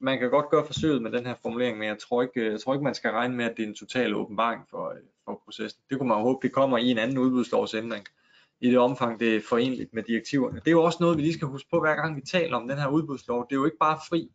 man 0.00 0.18
kan 0.18 0.30
godt 0.30 0.50
gøre 0.50 0.66
forsøget 0.66 1.02
med 1.02 1.12
den 1.12 1.26
her 1.26 1.34
formulering, 1.42 1.78
men 1.78 1.88
jeg 1.88 1.98
tror 1.98 2.22
ikke, 2.22 2.40
øh, 2.40 2.52
jeg 2.52 2.60
tror 2.60 2.74
ikke 2.74 2.84
man 2.84 2.94
skal 2.94 3.10
regne 3.10 3.36
med, 3.36 3.44
at 3.44 3.56
det 3.56 3.62
er 3.62 3.68
en 3.68 3.74
total 3.74 4.14
åbenbaring 4.14 4.64
for, 4.70 4.90
øh, 4.90 5.00
for 5.24 5.42
processen. 5.44 5.82
Det 5.90 5.98
kunne 5.98 6.08
man 6.08 6.18
jo 6.18 6.24
håbe, 6.24 6.46
det 6.46 6.54
kommer 6.54 6.78
i 6.78 6.90
en 6.90 6.98
anden 6.98 7.18
udbudslovsændring 7.18 8.06
i 8.60 8.70
det 8.70 8.78
omfang, 8.78 9.20
det 9.20 9.36
er 9.36 9.40
forenligt 9.48 9.94
med 9.94 10.02
direktiverne. 10.02 10.58
Det 10.58 10.66
er 10.66 10.70
jo 10.70 10.84
også 10.84 10.98
noget, 11.00 11.16
vi 11.16 11.22
lige 11.22 11.34
skal 11.34 11.48
huske 11.48 11.68
på, 11.70 11.80
hver 11.80 11.94
gang 11.94 12.16
vi 12.16 12.20
taler 12.20 12.56
om 12.56 12.68
den 12.68 12.78
her 12.78 12.88
udbudslov. 12.88 13.46
Det 13.50 13.56
er 13.56 13.60
jo 13.60 13.64
ikke 13.64 13.76
bare 13.80 13.98
fri 14.08 14.30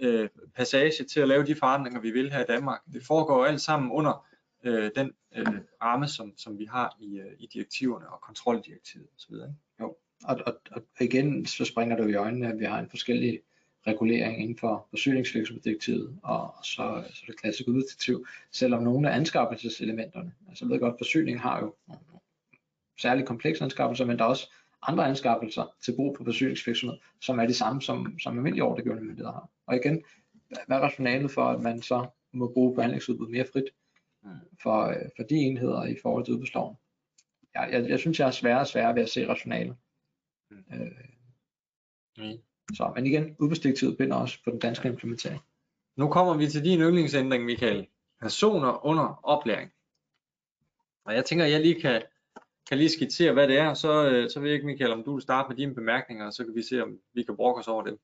øh, 0.00 0.28
passage 0.56 1.04
til 1.04 1.20
at 1.20 1.28
lave 1.28 1.46
de 1.46 1.54
forandringer, 1.54 2.00
vi 2.00 2.10
vil 2.10 2.32
her 2.32 2.40
i 2.40 2.46
Danmark. 2.48 2.80
Det 2.92 3.06
foregår 3.06 3.38
jo 3.38 3.44
alt 3.44 3.60
sammen 3.60 3.92
under 3.92 4.26
øh, 4.64 4.90
den 4.96 5.12
øh, 5.36 5.46
ramme, 5.82 6.08
som, 6.08 6.32
som 6.36 6.58
vi 6.58 6.64
har 6.64 6.96
i, 7.00 7.18
øh, 7.18 7.32
i 7.38 7.46
direktiverne 7.46 8.08
og 8.08 8.20
kontroldirektivet 8.20 9.06
osv. 9.16 9.34
ikke? 9.34 9.54
Og, 10.24 10.40
og, 10.46 10.60
og 10.70 10.82
igen, 11.00 11.46
så 11.46 11.64
springer 11.64 11.96
det 11.96 12.04
jo 12.04 12.08
i 12.08 12.14
øjnene, 12.14 12.48
at 12.48 12.58
vi 12.58 12.64
har 12.64 12.78
en 12.78 12.90
forskellig 12.90 13.40
regulering 13.86 14.42
inden 14.42 14.58
for 14.58 14.86
forsyningsvirksomhedsdirektivet 14.90 16.18
og 16.22 16.54
så, 16.62 17.04
så 17.14 17.22
det 17.26 17.40
klassiske 17.40 17.70
udbudsdirektiv, 17.70 18.26
selvom 18.52 18.82
nogle 18.82 19.10
af 19.10 19.16
anskaffelseselementerne, 19.16 20.32
altså 20.48 20.64
jeg 20.64 20.70
ved 20.70 20.80
godt, 20.80 20.94
forsyning 20.98 21.40
har 21.40 21.60
jo 21.60 21.74
nogle 21.88 22.00
særligt 23.00 23.26
komplekse 23.26 23.64
anskaffelser, 23.64 24.04
men 24.04 24.18
der 24.18 24.24
er 24.24 24.28
også 24.28 24.52
andre 24.88 25.08
anskaffelser 25.08 25.74
til 25.84 25.96
brug 25.96 26.16
for 26.16 26.24
forsyningsvirksomhed, 26.24 26.98
som 27.20 27.38
er 27.38 27.46
de 27.46 27.54
samme, 27.54 27.82
som, 27.82 28.18
som 28.18 28.36
almindelige 28.38 28.64
ordregivende 28.64 29.02
myndigheder 29.02 29.32
har. 29.32 29.50
Og 29.66 29.76
igen, 29.76 30.04
hvad 30.66 30.76
er 30.76 30.80
rationalet 30.80 31.30
for, 31.30 31.44
at 31.44 31.60
man 31.60 31.82
så 31.82 32.06
må 32.32 32.52
bruge 32.52 32.74
behandlingsudbud 32.74 33.28
mere 33.28 33.46
frit 33.52 33.64
Mm. 34.26 34.30
for, 34.62 34.82
øh, 34.84 35.08
for 35.16 35.22
de 35.22 35.34
enheder 35.34 35.84
i 35.84 35.96
forhold 36.02 36.24
til 36.24 36.34
udbudsloven? 36.34 36.76
Jeg, 37.54 37.68
jeg, 37.72 37.88
jeg 37.88 37.98
synes, 37.98 38.20
jeg 38.20 38.26
er 38.26 38.30
sværere 38.30 38.60
og 38.60 38.66
sværere 38.66 38.94
ved 38.94 39.02
at 39.02 39.08
se 39.08 39.28
rationalet. 39.28 39.76
Mm. 40.50 40.56
Øh, 40.72 40.90
Mm. 42.18 42.38
så, 42.74 42.92
men 42.94 43.06
igen, 43.06 43.36
udbudsdirektivet 43.38 43.96
binder 43.98 44.16
også 44.16 44.38
på 44.44 44.50
den 44.50 44.58
danske 44.58 44.88
implementering. 44.88 45.40
Nu 45.96 46.08
kommer 46.08 46.34
vi 46.34 46.48
til 46.48 46.64
din 46.64 46.80
yndlingsændring, 46.80 47.44
Michael. 47.44 47.86
Personer 48.20 48.86
under 48.86 49.20
oplæring. 49.22 49.72
Og 51.04 51.14
jeg 51.14 51.24
tænker, 51.24 51.44
at 51.44 51.50
jeg 51.50 51.60
lige 51.60 51.80
kan, 51.80 52.02
kan 52.68 52.78
lige 52.78 52.90
skitsere, 52.90 53.32
hvad 53.32 53.48
det 53.48 53.58
er, 53.58 53.74
så, 53.74 54.10
øh, 54.10 54.30
så 54.30 54.40
ved 54.40 54.48
jeg 54.48 54.54
ikke, 54.54 54.66
Michael, 54.66 54.92
om 54.92 55.04
du 55.04 55.12
vil 55.12 55.22
starte 55.22 55.48
med 55.48 55.56
dine 55.56 55.74
bemærkninger, 55.74 56.26
og 56.26 56.32
så 56.32 56.44
kan 56.44 56.54
vi 56.54 56.62
se, 56.62 56.82
om 56.82 56.98
vi 57.14 57.22
kan 57.22 57.36
brokke 57.36 57.60
os 57.60 57.68
over 57.68 57.82
dem. 57.82 57.98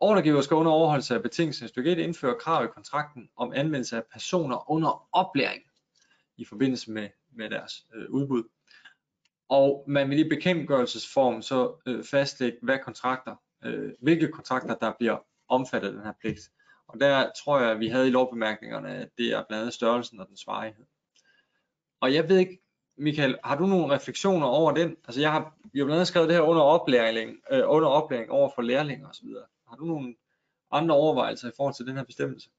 Ordregiver 0.00 0.40
skal 0.40 0.54
under 0.54 0.72
overholdelse 0.72 1.14
af 1.14 1.22
betingelsen 1.22 1.68
stykke 1.68 1.92
1 1.92 1.98
indføre 1.98 2.34
krav 2.40 2.64
i 2.64 2.68
kontrakten 2.74 3.30
om 3.36 3.52
anvendelse 3.52 3.96
af 3.96 4.02
personer 4.12 4.70
under 4.70 5.08
oplæring 5.12 5.62
i 6.36 6.44
forbindelse 6.44 6.90
med, 6.90 7.08
med 7.32 7.50
deres 7.50 7.86
øh, 7.94 8.10
udbud. 8.10 8.44
Og 9.48 9.84
man 9.86 10.10
vil 10.10 10.18
i 10.18 10.28
bekendtgørelsesform 10.28 11.42
så 11.42 11.74
øh, 11.86 12.04
fastlægge, 12.04 12.58
hvad 12.62 12.78
kontrakter, 12.78 13.36
øh, 13.64 13.92
hvilke 14.00 14.28
kontrakter, 14.28 14.74
der 14.74 14.92
bliver 14.98 15.18
omfattet 15.48 15.88
af 15.88 15.94
den 15.94 16.02
her 16.02 16.12
pligt. 16.20 16.40
Og 16.88 17.00
der 17.00 17.30
tror 17.44 17.60
jeg, 17.60 17.70
at 17.70 17.80
vi 17.80 17.88
havde 17.88 18.08
i 18.08 18.10
lovbemærkningerne, 18.10 18.94
at 18.94 19.08
det 19.18 19.32
er 19.32 19.44
blandt 19.48 19.60
andet 19.60 19.74
størrelsen 19.74 20.20
og 20.20 20.28
dens 20.28 20.46
varighed. 20.46 20.84
Og 22.00 22.14
jeg 22.14 22.28
ved 22.28 22.38
ikke, 22.38 22.62
Michael, 22.98 23.38
har 23.44 23.56
du 23.56 23.66
nogle 23.66 23.94
refleksioner 23.94 24.46
over 24.46 24.72
den? 24.72 24.96
Altså 25.04 25.20
jeg 25.20 25.32
har 25.32 25.56
jo 25.74 25.84
blandt 25.84 25.92
andet 25.92 26.08
skrevet 26.08 26.28
det 26.28 26.36
her 26.36 26.42
under 26.42 26.62
oplæring, 26.62 27.36
øh, 27.52 27.62
under 27.66 27.88
oplæring 27.88 28.30
over 28.30 28.50
for 28.54 28.62
lærlinge 28.62 29.06
osv. 29.06 29.28
Har 29.68 29.76
du 29.76 29.84
nogle 29.84 30.14
andre 30.70 30.94
overvejelser 30.94 31.48
i 31.48 31.52
forhold 31.56 31.74
til 31.74 31.86
den 31.86 31.96
her 31.96 32.04
bestemmelse? 32.04 32.50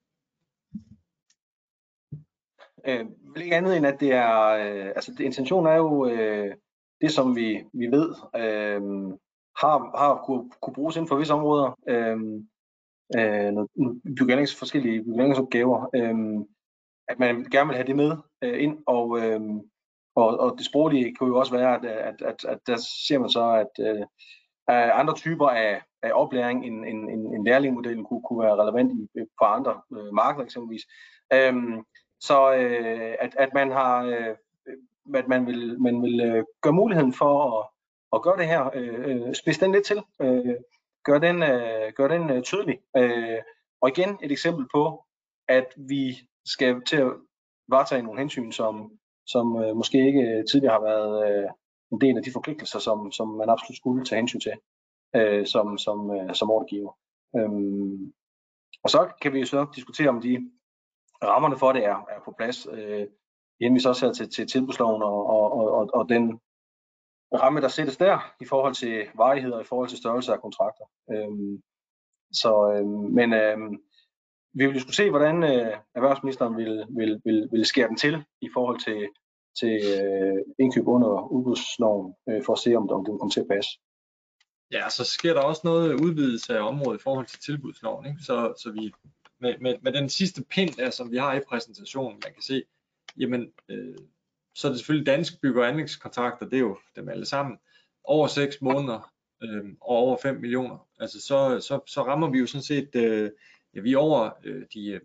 Øh, 2.87 3.05
vel 3.33 3.41
ikke 3.43 3.55
andet 3.55 3.77
end, 3.77 3.87
at 3.87 3.99
det 3.99 4.11
er, 4.11 4.47
øh, 4.47 4.85
altså 4.85 5.11
det, 5.11 5.19
intentionen 5.19 5.71
er 5.71 5.75
jo 5.75 6.07
øh, 6.07 6.55
det, 7.01 7.11
som 7.11 7.35
vi, 7.35 7.63
vi 7.73 7.87
ved 7.87 8.09
øh, 8.35 8.81
har, 9.57 9.97
har 9.97 10.23
kunne, 10.25 10.51
kunne 10.61 10.73
bruges 10.73 10.95
inden 10.95 11.07
for 11.07 11.15
visse 11.15 11.33
områder. 11.33 11.79
Øh, 11.87 12.17
øh, 13.17 13.51
noget, 13.53 13.69
forskellige 14.59 15.03
bygningsopgaver. 15.03 15.89
Øh, 15.95 16.45
at 17.07 17.19
man 17.19 17.43
gerne 17.43 17.67
vil 17.67 17.75
have 17.75 17.87
det 17.87 17.95
med 17.95 18.17
øh, 18.41 18.63
ind, 18.63 18.77
og, 18.87 19.19
øh, 19.19 19.41
og, 20.19 20.39
og 20.39 20.55
det 20.57 20.65
sproglige 20.65 21.15
kunne 21.15 21.29
jo 21.29 21.39
også 21.39 21.51
være, 21.51 21.75
at, 21.75 21.85
at, 21.85 22.21
at, 22.21 22.45
at 22.45 22.59
der 22.67 22.77
ser 23.07 23.19
man 23.19 23.29
så, 23.29 23.49
at 23.51 23.85
øh, 23.87 24.05
at 24.67 24.91
andre 24.93 25.13
typer 25.13 25.49
af, 25.49 25.81
af 26.03 26.11
oplæring 26.13 26.65
end, 26.65 26.85
end, 26.85 27.09
end, 27.09 27.35
end 27.35 27.45
lærlingmodellen 27.45 28.05
kunne, 28.05 28.21
kunne 28.21 28.43
være 28.43 28.55
relevant 28.55 28.91
i, 28.91 29.19
øh, 29.19 29.25
på 29.39 29.45
andre 29.45 29.81
øh, 29.93 30.13
markeder 30.13 30.45
eksempelvis. 30.45 30.81
Øhm, 31.33 31.83
så 32.19 32.53
øh, 32.53 33.15
at, 33.19 33.35
at 33.37 33.49
man 33.53 33.71
har 33.71 34.03
øh, 34.03 34.35
at 35.15 35.27
man 35.27 35.47
vil, 35.47 35.81
man 35.81 36.01
vil 36.01 36.19
øh, 36.21 36.43
gøre 36.61 36.73
muligheden 36.73 37.13
for 37.13 37.59
at, 37.59 37.67
at 38.13 38.21
gøre 38.21 38.37
det 38.37 38.47
her, 38.47 38.69
øh, 38.73 39.27
øh 39.27 39.35
spidse 39.35 39.61
den 39.61 39.71
lidt 39.71 39.85
til, 39.85 40.01
øh, 40.21 40.55
gøre 41.03 41.19
den, 41.19 41.43
øh, 41.43 41.93
gør 41.95 42.07
den 42.07 42.29
øh, 42.29 42.43
tydelig. 42.43 42.79
Øh, 42.97 43.39
og 43.81 43.89
igen 43.89 44.17
et 44.23 44.31
eksempel 44.31 44.67
på, 44.73 45.05
at 45.47 45.67
vi 45.77 46.17
skal 46.45 46.81
til 46.85 46.97
at 46.97 47.11
varetage 47.67 48.01
nogle 48.01 48.19
hensyn, 48.19 48.51
som, 48.51 48.91
som 49.31 49.45
øh, 49.63 49.75
måske 49.75 49.97
ikke 50.07 50.21
øh, 50.21 50.45
tidligere 50.51 50.73
har 50.73 50.85
været 50.91 51.13
øh, 51.27 51.49
en 51.91 52.01
del 52.01 52.17
af 52.17 52.23
de 52.23 52.31
forpligtelser, 52.31 52.79
som, 52.79 53.11
som 53.11 53.27
man 53.27 53.49
absolut 53.49 53.77
skulle 53.77 54.05
tage 54.05 54.19
hensyn 54.19 54.39
til 54.39 54.53
øh, 55.15 55.45
som, 55.45 55.77
som, 55.77 56.11
øh, 56.11 56.35
som 56.35 56.51
ordgiver. 56.51 56.97
Øhm, 57.35 58.13
og 58.83 58.89
så 58.89 59.11
kan 59.21 59.33
vi 59.33 59.39
jo 59.39 59.45
så 59.45 59.65
diskutere, 59.75 60.09
om 60.09 60.21
de 60.21 60.51
rammerne 61.23 61.57
for 61.57 61.71
det 61.71 61.85
er, 61.85 61.95
er 61.95 62.21
på 62.25 62.33
plads. 62.37 62.67
Øh, 62.71 63.07
henviser 63.61 63.89
også 63.89 64.05
her 64.05 64.13
til, 64.13 64.29
til 64.29 64.47
tilbudsloven 64.47 65.01
og, 65.01 65.25
og, 65.25 65.51
og, 65.51 65.89
og 65.93 66.09
den 66.09 66.39
ramme, 67.33 67.61
der 67.61 67.67
sættes 67.67 67.97
der 67.97 68.33
i 68.41 68.45
forhold 68.45 68.73
til 68.73 69.07
varighed 69.15 69.51
og 69.51 69.61
i 69.61 69.69
forhold 69.69 69.89
til 69.89 69.97
størrelse 69.97 70.33
af 70.33 70.41
kontrakter. 70.41 70.85
Øhm, 71.11 71.61
så, 72.31 72.73
øhm, 72.73 73.13
men 73.17 73.33
øhm, 73.33 73.81
vi 74.53 74.65
vil 74.65 74.75
diskutere, 74.75 75.09
hvordan 75.09 75.43
øh, 75.43 75.77
erhvervsministeren 75.95 76.57
vil, 76.57 76.85
vil, 76.89 77.21
vil, 77.25 77.49
vil 77.51 77.65
skære 77.65 77.87
den 77.87 77.97
til 77.97 78.23
i 78.41 78.49
forhold 78.53 78.79
til, 78.79 79.07
til 79.59 79.75
øh, 80.01 80.37
indkøb 80.59 80.87
under 80.87 81.31
udbudsloven, 81.31 82.13
øh, 82.29 82.43
for 82.45 82.53
at 82.53 82.59
se, 82.59 82.75
om, 82.75 82.89
om 82.89 83.05
det 83.05 83.19
kommer 83.19 83.33
til 83.33 83.39
at 83.39 83.47
passe. 83.51 83.71
Ja, 84.71 84.89
så 84.89 85.03
sker 85.03 85.33
der 85.33 85.41
også 85.41 85.61
noget 85.63 86.01
udvidelse 86.01 86.57
af 86.57 86.67
området 86.67 86.99
i 86.99 87.03
forhold 87.03 87.25
til 87.25 87.39
tilbudsloven, 87.39 88.05
ikke? 88.05 88.21
Så, 88.21 88.53
så 88.63 88.71
vi 88.71 88.91
med, 89.39 89.55
med, 89.61 89.75
med 89.81 89.93
den 89.93 90.09
sidste 90.09 90.43
pind 90.43 90.69
der, 90.69 90.89
som 90.89 91.11
vi 91.11 91.17
har 91.17 91.33
i 91.33 91.41
præsentationen, 91.49 92.21
man 92.25 92.33
kan 92.33 92.43
se, 92.43 92.63
jamen, 93.17 93.51
øh, 93.69 93.97
så 94.55 94.67
er 94.67 94.71
det 94.71 94.79
selvfølgelig 94.79 95.05
dansk 95.05 95.41
bygge- 95.41 95.61
og 95.61 95.67
anlægskontrakter, 95.67 96.45
det 96.45 96.55
er 96.55 96.59
jo 96.59 96.77
dem 96.95 97.09
alle 97.09 97.25
sammen, 97.25 97.57
over 98.03 98.27
6 98.27 98.61
måneder 98.61 99.13
øh, 99.43 99.65
og 99.81 99.97
over 99.97 100.17
5 100.21 100.35
millioner. 100.35 100.87
Altså 100.99 101.21
så, 101.21 101.59
så, 101.59 101.79
så 101.87 102.03
rammer 102.03 102.29
vi 102.29 102.39
jo 102.39 102.47
sådan 102.47 102.63
set, 102.63 102.95
øh, 102.95 103.31
ja, 103.75 103.79
vi 103.81 103.93
er 103.93 103.97
over 103.97 104.29
øh, 104.43 104.65
de, 104.73 105.01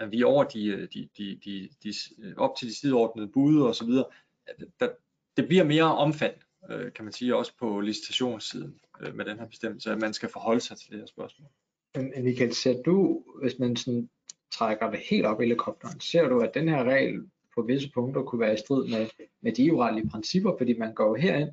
øh, 0.00 0.10
vi 0.10 0.20
er 0.20 0.26
over 0.26 0.44
de, 0.44 0.66
øh, 0.66 0.88
de, 0.94 1.08
de, 1.18 1.40
de, 1.44 1.68
de, 1.82 1.94
øh, 2.18 2.34
op 2.36 2.56
til 2.56 2.68
de 2.68 2.74
sideordnede 2.74 3.28
bud 3.28 3.62
og 3.62 3.74
så 3.74 3.86
videre. 3.86 4.04
Der, 4.80 4.88
det 5.36 5.48
bliver 5.48 5.64
mere 5.64 5.96
omfattende, 5.96 6.46
øh, 6.70 6.92
kan 6.92 7.04
man 7.04 7.12
sige, 7.12 7.36
også 7.36 7.52
på 7.58 7.80
licitationssiden. 7.80 8.80
øh, 9.00 9.14
med 9.14 9.24
den 9.24 9.38
her 9.38 9.46
bestemmelse, 9.46 9.90
at 9.92 9.98
man 9.98 10.14
skal 10.14 10.28
forholde 10.28 10.60
sig 10.60 10.76
til 10.78 10.90
det 10.90 10.98
her 10.98 11.06
spørgsmål. 11.06 11.48
Men 11.94 12.24
Michael, 12.24 12.54
ser 12.54 12.82
du, 12.82 13.24
hvis 13.42 13.58
man 13.58 13.76
sådan 13.76 14.10
trækker 14.52 14.90
det 14.90 15.00
helt 15.10 15.26
op 15.26 15.40
i 15.40 15.44
helikopteren, 15.44 16.00
ser 16.00 16.28
du, 16.28 16.40
at 16.40 16.54
den 16.54 16.68
her 16.68 16.84
regel 16.84 17.30
på 17.54 17.62
visse 17.62 17.90
punkter 17.94 18.22
kunne 18.22 18.40
være 18.40 18.54
i 18.54 18.56
strid 18.56 18.88
med, 18.88 19.06
med 19.42 19.52
de 19.52 19.66
EU-retlige 19.66 20.08
principper, 20.08 20.56
fordi 20.58 20.78
man 20.78 20.94
går 20.94 21.16
herind 21.16 21.50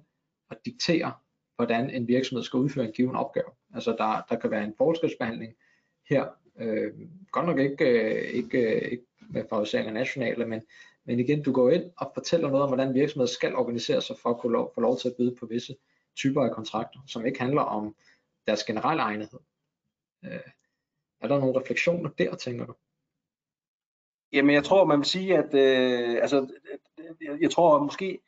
og 0.49 0.57
dikterer, 0.65 1.20
hvordan 1.55 1.89
en 1.89 2.07
virksomhed 2.07 2.43
skal 2.43 2.57
udføre 2.57 2.85
en 2.85 2.91
given 2.91 3.15
opgave. 3.15 3.51
Altså 3.73 3.91
der, 3.91 4.21
der 4.29 4.35
kan 4.39 4.51
være 4.51 4.63
en 4.63 4.73
forskelsbehandling 4.77 5.53
her, 6.09 6.27
øh, 6.59 6.93
godt 7.31 7.45
nok 7.45 7.59
ikke, 7.59 7.85
øh, 7.85 8.29
ikke, 8.33 8.75
øh, 8.75 8.91
ikke 8.91 9.05
med 9.29 9.43
favorisering 9.49 9.91
nationale, 9.91 10.45
men, 10.45 10.61
men 11.05 11.19
igen, 11.19 11.43
du 11.43 11.51
går 11.51 11.69
ind 11.69 11.91
og 11.97 12.11
fortæller 12.13 12.47
noget 12.49 12.63
om, 12.63 12.69
hvordan 12.69 12.93
virksomheder 12.93 13.31
skal 13.31 13.55
organisere 13.55 14.01
sig 14.01 14.15
for 14.21 14.29
at 14.29 14.37
kunne 14.39 14.51
lov, 14.53 14.71
få 14.75 14.81
lov 14.81 14.97
til 14.97 15.09
at 15.09 15.15
byde 15.17 15.35
på 15.35 15.45
visse 15.45 15.75
typer 16.15 16.41
af 16.41 16.51
kontrakter, 16.51 16.99
som 17.07 17.25
ikke 17.25 17.39
handler 17.39 17.61
om 17.61 17.95
deres 18.47 18.63
generelle 18.63 19.01
egnethed. 19.01 19.39
Øh, 20.25 20.51
er 21.21 21.27
der 21.27 21.39
nogle 21.39 21.59
refleksioner 21.59 22.09
der, 22.09 22.35
tænker 22.35 22.65
du? 22.65 22.73
Jamen, 24.33 24.55
jeg 24.55 24.63
tror, 24.63 24.85
man 24.85 24.97
vil 24.97 25.05
sige, 25.05 25.37
at 25.37 25.53
øh, 25.53 26.21
altså, 26.21 26.47
jeg, 27.21 27.41
jeg 27.41 27.51
tror 27.51 27.83
måske, 27.83 28.19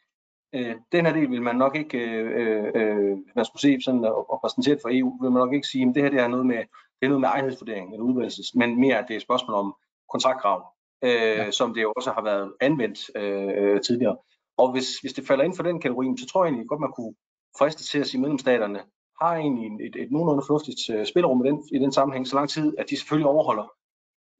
øh, 0.54 0.76
den 0.92 1.06
her 1.06 1.14
del 1.14 1.30
vil 1.32 1.42
man 1.42 1.56
nok 1.56 1.76
ikke, 1.76 1.98
øh, 1.98 2.72
øh, 2.76 3.18
man 3.36 3.46
skulle 3.46 3.62
se 3.62 3.82
sådan 3.82 4.06
og, 4.06 4.32
og 4.32 4.40
præsentere 4.42 4.78
for 4.82 4.90
EU, 4.92 5.18
vil 5.22 5.32
man 5.32 5.40
nok 5.40 5.54
ikke 5.54 5.68
sige, 5.68 5.90
at 5.90 5.96
det 5.96 6.04
her 6.04 6.10
det 6.10 6.20
er 6.20 6.28
noget 6.28 6.46
med, 6.46 6.58
det 7.00 7.06
er 7.06 7.08
noget 7.08 7.22
med 7.22 7.30
egenhedsvurdering 7.30 7.94
eller 7.94 8.04
udvalgelses, 8.04 8.56
men 8.56 8.80
mere 8.80 8.98
at 8.98 9.06
det 9.08 9.14
er 9.14 9.18
et 9.18 9.24
spørgsmål 9.24 9.56
om 9.56 9.76
kontraktkrav, 10.12 10.74
øh, 11.04 11.12
ja. 11.12 11.52
som 11.52 11.74
det 11.74 11.82
jo 11.82 11.94
også 11.96 12.12
har 12.12 12.24
været 12.24 12.54
anvendt 12.62 13.00
øh, 13.18 13.82
tidligere. 13.82 14.18
Og 14.58 14.72
hvis, 14.72 15.00
hvis 15.00 15.14
det 15.14 15.28
falder 15.28 15.44
ind 15.44 15.56
for 15.56 15.64
den 15.64 15.82
kategori, 15.82 16.14
så 16.20 16.28
tror 16.28 16.44
jeg 16.44 16.50
egentlig 16.50 16.70
godt, 16.70 16.80
man 16.80 16.92
kunne 16.96 17.14
friste 17.60 17.84
til 17.84 18.00
at 18.00 18.08
sige, 18.08 18.20
at 18.20 18.22
medlemsstaterne 18.22 18.80
har 19.22 19.36
egentlig 19.36 19.88
et, 19.88 19.96
et 19.96 20.12
nogenlunde 20.12 20.44
fornuftigt 20.48 20.80
uh, 20.94 21.06
spilrum 21.06 21.46
i 21.46 21.50
den, 21.50 21.64
i 21.72 21.80
den 21.80 21.92
sammenhæng, 21.92 22.28
så 22.28 22.36
lang 22.36 22.50
tid, 22.50 22.74
at 22.78 22.90
de 22.90 22.98
selvfølgelig 22.98 23.30
overholder 23.30 23.68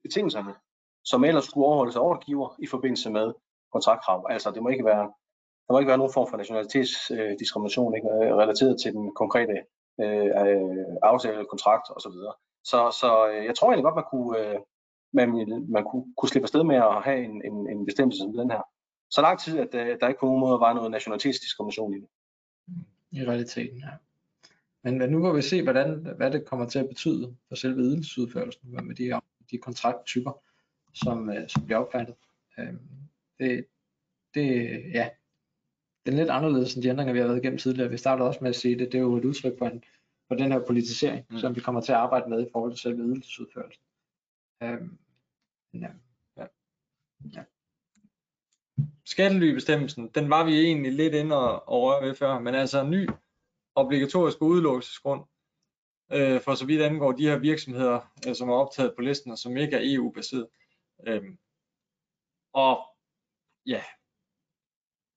betingelserne, 0.02 0.54
som 1.04 1.24
ellers 1.24 1.44
skulle 1.44 1.66
overholdes 1.66 1.96
af 1.96 2.00
ordregiver 2.00 2.56
i 2.58 2.66
forbindelse 2.66 3.10
med 3.10 3.32
kontraktkrav. 3.72 4.26
Altså, 4.30 4.50
det 4.50 4.62
må 4.62 4.68
ikke 4.68 4.84
være, 4.84 5.12
der 5.66 5.72
må 5.72 5.78
ikke 5.78 5.88
være 5.88 5.98
nogen 5.98 6.12
form 6.12 6.28
for 6.30 6.36
nationalitetsdiskrimination 6.36 7.96
ikke, 7.96 8.08
øh, 8.08 8.34
relateret 8.42 8.80
til 8.82 8.92
den 8.92 9.14
konkrete 9.14 9.56
øh, 10.00 10.26
øh 10.26 10.86
aftale, 11.02 11.44
kontrakt 11.44 11.86
osv. 11.96 12.12
Så, 12.12 12.32
så, 12.64 12.78
så 13.00 13.26
jeg 13.48 13.54
tror 13.54 13.68
egentlig 13.68 13.84
godt, 13.84 14.00
man 14.00 14.10
kunne, 14.10 14.38
øh, 14.38 14.58
man, 15.12 15.28
man 15.68 15.84
kunne, 15.84 16.04
kunne 16.16 16.28
slippe 16.28 16.44
afsted 16.44 16.64
med 16.64 16.76
at 16.76 17.02
have 17.02 17.24
en, 17.24 17.42
en, 17.44 17.68
en 17.68 17.86
bestemmelse 17.86 18.18
som 18.18 18.32
den 18.32 18.50
her. 18.50 18.62
Så 19.10 19.20
lang 19.20 19.40
tid, 19.40 19.58
at 19.58 19.74
øh, 19.74 19.96
der 20.00 20.08
ikke 20.08 20.20
på 20.20 20.26
nogen 20.26 20.40
måde 20.40 20.60
var 20.60 20.72
noget 20.72 20.90
nationalitetsdiskrimination 20.90 21.94
i 21.94 22.00
det. 22.00 22.08
I 23.10 23.24
realiteten, 23.24 23.78
ja. 23.78 23.90
Men, 24.82 24.98
men 24.98 25.10
nu 25.10 25.18
må 25.18 25.32
vi 25.32 25.42
se, 25.42 25.62
hvordan, 25.62 26.06
hvad 26.16 26.30
det 26.30 26.44
kommer 26.44 26.66
til 26.66 26.78
at 26.78 26.88
betyde 26.88 27.36
for 27.48 27.54
selve 27.54 27.80
ydelsesudførelsen 27.80 28.86
med 28.86 28.94
de, 28.94 29.20
de 29.50 29.58
kontrakttyper, 29.58 30.32
som, 30.94 31.30
øh, 31.30 31.48
som 31.48 31.64
bliver 31.64 31.78
opfattet. 31.78 32.14
Øh, 32.58 32.74
det, 33.38 33.66
det, 34.34 34.46
ja, 34.94 35.08
er 36.12 36.16
lidt 36.16 36.30
anderledes 36.30 36.74
end 36.74 36.82
de 36.82 36.88
ændringer, 36.88 37.12
vi 37.12 37.18
har 37.18 37.26
været 37.26 37.38
igennem 37.38 37.58
tidligere. 37.58 37.90
Vi 37.90 37.96
startede 37.96 38.28
også 38.28 38.38
med 38.42 38.50
at 38.50 38.56
sige 38.56 38.78
det, 38.78 38.92
det 38.92 38.98
er 38.98 39.02
jo 39.02 39.16
et 39.16 39.24
udtryk 39.24 39.58
for, 39.58 39.66
en, 39.66 39.84
for 40.28 40.34
den 40.34 40.52
her 40.52 40.66
politisering, 40.66 41.26
mm. 41.30 41.38
som 41.38 41.56
vi 41.56 41.60
kommer 41.60 41.80
til 41.80 41.92
at 41.92 41.98
arbejde 41.98 42.30
med 42.30 42.46
i 42.46 42.48
forhold 42.52 42.72
til 42.72 42.80
selve 42.80 43.02
ydelsesudførelsen. 43.02 43.82
Øh, 44.62 44.78
ja. 45.74 45.88
Ja. 46.36 46.46
ja. 47.34 47.42
Skattelybestemmelsen, 49.04 50.08
den 50.08 50.30
var 50.30 50.44
vi 50.44 50.60
egentlig 50.60 50.92
lidt 50.92 51.14
inde 51.14 51.36
og, 51.36 51.68
og 51.68 51.82
røre 51.82 52.06
ved 52.08 52.14
før, 52.14 52.38
men 52.38 52.54
altså 52.54 52.84
ny 52.84 53.08
obligatorisk 53.74 54.42
udelukkelsesgrund, 54.42 55.24
øh, 56.12 56.40
for 56.40 56.54
så 56.54 56.66
vidt 56.66 56.82
angår 56.82 57.12
de 57.12 57.28
her 57.28 57.38
virksomheder, 57.38 58.12
øh, 58.28 58.34
som 58.34 58.48
er 58.48 58.54
optaget 58.54 58.94
på 58.96 59.02
listen, 59.02 59.30
og 59.32 59.38
som 59.38 59.56
ikke 59.56 59.76
er 59.76 59.94
EU-baseret. 59.94 60.48
Øh, 61.06 61.22
og 62.52 62.80
ja, 63.66 63.82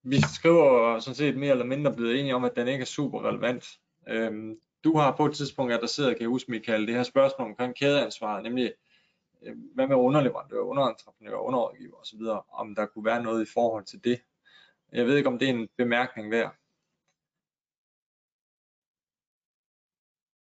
vi 0.08 0.20
skriver 0.20 0.98
sådan 0.98 1.14
set 1.14 1.36
mere 1.36 1.50
eller 1.50 1.64
mindre 1.64 1.94
blevet 1.94 2.20
enige 2.20 2.34
om, 2.34 2.44
at 2.44 2.56
den 2.56 2.68
ikke 2.68 2.82
er 2.82 2.86
super 2.86 3.28
relevant. 3.28 3.64
Øhm, 4.08 4.60
du 4.84 4.96
har 4.96 5.16
på 5.16 5.26
et 5.26 5.34
tidspunkt 5.34 5.72
adresseret, 5.72 6.16
kan 6.16 6.20
jeg 6.20 6.28
huske 6.28 6.50
Michael, 6.50 6.86
det 6.86 6.94
her 6.94 7.02
spørgsmål 7.02 7.48
omkring 7.48 7.74
kædeansvar, 7.74 8.40
nemlig 8.40 8.72
øh, 9.42 9.56
hvad 9.74 9.86
med 9.86 9.96
underleverandører, 9.96 10.62
underentreprenører, 10.62 11.38
underrådgiver 11.38 11.96
osv., 11.96 12.20
om 12.52 12.74
der 12.74 12.86
kunne 12.86 13.04
være 13.04 13.22
noget 13.22 13.48
i 13.48 13.50
forhold 13.52 13.84
til 13.84 14.04
det. 14.04 14.20
Jeg 14.92 15.06
ved 15.06 15.16
ikke, 15.16 15.28
om 15.28 15.38
det 15.38 15.48
er 15.48 15.52
en 15.52 15.68
bemærkning 15.76 16.30
værd. 16.30 16.54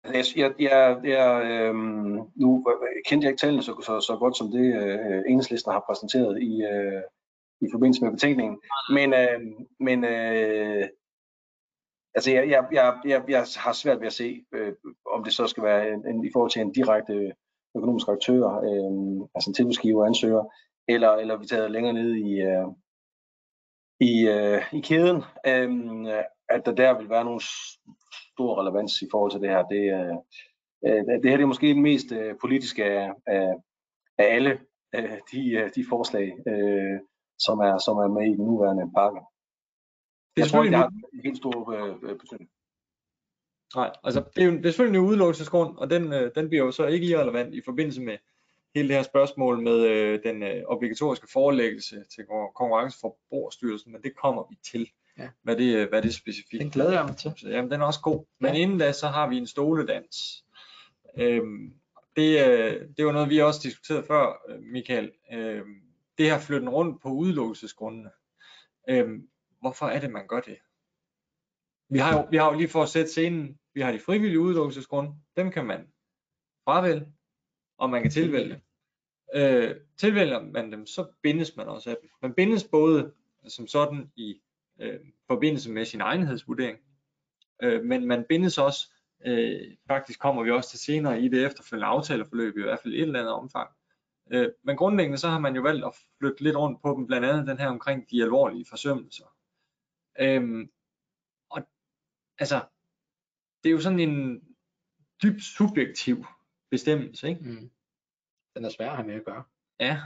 Jeg, 0.03 0.26
jeg, 0.36 0.53
jeg, 0.60 0.99
jeg, 1.03 1.45
øh, 1.45 1.76
nu 2.36 2.66
kendte 3.05 3.26
jeg 3.26 3.32
ikke 3.32 3.41
tallene 3.41 3.64
så, 3.64 3.82
så, 3.86 4.01
så 4.01 4.18
godt 4.20 4.38
som 4.38 4.51
det 4.51 4.76
øh, 4.84 5.24
enhedslisten 5.28 5.72
har 5.72 5.84
præsenteret 5.88 6.41
i, 6.41 6.64
øh, 6.64 7.03
i 7.62 7.68
forbindelse 7.72 8.03
med 8.03 8.12
betænkningen. 8.12 8.60
Men, 8.89 9.14
øh, 9.14 9.39
men 9.80 10.03
øh, 10.03 10.88
altså 12.16 12.32
jeg, 12.32 12.49
jeg, 12.49 12.68
jeg, 12.72 12.99
jeg, 13.05 13.24
jeg 13.28 13.45
har 13.57 13.74
svært 13.74 13.99
ved 13.99 14.07
at 14.07 14.14
se, 14.14 14.45
øh, 14.53 14.74
om 15.16 15.24
det 15.24 15.34
så 15.34 15.47
skal 15.47 15.64
være 15.64 15.93
en, 15.93 16.07
en, 16.07 16.26
i 16.26 16.30
forhold 16.34 16.51
til 16.51 16.62
en 16.62 16.72
direkte 16.72 17.34
økonomisk 17.78 18.07
aktør, 18.07 18.43
øh, 18.45 19.28
altså 19.36 19.49
en 19.49 19.53
tilbudsgiver 19.53 20.05
ansøger, 20.05 20.43
eller, 20.88 21.10
eller 21.10 21.38
vi 21.38 21.45
tager 21.45 21.68
længere 21.68 21.93
ned 21.93 22.16
i, 22.16 22.41
øh, 22.41 22.68
i, 23.99 24.28
øh, 24.28 24.74
i 24.74 24.82
kæden, 24.82 25.24
øh, 25.47 26.24
at 26.49 26.66
der 26.66 26.76
der 26.76 26.97
vil 26.97 27.10
være 27.10 27.26
nogle 27.26 27.41
stor 28.34 28.62
relevans 28.62 29.01
i 29.01 29.07
forhold 29.12 29.32
til 29.32 29.41
det 29.41 29.49
her. 29.49 29.64
Det, 29.64 29.84
øh, 29.97 30.16
øh 30.86 31.05
det 31.22 31.30
her 31.30 31.38
det 31.38 31.41
er 31.41 31.53
måske 31.53 31.68
den 31.68 31.82
mest 31.82 32.12
øh, 32.12 32.36
politiske 32.41 32.86
af, 32.86 33.12
af, 33.28 33.53
af 34.18 34.36
alle 34.36 34.60
øh, 34.95 35.18
de, 35.32 35.51
øh, 35.51 35.70
de 35.76 35.86
forslag, 35.89 36.38
øh, 36.47 36.99
som, 37.40 37.60
er, 37.60 37.78
som 37.78 37.98
er 37.98 38.08
med 38.08 38.26
i 38.28 38.36
den 38.38 38.46
nuværende 38.46 38.92
pakke. 38.96 39.20
Jeg 40.38 40.48
tror 40.48 40.64
ikke, 40.64 40.72
det 40.72 40.80
har 40.80 40.88
en 41.14 41.22
helt 41.24 41.38
stor 41.38 41.72
øh, 41.72 42.18
betydning. 42.20 42.50
Nej, 43.76 43.92
altså 44.04 44.24
det 44.36 44.42
er, 44.42 44.46
jo, 44.46 44.52
det 44.52 44.66
er 44.66 44.70
selvfølgelig 44.70 45.00
en 45.00 45.06
udelukkelsesgrund, 45.06 45.78
og 45.78 45.90
den, 45.90 46.14
øh, 46.14 46.32
den 46.36 46.50
bliver 46.50 46.66
jo 46.66 46.72
så 46.72 46.86
ikke 46.86 47.08
irrelevant 47.08 47.54
i 47.54 47.62
forbindelse 47.66 48.02
med 48.02 48.18
hele 48.76 48.88
det 48.88 48.96
her 48.96 49.04
spørgsmål 49.04 49.62
med 49.62 49.80
øh, 49.80 50.20
den 50.24 50.44
øh, 50.44 50.64
obligatoriske 50.66 51.28
forelæggelse 51.34 52.04
til 52.16 52.26
konkurrence 52.56 53.00
for 53.00 53.18
Forbrugerstyrelsen, 53.30 53.92
men 53.92 54.02
det 54.02 54.16
kommer 54.16 54.44
vi 54.50 54.56
til 54.64 54.90
ja. 55.18 55.30
hvad, 55.42 55.56
det, 55.56 55.90
hvad 55.90 56.02
det 56.02 56.14
specifikt 56.14 56.62
Den 56.62 56.70
glæder 56.70 56.92
jeg 56.92 57.06
mig 57.06 57.18
til. 57.18 57.34
Så, 57.38 57.50
jamen, 57.50 57.72
den 57.72 57.82
er 57.82 57.86
også 57.86 58.02
god. 58.02 58.26
Men 58.40 58.56
ja. 58.56 58.62
inden 58.62 58.80
da, 58.80 58.92
så 58.92 59.08
har 59.08 59.30
vi 59.30 59.38
en 59.38 59.48
stoledans. 59.48 60.46
Øhm, 61.18 61.74
det, 62.16 62.48
øh, 62.48 62.88
det 62.98 63.06
var 63.06 63.12
noget, 63.12 63.30
vi 63.30 63.42
også 63.42 63.60
diskuterede 63.64 64.04
før, 64.04 64.42
øh, 64.50 64.62
Michael. 64.62 65.12
Øhm, 65.34 65.82
det 66.20 66.32
her 66.32 66.39
flytten 66.39 66.70
rundt 66.70 67.01
på 67.01 67.09
udelukkelsesgrundene. 67.09 68.12
Øhm, 68.89 69.29
hvorfor 69.62 69.86
er 69.86 70.00
det, 70.00 70.12
man 70.12 70.28
gør 70.28 70.39
det? 70.39 70.58
Vi 71.89 72.00
har, 72.00 72.17
jo, 72.17 72.28
vi 72.32 72.37
har 72.37 72.51
jo 72.51 72.58
lige 72.58 72.70
for 72.70 72.83
at 72.83 72.89
sætte 72.89 73.12
scenen, 73.12 73.59
vi 73.74 73.82
har 73.82 73.91
de 73.91 74.00
frivillige 74.00 74.39
udelukkelsesgrunde, 74.39 75.13
dem 75.36 75.51
kan 75.51 75.66
man 75.66 75.87
fravælge, 76.66 77.13
og 77.78 77.89
man 77.89 78.01
kan 78.01 78.12
tilvælge. 78.12 78.62
Øh, 79.36 79.75
tilvælger 79.97 80.41
man 80.41 80.71
dem, 80.71 80.86
så 80.86 81.12
bindes 81.24 81.55
man 81.55 81.67
også 81.67 81.89
af 81.89 81.96
dem. 82.01 82.09
Man 82.21 82.33
bindes 82.33 82.63
både 82.63 83.13
som 83.47 83.67
sådan 83.67 84.12
i 84.16 84.41
øh, 84.82 85.00
forbindelse 85.28 85.71
med 85.71 85.86
sin 85.86 86.01
egenhedsvurdering. 86.01 86.78
Øh, 87.63 87.83
men 87.83 88.08
man 88.08 88.25
bindes 88.29 88.58
også, 88.58 88.93
øh, 89.25 89.78
faktisk 89.87 90.20
kommer 90.20 90.43
vi 90.43 90.51
også 90.51 90.70
til 90.70 90.79
senere 90.79 91.21
i 91.21 91.28
det 91.28 91.46
efterfølgende 91.46 91.87
aftaleforløb 91.87 92.58
i 92.58 92.62
hvert 92.62 92.79
fald 92.83 92.93
i 92.93 92.97
et 92.97 93.01
eller 93.01 93.20
andet 93.20 93.33
omfang. 93.33 93.70
Øh, 94.32 94.51
men 94.64 94.78
grundlæggende 94.78 95.18
så 95.18 95.28
har 95.28 95.39
man 95.39 95.56
jo 95.56 95.62
valgt 95.62 95.86
at 95.86 95.96
flytte 96.20 96.43
lidt 96.43 96.56
rundt 96.56 96.82
på 96.82 96.93
dem, 96.97 97.08
blandt 97.08 97.28
andet 97.28 97.47
den 97.47 97.58
her 97.58 97.68
omkring 97.68 98.10
de 98.10 98.24
alvorlige 98.24 98.66
forsømmelser. 98.70 99.36
Øh, 100.20 100.68
og 101.50 101.68
altså, 102.39 102.66
det 103.64 103.70
er 103.70 103.74
jo 103.74 103.80
sådan 103.80 104.00
en 104.00 104.42
dybt 105.24 105.43
subjektiv 105.43 106.26
bestemmelse, 106.72 107.30
ikke? 107.30 107.42
Mm. 107.42 107.72
Den 108.56 108.66
er 108.66 108.70
svær 108.70 108.89
at 108.89 108.96
have 108.96 109.08
med 109.08 109.16
at 109.16 109.26
gøre. 109.26 109.43
Ja. 109.80 110.01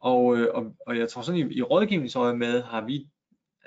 Og, 0.00 0.36
øh, 0.36 0.54
og, 0.54 0.76
og 0.86 0.98
jeg 0.98 1.08
tror 1.08 1.22
sådan 1.22 1.50
i, 1.50 1.54
i 1.54 1.62
rådgivningsøje 1.62 2.36
med 2.36 2.62
har 2.62 2.84
vi 2.84 3.10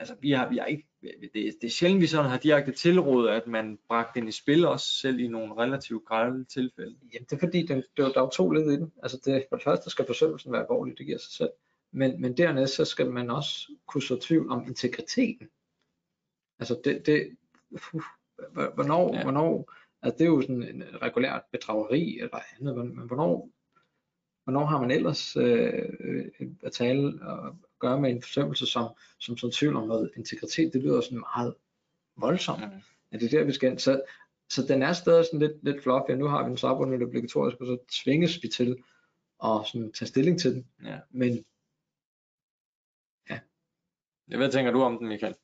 altså 0.01 0.15
vi 0.21 0.31
har, 0.31 0.49
vi 0.49 0.57
har 0.57 0.65
ikke, 0.65 0.87
det, 1.01 1.33
det 1.33 1.63
er 1.63 1.69
sjældent, 1.69 2.01
vi 2.01 2.07
sådan 2.07 2.29
har 2.29 2.37
direkte 2.37 2.71
tilrådet, 2.71 3.29
at 3.29 3.47
man 3.47 3.79
bragte 3.87 4.19
den 4.19 4.27
i 4.27 4.31
spil 4.31 4.65
også 4.65 4.85
selv 4.85 5.19
i 5.19 5.27
nogle 5.27 5.53
relativt 5.57 6.05
grælde 6.05 6.43
tilfælde. 6.43 6.95
Jamen 7.13 7.25
det 7.29 7.33
er 7.33 7.39
fordi, 7.39 7.65
den, 7.65 7.77
det, 7.77 8.15
der 8.15 8.21
er 8.21 8.29
to 8.29 8.51
led 8.51 8.71
i 8.71 8.75
den. 8.75 8.93
Altså 9.03 9.21
det, 9.25 9.45
for 9.49 9.55
det 9.55 9.63
første 9.63 9.89
skal 9.89 10.05
forsømmelsen 10.05 10.51
være 10.51 10.61
alvorlig, 10.61 10.97
det 10.97 11.05
giver 11.05 11.17
sig 11.17 11.31
selv. 11.31 11.49
Men, 11.91 12.21
men 12.21 12.37
dernæst 12.37 12.75
så 12.75 12.85
skal 12.85 13.11
man 13.11 13.29
også 13.29 13.71
kunne 13.85 14.01
så 14.01 14.19
tvivl 14.19 14.49
om 14.49 14.67
integriteten. 14.67 15.49
Altså 16.59 16.81
det, 16.83 17.05
det 17.05 17.37
uh, 17.71 18.03
hvornår, 18.73 19.15
ja. 19.15 19.23
hvornår, 19.23 19.73
altså 20.01 20.17
det 20.17 20.23
er 20.23 20.29
jo 20.29 20.41
sådan 20.41 20.63
en 20.63 20.83
regulært 21.01 21.41
bedrageri 21.51 22.19
eller 22.19 22.39
andet, 22.59 22.75
men 22.75 23.07
hvornår, 23.07 23.49
hvornår 24.43 24.65
har 24.65 24.81
man 24.81 24.91
ellers 24.91 25.37
øh, 25.37 25.83
øh 25.99 26.25
at 26.63 26.71
tale 26.71 27.19
gøre 27.81 28.01
med 28.01 28.09
en 28.09 28.21
forsømmelse, 28.21 28.65
som, 28.65 28.87
som 29.19 29.37
sådan 29.37 29.51
tvivl 29.51 29.75
om 29.75 29.87
noget 29.87 30.11
integritet, 30.17 30.73
det 30.73 30.83
lyder 30.83 31.01
sådan 31.01 31.23
meget 31.35 31.55
voldsomt. 32.17 32.61
er 33.11 33.17
det 33.17 33.31
der, 33.31 33.43
vi 33.43 33.51
skal 33.51 33.71
ind. 33.71 33.79
Så, 33.79 34.01
så 34.49 34.65
den 34.67 34.81
er 34.81 34.93
stadig 34.93 35.25
sådan 35.25 35.39
lidt, 35.39 35.63
lidt 35.63 35.83
fluffy, 35.83 36.11
nu 36.11 36.27
har 36.27 36.43
vi 36.43 36.49
den 36.49 36.57
så 36.57 36.73
under 36.73 37.07
obligatorisk, 37.07 37.57
og 37.61 37.67
så 37.67 37.77
tvinges 38.03 38.43
vi 38.43 38.47
til 38.47 38.83
at 39.43 39.61
sådan 39.65 39.91
tage 39.91 40.07
stilling 40.07 40.39
til 40.39 40.53
den. 40.53 40.67
Ja. 40.85 40.99
Men 41.09 41.45
Hvad 44.37 44.51
tænker 44.51 44.71
du 44.71 44.81
om 44.81 44.97
den, 44.97 45.07
Michael? 45.07 45.35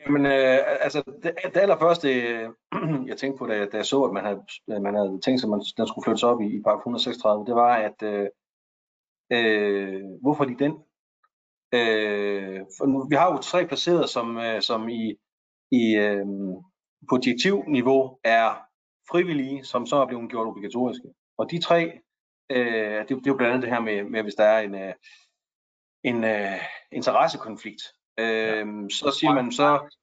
Jamen, 0.00 0.26
øh, 0.26 0.58
altså, 0.84 1.02
det, 1.22 1.34
det 1.54 1.60
allerførste, 1.60 2.08
øh, 2.14 2.48
jeg 3.08 3.16
tænkte 3.16 3.38
på, 3.38 3.46
da, 3.46 3.66
da 3.66 3.76
jeg 3.76 3.86
så, 3.86 4.02
at 4.02 4.12
man 4.12 4.24
havde, 4.24 4.42
man 4.80 4.94
havde 4.94 5.20
tænkt 5.24 5.40
sig, 5.40 5.46
at 5.46 5.50
man, 5.50 5.60
den 5.76 5.86
skulle 5.86 6.04
flyttes 6.04 6.22
op 6.22 6.40
i, 6.40 6.56
i 6.56 6.62
paragraf 6.62 6.80
136, 6.80 7.46
det 7.46 7.54
var, 7.54 7.74
at 7.76 8.02
øh, 8.02 8.28
øh, 9.32 10.02
hvorfor 10.20 10.44
lige 10.44 10.58
den? 10.58 10.74
Øh, 11.72 12.60
for 12.78 12.86
nu, 12.86 13.06
vi 13.08 13.14
har 13.14 13.32
jo 13.32 13.38
tre 13.38 13.66
placeret, 13.66 14.10
som, 14.10 14.38
øh, 14.38 14.62
som 14.62 14.88
i, 14.88 15.14
i 15.72 15.96
øh, 15.96 16.26
på 17.08 17.16
direktivniveau 17.16 18.18
er 18.24 18.54
frivillige, 19.10 19.64
som 19.64 19.86
så 19.86 19.96
er 19.96 20.06
blevet 20.06 20.30
gjort 20.30 20.46
obligatoriske. 20.46 21.08
Og 21.38 21.50
de 21.50 21.60
tre, 21.60 22.00
øh, 22.50 22.98
det, 22.98 23.08
det 23.08 23.26
er 23.26 23.34
jo 23.34 23.36
blandt 23.36 23.52
andet 23.54 23.62
det 23.62 23.74
her 23.74 23.80
med, 23.80 24.04
med 24.04 24.22
hvis 24.22 24.34
der 24.34 24.44
er 24.44 24.60
en, 24.60 24.74
øh, 24.74 24.94
en 26.04 26.24
øh, 26.24 26.60
interessekonflikt, 26.92 27.82
øh, 28.18 28.66
så 28.90 29.16
siger 29.20 29.34
man 29.34 29.52
så, 29.52 29.96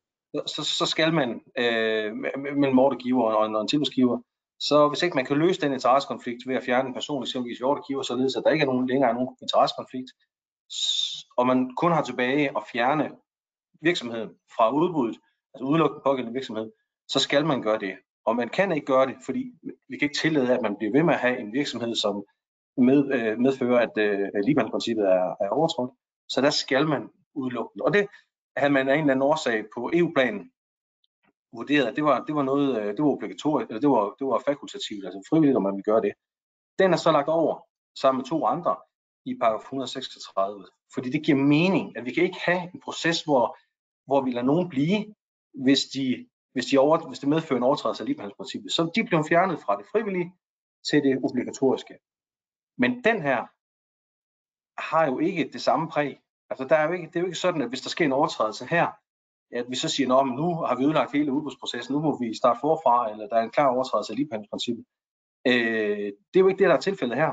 så, 0.45 0.63
så 0.63 0.85
skal 0.85 1.13
man 1.13 1.41
øh, 1.57 2.13
mellem 2.55 2.79
ordregiver 2.79 3.23
og 3.23 3.45
en, 3.45 3.55
og 3.55 3.61
en 3.61 3.67
tilbudsgiver, 3.67 4.19
så 4.59 4.87
hvis 4.87 5.03
ikke 5.03 5.15
man 5.15 5.25
kan 5.25 5.37
løse 5.37 5.61
den 5.61 5.73
interessekonflikt 5.73 6.47
ved 6.47 6.55
at 6.55 6.63
fjerne 6.63 6.87
en 6.87 6.93
person 6.93 7.23
eksempelvis 7.23 7.59
i 7.59 7.63
ordregiver, 7.63 8.01
således 8.01 8.35
at 8.35 8.43
der 8.45 8.51
ikke 8.51 8.63
er 8.63 8.71
nogen, 8.71 8.87
længere 8.87 9.09
er 9.09 9.13
nogen 9.13 9.37
interessekonflikt, 9.41 10.11
og 11.37 11.47
man 11.47 11.75
kun 11.75 11.91
har 11.91 12.03
tilbage 12.03 12.57
at 12.57 12.63
fjerne 12.71 13.11
virksomheden 13.81 14.29
fra 14.55 14.71
udbuddet, 14.71 15.17
altså 15.53 15.65
udelukke 15.65 15.93
den 15.93 16.01
pågældende 16.03 16.33
virksomhed, 16.33 16.71
så 17.07 17.19
skal 17.19 17.45
man 17.45 17.61
gøre 17.61 17.79
det. 17.79 17.97
Og 18.25 18.35
man 18.35 18.49
kan 18.49 18.71
ikke 18.71 18.85
gøre 18.85 19.07
det, 19.07 19.15
fordi 19.25 19.51
vi 19.89 19.97
kan 19.97 20.05
ikke 20.05 20.21
tillade, 20.21 20.53
at 20.53 20.61
man 20.61 20.75
bliver 20.77 20.91
ved 20.91 21.03
med 21.03 21.13
at 21.13 21.19
have 21.19 21.39
en 21.39 21.53
virksomhed, 21.53 21.95
som 21.95 22.23
med, 22.77 23.13
øh, 23.13 23.39
medfører, 23.39 23.79
at 23.79 23.97
øh, 23.97 24.29
ligebehandlingsprincippet 24.45 25.05
er, 25.05 25.35
er 25.41 25.49
overtrådt. 25.49 25.91
Så 26.29 26.41
der 26.41 26.49
skal 26.49 26.87
man 26.87 27.09
udelukke 27.35 27.73
den. 27.73 27.81
Og 27.81 27.93
det 27.93 28.07
havde 28.57 28.73
man 28.73 28.89
af 28.89 28.93
en 28.93 28.99
eller 28.99 29.13
anden 29.13 29.29
årsag 29.31 29.65
på 29.75 29.91
EU-planen 29.93 30.51
vurderet, 31.53 31.85
at 31.85 31.95
det 31.95 32.03
var, 32.03 32.23
det 32.23 32.35
var 32.35 32.43
noget, 32.43 32.81
øh, 32.81 32.87
det 32.95 33.03
var 33.03 33.09
obligatorisk, 33.09 33.67
eller 33.69 33.81
det 33.81 33.89
var, 33.89 34.15
det 34.19 34.27
var 34.27 34.43
fakultativt, 34.47 35.05
altså 35.05 35.19
frivilligt, 35.29 35.57
om 35.57 35.63
man 35.63 35.75
vil 35.75 35.83
gøre 35.83 36.01
det. 36.01 36.13
Den 36.79 36.93
er 36.93 36.97
så 36.97 37.11
lagt 37.11 37.29
over 37.29 37.55
sammen 38.01 38.17
med 38.19 38.25
to 38.25 38.45
andre 38.45 38.75
i 39.27 39.37
paragraf 39.41 39.59
136, 39.59 40.65
fordi 40.93 41.09
det 41.09 41.25
giver 41.25 41.37
mening, 41.37 41.97
at 41.97 42.05
vi 42.05 42.13
kan 42.13 42.23
ikke 42.23 42.39
have 42.39 42.63
en 42.73 42.81
proces, 42.83 43.23
hvor, 43.23 43.57
hvor 44.05 44.21
vi 44.21 44.31
lader 44.31 44.45
nogen 44.45 44.69
blive, 44.69 45.15
hvis 45.65 45.85
de, 45.85 46.27
hvis 46.53 46.65
de 46.65 46.77
over, 46.77 47.07
hvis 47.07 47.19
det 47.19 47.29
medfører 47.29 47.57
en 47.57 47.63
overtrædelse 47.63 48.03
af 48.03 48.07
ligebehandlingsprincippet. 48.07 48.71
Så 48.71 48.91
de 48.95 49.03
bliver 49.03 49.23
fjernet 49.29 49.59
fra 49.59 49.77
det 49.77 49.85
frivillige 49.91 50.33
til 50.89 51.03
det 51.03 51.19
obligatoriske. 51.23 51.93
Men 52.77 53.03
den 53.03 53.21
her 53.21 53.39
har 54.81 55.05
jo 55.05 55.19
ikke 55.19 55.49
det 55.53 55.61
samme 55.61 55.89
præg. 55.89 56.19
Altså 56.49 56.67
der 56.67 56.75
er 56.75 56.87
jo 56.87 56.93
ikke, 56.93 57.07
det 57.07 57.15
er 57.15 57.19
jo 57.19 57.25
ikke 57.25 57.45
sådan, 57.45 57.61
at 57.61 57.69
hvis 57.69 57.81
der 57.81 57.89
sker 57.89 58.05
en 58.05 58.11
overtrædelse 58.11 58.65
her, 58.65 58.87
at 59.51 59.65
vi 59.69 59.75
så 59.75 59.89
siger, 59.89 60.15
at 60.15 60.27
nu 60.27 60.55
har 60.55 60.75
vi 60.75 60.83
ødelagt 60.83 61.11
hele 61.11 61.31
udbudsprocessen, 61.31 61.93
nu 61.95 62.01
må 62.01 62.19
vi 62.19 62.33
starte 62.33 62.59
forfra, 62.59 63.11
eller 63.11 63.27
der 63.27 63.35
er 63.35 63.43
en 63.43 63.49
klar 63.49 63.67
overtrædelse 63.67 64.13
af 64.13 64.17
ligebehandlingsprincippet. 64.17 64.85
Øh, 65.47 66.11
det 66.29 66.35
er 66.35 66.39
jo 66.39 66.47
ikke 66.47 66.59
det, 66.59 66.69
der 66.69 66.75
er 66.75 66.79
tilfældet 66.79 67.17
her. 67.17 67.31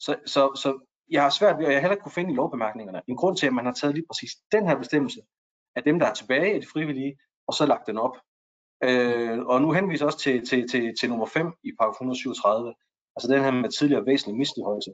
Så, 0.00 0.16
så, 0.26 0.42
så 0.62 0.78
jeg 1.10 1.22
har 1.22 1.30
svært 1.30 1.58
ved, 1.58 1.66
og 1.66 1.72
jeg 1.72 1.80
heller 1.80 1.94
ikke 1.94 2.02
kunne 2.02 2.12
finde 2.12 2.32
i 2.32 2.36
lovbemærkningerne, 2.36 3.02
en 3.06 3.16
grund 3.16 3.36
til, 3.36 3.46
at 3.46 3.52
man 3.52 3.64
har 3.64 3.72
taget 3.72 3.94
lige 3.94 4.06
præcis 4.10 4.30
den 4.52 4.66
her 4.66 4.78
bestemmelse 4.78 5.20
af 5.76 5.82
dem, 5.82 5.98
der 5.98 6.06
er 6.06 6.14
tilbage 6.14 6.56
i 6.56 6.60
det 6.60 6.68
frivillige, 6.68 7.18
og 7.46 7.54
så 7.54 7.66
lagt 7.66 7.86
den 7.86 7.98
op. 7.98 8.16
Øh, 8.84 9.38
og 9.38 9.62
nu 9.62 9.72
henviser 9.72 10.06
også 10.06 10.18
til, 10.18 10.46
til, 10.46 10.68
til, 10.68 10.94
til 11.00 11.08
nummer 11.08 11.26
5 11.26 11.52
i 11.64 11.72
paragraf 11.78 11.94
137, 11.94 12.74
altså 13.16 13.28
den 13.32 13.42
her 13.44 13.50
med 13.50 13.70
tidligere 13.70 14.06
væsentlig 14.06 14.38
misligholdelse. 14.38 14.92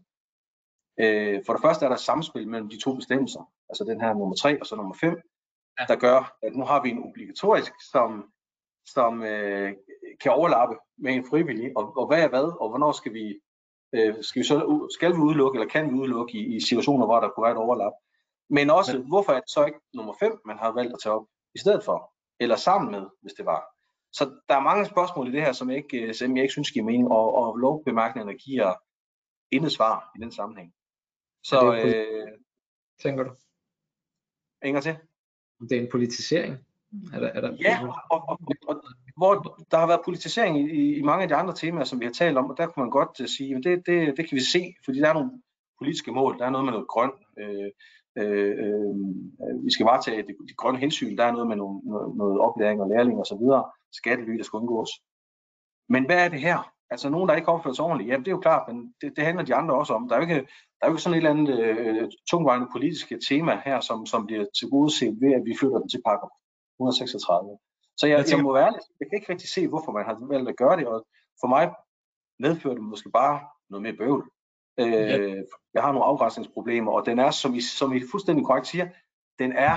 Øh, 1.01 1.43
for 1.47 1.53
det 1.53 1.63
første 1.63 1.85
er 1.85 1.89
der 1.89 1.97
et 1.97 2.09
samspil 2.11 2.49
mellem 2.49 2.69
de 2.69 2.81
to 2.81 2.95
bestemmelser, 2.95 3.51
altså 3.69 3.85
den 3.85 4.01
her 4.01 4.15
nummer 4.15 4.35
3 4.35 4.61
og 4.61 4.67
så 4.67 4.77
nummer 4.77 4.95
5, 4.95 5.23
ja. 5.81 5.85
der 5.89 5.97
gør, 5.97 6.37
at 6.43 6.57
nu 6.57 6.65
har 6.65 6.83
vi 6.83 6.91
en 6.91 7.05
obligatorisk, 7.05 7.73
som, 7.93 8.33
som 8.87 9.23
øh, 9.23 9.73
kan 10.21 10.33
overlappe 10.33 10.77
med 10.99 11.15
en 11.15 11.27
frivillig, 11.31 11.77
og, 11.77 11.97
og 11.97 12.07
hvad 12.07 12.23
er 12.25 12.29
hvad, 12.29 12.61
og 12.61 12.69
hvornår 12.69 12.93
skal 12.93 13.13
vi, 13.13 13.41
øh, 13.95 14.15
skal 14.23 14.41
vi 14.41 14.47
så, 14.47 14.89
skal 14.95 15.13
vi 15.13 15.17
udelukke, 15.17 15.57
eller 15.57 15.71
kan 15.71 15.91
vi 15.91 15.95
udelukke 15.95 16.39
i, 16.39 16.57
i 16.57 16.61
situationer, 16.61 17.07
hvor 17.07 17.21
der 17.21 17.29
kunne 17.29 17.45
være 17.45 17.53
et 17.53 17.65
overlap. 17.67 17.93
Men 18.51 18.71
også, 18.71 18.99
Men, 18.99 19.09
hvorfor 19.09 19.33
er 19.33 19.41
det 19.41 19.51
så 19.51 19.65
ikke 19.65 19.79
nummer 19.95 20.15
5, 20.21 20.41
man 20.45 20.59
har 20.59 20.73
valgt 20.73 20.93
at 20.93 20.99
tage 21.03 21.13
op 21.13 21.27
i 21.55 21.59
stedet 21.59 21.85
for, 21.85 22.13
eller 22.41 22.57
sammen 22.57 22.91
med, 22.91 23.07
hvis 23.23 23.33
det 23.33 23.47
var. 23.47 23.65
Så 24.13 24.25
der 24.49 24.57
er 24.57 24.61
mange 24.61 24.87
spørgsmål 24.87 25.29
i 25.29 25.33
det 25.33 25.43
her, 25.43 25.53
som 25.53 25.71
jeg 25.71 25.77
ikke, 25.77 26.15
som 26.15 26.37
jeg 26.37 26.43
ikke 26.43 26.53
synes 26.53 26.71
giver 26.71 26.85
mening, 26.85 27.09
og, 27.11 27.35
og 27.35 27.57
lovbemærkningerne 27.57 28.39
giver 28.39 28.75
intet 29.51 29.73
svar 29.73 30.11
i 30.17 30.19
den 30.23 30.33
sammenhæng. 30.33 30.73
Så, 31.45 31.59
er 31.59 31.85
det 31.85 31.97
øh, 31.97 32.29
tænker 33.03 33.25
du? 33.25 33.31
Ingen 34.65 34.83
til? 34.83 34.97
Det 35.61 35.79
er 35.79 35.81
en 35.83 35.89
politisering? 35.91 36.59
Er 37.13 37.21
der, 37.21 37.29
er 37.29 37.41
der 37.41 37.57
ja, 37.61 37.89
og, 37.89 37.95
og, 38.11 38.29
og, 38.29 38.39
og, 38.69 38.85
hvor 39.17 39.33
der 39.71 39.79
har 39.79 39.87
været 39.87 40.01
politisering 40.05 40.59
i, 40.59 40.95
i 40.99 41.03
mange 41.03 41.23
af 41.23 41.29
de 41.29 41.35
andre 41.35 41.55
temaer, 41.55 41.85
som 41.85 42.01
vi 42.01 42.05
har 42.05 42.13
talt 42.13 42.39
om, 42.39 42.51
og 42.51 42.57
der 42.57 42.67
kunne 42.67 42.83
man 42.85 42.91
godt 42.91 43.21
uh, 43.21 43.27
sige, 43.27 43.57
at 43.57 43.65
det, 43.65 43.87
det, 43.87 44.17
det 44.17 44.29
kan 44.29 44.37
vi 44.37 44.45
se, 44.45 44.75
fordi 44.85 44.99
der 45.01 45.09
er 45.09 45.13
nogle 45.15 45.31
politiske 45.79 46.13
mål, 46.13 46.39
der 46.39 46.47
er 46.47 46.51
noget 46.51 46.65
med 46.65 46.73
noget 46.73 46.89
grøn, 46.89 47.13
øh, 47.39 47.71
øh, 48.19 48.55
øh, 48.65 48.95
vi 49.65 49.71
skal 49.73 49.87
varetage 49.87 50.23
de, 50.23 50.33
de 50.49 50.55
grønne 50.57 50.81
hensyn, 50.81 51.17
der 51.17 51.25
er 51.25 51.33
noget 51.33 51.49
med 51.49 51.57
nogle, 51.57 51.81
noget, 51.85 52.17
noget 52.17 52.41
oplæring 52.41 52.81
og 52.81 52.89
lærling 52.89 53.19
og 53.19 53.27
så 53.27 53.37
videre, 53.43 53.65
skattely, 53.93 54.37
der 54.39 54.45
skal 54.45 54.57
undgås. 54.57 54.91
Men 55.89 56.07
hvad 56.07 56.25
er 56.25 56.29
det 56.29 56.41
her? 56.41 56.71
Altså 56.91 57.09
nogen, 57.09 57.29
der 57.29 57.35
ikke 57.37 57.49
opfører 57.49 57.75
sig 57.75 57.85
ordentligt, 57.85 58.11
jamen 58.11 58.25
det 58.25 58.31
er 58.31 58.37
jo 58.39 58.47
klart, 58.49 58.69
men 58.69 58.95
det, 59.01 59.17
det 59.17 59.25
handler 59.25 59.45
de 59.45 59.55
andre 59.55 59.75
også 59.75 59.93
om. 59.95 60.09
Der 60.09 60.15
er 60.15 60.21
jo 60.21 60.27
ikke, 60.29 60.41
der 60.77 60.83
er 60.83 60.87
jo 60.87 60.93
ikke 60.93 61.03
sådan 61.03 61.15
et 61.15 61.25
eller 61.25 61.31
andet 61.31 61.59
øh, 61.59 62.11
tungvejende 62.31 62.69
politiske 62.73 63.19
tema 63.29 63.63
her, 63.65 63.81
som, 63.81 64.07
som 64.07 64.27
bliver 64.27 64.45
tilgodeset 64.59 65.19
ved, 65.23 65.33
at 65.39 65.43
vi 65.45 65.57
flytter 65.61 65.79
den 65.79 65.89
til 65.89 66.03
pakker 66.07 66.29
136. 66.77 67.59
Så 67.97 68.07
jeg, 68.07 68.19
jeg, 68.19 68.27
jeg 68.31 68.43
må 68.43 68.53
være 68.53 68.67
ærlig, 68.67 68.81
jeg 69.01 69.07
kan 69.09 69.19
ikke 69.19 69.33
rigtig 69.33 69.49
se, 69.49 69.69
hvorfor 69.69 69.93
man 69.93 70.05
har 70.05 70.27
valgt 70.29 70.49
at 70.49 70.57
gøre 70.57 70.77
det, 70.77 70.87
og 70.87 71.07
for 71.41 71.47
mig 71.47 71.75
medfører 72.39 72.75
det 72.75 72.83
måske 72.83 73.11
bare 73.11 73.41
noget 73.71 73.83
mere 73.83 73.97
bøvl. 73.97 74.31
Øh, 74.81 74.93
ja. 74.93 75.43
Jeg 75.75 75.83
har 75.83 75.93
nogle 75.93 76.05
afgrænsningsproblemer, 76.05 76.93
og 76.93 77.07
den 77.07 77.19
er, 77.19 77.31
som 77.31 77.55
I, 77.55 77.61
som 77.61 77.93
I 77.93 78.01
fuldstændig 78.11 78.47
korrekt 78.47 78.67
siger, 78.67 78.89
den 79.39 79.53
er, 79.53 79.77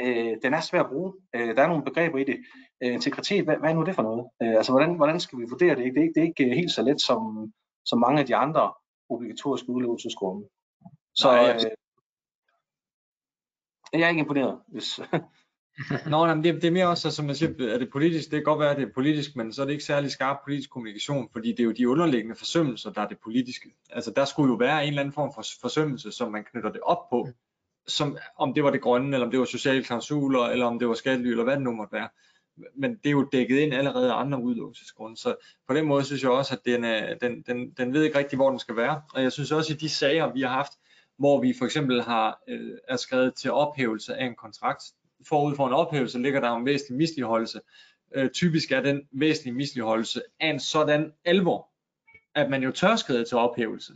øh, 0.00 0.36
den 0.42 0.54
er 0.54 0.60
svær 0.60 0.82
at 0.82 0.90
bruge. 0.90 1.12
Øh, 1.34 1.56
der 1.56 1.62
er 1.62 1.66
nogle 1.66 1.84
begreber 1.84 2.18
i 2.18 2.24
det. 2.24 2.38
Øh, 2.82 2.92
integritet, 2.92 3.44
hvad, 3.44 3.56
hvad 3.56 3.70
er 3.70 3.74
nu 3.74 3.84
det 3.84 3.94
for 3.94 4.02
noget? 4.02 4.26
Øh, 4.42 4.56
altså, 4.56 4.72
hvordan, 4.72 4.94
hvordan 4.94 5.20
skal 5.20 5.38
vi 5.38 5.44
vurdere 5.50 5.76
det? 5.76 5.84
Det 5.94 5.98
er, 5.98 6.02
ikke, 6.02 6.14
det 6.14 6.22
er 6.22 6.26
ikke 6.26 6.54
helt 6.54 6.72
så 6.72 6.82
let 6.82 7.00
som, 7.00 7.52
som 7.84 7.98
mange 7.98 8.20
af 8.20 8.26
de 8.26 8.36
andre 8.36 8.72
obligatoriske 9.08 9.70
udlevelsesgrunde. 9.70 10.48
Så 11.14 11.28
Nej, 11.28 11.54
øh, 11.54 11.60
jeg 13.92 14.04
er 14.04 14.08
ikke 14.08 14.20
imponeret. 14.20 14.60
Hvis 14.68 15.00
Nå, 16.06 16.26
nej, 16.26 16.34
det, 16.34 16.44
det 16.44 16.64
er 16.64 16.70
mere 16.70 16.88
også, 16.88 17.10
som 17.10 17.24
man 17.24 17.34
siger, 17.34 17.72
er 17.74 17.78
det 17.78 17.90
politisk, 17.92 18.30
det 18.30 18.36
kan 18.36 18.44
godt 18.44 18.60
være, 18.60 18.70
at 18.70 18.76
det 18.76 18.88
er 18.88 18.92
politisk, 18.94 19.36
men 19.36 19.52
så 19.52 19.62
er 19.62 19.66
det 19.66 19.72
ikke 19.72 19.84
særlig 19.84 20.10
skarp 20.10 20.36
politisk 20.44 20.70
kommunikation, 20.70 21.28
fordi 21.32 21.50
det 21.50 21.60
er 21.60 21.64
jo 21.64 21.72
de 21.72 21.88
underliggende 21.88 22.36
forsømmelser, 22.36 22.92
der 22.92 23.00
er 23.00 23.08
det 23.08 23.18
politiske. 23.24 23.70
Altså 23.90 24.12
der 24.16 24.24
skulle 24.24 24.50
jo 24.50 24.56
være 24.56 24.82
en 24.82 24.88
eller 24.88 25.00
anden 25.00 25.12
form 25.12 25.34
for 25.34 25.44
forsømmelse, 25.60 26.12
som 26.12 26.32
man 26.32 26.44
knytter 26.44 26.72
det 26.72 26.80
op 26.80 27.08
på, 27.10 27.28
som, 27.86 28.18
om 28.38 28.54
det 28.54 28.64
var 28.64 28.70
det 28.70 28.80
grønne, 28.80 29.16
eller 29.16 29.26
om 29.26 29.30
det 29.30 29.40
var 29.40 29.46
sociale 29.46 29.84
klausuler, 29.84 30.44
eller 30.44 30.66
om 30.66 30.78
det 30.78 30.88
var 30.88 30.94
skattely, 30.94 31.30
eller 31.30 31.44
hvad 31.44 31.54
det 31.54 31.62
nu 31.62 31.72
måtte 31.72 31.92
være. 31.92 32.08
Men 32.76 32.90
det 32.90 33.06
er 33.06 33.10
jo 33.10 33.28
dækket 33.32 33.58
ind 33.58 33.74
allerede 33.74 34.12
af 34.12 34.20
andre 34.20 34.42
udlåsesgrunde, 34.42 35.16
så 35.16 35.34
på 35.68 35.74
den 35.74 35.86
måde 35.86 36.04
synes 36.04 36.22
jeg 36.22 36.30
også, 36.30 36.54
at 36.54 36.60
den, 36.64 36.84
er, 36.84 37.14
den, 37.14 37.42
den, 37.42 37.70
den 37.70 37.92
ved 37.92 38.02
ikke 38.02 38.18
rigtig, 38.18 38.36
hvor 38.36 38.50
den 38.50 38.58
skal 38.58 38.76
være. 38.76 39.02
Og 39.14 39.22
jeg 39.22 39.32
synes 39.32 39.52
også, 39.52 39.72
at 39.72 39.82
i 39.82 39.84
de 39.84 39.88
sager, 39.88 40.32
vi 40.32 40.42
har 40.42 40.48
haft, 40.48 40.72
hvor 41.18 41.40
vi 41.40 41.54
for 41.58 41.64
eksempel 41.64 42.02
har 42.02 42.40
øh, 42.48 42.78
er 42.88 42.96
skrevet 42.96 43.34
til 43.34 43.52
ophævelse 43.52 44.14
af 44.14 44.26
en 44.26 44.34
kontrakt, 44.34 44.84
forud 45.28 45.56
for 45.56 45.66
en 45.66 45.72
ophævelse 45.72 46.18
ligger 46.18 46.40
der 46.40 46.50
en 46.50 46.66
væsentlig 46.66 46.96
misligeholdelse. 46.96 47.60
Øh, 48.14 48.30
typisk 48.30 48.72
er 48.72 48.80
den 48.80 49.02
væsentlige 49.12 49.54
misligeholdelse 49.54 50.22
af 50.40 50.48
en 50.48 50.60
sådan 50.60 51.12
alvor, 51.24 51.68
at 52.34 52.50
man 52.50 52.62
jo 52.62 52.70
tør 52.70 52.96
skride 52.96 53.24
til 53.24 53.36
ophævelse. 53.36 53.92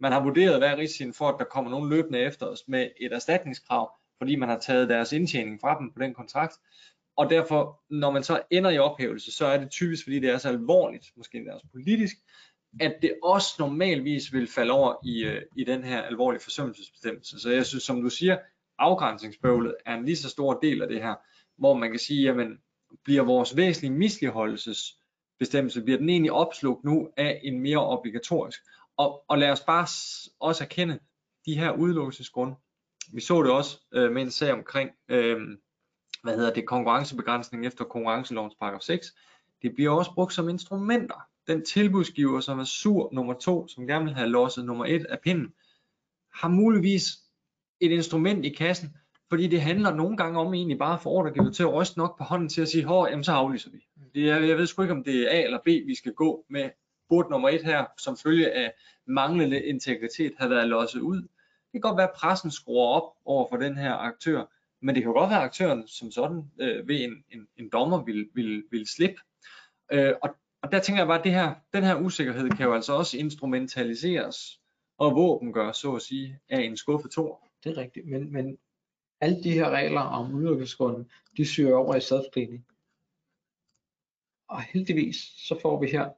Man 0.00 0.12
har 0.12 0.22
vurderet, 0.22 0.58
hvad 0.58 0.68
er 0.68 0.76
risikoen 0.76 1.14
for, 1.14 1.28
at 1.28 1.36
der 1.38 1.44
kommer 1.44 1.70
nogen 1.70 1.90
løbende 1.90 2.18
efter 2.18 2.46
os 2.46 2.64
med 2.68 2.88
et 3.00 3.12
erstatningskrav, 3.12 3.90
fordi 4.18 4.36
man 4.36 4.48
har 4.48 4.58
taget 4.58 4.88
deres 4.88 5.12
indtjening 5.12 5.60
fra 5.60 5.78
dem 5.78 5.92
på 5.92 5.98
den 5.98 6.14
kontrakt. 6.14 6.54
Og 7.16 7.30
derfor, 7.30 7.82
når 7.90 8.10
man 8.10 8.22
så 8.22 8.42
ender 8.50 8.70
i 8.70 8.78
ophævelse, 8.78 9.32
så 9.32 9.46
er 9.46 9.58
det 9.58 9.70
typisk, 9.70 10.04
fordi 10.04 10.18
det 10.18 10.30
er 10.30 10.38
så 10.38 10.48
alvorligt, 10.48 11.06
måske 11.16 11.38
endda 11.38 11.52
også 11.52 11.66
politisk, 11.72 12.16
at 12.80 12.96
det 13.02 13.14
også 13.22 13.56
normalvis 13.58 14.32
vil 14.32 14.46
falde 14.46 14.72
over 14.72 14.94
i, 15.04 15.24
øh, 15.24 15.42
i 15.56 15.64
den 15.64 15.84
her 15.84 16.02
alvorlige 16.02 16.42
forsømmelsesbestemmelse. 16.42 17.40
Så 17.40 17.50
jeg 17.50 17.66
synes, 17.66 17.84
som 17.84 18.02
du 18.02 18.10
siger, 18.10 18.38
afgrænsningsbøvlet 18.80 19.74
er 19.86 19.94
en 19.94 20.04
lige 20.04 20.16
så 20.16 20.28
stor 20.28 20.58
del 20.62 20.82
af 20.82 20.88
det 20.88 21.02
her, 21.02 21.14
hvor 21.58 21.74
man 21.74 21.90
kan 21.90 21.98
sige, 21.98 22.22
jamen, 22.22 22.58
bliver 23.04 23.22
vores 23.22 23.56
væsentlige 23.56 23.92
misligeholdelsesbestemmelse, 23.92 25.82
bliver 25.82 25.98
den 25.98 26.08
egentlig 26.08 26.32
opslugt 26.32 26.84
nu 26.84 27.08
af 27.16 27.40
en 27.44 27.60
mere 27.60 27.86
obligatorisk. 27.86 28.60
Og, 28.96 29.24
og 29.28 29.38
lad 29.38 29.50
os 29.50 29.60
bare 29.60 29.86
også 30.40 30.64
erkende 30.64 30.98
de 31.46 31.58
her 31.58 31.72
udelukkelsesgrunde. 31.72 32.54
Vi 33.12 33.20
så 33.20 33.42
det 33.42 33.50
også 33.50 33.78
øh, 33.92 34.12
med 34.12 34.22
en 34.22 34.30
sag 34.30 34.52
omkring 34.52 34.90
øh, 35.08 35.40
hvad 36.22 36.36
hedder 36.36 36.54
det, 36.54 36.66
konkurrencebegrænsning 36.66 37.66
efter 37.66 37.84
konkurrencelovens 37.84 38.54
paragraf 38.60 38.80
6. 38.80 39.14
Det 39.62 39.74
bliver 39.74 39.90
også 39.90 40.14
brugt 40.14 40.34
som 40.34 40.48
instrumenter. 40.48 41.26
Den 41.46 41.64
tilbudsgiver, 41.64 42.40
som 42.40 42.58
er 42.58 42.64
sur 42.64 43.08
nummer 43.12 43.34
to, 43.34 43.68
som 43.68 43.86
gerne 43.86 44.04
vil 44.04 44.14
have 44.14 44.28
losset 44.28 44.64
nummer 44.64 44.84
et 44.84 45.04
af 45.04 45.20
pinden, 45.20 45.54
har 46.34 46.48
muligvis 46.48 47.04
et 47.80 47.90
instrument 47.90 48.44
i 48.44 48.48
kassen, 48.48 48.96
fordi 49.28 49.46
det 49.46 49.60
handler 49.60 49.94
nogle 49.94 50.16
gange 50.16 50.38
om 50.38 50.54
egentlig 50.54 50.78
bare 50.78 50.98
for 50.98 51.10
ordregiver 51.10 51.50
til 51.50 51.62
at 51.62 51.72
ryste 51.72 51.98
nok 51.98 52.18
på 52.18 52.24
hånden 52.24 52.48
til 52.48 52.62
at 52.62 52.68
sige, 52.68 52.84
hår, 52.84 53.08
jamen 53.08 53.24
så 53.24 53.32
aflyser 53.32 53.70
vi. 53.70 53.86
Det 54.14 54.30
er, 54.30 54.38
jeg 54.38 54.56
ved 54.56 54.66
sgu 54.66 54.82
ikke, 54.82 54.94
om 54.94 55.04
det 55.04 55.22
er 55.22 55.30
A 55.30 55.42
eller 55.42 55.58
B, 55.58 55.66
vi 55.66 55.94
skal 55.94 56.12
gå 56.12 56.44
med. 56.48 56.70
Bord 57.08 57.30
nummer 57.30 57.48
et 57.48 57.64
her, 57.64 57.84
som 57.98 58.16
følge 58.16 58.52
af 58.52 58.72
manglende 59.06 59.62
integritet, 59.62 60.32
har 60.38 60.48
været 60.48 60.68
losset 60.68 61.00
ud. 61.00 61.22
Det 61.72 61.72
kan 61.72 61.80
godt 61.80 61.96
være, 61.96 62.08
at 62.08 62.16
pressen 62.16 62.50
skruer 62.50 62.86
op 62.86 63.12
over 63.24 63.46
for 63.50 63.56
den 63.56 63.76
her 63.76 63.92
aktør, 63.92 64.44
men 64.82 64.94
det 64.94 65.02
kan 65.02 65.12
godt 65.12 65.30
være, 65.30 65.38
at 65.38 65.44
aktøren 65.44 65.88
som 65.88 66.10
sådan 66.10 66.50
øh, 66.60 66.88
ved 66.88 67.04
en, 67.04 67.24
en, 67.30 67.46
en 67.56 67.68
dommer 67.72 68.04
vil, 68.04 68.28
vil, 68.34 68.64
vil 68.70 68.86
slippe. 68.86 69.20
Øh, 69.92 70.12
og, 70.22 70.30
og 70.62 70.72
der 70.72 70.80
tænker 70.80 71.00
jeg 71.00 71.06
bare, 71.06 71.18
at 71.18 71.24
det 71.24 71.32
her, 71.32 71.54
den 71.74 71.84
her 71.84 71.94
usikkerhed 71.94 72.50
kan 72.50 72.66
jo 72.66 72.74
altså 72.74 72.92
også 72.92 73.18
instrumentaliseres 73.18 74.60
og 74.98 75.14
våben 75.14 75.52
gør, 75.52 75.72
så 75.72 75.94
at 75.94 76.02
sige, 76.02 76.38
af 76.48 76.60
en 76.60 76.76
skuffe 76.76 77.08
to. 77.08 77.36
Det 77.64 77.70
er 77.72 77.76
rigtigt, 77.76 78.06
men, 78.08 78.32
men 78.32 78.58
alle 79.20 79.42
de 79.42 79.50
her 79.52 79.70
regler 79.70 80.00
om 80.00 80.34
udelukkelsesgrunden, 80.34 81.10
de 81.36 81.46
syrer 81.46 81.76
over 81.76 81.94
i 81.94 82.00
self-cleaning. 82.00 82.66
Og 84.48 84.62
heldigvis, 84.62 85.16
så 85.48 85.58
får 85.62 85.80
vi 85.80 85.86
her 85.86 86.10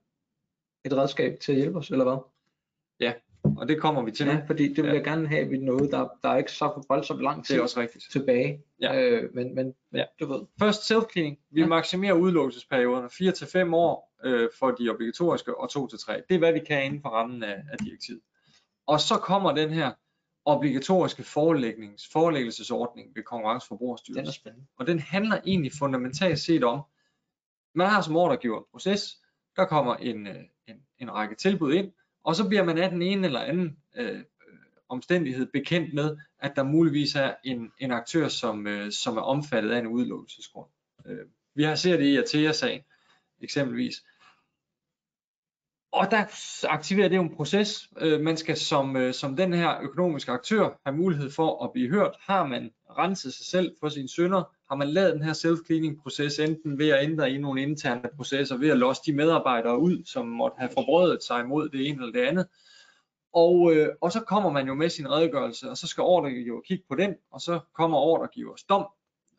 et 0.85 0.93
redskab 0.97 1.41
til 1.41 1.53
at 1.53 1.59
hjælpe 1.59 1.79
os, 1.79 1.91
eller 1.91 2.05
hvad? 2.05 2.19
Og 3.59 3.69
det 3.69 3.81
kommer 3.81 4.03
vi 4.03 4.11
til 4.11 4.27
nu. 4.27 4.33
Ja, 4.33 4.45
fordi 4.47 4.69
det 4.69 4.77
vil 4.85 4.89
Ja. 4.91 4.95
jeg 4.95 5.05
gerne 5.05 5.29
have, 5.29 5.49
vi 5.49 5.59
noget, 5.59 5.91
der, 5.93 6.09
der 6.23 6.29
er 6.29 6.37
ikke 6.37 6.53
så 6.53 6.85
voldsomt 6.89 7.21
lang 7.23 7.39
Det 7.39 7.47
tid 7.47 7.57
er 7.57 7.63
også 7.63 7.81
rigtigt. 7.81 8.05
tilbage. 8.13 8.63
Ja. 8.81 9.01
Øh, 9.01 9.35
men, 9.35 9.55
men, 9.55 9.75
Ja. 9.95 10.05
du 10.21 10.27
ved, 10.27 10.41
Først 10.59 10.91
self-cleaning. 10.91 11.37
Vi 11.51 11.61
Ja. 11.61 11.67
maksimerer 11.67 12.13
udelukkelsesperioderne 12.15 13.11
4 13.11 13.33
til 13.33 13.47
5 13.47 13.75
år 13.75 14.13
øh, 14.25 14.49
for 14.59 14.71
de 14.71 14.91
obligatoriske 14.91 15.59
og 15.59 15.71
2 15.71 15.87
til 15.87 15.99
3. 15.99 16.23
Det 16.29 16.35
er 16.35 16.39
hvad 16.39 16.53
vi 16.53 16.61
kan 16.61 16.85
inden 16.85 17.03
for 17.03 17.09
rammen 17.09 17.43
af, 17.43 17.63
af 17.73 17.79
direktivet. 17.79 18.21
Og 18.87 19.01
så 19.01 19.15
kommer 19.17 19.53
den 19.55 19.71
her 19.71 19.93
obligatoriske 20.45 21.23
forelægnings, 21.23 22.09
forelæggelsesordning 22.13 23.17
ved 23.17 23.23
Konkurrence- 23.23 23.73
og 23.73 23.99
den 24.07 24.27
er 24.27 24.31
spændende. 24.31 24.67
Og 24.77 24.87
den 24.87 24.99
handler 24.99 25.41
egentlig 25.47 25.73
fundamentalt 25.79 26.39
set 26.39 26.65
om, 26.65 26.83
man 27.75 27.87
har 27.87 28.03
som 28.03 28.17
ordregiver 28.17 28.59
en 28.59 28.65
proces, 28.71 29.19
der 29.57 29.65
kommer 29.65 29.97
en, 29.97 30.27
øh, 30.27 30.45
en, 30.67 30.77
en 30.99 31.13
række 31.15 31.35
tilbud 31.35 31.75
ind, 31.75 31.93
og 32.25 32.37
så 32.37 32.49
bliver 32.49 32.65
man 32.65 32.79
af 32.79 32.91
den 32.91 33.03
ene 33.03 33.27
eller 33.27 33.41
anden 33.41 33.77
øh, 33.97 34.23
omstændighed 34.89 35.47
bekendt 35.47 35.95
med, 35.95 36.17
at 36.39 36.53
der 36.57 36.63
muligvis 36.63 37.15
er 37.15 37.35
en, 37.45 37.73
en 37.79 37.91
aktør, 37.91 38.29
som, 38.29 38.67
øh, 38.67 38.93
som 38.93 39.17
er 39.17 39.23
omfattet 39.23 39.71
af 39.71 39.79
en 39.79 39.87
udelukkelsesgrund. 39.87 40.69
Øh, 41.07 41.27
vi 41.55 41.63
har 41.63 41.75
set 41.75 41.99
det 41.99 42.07
i 42.07 42.17
Atea-sagen 42.17 42.83
eksempelvis. 43.41 44.05
Og 45.93 46.11
der 46.11 46.25
aktiverer 46.69 47.09
det 47.09 47.17
jo 47.17 47.23
en 47.23 47.37
proces. 47.37 47.89
Øh, 48.01 48.21
man 48.21 48.37
skal 48.37 48.57
som, 48.57 48.97
øh, 48.97 49.15
som 49.15 49.37
den 49.37 49.53
her 49.55 49.81
økonomiske 49.83 50.33
aktør 50.33 50.81
have 50.87 50.97
mulighed 50.97 51.31
for 51.31 51.65
at 51.65 51.73
blive 51.73 51.91
hørt. 51.91 52.17
Har 52.21 52.47
man 52.47 52.71
renset 52.99 53.35
sig 53.35 53.47
selv 53.47 53.77
for 53.81 53.89
sine 53.89 54.09
synder? 54.09 54.43
Har 54.71 54.77
man 54.77 54.89
lavet 54.89 55.15
den 55.15 55.23
her 55.23 55.33
self-cleaning 55.33 56.03
proces 56.03 56.39
enten 56.39 56.79
ved 56.79 56.89
at 56.89 57.05
ændre 57.05 57.31
i 57.31 57.39
nogle 57.39 57.63
interne 57.63 58.09
processer, 58.17 58.57
ved 58.57 58.71
at 58.71 58.79
losse 58.79 59.03
de 59.07 59.13
medarbejdere 59.13 59.79
ud, 59.79 60.05
som 60.05 60.27
måtte 60.27 60.55
have 60.59 60.71
forbrødet 60.75 61.23
sig 61.23 61.41
imod 61.41 61.69
det 61.69 61.89
ene 61.89 62.03
eller 62.03 62.13
det 62.13 62.29
andet? 62.29 62.47
Og, 63.35 63.75
øh, 63.75 63.89
og 64.01 64.13
så 64.13 64.21
kommer 64.21 64.51
man 64.51 64.67
jo 64.67 64.75
med 64.75 64.89
sin 64.89 65.11
redegørelse, 65.11 65.71
og 65.71 65.77
så 65.77 65.87
skal 65.87 66.03
ordregiver 66.03 66.61
kigge 66.61 66.85
på 66.89 66.95
den, 66.95 67.15
og 67.31 67.41
så 67.41 67.61
kommer 67.75 67.99
ordregivers 67.99 68.63
dom. 68.63 68.87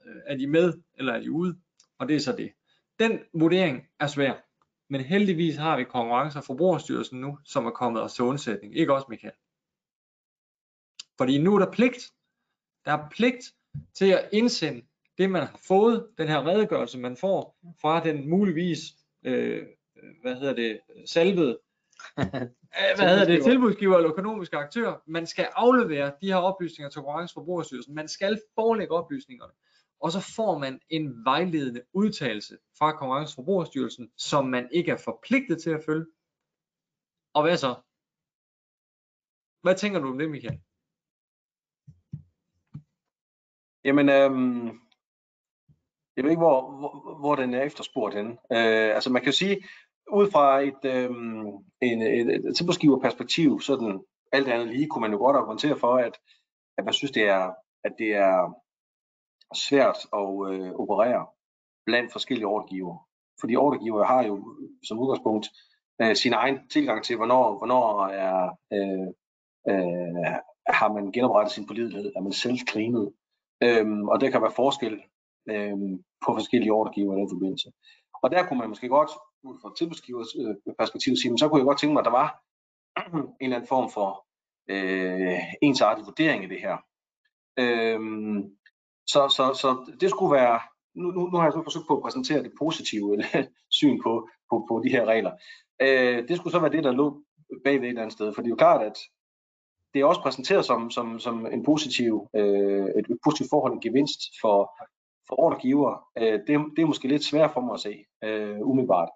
Øh, 0.05 0.21
er 0.25 0.37
de 0.37 0.47
med, 0.47 0.73
eller 0.97 1.13
er 1.13 1.19
de 1.19 1.31
ude? 1.31 1.55
Og 1.99 2.07
det 2.07 2.15
er 2.15 2.19
så 2.19 2.31
det. 2.31 2.51
Den 2.99 3.19
vurdering 3.33 3.83
er 3.99 4.07
svær. 4.07 4.33
Men 4.89 5.01
heldigvis 5.01 5.55
har 5.55 5.77
vi 5.77 5.83
Konkurrence- 5.83 6.39
og 6.39 6.43
Forbrugerstyrelsen 6.43 7.21
nu, 7.21 7.37
som 7.45 7.65
er 7.65 7.71
kommet 7.71 8.01
os 8.01 8.13
til 8.13 8.23
undsætning. 8.23 8.77
Ikke 8.77 8.93
også, 8.93 9.07
Michael? 9.09 9.33
Fordi 11.17 11.37
nu 11.37 11.55
er 11.55 11.59
der 11.59 11.71
pligt. 11.71 12.13
Der 12.85 12.91
er 12.91 13.09
pligt 13.11 13.53
til 13.93 14.11
at 14.11 14.29
indsende 14.31 14.81
det, 15.17 15.29
man 15.29 15.41
har 15.41 15.59
fået, 15.67 16.07
den 16.17 16.27
her 16.27 16.47
redegørelse, 16.47 16.99
man 16.99 17.17
får 17.17 17.57
fra 17.81 18.03
den 18.03 18.29
muligvis, 18.29 18.79
øh, 19.23 19.63
hvad 20.21 20.35
hedder 20.35 20.53
det, 20.53 20.79
salvede, 21.05 21.59
øh, 22.19 22.25
hvad 22.95 23.09
hedder 23.09 23.25
det, 23.25 23.27
Tilbudsgiver. 23.27 23.43
tilbudsgiver 23.43 23.95
eller 23.95 24.11
økonomiske 24.11 24.57
aktør. 24.57 25.03
Man 25.07 25.27
skal 25.27 25.47
aflevere 25.55 26.11
de 26.21 26.27
her 26.27 26.35
oplysninger 26.35 26.89
til 26.89 26.99
Konkurrence- 26.99 27.31
og 27.31 27.41
Forbrugerstyrelsen. 27.41 27.95
Man 27.95 28.07
skal 28.07 28.41
forelægge 28.55 28.93
oplysningerne. 28.93 29.53
Og 30.03 30.11
så 30.11 30.33
får 30.35 30.57
man 30.57 30.79
en 30.89 31.25
vejledende 31.25 31.81
udtalelse 31.93 32.57
fra 32.77 32.91
Konkurrence- 32.91 33.31
og 33.31 33.35
Forbrugerstyrelsen, 33.35 34.11
som 34.17 34.45
man 34.45 34.69
ikke 34.71 34.91
er 34.91 34.97
forpligtet 34.97 35.61
til 35.61 35.69
at 35.69 35.83
følge. 35.85 36.05
Og 37.33 37.41
hvad 37.43 37.57
så? 37.57 37.71
Hvad 39.61 39.75
tænker 39.75 39.99
du 39.99 40.07
om 40.07 40.17
det, 40.17 40.29
Michael? 40.29 40.59
Jamen, 43.85 44.09
øhm, 44.09 44.65
jeg 46.15 46.23
ved 46.23 46.31
ikke, 46.31 46.45
hvor, 46.47 46.59
hvor, 46.79 47.19
hvor 47.19 47.35
den 47.35 47.53
er 47.53 47.61
efterspurgt 47.61 48.15
henne. 48.15 48.31
Øh, 48.31 48.95
altså 48.95 49.09
man 49.11 49.21
kan 49.21 49.31
jo 49.31 49.37
sige, 49.37 49.63
ud 50.11 50.31
fra 50.31 50.61
et, 50.61 50.81
øhm, 50.85 51.47
en, 51.81 52.01
et, 52.01 52.47
et 52.47 52.55
tilbudsgiverperspektiv, 52.55 53.61
sådan 53.61 54.05
alt 54.31 54.47
andet 54.47 54.67
lige, 54.67 54.87
kunne 54.87 55.01
man 55.01 55.11
jo 55.11 55.17
godt 55.17 55.37
argumentere 55.37 55.79
for, 55.79 55.95
at, 55.97 56.17
at 56.77 56.85
man 56.85 56.93
synes, 56.93 57.11
det 57.11 57.23
er, 57.23 57.53
at 57.83 57.95
det 57.99 58.15
er 58.15 58.62
svært 59.53 59.97
at 60.13 60.53
øh, 60.53 60.71
operere 60.73 61.25
blandt 61.85 62.11
forskellige 62.11 62.47
ordregiver. 62.47 63.07
Fordi 63.39 63.55
ordregiver 63.55 64.05
har 64.05 64.23
jo 64.23 64.57
som 64.87 64.99
udgangspunkt 64.99 65.47
øh, 66.01 66.15
sin 66.15 66.33
egen 66.33 66.67
tilgang 66.69 67.03
til, 67.03 67.15
hvornår, 67.15 67.57
hvornår 67.57 68.05
er, 68.07 68.49
øh, 68.73 69.07
øh, 69.69 70.35
har 70.67 70.93
man 70.93 71.11
genoprettet 71.11 71.53
sin 71.53 71.67
pålidelighed, 71.67 72.11
er 72.15 72.21
man 72.21 72.31
selv 72.31 72.57
cleanet. 72.69 73.13
Øhm, 73.63 74.07
og 74.07 74.21
der 74.21 74.29
kan 74.29 74.41
være 74.41 74.51
forskel 74.55 75.01
øhm, 75.49 76.03
på 76.25 76.33
forskellige 76.33 76.73
ordregiver 76.73 77.13
i 77.13 77.19
den 77.19 77.29
forbindelse. 77.29 77.71
Og 78.23 78.31
der 78.31 78.45
kunne 78.47 78.59
man 78.59 78.69
måske 78.69 78.87
godt, 78.87 79.11
ud 79.43 79.57
fra 79.61 79.73
tilbudsgivers 79.77 80.35
øh, 80.41 80.55
perspektiv, 80.79 81.15
sige, 81.15 81.31
men 81.31 81.37
så 81.37 81.49
kunne 81.49 81.59
jeg 81.59 81.65
godt 81.65 81.79
tænke 81.79 81.93
mig, 81.93 82.01
at 82.01 82.05
der 82.05 82.11
var 82.11 82.29
en 83.17 83.35
eller 83.39 83.55
anden 83.55 83.67
form 83.67 83.89
for 83.89 84.25
øh, 84.69 85.39
ensartet 85.61 86.05
vurdering 86.05 86.43
af 86.43 86.49
det 86.49 86.61
her. 86.61 86.77
Øhm, 87.59 88.57
så, 89.07 89.21
så, 89.37 89.53
så 89.61 89.95
det 89.99 90.09
skulle 90.09 90.33
være, 90.33 90.59
nu, 90.95 91.11
nu, 91.11 91.21
nu 91.29 91.37
har 91.37 91.43
jeg 91.43 91.53
så 91.53 91.63
forsøgt 91.63 91.87
på 91.87 91.97
at 91.97 92.03
præsentere 92.03 92.43
det 92.43 92.53
positive 92.59 93.17
øh, 93.17 93.43
syn 93.79 94.01
på, 94.03 94.29
på, 94.49 94.65
på 94.69 94.81
de 94.83 94.89
her 94.89 95.05
regler. 95.05 95.31
Øh, 95.81 96.27
det 96.27 96.37
skulle 96.37 96.51
så 96.51 96.59
være 96.59 96.71
det, 96.71 96.83
der 96.83 96.91
lå 96.91 97.21
bagved 97.63 97.83
et 97.83 97.89
eller 97.89 98.01
andet 98.01 98.13
sted, 98.13 98.33
for 98.33 98.41
det 98.41 98.47
er 98.47 98.55
jo 98.55 98.63
klart, 98.65 98.81
at 98.81 98.97
det 99.93 100.01
er 100.01 100.05
også 100.05 100.21
præsenteret 100.21 100.65
som, 100.65 100.91
som, 100.91 101.19
som 101.19 101.45
en 101.45 101.63
positiv, 101.63 102.29
øh, 102.35 102.85
et, 102.85 103.05
et 103.09 103.19
positivt 103.25 103.49
forhold, 103.49 103.73
en 103.73 103.81
gevinst 103.81 104.19
for, 104.41 104.57
for 105.27 105.39
ordregiver. 105.39 106.07
Øh, 106.17 106.39
det, 106.47 106.47
det 106.75 106.81
er 106.81 106.85
måske 106.85 107.07
lidt 107.07 107.23
svært 107.23 107.51
for 107.53 107.61
mig 107.61 107.73
at 107.73 107.79
se, 107.79 108.05
øh, 108.23 108.59
umiddelbart. 108.61 109.09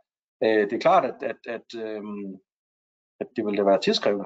Øh, 0.43 0.69
det 0.69 0.73
er 0.73 0.80
klart, 0.80 1.05
at, 1.05 1.23
at, 1.23 1.38
at, 1.47 1.68
øh, 1.84 2.03
at 3.19 3.27
det 3.35 3.45
ville 3.45 3.57
da 3.57 3.64
være 3.64 3.81
tilskrevet, 3.81 4.26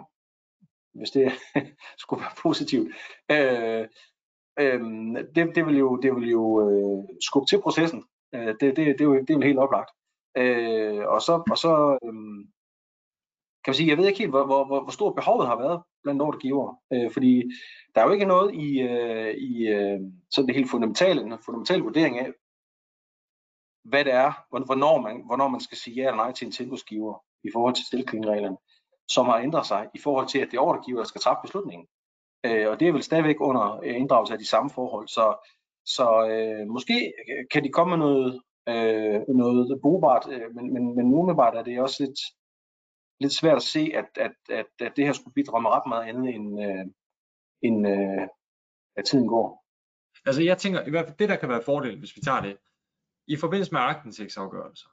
hvis 0.93 1.11
det 1.11 1.31
skulle 2.01 2.21
være 2.21 2.35
positivt. 2.41 2.87
Øh, 3.31 3.87
øh, 4.59 4.81
det, 5.35 5.55
det 5.55 5.65
vil 5.65 5.77
jo, 5.77 5.95
det 5.95 6.15
vil 6.15 6.29
jo 6.29 6.69
øh, 6.69 7.17
skubbe 7.21 7.47
til 7.47 7.61
processen. 7.61 8.03
Øh, 8.35 8.47
det, 8.47 8.61
det, 8.61 8.77
det, 8.77 9.01
er 9.01 9.05
jo, 9.05 9.13
det 9.13 9.29
er 9.29 9.33
jo 9.33 9.41
helt 9.41 9.59
oplagt. 9.59 9.91
Øh, 10.37 11.07
og 11.07 11.21
så, 11.21 11.43
og 11.51 11.57
så 11.57 11.97
øh, 12.03 12.13
kan 13.63 13.71
man 13.71 13.75
sige, 13.75 13.89
jeg 13.89 13.97
ved 13.97 14.07
ikke 14.07 14.19
helt, 14.19 14.31
hvor, 14.31 14.45
hvor, 14.45 14.65
hvor, 14.65 14.81
hvor 14.83 14.91
stort 14.91 15.15
behovet 15.15 15.47
har 15.47 15.55
været 15.55 15.81
blandt 16.03 16.21
ordregiver. 16.21 16.75
Øh, 16.93 17.11
fordi 17.11 17.43
der 17.95 18.01
er 18.01 18.05
jo 18.05 18.11
ikke 18.11 18.25
noget 18.25 18.55
i, 18.55 18.79
øh, 18.79 19.33
i 19.35 19.67
øh, 19.67 19.99
sådan 20.31 20.47
det 20.47 20.55
helt 20.55 20.69
fundamentale, 20.69 21.21
en 21.21 21.33
fundamental 21.45 21.79
vurdering 21.79 22.19
af, 22.19 22.31
hvad 23.83 24.05
det 24.05 24.13
er, 24.13 24.31
hvornår 24.49 25.01
man, 25.01 25.23
hvornår 25.25 25.47
man 25.47 25.59
skal 25.59 25.77
sige 25.77 25.95
ja 25.95 26.01
eller 26.01 26.15
nej 26.15 26.31
til 26.31 26.45
en 26.45 26.51
tilbudsgiver 26.51 27.23
i 27.43 27.49
forhold 27.53 27.75
til 27.75 27.85
stillklingreglerne, 27.85 28.57
som 29.07 29.25
har 29.25 29.37
ændret 29.37 29.65
sig 29.65 29.89
i 29.95 29.99
forhold 29.99 30.27
til, 30.27 30.39
at 30.39 30.47
det 30.51 30.57
er 30.57 30.61
ordregiver, 30.61 30.99
der 30.99 31.07
skal 31.07 31.21
træffe 31.21 31.41
beslutningen. 31.41 31.87
Øh, 32.45 32.69
og 32.69 32.79
det 32.79 32.87
er 32.87 32.91
vel 32.91 33.03
stadigvæk 33.03 33.35
under 33.39 33.79
øh, 33.83 33.95
inddragelse 33.95 34.33
af 34.33 34.39
de 34.39 34.47
samme 34.47 34.69
forhold. 34.69 35.07
Så, 35.07 35.47
så 35.85 36.27
øh, 36.31 36.67
måske 36.67 37.13
kan 37.51 37.63
de 37.63 37.69
komme 37.69 37.97
med 37.97 38.05
noget, 38.05 38.41
øh, 38.69 39.35
noget 39.35 39.81
brugbart, 39.81 40.27
øh, 40.31 40.55
men, 40.55 40.73
men, 40.73 40.95
men 40.95 41.13
umiddelbart 41.13 41.55
er 41.55 41.63
det 41.63 41.81
også 41.81 42.03
lidt, 42.03 42.19
lidt 43.19 43.33
svært 43.33 43.55
at 43.55 43.61
se, 43.63 43.91
at, 43.93 44.05
at, 44.15 44.31
at, 44.49 44.65
at 44.79 44.93
det 44.95 45.05
her 45.05 45.13
skulle 45.13 45.33
bidrage 45.33 45.61
med 45.61 45.69
ret 45.69 45.87
meget 45.87 46.09
andet, 46.09 46.35
end, 46.35 46.63
øh, 46.65 46.85
end 47.61 47.87
øh, 47.87 48.27
at 48.95 49.05
tiden 49.05 49.27
går. 49.27 49.65
Altså 50.25 50.41
jeg 50.43 50.57
tænker, 50.57 50.85
i 50.85 50.89
hvert 50.89 51.05
fald 51.05 51.17
det 51.17 51.29
der 51.29 51.35
kan 51.35 51.49
være 51.49 51.63
fordelen, 51.65 51.99
hvis 51.99 52.15
vi 52.15 52.21
tager 52.21 52.41
det, 52.41 52.57
i 53.27 53.35
forbindelse 53.35 53.71
med 53.71 53.81
aktinsigtsafgørelser, 53.81 54.87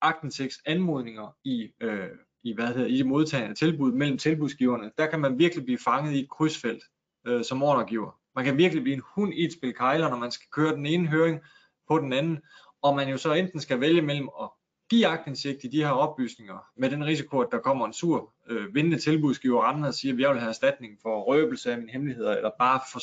aktinsigts 0.00 0.58
anmodninger 0.66 1.36
i, 1.44 1.72
øh, 1.80 2.10
i, 2.42 2.54
hvad 2.54 2.66
hedder, 2.66 2.88
i 2.88 3.02
modtagende 3.02 3.54
tilbud 3.54 3.92
mellem 3.92 4.18
tilbudsgiverne, 4.18 4.92
der 4.98 5.10
kan 5.10 5.20
man 5.20 5.38
virkelig 5.38 5.64
blive 5.64 5.78
fanget 5.78 6.12
i 6.12 6.20
et 6.20 6.30
krydsfelt 6.30 6.84
øh, 7.26 7.44
som 7.44 7.62
ordregiver. 7.62 8.18
Man 8.36 8.44
kan 8.44 8.58
virkelig 8.58 8.82
blive 8.82 8.96
en 8.96 9.02
hund 9.14 9.34
i 9.34 9.44
et 9.44 9.52
spil 9.52 9.74
kejler, 9.74 10.08
når 10.08 10.16
man 10.16 10.30
skal 10.30 10.46
køre 10.52 10.76
den 10.76 10.86
ene 10.86 11.08
høring 11.08 11.40
på 11.88 11.98
den 11.98 12.12
anden, 12.12 12.38
og 12.82 12.96
man 12.96 13.08
jo 13.08 13.16
så 13.16 13.32
enten 13.32 13.60
skal 13.60 13.80
vælge 13.80 14.02
mellem 14.02 14.28
at 14.42 14.48
give 14.90 15.06
agtindsigt 15.06 15.64
i 15.64 15.68
de 15.68 15.84
her 15.84 15.90
oplysninger, 15.90 16.58
med 16.76 16.90
den 16.90 17.04
risiko, 17.04 17.40
at 17.40 17.48
der 17.52 17.58
kommer 17.58 17.86
en 17.86 17.92
sur 17.92 18.34
øh, 18.48 18.74
vindende 18.74 18.98
tilbudsgiver 18.98 19.62
andre 19.62 19.88
og 19.88 19.94
siger, 19.94 20.14
at 20.14 20.20
jeg 20.20 20.30
vil 20.30 20.40
have 20.40 20.48
erstatning 20.48 20.98
for 21.02 21.22
røbelse 21.22 21.72
af 21.72 21.78
mine 21.78 21.92
hemmeligheder, 21.92 22.36
eller 22.36 22.50
bare 22.58 22.80
for, 22.92 23.00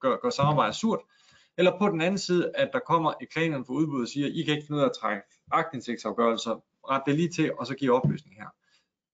gør, 0.00 0.16
gør 0.16 0.30
samarbejdet 0.30 0.76
surt, 0.76 1.00
eller 1.58 1.78
på 1.78 1.88
den 1.88 2.00
anden 2.00 2.18
side, 2.18 2.52
at 2.54 2.70
der 2.72 2.78
kommer 2.78 3.12
et 3.22 3.28
klagenævn 3.32 3.64
for 3.64 3.72
udbud 3.72 4.02
og 4.02 4.08
siger, 4.08 4.26
I 4.26 4.42
kan 4.42 4.54
ikke 4.54 4.66
finde 4.66 4.78
ud 4.78 4.82
af 4.82 4.88
at 4.88 4.96
trække 5.00 5.22
agtindsigtsafgørelser, 5.52 6.64
ret 6.90 7.02
det 7.06 7.14
lige 7.14 7.28
til, 7.28 7.52
og 7.58 7.66
så 7.66 7.74
give 7.74 7.92
oplysning 7.92 8.36
her. 8.36 8.48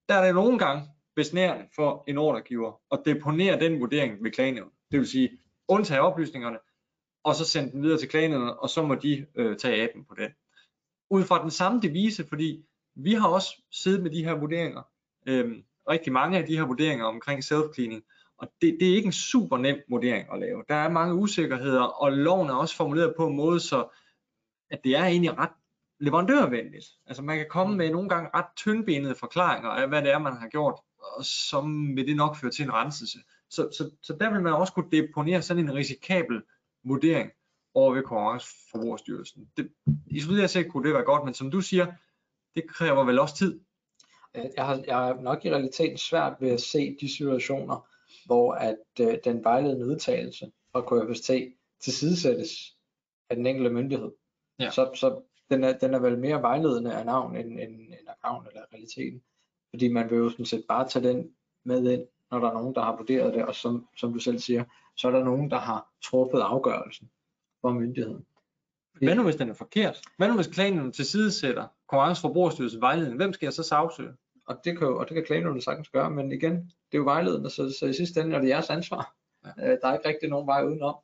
Der 0.09 0.15
er 0.15 0.25
det 0.25 0.35
nogle 0.35 0.59
gange 0.59 0.83
besnærende 1.17 1.65
for 1.75 2.03
en 2.07 2.17
ordregiver 2.17 2.81
at 2.91 3.01
deponere 3.05 3.59
den 3.59 3.79
vurdering 3.79 4.23
ved 4.23 4.31
klagenævnet. 4.31 4.73
Det 4.91 4.99
vil 4.99 5.07
sige, 5.07 5.29
undtage 5.67 6.01
oplysningerne, 6.01 6.57
og 7.23 7.35
så 7.35 7.45
sende 7.45 7.71
den 7.71 7.83
videre 7.83 7.99
til 7.99 8.09
klagenævnet, 8.09 8.57
og 8.57 8.69
så 8.69 8.83
må 8.83 8.95
de 8.95 9.25
øh, 9.35 9.57
tage 9.57 9.81
af 9.81 9.89
den 9.93 10.05
på 10.05 10.15
den. 10.15 10.31
Ud 11.09 11.23
fra 11.23 11.41
den 11.41 11.51
samme 11.51 11.81
devise, 11.81 12.27
fordi 12.27 12.65
vi 12.95 13.13
har 13.13 13.27
også 13.27 13.61
siddet 13.71 14.03
med 14.03 14.11
de 14.11 14.23
her 14.23 14.33
vurderinger, 14.33 14.81
øh, 15.27 15.57
rigtig 15.89 16.13
mange 16.13 16.37
af 16.37 16.45
de 16.45 16.57
her 16.57 16.65
vurderinger 16.65 17.05
omkring 17.05 17.43
self-cleaning, 17.43 18.01
og 18.37 18.51
det, 18.61 18.77
det 18.79 18.91
er 18.91 18.95
ikke 18.95 19.05
en 19.05 19.11
super 19.11 19.57
nem 19.57 19.77
vurdering 19.89 20.33
at 20.33 20.39
lave. 20.39 20.63
Der 20.69 20.75
er 20.75 20.89
mange 20.89 21.15
usikkerheder, 21.15 21.81
og 21.81 22.11
loven 22.11 22.49
er 22.49 22.55
også 22.55 22.75
formuleret 22.75 23.13
på 23.17 23.27
en 23.27 23.35
måde, 23.35 23.59
så 23.59 23.87
at 24.69 24.83
det 24.83 24.95
er 24.95 25.05
egentlig 25.05 25.37
ret 25.37 25.51
leverandørvenligt. 25.99 26.85
Altså 27.05 27.23
man 27.23 27.37
kan 27.37 27.45
komme 27.49 27.77
med 27.77 27.91
nogle 27.91 28.09
gange 28.09 28.29
ret 28.33 28.45
tyndbenede 28.55 29.15
forklaringer 29.15 29.69
af, 29.69 29.87
hvad 29.87 30.01
det 30.01 30.11
er, 30.11 30.19
man 30.19 30.37
har 30.37 30.47
gjort, 30.47 30.79
og 30.99 31.25
så 31.25 31.61
vil 31.95 32.07
det 32.07 32.15
nok 32.15 32.35
føre 32.35 32.51
til 32.51 32.65
en 32.65 32.73
renselse. 32.73 33.19
Så, 33.49 33.69
så, 33.71 33.91
så 34.01 34.13
der 34.19 34.33
vil 34.33 34.41
man 34.41 34.53
også 34.53 34.73
kunne 34.73 34.91
deponere 34.91 35.41
sådan 35.41 35.63
en 35.63 35.73
risikabel 35.73 36.41
vurdering 36.83 37.31
over 37.73 37.93
ved 37.93 38.03
Konkurrenceforbrugerstyrelsen. 38.03 39.49
Det, 39.57 39.71
isoleret 40.07 40.49
set 40.49 40.71
kunne 40.71 40.87
det 40.87 40.93
være 40.93 41.03
godt, 41.03 41.25
men 41.25 41.33
som 41.33 41.51
du 41.51 41.61
siger, 41.61 41.85
det 42.55 42.69
kræver 42.69 43.03
vel 43.03 43.19
også 43.19 43.35
tid. 43.35 43.59
Jeg 44.33 44.65
har, 44.65 44.83
jeg 44.87 44.95
har 44.95 45.21
nok 45.21 45.45
i 45.45 45.51
realiteten 45.51 45.97
svært 45.97 46.33
ved 46.39 46.49
at 46.49 46.61
se 46.61 46.97
de 47.01 47.11
situationer, 47.17 47.87
hvor 48.25 48.53
at 48.53 48.77
øh, 49.01 49.17
den 49.23 49.43
vejledende 49.43 49.85
udtalelse 49.85 50.51
fra 50.71 50.81
KFST 50.81 51.31
tilsidesættes 51.79 52.77
af 53.29 53.35
den 53.35 53.47
enkelte 53.47 53.69
myndighed. 53.69 54.11
Ja. 54.59 54.69
Så, 54.69 54.91
så 54.95 55.21
den, 55.49 55.63
er, 55.63 55.77
den 55.77 55.93
er 55.93 55.99
vel 55.99 56.17
mere 56.17 56.41
vejledende 56.41 56.93
af 56.93 57.05
navn 57.05 57.35
end, 57.35 57.59
end, 57.59 57.81
end 57.81 58.07
af 58.07 58.15
navn 58.23 58.47
eller 58.47 58.61
realiteten. 58.73 59.23
Fordi 59.77 59.87
man 59.87 60.09
vil 60.09 60.17
jo 60.17 60.29
sådan 60.29 60.45
set 60.45 60.63
bare 60.67 60.87
tage 60.87 61.07
den 61.07 61.29
med 61.65 61.91
ind, 61.91 62.07
når 62.31 62.39
der 62.39 62.49
er 62.49 62.53
nogen, 62.53 62.75
der 62.75 62.81
har 62.81 62.97
vurderet 62.97 63.33
det, 63.33 63.45
og 63.45 63.55
som, 63.55 63.87
som 63.97 64.13
du 64.13 64.19
selv 64.19 64.39
siger, 64.39 64.63
så 64.95 65.07
er 65.07 65.11
der 65.11 65.23
nogen, 65.23 65.51
der 65.51 65.59
har 65.59 65.87
truffet 66.03 66.39
afgørelsen 66.39 67.09
for 67.61 67.71
myndigheden. 67.71 68.25
Hvad 69.01 69.15
nu 69.15 69.23
hvis 69.23 69.35
den 69.35 69.49
er 69.49 69.53
forkert? 69.53 70.01
Hvad 70.17 70.27
nu 70.27 70.35
hvis 70.35 70.47
klagen 70.47 70.91
tilsidesætter 70.91 71.67
konkurrenceforbrugerstyrelsens 71.89 72.81
vejledning? 72.81 73.15
Hvem 73.15 73.33
skal 73.33 73.45
jeg 73.45 73.53
så 73.53 73.63
sagsøge? 73.63 74.13
Og 74.47 74.55
det 74.63 74.77
kan, 74.77 74.87
og 74.87 75.09
det 75.09 75.15
kan 75.15 75.25
klagenævnet 75.25 75.63
sagtens 75.63 75.89
gøre, 75.89 76.11
men 76.11 76.31
igen, 76.31 76.53
det 76.53 76.93
er 76.93 76.97
jo 76.97 77.03
vejledende, 77.03 77.49
så, 77.49 77.75
så 77.79 77.85
i 77.85 77.93
sidste 77.93 78.21
ende 78.21 78.35
er 78.35 78.41
det 78.41 78.49
jeres 78.49 78.69
ansvar. 78.69 79.15
Ja. 79.45 79.71
Øh, 79.71 79.77
der 79.81 79.87
er 79.87 79.93
ikke 79.93 80.09
rigtig 80.09 80.29
nogen 80.29 80.47
vej 80.47 80.63
udenom. 80.63 80.95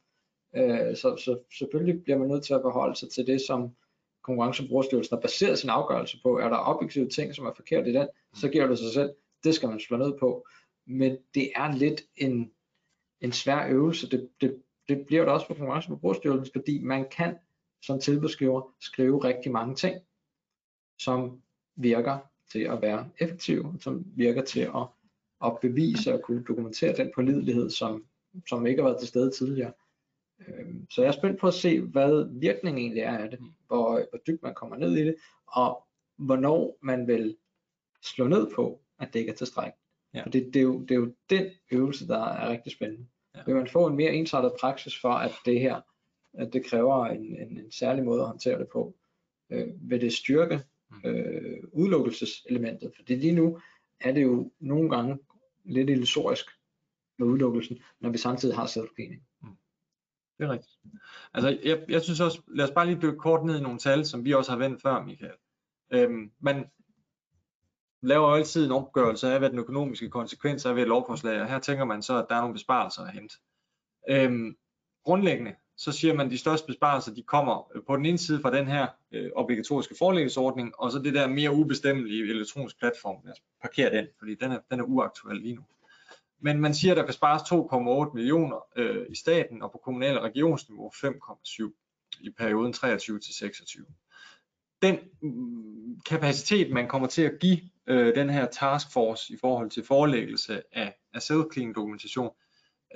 Øh, 0.55 0.95
så, 0.95 1.15
så 1.25 1.39
selvfølgelig 1.57 2.03
bliver 2.03 2.17
man 2.17 2.27
nødt 2.27 2.45
til 2.45 2.53
at 2.53 2.61
beholde 2.61 2.95
sig 2.95 3.09
til 3.09 3.27
det, 3.27 3.41
som 3.41 3.75
konkurrenceforbrugerstyrelsen 4.23 5.15
har 5.17 5.21
baseret 5.21 5.59
sin 5.59 5.69
afgørelse 5.69 6.17
på. 6.23 6.37
Er 6.37 6.49
der 6.49 6.75
objektive 6.75 7.09
ting, 7.09 7.35
som 7.35 7.45
er 7.45 7.51
forkert 7.55 7.87
i 7.87 7.93
den, 7.93 8.07
så 8.33 8.49
giver 8.49 8.67
det 8.67 8.79
sig 8.79 8.93
selv. 8.93 9.13
Det 9.43 9.55
skal 9.55 9.69
man 9.69 9.79
slå 9.79 9.97
ned 9.97 10.13
på. 10.19 10.45
Men 10.87 11.17
det 11.33 11.51
er 11.55 11.75
lidt 11.75 12.01
en, 12.15 12.51
en 13.21 13.31
svær 13.31 13.67
øvelse. 13.69 14.09
Det, 14.09 14.29
det, 14.41 14.61
det 14.89 15.05
bliver 15.05 15.23
det 15.23 15.33
også 15.33 15.47
for 15.47 15.53
konkurrenceforbrugerstyrelsen, 15.53 16.53
fordi 16.53 16.83
man 16.83 17.05
kan 17.09 17.37
som 17.81 17.99
tilbudsgiver 17.99 18.73
skrive 18.79 19.23
rigtig 19.23 19.51
mange 19.51 19.75
ting, 19.75 20.01
som 20.99 21.41
virker 21.75 22.17
til 22.51 22.59
at 22.59 22.81
være 22.81 23.09
effektive, 23.19 23.75
som 23.79 24.05
virker 24.15 24.43
til 24.43 24.59
at, 24.59 24.87
at 25.45 25.57
bevise 25.61 26.13
og 26.13 26.21
kunne 26.21 26.43
dokumentere 26.43 26.97
den 26.97 27.11
pålidelighed, 27.15 27.69
som, 27.69 28.05
som 28.49 28.65
ikke 28.65 28.81
har 28.81 28.89
været 28.89 28.99
til 28.99 29.07
stede 29.07 29.31
tidligere. 29.31 29.73
Øhm, 30.47 30.87
så 30.89 31.01
jeg 31.01 31.07
er 31.07 31.11
spændt 31.11 31.39
på 31.39 31.47
at 31.47 31.53
se, 31.53 31.81
hvad 31.81 32.39
virkningen 32.39 32.81
egentlig 32.81 33.01
er 33.01 33.17
af 33.17 33.29
det, 33.29 33.39
hvor, 33.67 34.09
hvor 34.09 34.19
dybt 34.27 34.43
man 34.43 34.53
kommer 34.53 34.77
ned 34.77 34.97
i 34.97 35.05
det, 35.05 35.15
og 35.47 35.87
hvornår 36.17 36.77
man 36.81 37.07
vil 37.07 37.37
slå 38.03 38.27
ned 38.27 38.51
på, 38.55 38.81
at 38.99 39.13
det 39.13 39.19
ikke 39.19 39.31
er 39.31 39.35
tilstrækkeligt. 39.35 39.83
Ja. 40.13 40.23
For 40.23 40.29
det, 40.29 40.45
det, 40.53 40.55
er 40.55 40.63
jo, 40.63 40.81
det 40.81 40.91
er 40.91 40.95
jo 40.95 41.13
den 41.29 41.45
øvelse, 41.71 42.07
der 42.07 42.25
er 42.25 42.49
rigtig 42.49 42.71
spændende. 42.71 43.07
Ja. 43.35 43.39
Vil 43.45 43.55
man 43.55 43.67
få 43.67 43.87
en 43.87 43.95
mere 43.95 44.13
ensartet 44.13 44.53
praksis 44.59 45.01
for, 45.01 45.09
at 45.09 45.31
det 45.45 45.59
her, 45.59 45.81
at 46.33 46.53
det 46.53 46.65
kræver 46.65 47.05
en, 47.05 47.35
en, 47.35 47.57
en 47.57 47.71
særlig 47.71 48.03
måde 48.03 48.21
at 48.21 48.27
håndtere 48.27 48.59
det 48.59 48.67
på, 48.73 48.95
øh, 49.49 49.67
vil 49.89 50.01
det 50.01 50.13
styrke 50.13 50.61
Mm. 51.03 51.09
øh, 51.09 51.63
udelukkelseselementet. 51.71 52.91
Fordi 52.95 53.15
lige 53.15 53.35
nu 53.35 53.59
er 53.99 54.11
det 54.11 54.23
jo 54.23 54.51
nogle 54.59 54.89
gange 54.89 55.19
lidt 55.65 55.89
illusorisk 55.89 56.45
med 57.19 57.27
udelukkelsen, 57.27 57.79
når 57.99 58.09
vi 58.09 58.17
samtidig 58.17 58.55
har. 58.55 58.79
Mm. 58.97 59.21
Det 60.43 60.49
er 60.49 60.53
rigtigt. 60.53 60.77
Altså, 61.33 61.59
jeg, 61.63 61.83
jeg 61.89 62.01
synes 62.01 62.19
også, 62.19 62.41
lad 62.47 62.65
os 62.65 62.71
bare 62.71 62.85
lige 62.85 63.01
dykke 63.01 63.17
kort 63.17 63.45
ned 63.45 63.59
i 63.59 63.61
nogle 63.61 63.79
tal, 63.79 64.05
som 64.05 64.25
vi 64.25 64.33
også 64.33 64.51
har 64.51 64.57
vendt 64.57 64.81
før, 64.81 65.03
Michael. 65.03 65.33
Øhm, 65.91 66.31
man 66.39 66.65
laver 68.01 68.29
jo 68.29 68.35
altid 68.35 68.65
en 68.65 68.71
opgørelse 68.71 69.27
af, 69.27 69.39
hvad 69.39 69.49
den 69.49 69.59
økonomiske 69.59 70.09
konsekvens 70.09 70.65
er 70.65 70.73
ved 70.73 70.81
et 70.81 70.87
lovforslag, 70.87 71.41
og 71.41 71.47
her 71.47 71.59
tænker 71.59 71.85
man 71.85 72.01
så, 72.01 72.17
at 72.17 72.25
der 72.29 72.35
er 72.35 72.39
nogle 72.39 72.53
besparelser 72.53 73.01
at 73.01 73.13
hente. 73.13 73.35
Øhm, 74.09 74.55
grundlæggende, 75.03 75.55
så 75.77 75.91
siger 75.91 76.13
man, 76.13 76.25
at 76.25 76.31
de 76.31 76.37
største 76.37 76.67
besparelser, 76.67 77.13
de 77.13 77.23
kommer 77.23 77.71
øh, 77.75 77.81
på 77.87 77.95
den 77.95 78.05
ene 78.05 78.17
side 78.17 78.41
fra 78.41 78.57
den 78.57 78.67
her 78.67 78.87
øh, 79.11 79.31
obligatoriske 79.35 79.95
forelæggelsesordning, 79.99 80.73
og 80.79 80.91
så 80.91 80.99
det 80.99 81.13
der 81.13 81.27
mere 81.27 81.51
ubestemmelige 81.51 82.29
elektroniske 82.29 82.79
platform. 82.79 83.17
Lad 83.23 83.33
os 83.33 83.41
parkere 83.61 83.97
den, 83.97 84.07
fordi 84.19 84.35
den 84.35 84.51
er, 84.51 84.59
den 84.71 84.79
er 84.79 84.83
uaktuel 84.83 85.37
lige 85.37 85.55
nu. 85.55 85.63
Men 86.43 86.59
man 86.59 86.73
siger, 86.73 86.93
at 86.93 86.97
der 86.97 87.03
kan 87.03 87.13
spares 87.13 87.41
2,8 87.41 88.13
millioner 88.13 88.65
øh, 88.75 89.05
i 89.09 89.15
staten, 89.15 89.61
og 89.61 89.71
på 89.71 89.77
kommunal- 89.77 90.17
og 90.17 90.23
regionsniveau 90.23 90.91
5,7 90.95 92.19
i 92.21 92.29
perioden 92.29 92.73
23 92.73 93.19
til 93.19 93.33
26. 93.33 93.85
Den 94.81 94.99
mm, 95.21 95.99
kapacitet, 96.01 96.71
man 96.71 96.87
kommer 96.87 97.07
til 97.07 97.21
at 97.21 97.39
give 97.39 97.59
øh, 97.87 98.15
den 98.15 98.29
her 98.29 98.45
taskforce 98.45 99.33
i 99.33 99.37
forhold 99.41 99.69
til 99.69 99.85
forelæggelse 99.85 100.61
af, 100.71 100.95
af 101.13 101.19
self-clean 101.19 101.73
dokumentation, 101.73 102.29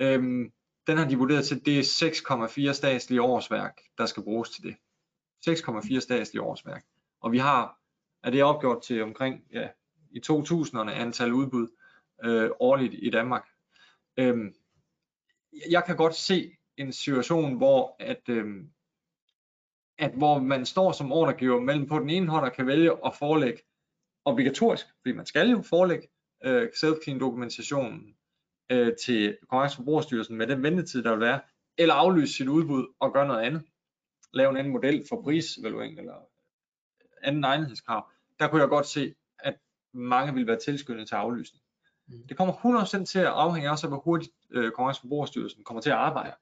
øh, 0.00 0.50
den 0.86 0.98
har 0.98 1.08
de 1.08 1.18
vurderet 1.18 1.44
til, 1.44 1.66
det 1.66 1.78
er 1.78 2.68
6,4 2.68 2.72
statslige 2.72 3.22
årsværk, 3.22 3.80
der 3.98 4.06
skal 4.06 4.22
bruges 4.22 4.50
til 4.50 4.62
det. 4.62 4.76
6,4 5.48 6.00
statslige 6.00 6.42
årsværk. 6.42 6.84
Og 7.20 7.32
vi 7.32 7.38
har, 7.38 7.78
er 8.22 8.30
det 8.30 8.42
opgjort 8.42 8.82
til 8.82 9.02
omkring, 9.02 9.42
ja, 9.52 9.68
i 10.10 10.20
2000'erne 10.26 10.90
antal 10.90 11.32
udbud 11.32 11.68
øh, 12.24 12.50
årligt 12.60 12.94
i 12.98 13.10
Danmark. 13.10 13.48
Øhm, 14.16 14.54
jeg 15.70 15.84
kan 15.84 15.96
godt 15.96 16.14
se 16.14 16.56
en 16.76 16.92
situation, 16.92 17.56
hvor 17.56 17.96
at, 17.98 18.28
øhm, 18.28 18.70
at 19.98 20.12
hvor 20.14 20.38
man 20.38 20.66
står 20.66 20.92
som 20.92 21.12
ordregiver 21.12 21.60
mellem 21.60 21.86
på 21.86 21.98
den 21.98 22.10
ene 22.10 22.28
hånd 22.28 22.44
og 22.44 22.52
kan 22.52 22.66
vælge 22.66 22.92
at 23.06 23.14
forelægge 23.18 23.62
obligatorisk, 24.24 24.86
fordi 25.00 25.12
man 25.12 25.26
skal 25.26 25.50
jo 25.50 25.62
forelægge 25.62 26.08
øh, 26.44 26.68
self-clean 26.74 27.18
dokumentationen 27.18 28.16
øh, 28.72 28.96
til 29.04 29.38
Konkurrenceforbrugerstyrelsen 29.40 30.36
med 30.36 30.46
den 30.46 30.62
ventetid, 30.62 31.02
der 31.02 31.10
vil 31.10 31.20
være, 31.20 31.40
eller 31.78 31.94
aflyse 31.94 32.32
sit 32.32 32.48
udbud 32.48 32.86
og 33.00 33.12
gøre 33.12 33.26
noget 33.26 33.42
andet. 33.42 33.62
Lave 34.32 34.50
en 34.50 34.56
anden 34.56 34.72
model 34.72 35.04
for 35.08 35.22
prisevaluering 35.22 35.98
eller 35.98 36.14
anden 37.22 37.44
egenhedskrav. 37.44 38.10
Der 38.38 38.48
kunne 38.48 38.60
jeg 38.60 38.68
godt 38.68 38.86
se, 38.86 39.14
at 39.38 39.56
mange 39.94 40.34
vil 40.34 40.46
være 40.46 40.58
tilskyndet 40.58 41.08
til 41.08 41.14
aflysning. 41.14 41.62
Mm. 42.08 42.26
Det 42.28 42.36
kommer 42.36 42.54
100% 43.02 43.04
til 43.04 43.18
at 43.18 43.26
afhænge 43.26 43.70
også 43.70 43.86
af, 43.86 43.90
hvor 43.90 43.98
hurtigt 43.98 44.32
øh, 44.50 44.64
Konkurrenceforbrugerstyrelsen 44.64 45.64
kommer 45.64 45.80
til 45.80 45.90
at 45.90 45.96
arbejde. 45.96 46.36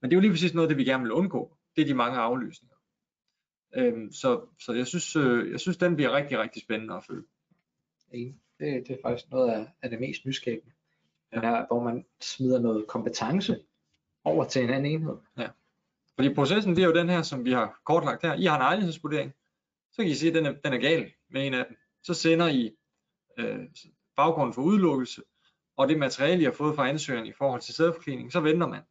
Men 0.00 0.10
det 0.10 0.14
er 0.14 0.18
jo 0.18 0.20
lige 0.20 0.30
præcis 0.30 0.54
noget, 0.54 0.70
det 0.70 0.78
vi 0.78 0.84
gerne 0.84 1.02
vil 1.02 1.12
undgå. 1.12 1.56
Det 1.76 1.82
er 1.82 1.86
de 1.86 1.94
mange 1.94 2.18
aflysninger. 2.18 2.76
Øhm, 3.76 4.12
så, 4.12 4.46
så 4.60 4.72
jeg 4.72 4.86
synes, 4.86 5.16
øh, 5.16 5.52
jeg 5.52 5.60
synes, 5.60 5.76
den 5.76 5.96
bliver 5.96 6.16
rigtig, 6.16 6.38
rigtig 6.38 6.62
spændende 6.62 6.94
at 6.94 7.04
følge. 7.04 7.24
Det, 8.58 8.88
det 8.88 8.90
er 8.90 8.98
faktisk 9.02 9.30
noget 9.30 9.50
af, 9.50 9.72
af 9.82 9.90
det 9.90 10.00
mest 10.00 10.24
nyskabende 10.26 10.72
ja. 11.32 11.64
hvor 11.66 11.82
man 11.82 12.04
smider 12.20 12.60
noget 12.60 12.86
kompetence 12.86 13.60
over 14.24 14.44
til 14.44 14.64
en 14.64 14.70
anden 14.70 14.92
enhed. 14.92 15.16
Ja. 15.38 15.48
Fordi 16.14 16.34
processen 16.34 16.76
det 16.76 16.82
er 16.82 16.86
jo 16.86 16.94
den 16.94 17.08
her, 17.08 17.22
som 17.22 17.44
vi 17.44 17.52
har 17.52 17.80
kortlagt 17.84 18.22
her. 18.22 18.34
I 18.34 18.44
har 18.44 18.56
en 18.56 18.62
egenhedsvurdering, 18.62 19.32
så 19.92 20.02
kan 20.02 20.06
I 20.06 20.14
sige, 20.14 20.30
at 20.30 20.34
den 20.34 20.46
er, 20.46 20.52
den 20.52 20.72
er 20.72 20.78
gal 20.78 21.12
med 21.30 21.46
en 21.46 21.54
af 21.54 21.66
dem. 21.66 21.76
Så 22.02 22.14
sender 22.14 22.48
I 22.48 22.76
øh, 23.38 23.60
baggrunden 24.16 24.54
for 24.54 24.62
udelukkelse, 24.62 25.22
og 25.76 25.88
det 25.88 25.98
materiale, 25.98 26.40
I 26.40 26.44
har 26.44 26.52
fået 26.52 26.76
fra 26.76 26.88
ansøgeren 26.88 27.26
i 27.26 27.32
forhold 27.32 27.60
til 27.60 27.74
sædforklining, 27.74 28.32
så 28.32 28.40
venter 28.40 28.66
man. 28.66 28.82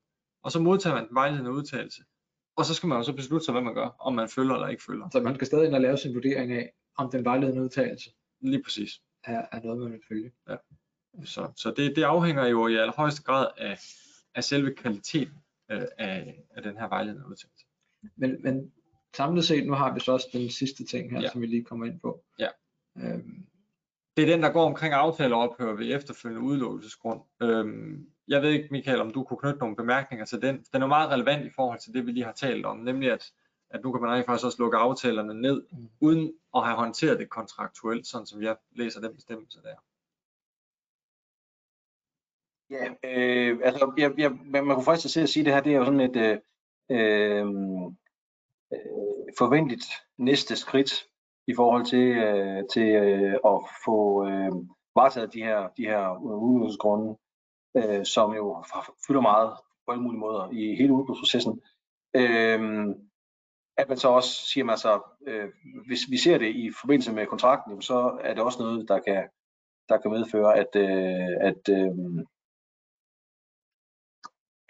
Og 0.43 0.52
så 0.52 0.60
modtager 0.60 0.95
man 0.95 1.07
den 1.07 1.15
vejledende 1.15 1.52
udtalelse. 1.52 2.03
Og 2.56 2.65
så 2.65 2.73
skal 2.73 2.88
man 2.88 2.98
jo 2.98 3.03
så 3.03 3.14
beslutte 3.14 3.45
sig, 3.45 3.52
hvad 3.52 3.61
man 3.61 3.73
gør, 3.73 3.95
om 3.99 4.15
man 4.15 4.30
følger 4.30 4.53
eller 4.53 4.68
ikke 4.68 4.84
følger. 4.84 5.10
Så 5.11 5.19
man 5.22 5.35
skal 5.35 5.48
stadig 5.48 5.65
ind 5.65 5.76
og 5.76 5.81
lave 5.81 5.98
sin 5.98 6.14
vurdering 6.15 6.52
af, 6.52 6.73
om 6.98 7.11
den 7.11 7.26
vejledende 7.26 7.61
udtalelse 7.61 8.10
Lige 8.41 8.64
præcis. 8.64 9.02
Er, 9.23 9.45
er 9.52 9.61
noget, 9.64 9.81
man 9.81 9.91
vil 9.91 10.02
følge. 10.07 10.31
Ja. 10.49 10.56
Så, 11.26 11.52
så 11.56 11.73
det, 11.77 11.95
det 11.95 12.03
afhænger 12.03 12.45
jo 12.48 12.68
i 12.68 12.76
allerhøjeste 12.76 13.23
grad 13.23 13.48
af, 13.57 13.80
af 14.35 14.43
selve 14.43 14.76
kvaliteten 14.76 15.34
øh, 15.72 15.84
af, 15.98 16.43
af 16.49 16.64
den 16.64 16.77
her 16.77 16.88
vejledende 16.88 17.27
udtalelse. 17.27 17.65
Men, 18.15 18.43
men 18.43 18.73
samlet 19.15 19.45
set, 19.45 19.68
nu 19.68 19.73
har 19.73 19.93
vi 19.93 19.99
så 19.99 20.11
også 20.11 20.27
den 20.34 20.49
sidste 20.49 20.85
ting 20.85 21.11
her, 21.11 21.18
Ja. 21.18 21.23
ja. 21.23 21.31
som 21.31 21.41
vi 21.41 21.45
lige 21.48 21.64
kommer 21.64 21.85
ind 21.85 21.99
på. 21.99 22.23
Ja. 22.39 22.48
Øhm, 22.98 23.45
Det 24.18 24.24
er 24.24 24.28
den, 24.34 24.44
der 24.44 24.52
går 24.52 24.66
omkring 24.66 24.94
aftaleophør 24.94 25.74
ved 25.74 25.96
efterfølgende 25.96 26.48
udelukkelsesgrund. 26.48 27.22
Øhm, 27.42 28.10
jeg 28.28 28.42
ved 28.42 28.50
ikke, 28.50 28.68
Michael, 28.72 29.02
om 29.02 29.12
du 29.12 29.24
kunne 29.24 29.38
knytte 29.40 29.60
nogle 29.60 29.76
bemærkninger 29.76 30.26
til 30.26 30.42
den. 30.42 30.66
Den 30.74 30.82
er 30.82 30.88
meget 30.88 31.10
relevant 31.10 31.46
i 31.46 31.50
forhold 31.56 31.80
til 31.80 31.94
det, 31.94 32.06
vi 32.06 32.12
lige 32.12 32.26
har 32.26 32.32
talt 32.32 32.66
om, 32.66 32.78
nemlig 32.78 33.12
at, 33.12 33.26
at 33.70 33.84
nu 33.84 33.92
kan 33.92 34.02
man 34.02 34.12
rent 34.12 34.26
faktisk 34.26 34.46
også 34.46 34.58
lukke 34.60 34.78
aftalerne 34.78 35.42
ned, 35.42 35.64
Mm. 35.72 35.90
uden 36.00 36.34
at 36.56 36.66
have 36.66 36.78
håndteret 36.78 37.20
det 37.20 37.30
kontraktuelt, 37.30 38.08
sådan 38.08 38.28
som 38.28 38.42
jeg 38.42 38.56
læser 38.72 39.02
den 39.02 39.16
bestemmelse 39.16 39.60
der. 39.62 39.76
Ja, 42.70 42.88
øh, 43.04 43.60
altså, 43.64 43.94
jeg, 43.98 44.12
jeg, 44.18 44.32
man, 44.32 44.66
man 44.66 44.76
kunne 44.76 44.86
faktisk 44.86 45.14
til 45.14 45.22
at 45.22 45.30
sige, 45.30 45.42
at 45.42 45.46
det 45.46 45.54
her 45.54 45.62
det 45.62 45.74
er 45.74 45.78
jo 45.78 45.86
sådan 45.86 46.00
et 46.00 46.16
øh, 46.16 46.38
øh, 46.90 47.46
øh, 48.74 49.34
forventeligt 49.38 49.86
næste 50.18 50.56
skridt 50.56 50.92
i 51.48 51.54
forhold 51.56 51.86
til, 51.86 52.08
øh, 52.18 52.64
til 52.74 52.88
øh, 52.88 53.34
at 53.34 53.60
få 53.86 54.28
øh, 54.28 54.52
varetaget 54.96 55.34
de 55.34 55.44
her, 55.44 55.68
de 55.78 55.84
her 55.84 56.18
udnyttelsesgrunde, 56.18 57.18
øh, 57.78 58.06
som 58.06 58.34
jo 58.34 58.64
fylder 59.08 59.22
meget 59.22 59.52
på 59.86 59.92
alle 59.92 60.04
mulige 60.04 60.20
måder 60.20 60.50
i 60.52 60.76
hele 60.76 60.94
udbudsprocessen. 60.94 61.62
Øh, 62.16 62.60
at 63.78 63.90
man 63.90 63.98
så 63.98 64.08
også 64.10 64.30
siger, 64.30 64.64
man 64.64 64.78
så, 64.78 65.02
øh, 65.28 65.50
hvis 65.88 66.00
vi 66.10 66.18
ser 66.18 66.38
det 66.38 66.56
i 66.56 66.72
forbindelse 66.82 67.14
med 67.14 67.26
kontrakten, 67.26 67.72
jamen, 67.72 67.82
så 67.82 68.20
er 68.22 68.34
det 68.34 68.44
også 68.44 68.64
noget, 68.64 68.88
der 68.88 69.00
kan, 69.00 69.30
der 69.90 69.98
kan 69.98 70.12
medføre, 70.12 70.56
at, 70.56 70.76
øh, 70.76 71.38
at 71.50 71.62
øh, 71.70 72.26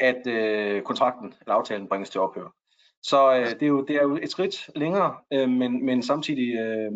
at 0.01 0.27
øh, 0.27 0.83
kontrakten 0.83 1.33
eller 1.41 1.53
aftalen 1.53 1.87
bringes 1.87 2.09
til 2.09 2.21
ophør. 2.21 2.60
Så 3.03 3.33
øh, 3.35 3.45
det, 3.45 3.63
er 3.63 3.67
jo, 3.67 3.85
det 3.85 3.95
er 3.95 4.01
jo 4.01 4.15
et 4.21 4.31
skridt 4.31 4.69
længere, 4.75 5.15
øh, 5.33 5.49
men, 5.49 5.85
men 5.85 6.03
samtidig 6.03 6.53
øh, 6.53 6.91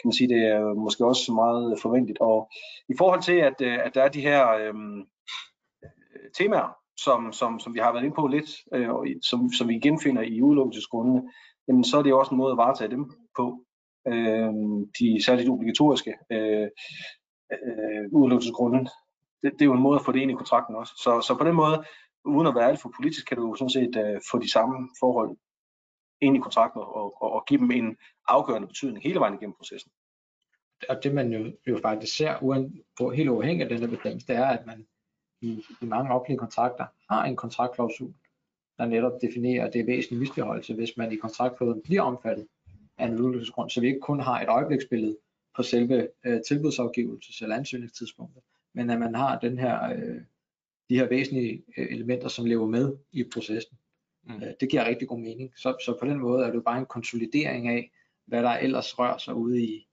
kan 0.00 0.08
man 0.08 0.12
sige, 0.12 0.28
det 0.28 0.46
er 0.46 0.74
måske 0.74 1.06
også 1.06 1.32
meget 1.32 1.78
forventeligt. 1.82 2.18
Og 2.20 2.50
i 2.88 2.94
forhold 2.98 3.22
til, 3.22 3.32
at, 3.32 3.54
øh, 3.62 3.78
at 3.84 3.94
der 3.94 4.02
er 4.02 4.08
de 4.08 4.20
her 4.20 4.48
øh, 4.50 4.74
temaer, 6.38 6.76
som, 6.96 7.32
som, 7.32 7.60
som 7.60 7.74
vi 7.74 7.78
har 7.78 7.92
været 7.92 8.04
inde 8.04 8.14
på 8.14 8.26
lidt, 8.26 8.50
øh, 8.74 8.88
som, 9.22 9.52
som 9.52 9.68
vi 9.68 9.78
genfinder 9.78 10.22
i 10.22 10.42
udelukkelsesgrundene, 10.42 11.22
jamen, 11.68 11.84
så 11.84 11.98
er 11.98 12.02
det 12.02 12.10
jo 12.10 12.18
også 12.18 12.30
en 12.30 12.38
måde 12.38 12.52
at 12.52 12.56
varetage 12.56 12.90
dem 12.90 13.10
på. 13.36 13.64
Øh, 14.08 14.52
de 14.98 15.24
særligt 15.24 15.50
obligatoriske 15.50 16.14
øh, 16.32 16.68
øh, 17.52 18.04
udelukkelsesgrunde. 18.12 18.78
Det, 19.42 19.52
det 19.52 19.62
er 19.62 19.70
jo 19.70 19.72
en 19.72 19.82
måde 19.82 19.98
at 19.98 20.04
få 20.04 20.12
det 20.12 20.20
ind 20.20 20.30
i 20.30 20.34
kontrakten 20.34 20.76
også. 20.76 20.92
Så, 20.96 21.20
så 21.20 21.36
på 21.38 21.44
den 21.44 21.54
måde, 21.54 21.84
uden 22.24 22.46
at 22.46 22.54
være 22.54 22.68
alt 22.68 22.80
for 22.80 22.92
politisk, 22.96 23.26
kan 23.26 23.36
du 23.36 23.48
jo 23.48 23.54
sådan 23.54 23.70
set 23.70 23.96
øh, 23.96 24.20
få 24.30 24.38
de 24.38 24.50
samme 24.50 24.88
forhold 25.00 25.36
ind 26.20 26.36
i 26.36 26.40
kontrakten 26.40 26.80
og, 26.80 27.22
og, 27.22 27.32
og 27.32 27.44
give 27.46 27.60
dem 27.60 27.70
en 27.70 27.96
afgørende 28.28 28.68
betydning 28.68 29.02
hele 29.02 29.20
vejen 29.20 29.34
igennem 29.34 29.54
processen. 29.54 29.90
og 30.88 31.04
det 31.04 31.14
man 31.14 31.32
jo, 31.32 31.52
jo 31.66 31.78
faktisk 31.82 32.16
ser, 32.16 32.42
uden, 32.42 32.82
på, 32.98 33.10
helt 33.10 33.28
uafhængigt 33.28 33.72
af 33.72 33.78
den 33.78 33.88
her 33.88 33.96
bestemmelse, 33.96 34.26
det 34.26 34.36
er, 34.36 34.46
at 34.46 34.66
man 34.66 34.86
i, 35.40 35.64
i 35.82 35.84
mange 35.84 36.14
offentlige 36.14 36.38
kontrakter 36.38 36.86
har 37.10 37.24
en 37.24 37.36
kontraktklausul, 37.36 38.14
der 38.78 38.86
netop 38.86 39.12
definerer, 39.22 39.66
at 39.66 39.72
det 39.72 39.80
er 39.80 39.84
væsentlig 39.84 40.18
misligholdelse, 40.18 40.74
hvis 40.74 40.96
man 40.96 41.12
i 41.12 41.16
kontraktperioden 41.16 41.82
bliver 41.82 42.02
omfattet 42.02 42.46
af 42.98 43.06
en 43.06 43.12
udelukkelsesgrund, 43.12 43.70
så 43.70 43.80
vi 43.80 43.86
ikke 43.86 44.00
kun 44.00 44.20
har 44.20 44.40
et 44.40 44.48
øjebliksbillede 44.48 45.16
på 45.56 45.62
selve 45.62 46.08
øh, 46.26 46.40
tilbudsafgivelses- 46.46 47.42
eller 47.42 47.56
ansøgningstidspunktet, 47.56 48.42
men 48.74 48.90
at 48.90 48.98
man 48.98 49.14
har 49.14 49.38
den 49.38 49.58
her, 49.58 49.92
øh, 49.92 50.20
de 50.90 50.98
her 50.98 51.08
væsentlige 51.08 51.64
øh, 51.76 51.86
elementer, 51.90 52.28
som 52.28 52.44
lever 52.44 52.66
med 52.66 52.96
i 53.12 53.24
processen. 53.24 53.78
Mm. 54.24 54.34
Øh, 54.34 54.52
det 54.60 54.70
giver 54.70 54.84
rigtig 54.84 55.08
god 55.08 55.18
mening. 55.18 55.52
Så, 55.56 55.76
så 55.84 55.96
på 56.00 56.06
den 56.06 56.18
måde 56.18 56.44
er 56.44 56.46
det 56.46 56.54
jo 56.54 56.60
bare 56.60 56.78
en 56.78 56.86
konsolidering 56.86 57.68
af, 57.68 57.90
hvad 58.26 58.42
der 58.42 58.50
ellers 58.50 58.98
rører 58.98 59.18
sig 59.18 59.34
ude 59.34 59.62
i, 59.62 59.88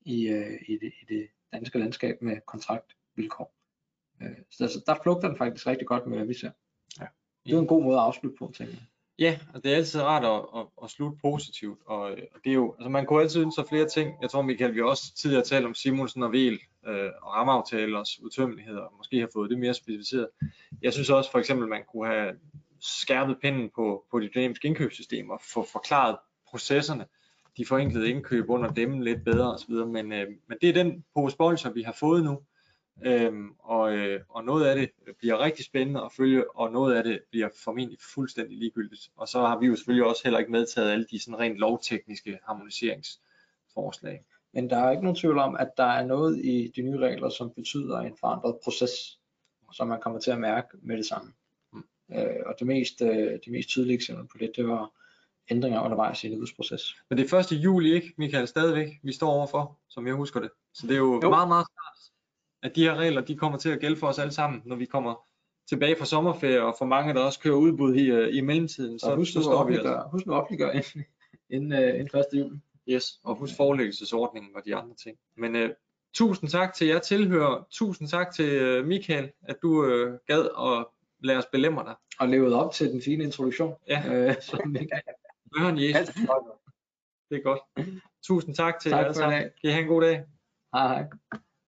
i, 0.00 0.28
øh, 0.28 0.58
i, 0.68 0.78
det, 0.78 0.92
i 1.02 1.14
det 1.14 1.28
danske 1.52 1.78
landskab 1.78 2.22
med 2.22 2.36
kontraktvilkår. 2.46 3.54
Så 4.50 4.64
altså, 4.64 4.82
der 4.86 4.94
flugter 5.02 5.28
den 5.28 5.36
faktisk 5.36 5.66
rigtig 5.66 5.86
godt 5.86 6.06
med, 6.06 6.16
hvad 6.16 6.26
vi 6.26 6.34
ser. 6.34 6.50
Ja. 7.00 7.06
Det 7.46 7.54
er 7.54 7.58
en 7.58 7.66
god 7.66 7.82
måde 7.82 7.96
at 7.96 8.02
afslutte 8.02 8.36
på, 8.38 8.52
tænker 8.56 8.74
jeg. 8.74 8.82
Ja, 9.18 9.38
og 9.54 9.64
det 9.64 9.72
er 9.72 9.76
altid 9.76 10.02
rart 10.02 10.24
at, 10.24 10.60
at, 10.60 10.66
at 10.84 10.90
slutte 10.90 11.18
positivt, 11.20 11.78
og, 11.86 12.00
og 12.00 12.40
det 12.44 12.50
er 12.50 12.54
jo, 12.54 12.74
altså 12.78 12.88
man 12.88 13.06
kunne 13.06 13.22
altid 13.22 13.40
ønske 13.40 13.54
sig 13.54 13.68
flere 13.68 13.88
ting. 13.88 14.14
Jeg 14.22 14.30
tror, 14.30 14.42
Michael, 14.42 14.74
vi 14.74 14.80
også 14.80 15.14
tidligere 15.14 15.44
talt 15.44 15.66
om 15.66 15.74
Simonsen 15.74 16.22
og 16.22 16.32
Vel 16.32 16.60
øh, 16.86 17.10
og 17.22 17.32
rammeaftalers 17.34 18.20
udtømmelighed, 18.22 18.76
og 18.76 18.92
måske 18.96 19.20
har 19.20 19.28
fået 19.32 19.50
det 19.50 19.58
mere 19.58 19.74
specificeret. 19.74 20.28
Jeg 20.82 20.92
synes 20.92 21.10
også 21.10 21.30
for 21.30 21.38
eksempel, 21.38 21.68
man 21.68 21.82
kunne 21.92 22.06
have 22.06 22.32
skærpet 22.80 23.36
pinden 23.42 23.70
på, 23.74 24.04
på 24.10 24.20
de 24.20 24.30
dynamiske 24.34 24.68
indkøbssystemer, 24.68 25.34
og 25.34 25.40
få 25.54 25.66
forklaret 25.72 26.16
processerne, 26.50 27.06
de 27.56 27.66
forenklede 27.66 28.10
indkøb 28.10 28.50
under 28.50 28.72
dem 28.72 29.00
lidt 29.00 29.24
bedre 29.24 29.54
osv., 29.54 29.74
men, 29.74 30.12
øh, 30.12 30.26
men 30.48 30.58
det 30.60 30.68
er 30.68 30.72
den 30.72 31.04
pose 31.14 31.36
bolcher, 31.36 31.70
vi 31.70 31.82
har 31.82 31.96
fået 32.00 32.24
nu, 32.24 32.40
Øhm, 33.04 33.50
og, 33.58 33.92
øh, 33.92 34.20
og 34.28 34.44
noget 34.44 34.66
af 34.66 34.76
det 34.76 34.90
bliver 35.18 35.38
rigtig 35.38 35.64
spændende 35.64 36.00
at 36.02 36.12
følge, 36.12 36.56
og 36.56 36.72
noget 36.72 36.94
af 36.94 37.04
det 37.04 37.20
bliver 37.30 37.48
formentlig 37.64 37.98
fuldstændig 38.14 38.58
ligegyldigt. 38.58 39.10
Og 39.16 39.28
så 39.28 39.40
har 39.40 39.58
vi 39.58 39.66
jo 39.66 39.76
selvfølgelig 39.76 40.06
også 40.06 40.22
heller 40.24 40.38
ikke 40.38 40.52
medtaget 40.52 40.90
alle 40.90 41.06
de 41.10 41.20
sådan 41.20 41.38
rent 41.38 41.56
lovtekniske 41.56 42.38
harmoniseringsforslag. 42.46 44.24
Men 44.54 44.70
der 44.70 44.76
er 44.76 44.90
ikke 44.90 45.02
nogen 45.02 45.16
tvivl 45.16 45.38
om, 45.38 45.56
at 45.56 45.68
der 45.76 45.84
er 45.84 46.06
noget 46.06 46.44
i 46.44 46.72
de 46.76 46.82
nye 46.82 46.98
regler, 46.98 47.28
som 47.28 47.50
betyder 47.50 47.98
en 47.98 48.16
forandret 48.20 48.56
proces, 48.64 49.18
som 49.72 49.88
man 49.88 50.00
kommer 50.00 50.20
til 50.20 50.30
at 50.30 50.40
mærke 50.40 50.68
med 50.82 50.96
det 50.96 51.06
samme. 51.06 51.32
Mm. 51.72 51.84
Øh, 52.14 52.36
og 52.46 52.54
det 52.58 52.66
mest, 52.66 53.02
øh, 53.02 53.32
det 53.44 53.48
mest 53.48 53.68
tydelige 53.68 53.94
eksempel 53.94 54.26
på 54.26 54.38
det, 54.38 54.52
det 54.56 54.68
var 54.68 54.90
ændringer 55.50 55.80
undervejs 55.84 56.24
i 56.24 56.26
en 56.26 56.32
udbudsproces. 56.32 56.96
Men 57.08 57.18
det 57.18 57.32
er 57.32 57.38
1. 57.38 57.52
juli, 57.52 57.92
ikke, 57.92 58.14
Michael, 58.16 58.48
stadigvæk, 58.48 58.88
vi 59.02 59.12
står 59.12 59.30
overfor, 59.30 59.78
som 59.88 60.06
jeg 60.06 60.14
husker 60.14 60.40
det. 60.40 60.50
Så 60.74 60.86
det 60.86 60.94
er 60.94 60.98
jo, 60.98 61.20
Jo. 61.22 61.30
meget, 61.30 61.48
meget 61.48 61.66
at 62.62 62.76
de 62.76 62.82
her 62.84 62.94
regler, 62.94 63.20
de 63.20 63.36
kommer 63.36 63.58
til 63.58 63.68
at 63.68 63.80
gælde 63.80 63.96
for 63.96 64.06
os 64.06 64.18
alle 64.18 64.32
sammen, 64.32 64.62
når 64.64 64.76
vi 64.76 64.84
kommer 64.84 65.14
tilbage 65.68 65.96
fra 65.98 66.04
sommerferie, 66.04 66.62
og 66.62 66.74
for 66.78 66.84
mange, 66.84 67.14
der 67.14 67.20
også 67.20 67.40
kører 67.40 67.54
udbud 67.56 67.94
i, 67.94 68.10
øh, 68.10 68.36
i 68.36 68.40
mellemtiden, 68.40 68.98
Så, 68.98 69.06
så, 69.06 69.14
husk, 69.16 69.32
så 69.32 69.42
står 69.42 69.64
vi 69.66 69.74
altså. 69.74 70.08
husk 70.12 70.26
nu 70.26 70.32
at 70.32 70.38
offentliggøre 70.38 70.74
inden, 70.76 71.04
inden, 71.50 71.72
øh, 71.72 72.00
inden 72.00 72.18
1. 72.18 72.24
juli. 72.34 72.58
Yes, 72.88 73.04
og 73.24 73.34
husk 73.36 73.56
forelæggelsesordningen 73.56 74.56
og 74.56 74.62
de 74.64 74.74
andre 74.76 74.94
ting. 74.94 75.16
Men 75.36 75.56
øh, 75.56 75.70
tusind 76.14 76.50
tak 76.50 76.74
til 76.74 76.86
jer 76.86 76.98
tilhører. 76.98 77.66
Tusind 77.70 78.08
tak 78.08 78.34
til 78.34 78.48
øh, 78.52 78.86
Michael, 78.86 79.30
at 79.42 79.56
du 79.62 79.84
øh, 79.86 80.18
gad 80.26 80.48
at 80.58 80.86
lade 81.24 81.38
os 81.38 81.46
belemre 81.52 81.84
dig. 81.84 81.94
Og 82.20 82.28
levet 82.28 82.54
op 82.54 82.72
til 82.72 82.92
den 82.92 83.02
fine 83.02 83.24
introduktion. 83.24 83.74
Ja. 83.88 84.02
Øh, 84.06 84.34
Børn 85.56 85.78
Jesus, 85.78 86.14
det 87.30 87.36
er 87.38 87.42
godt. 87.42 87.60
Tusind 88.26 88.54
tak 88.54 88.78
til 88.80 88.90
Tak 88.90 88.98
jer 88.98 89.04
alle 89.04 89.14
sammen. 89.14 89.38
Kan 89.40 89.50
I 89.62 89.68
have 89.68 89.82
en 89.82 89.88
god 89.88 90.02
dag. 90.02 90.24
hej 90.74 90.88
hej. 90.88 91.06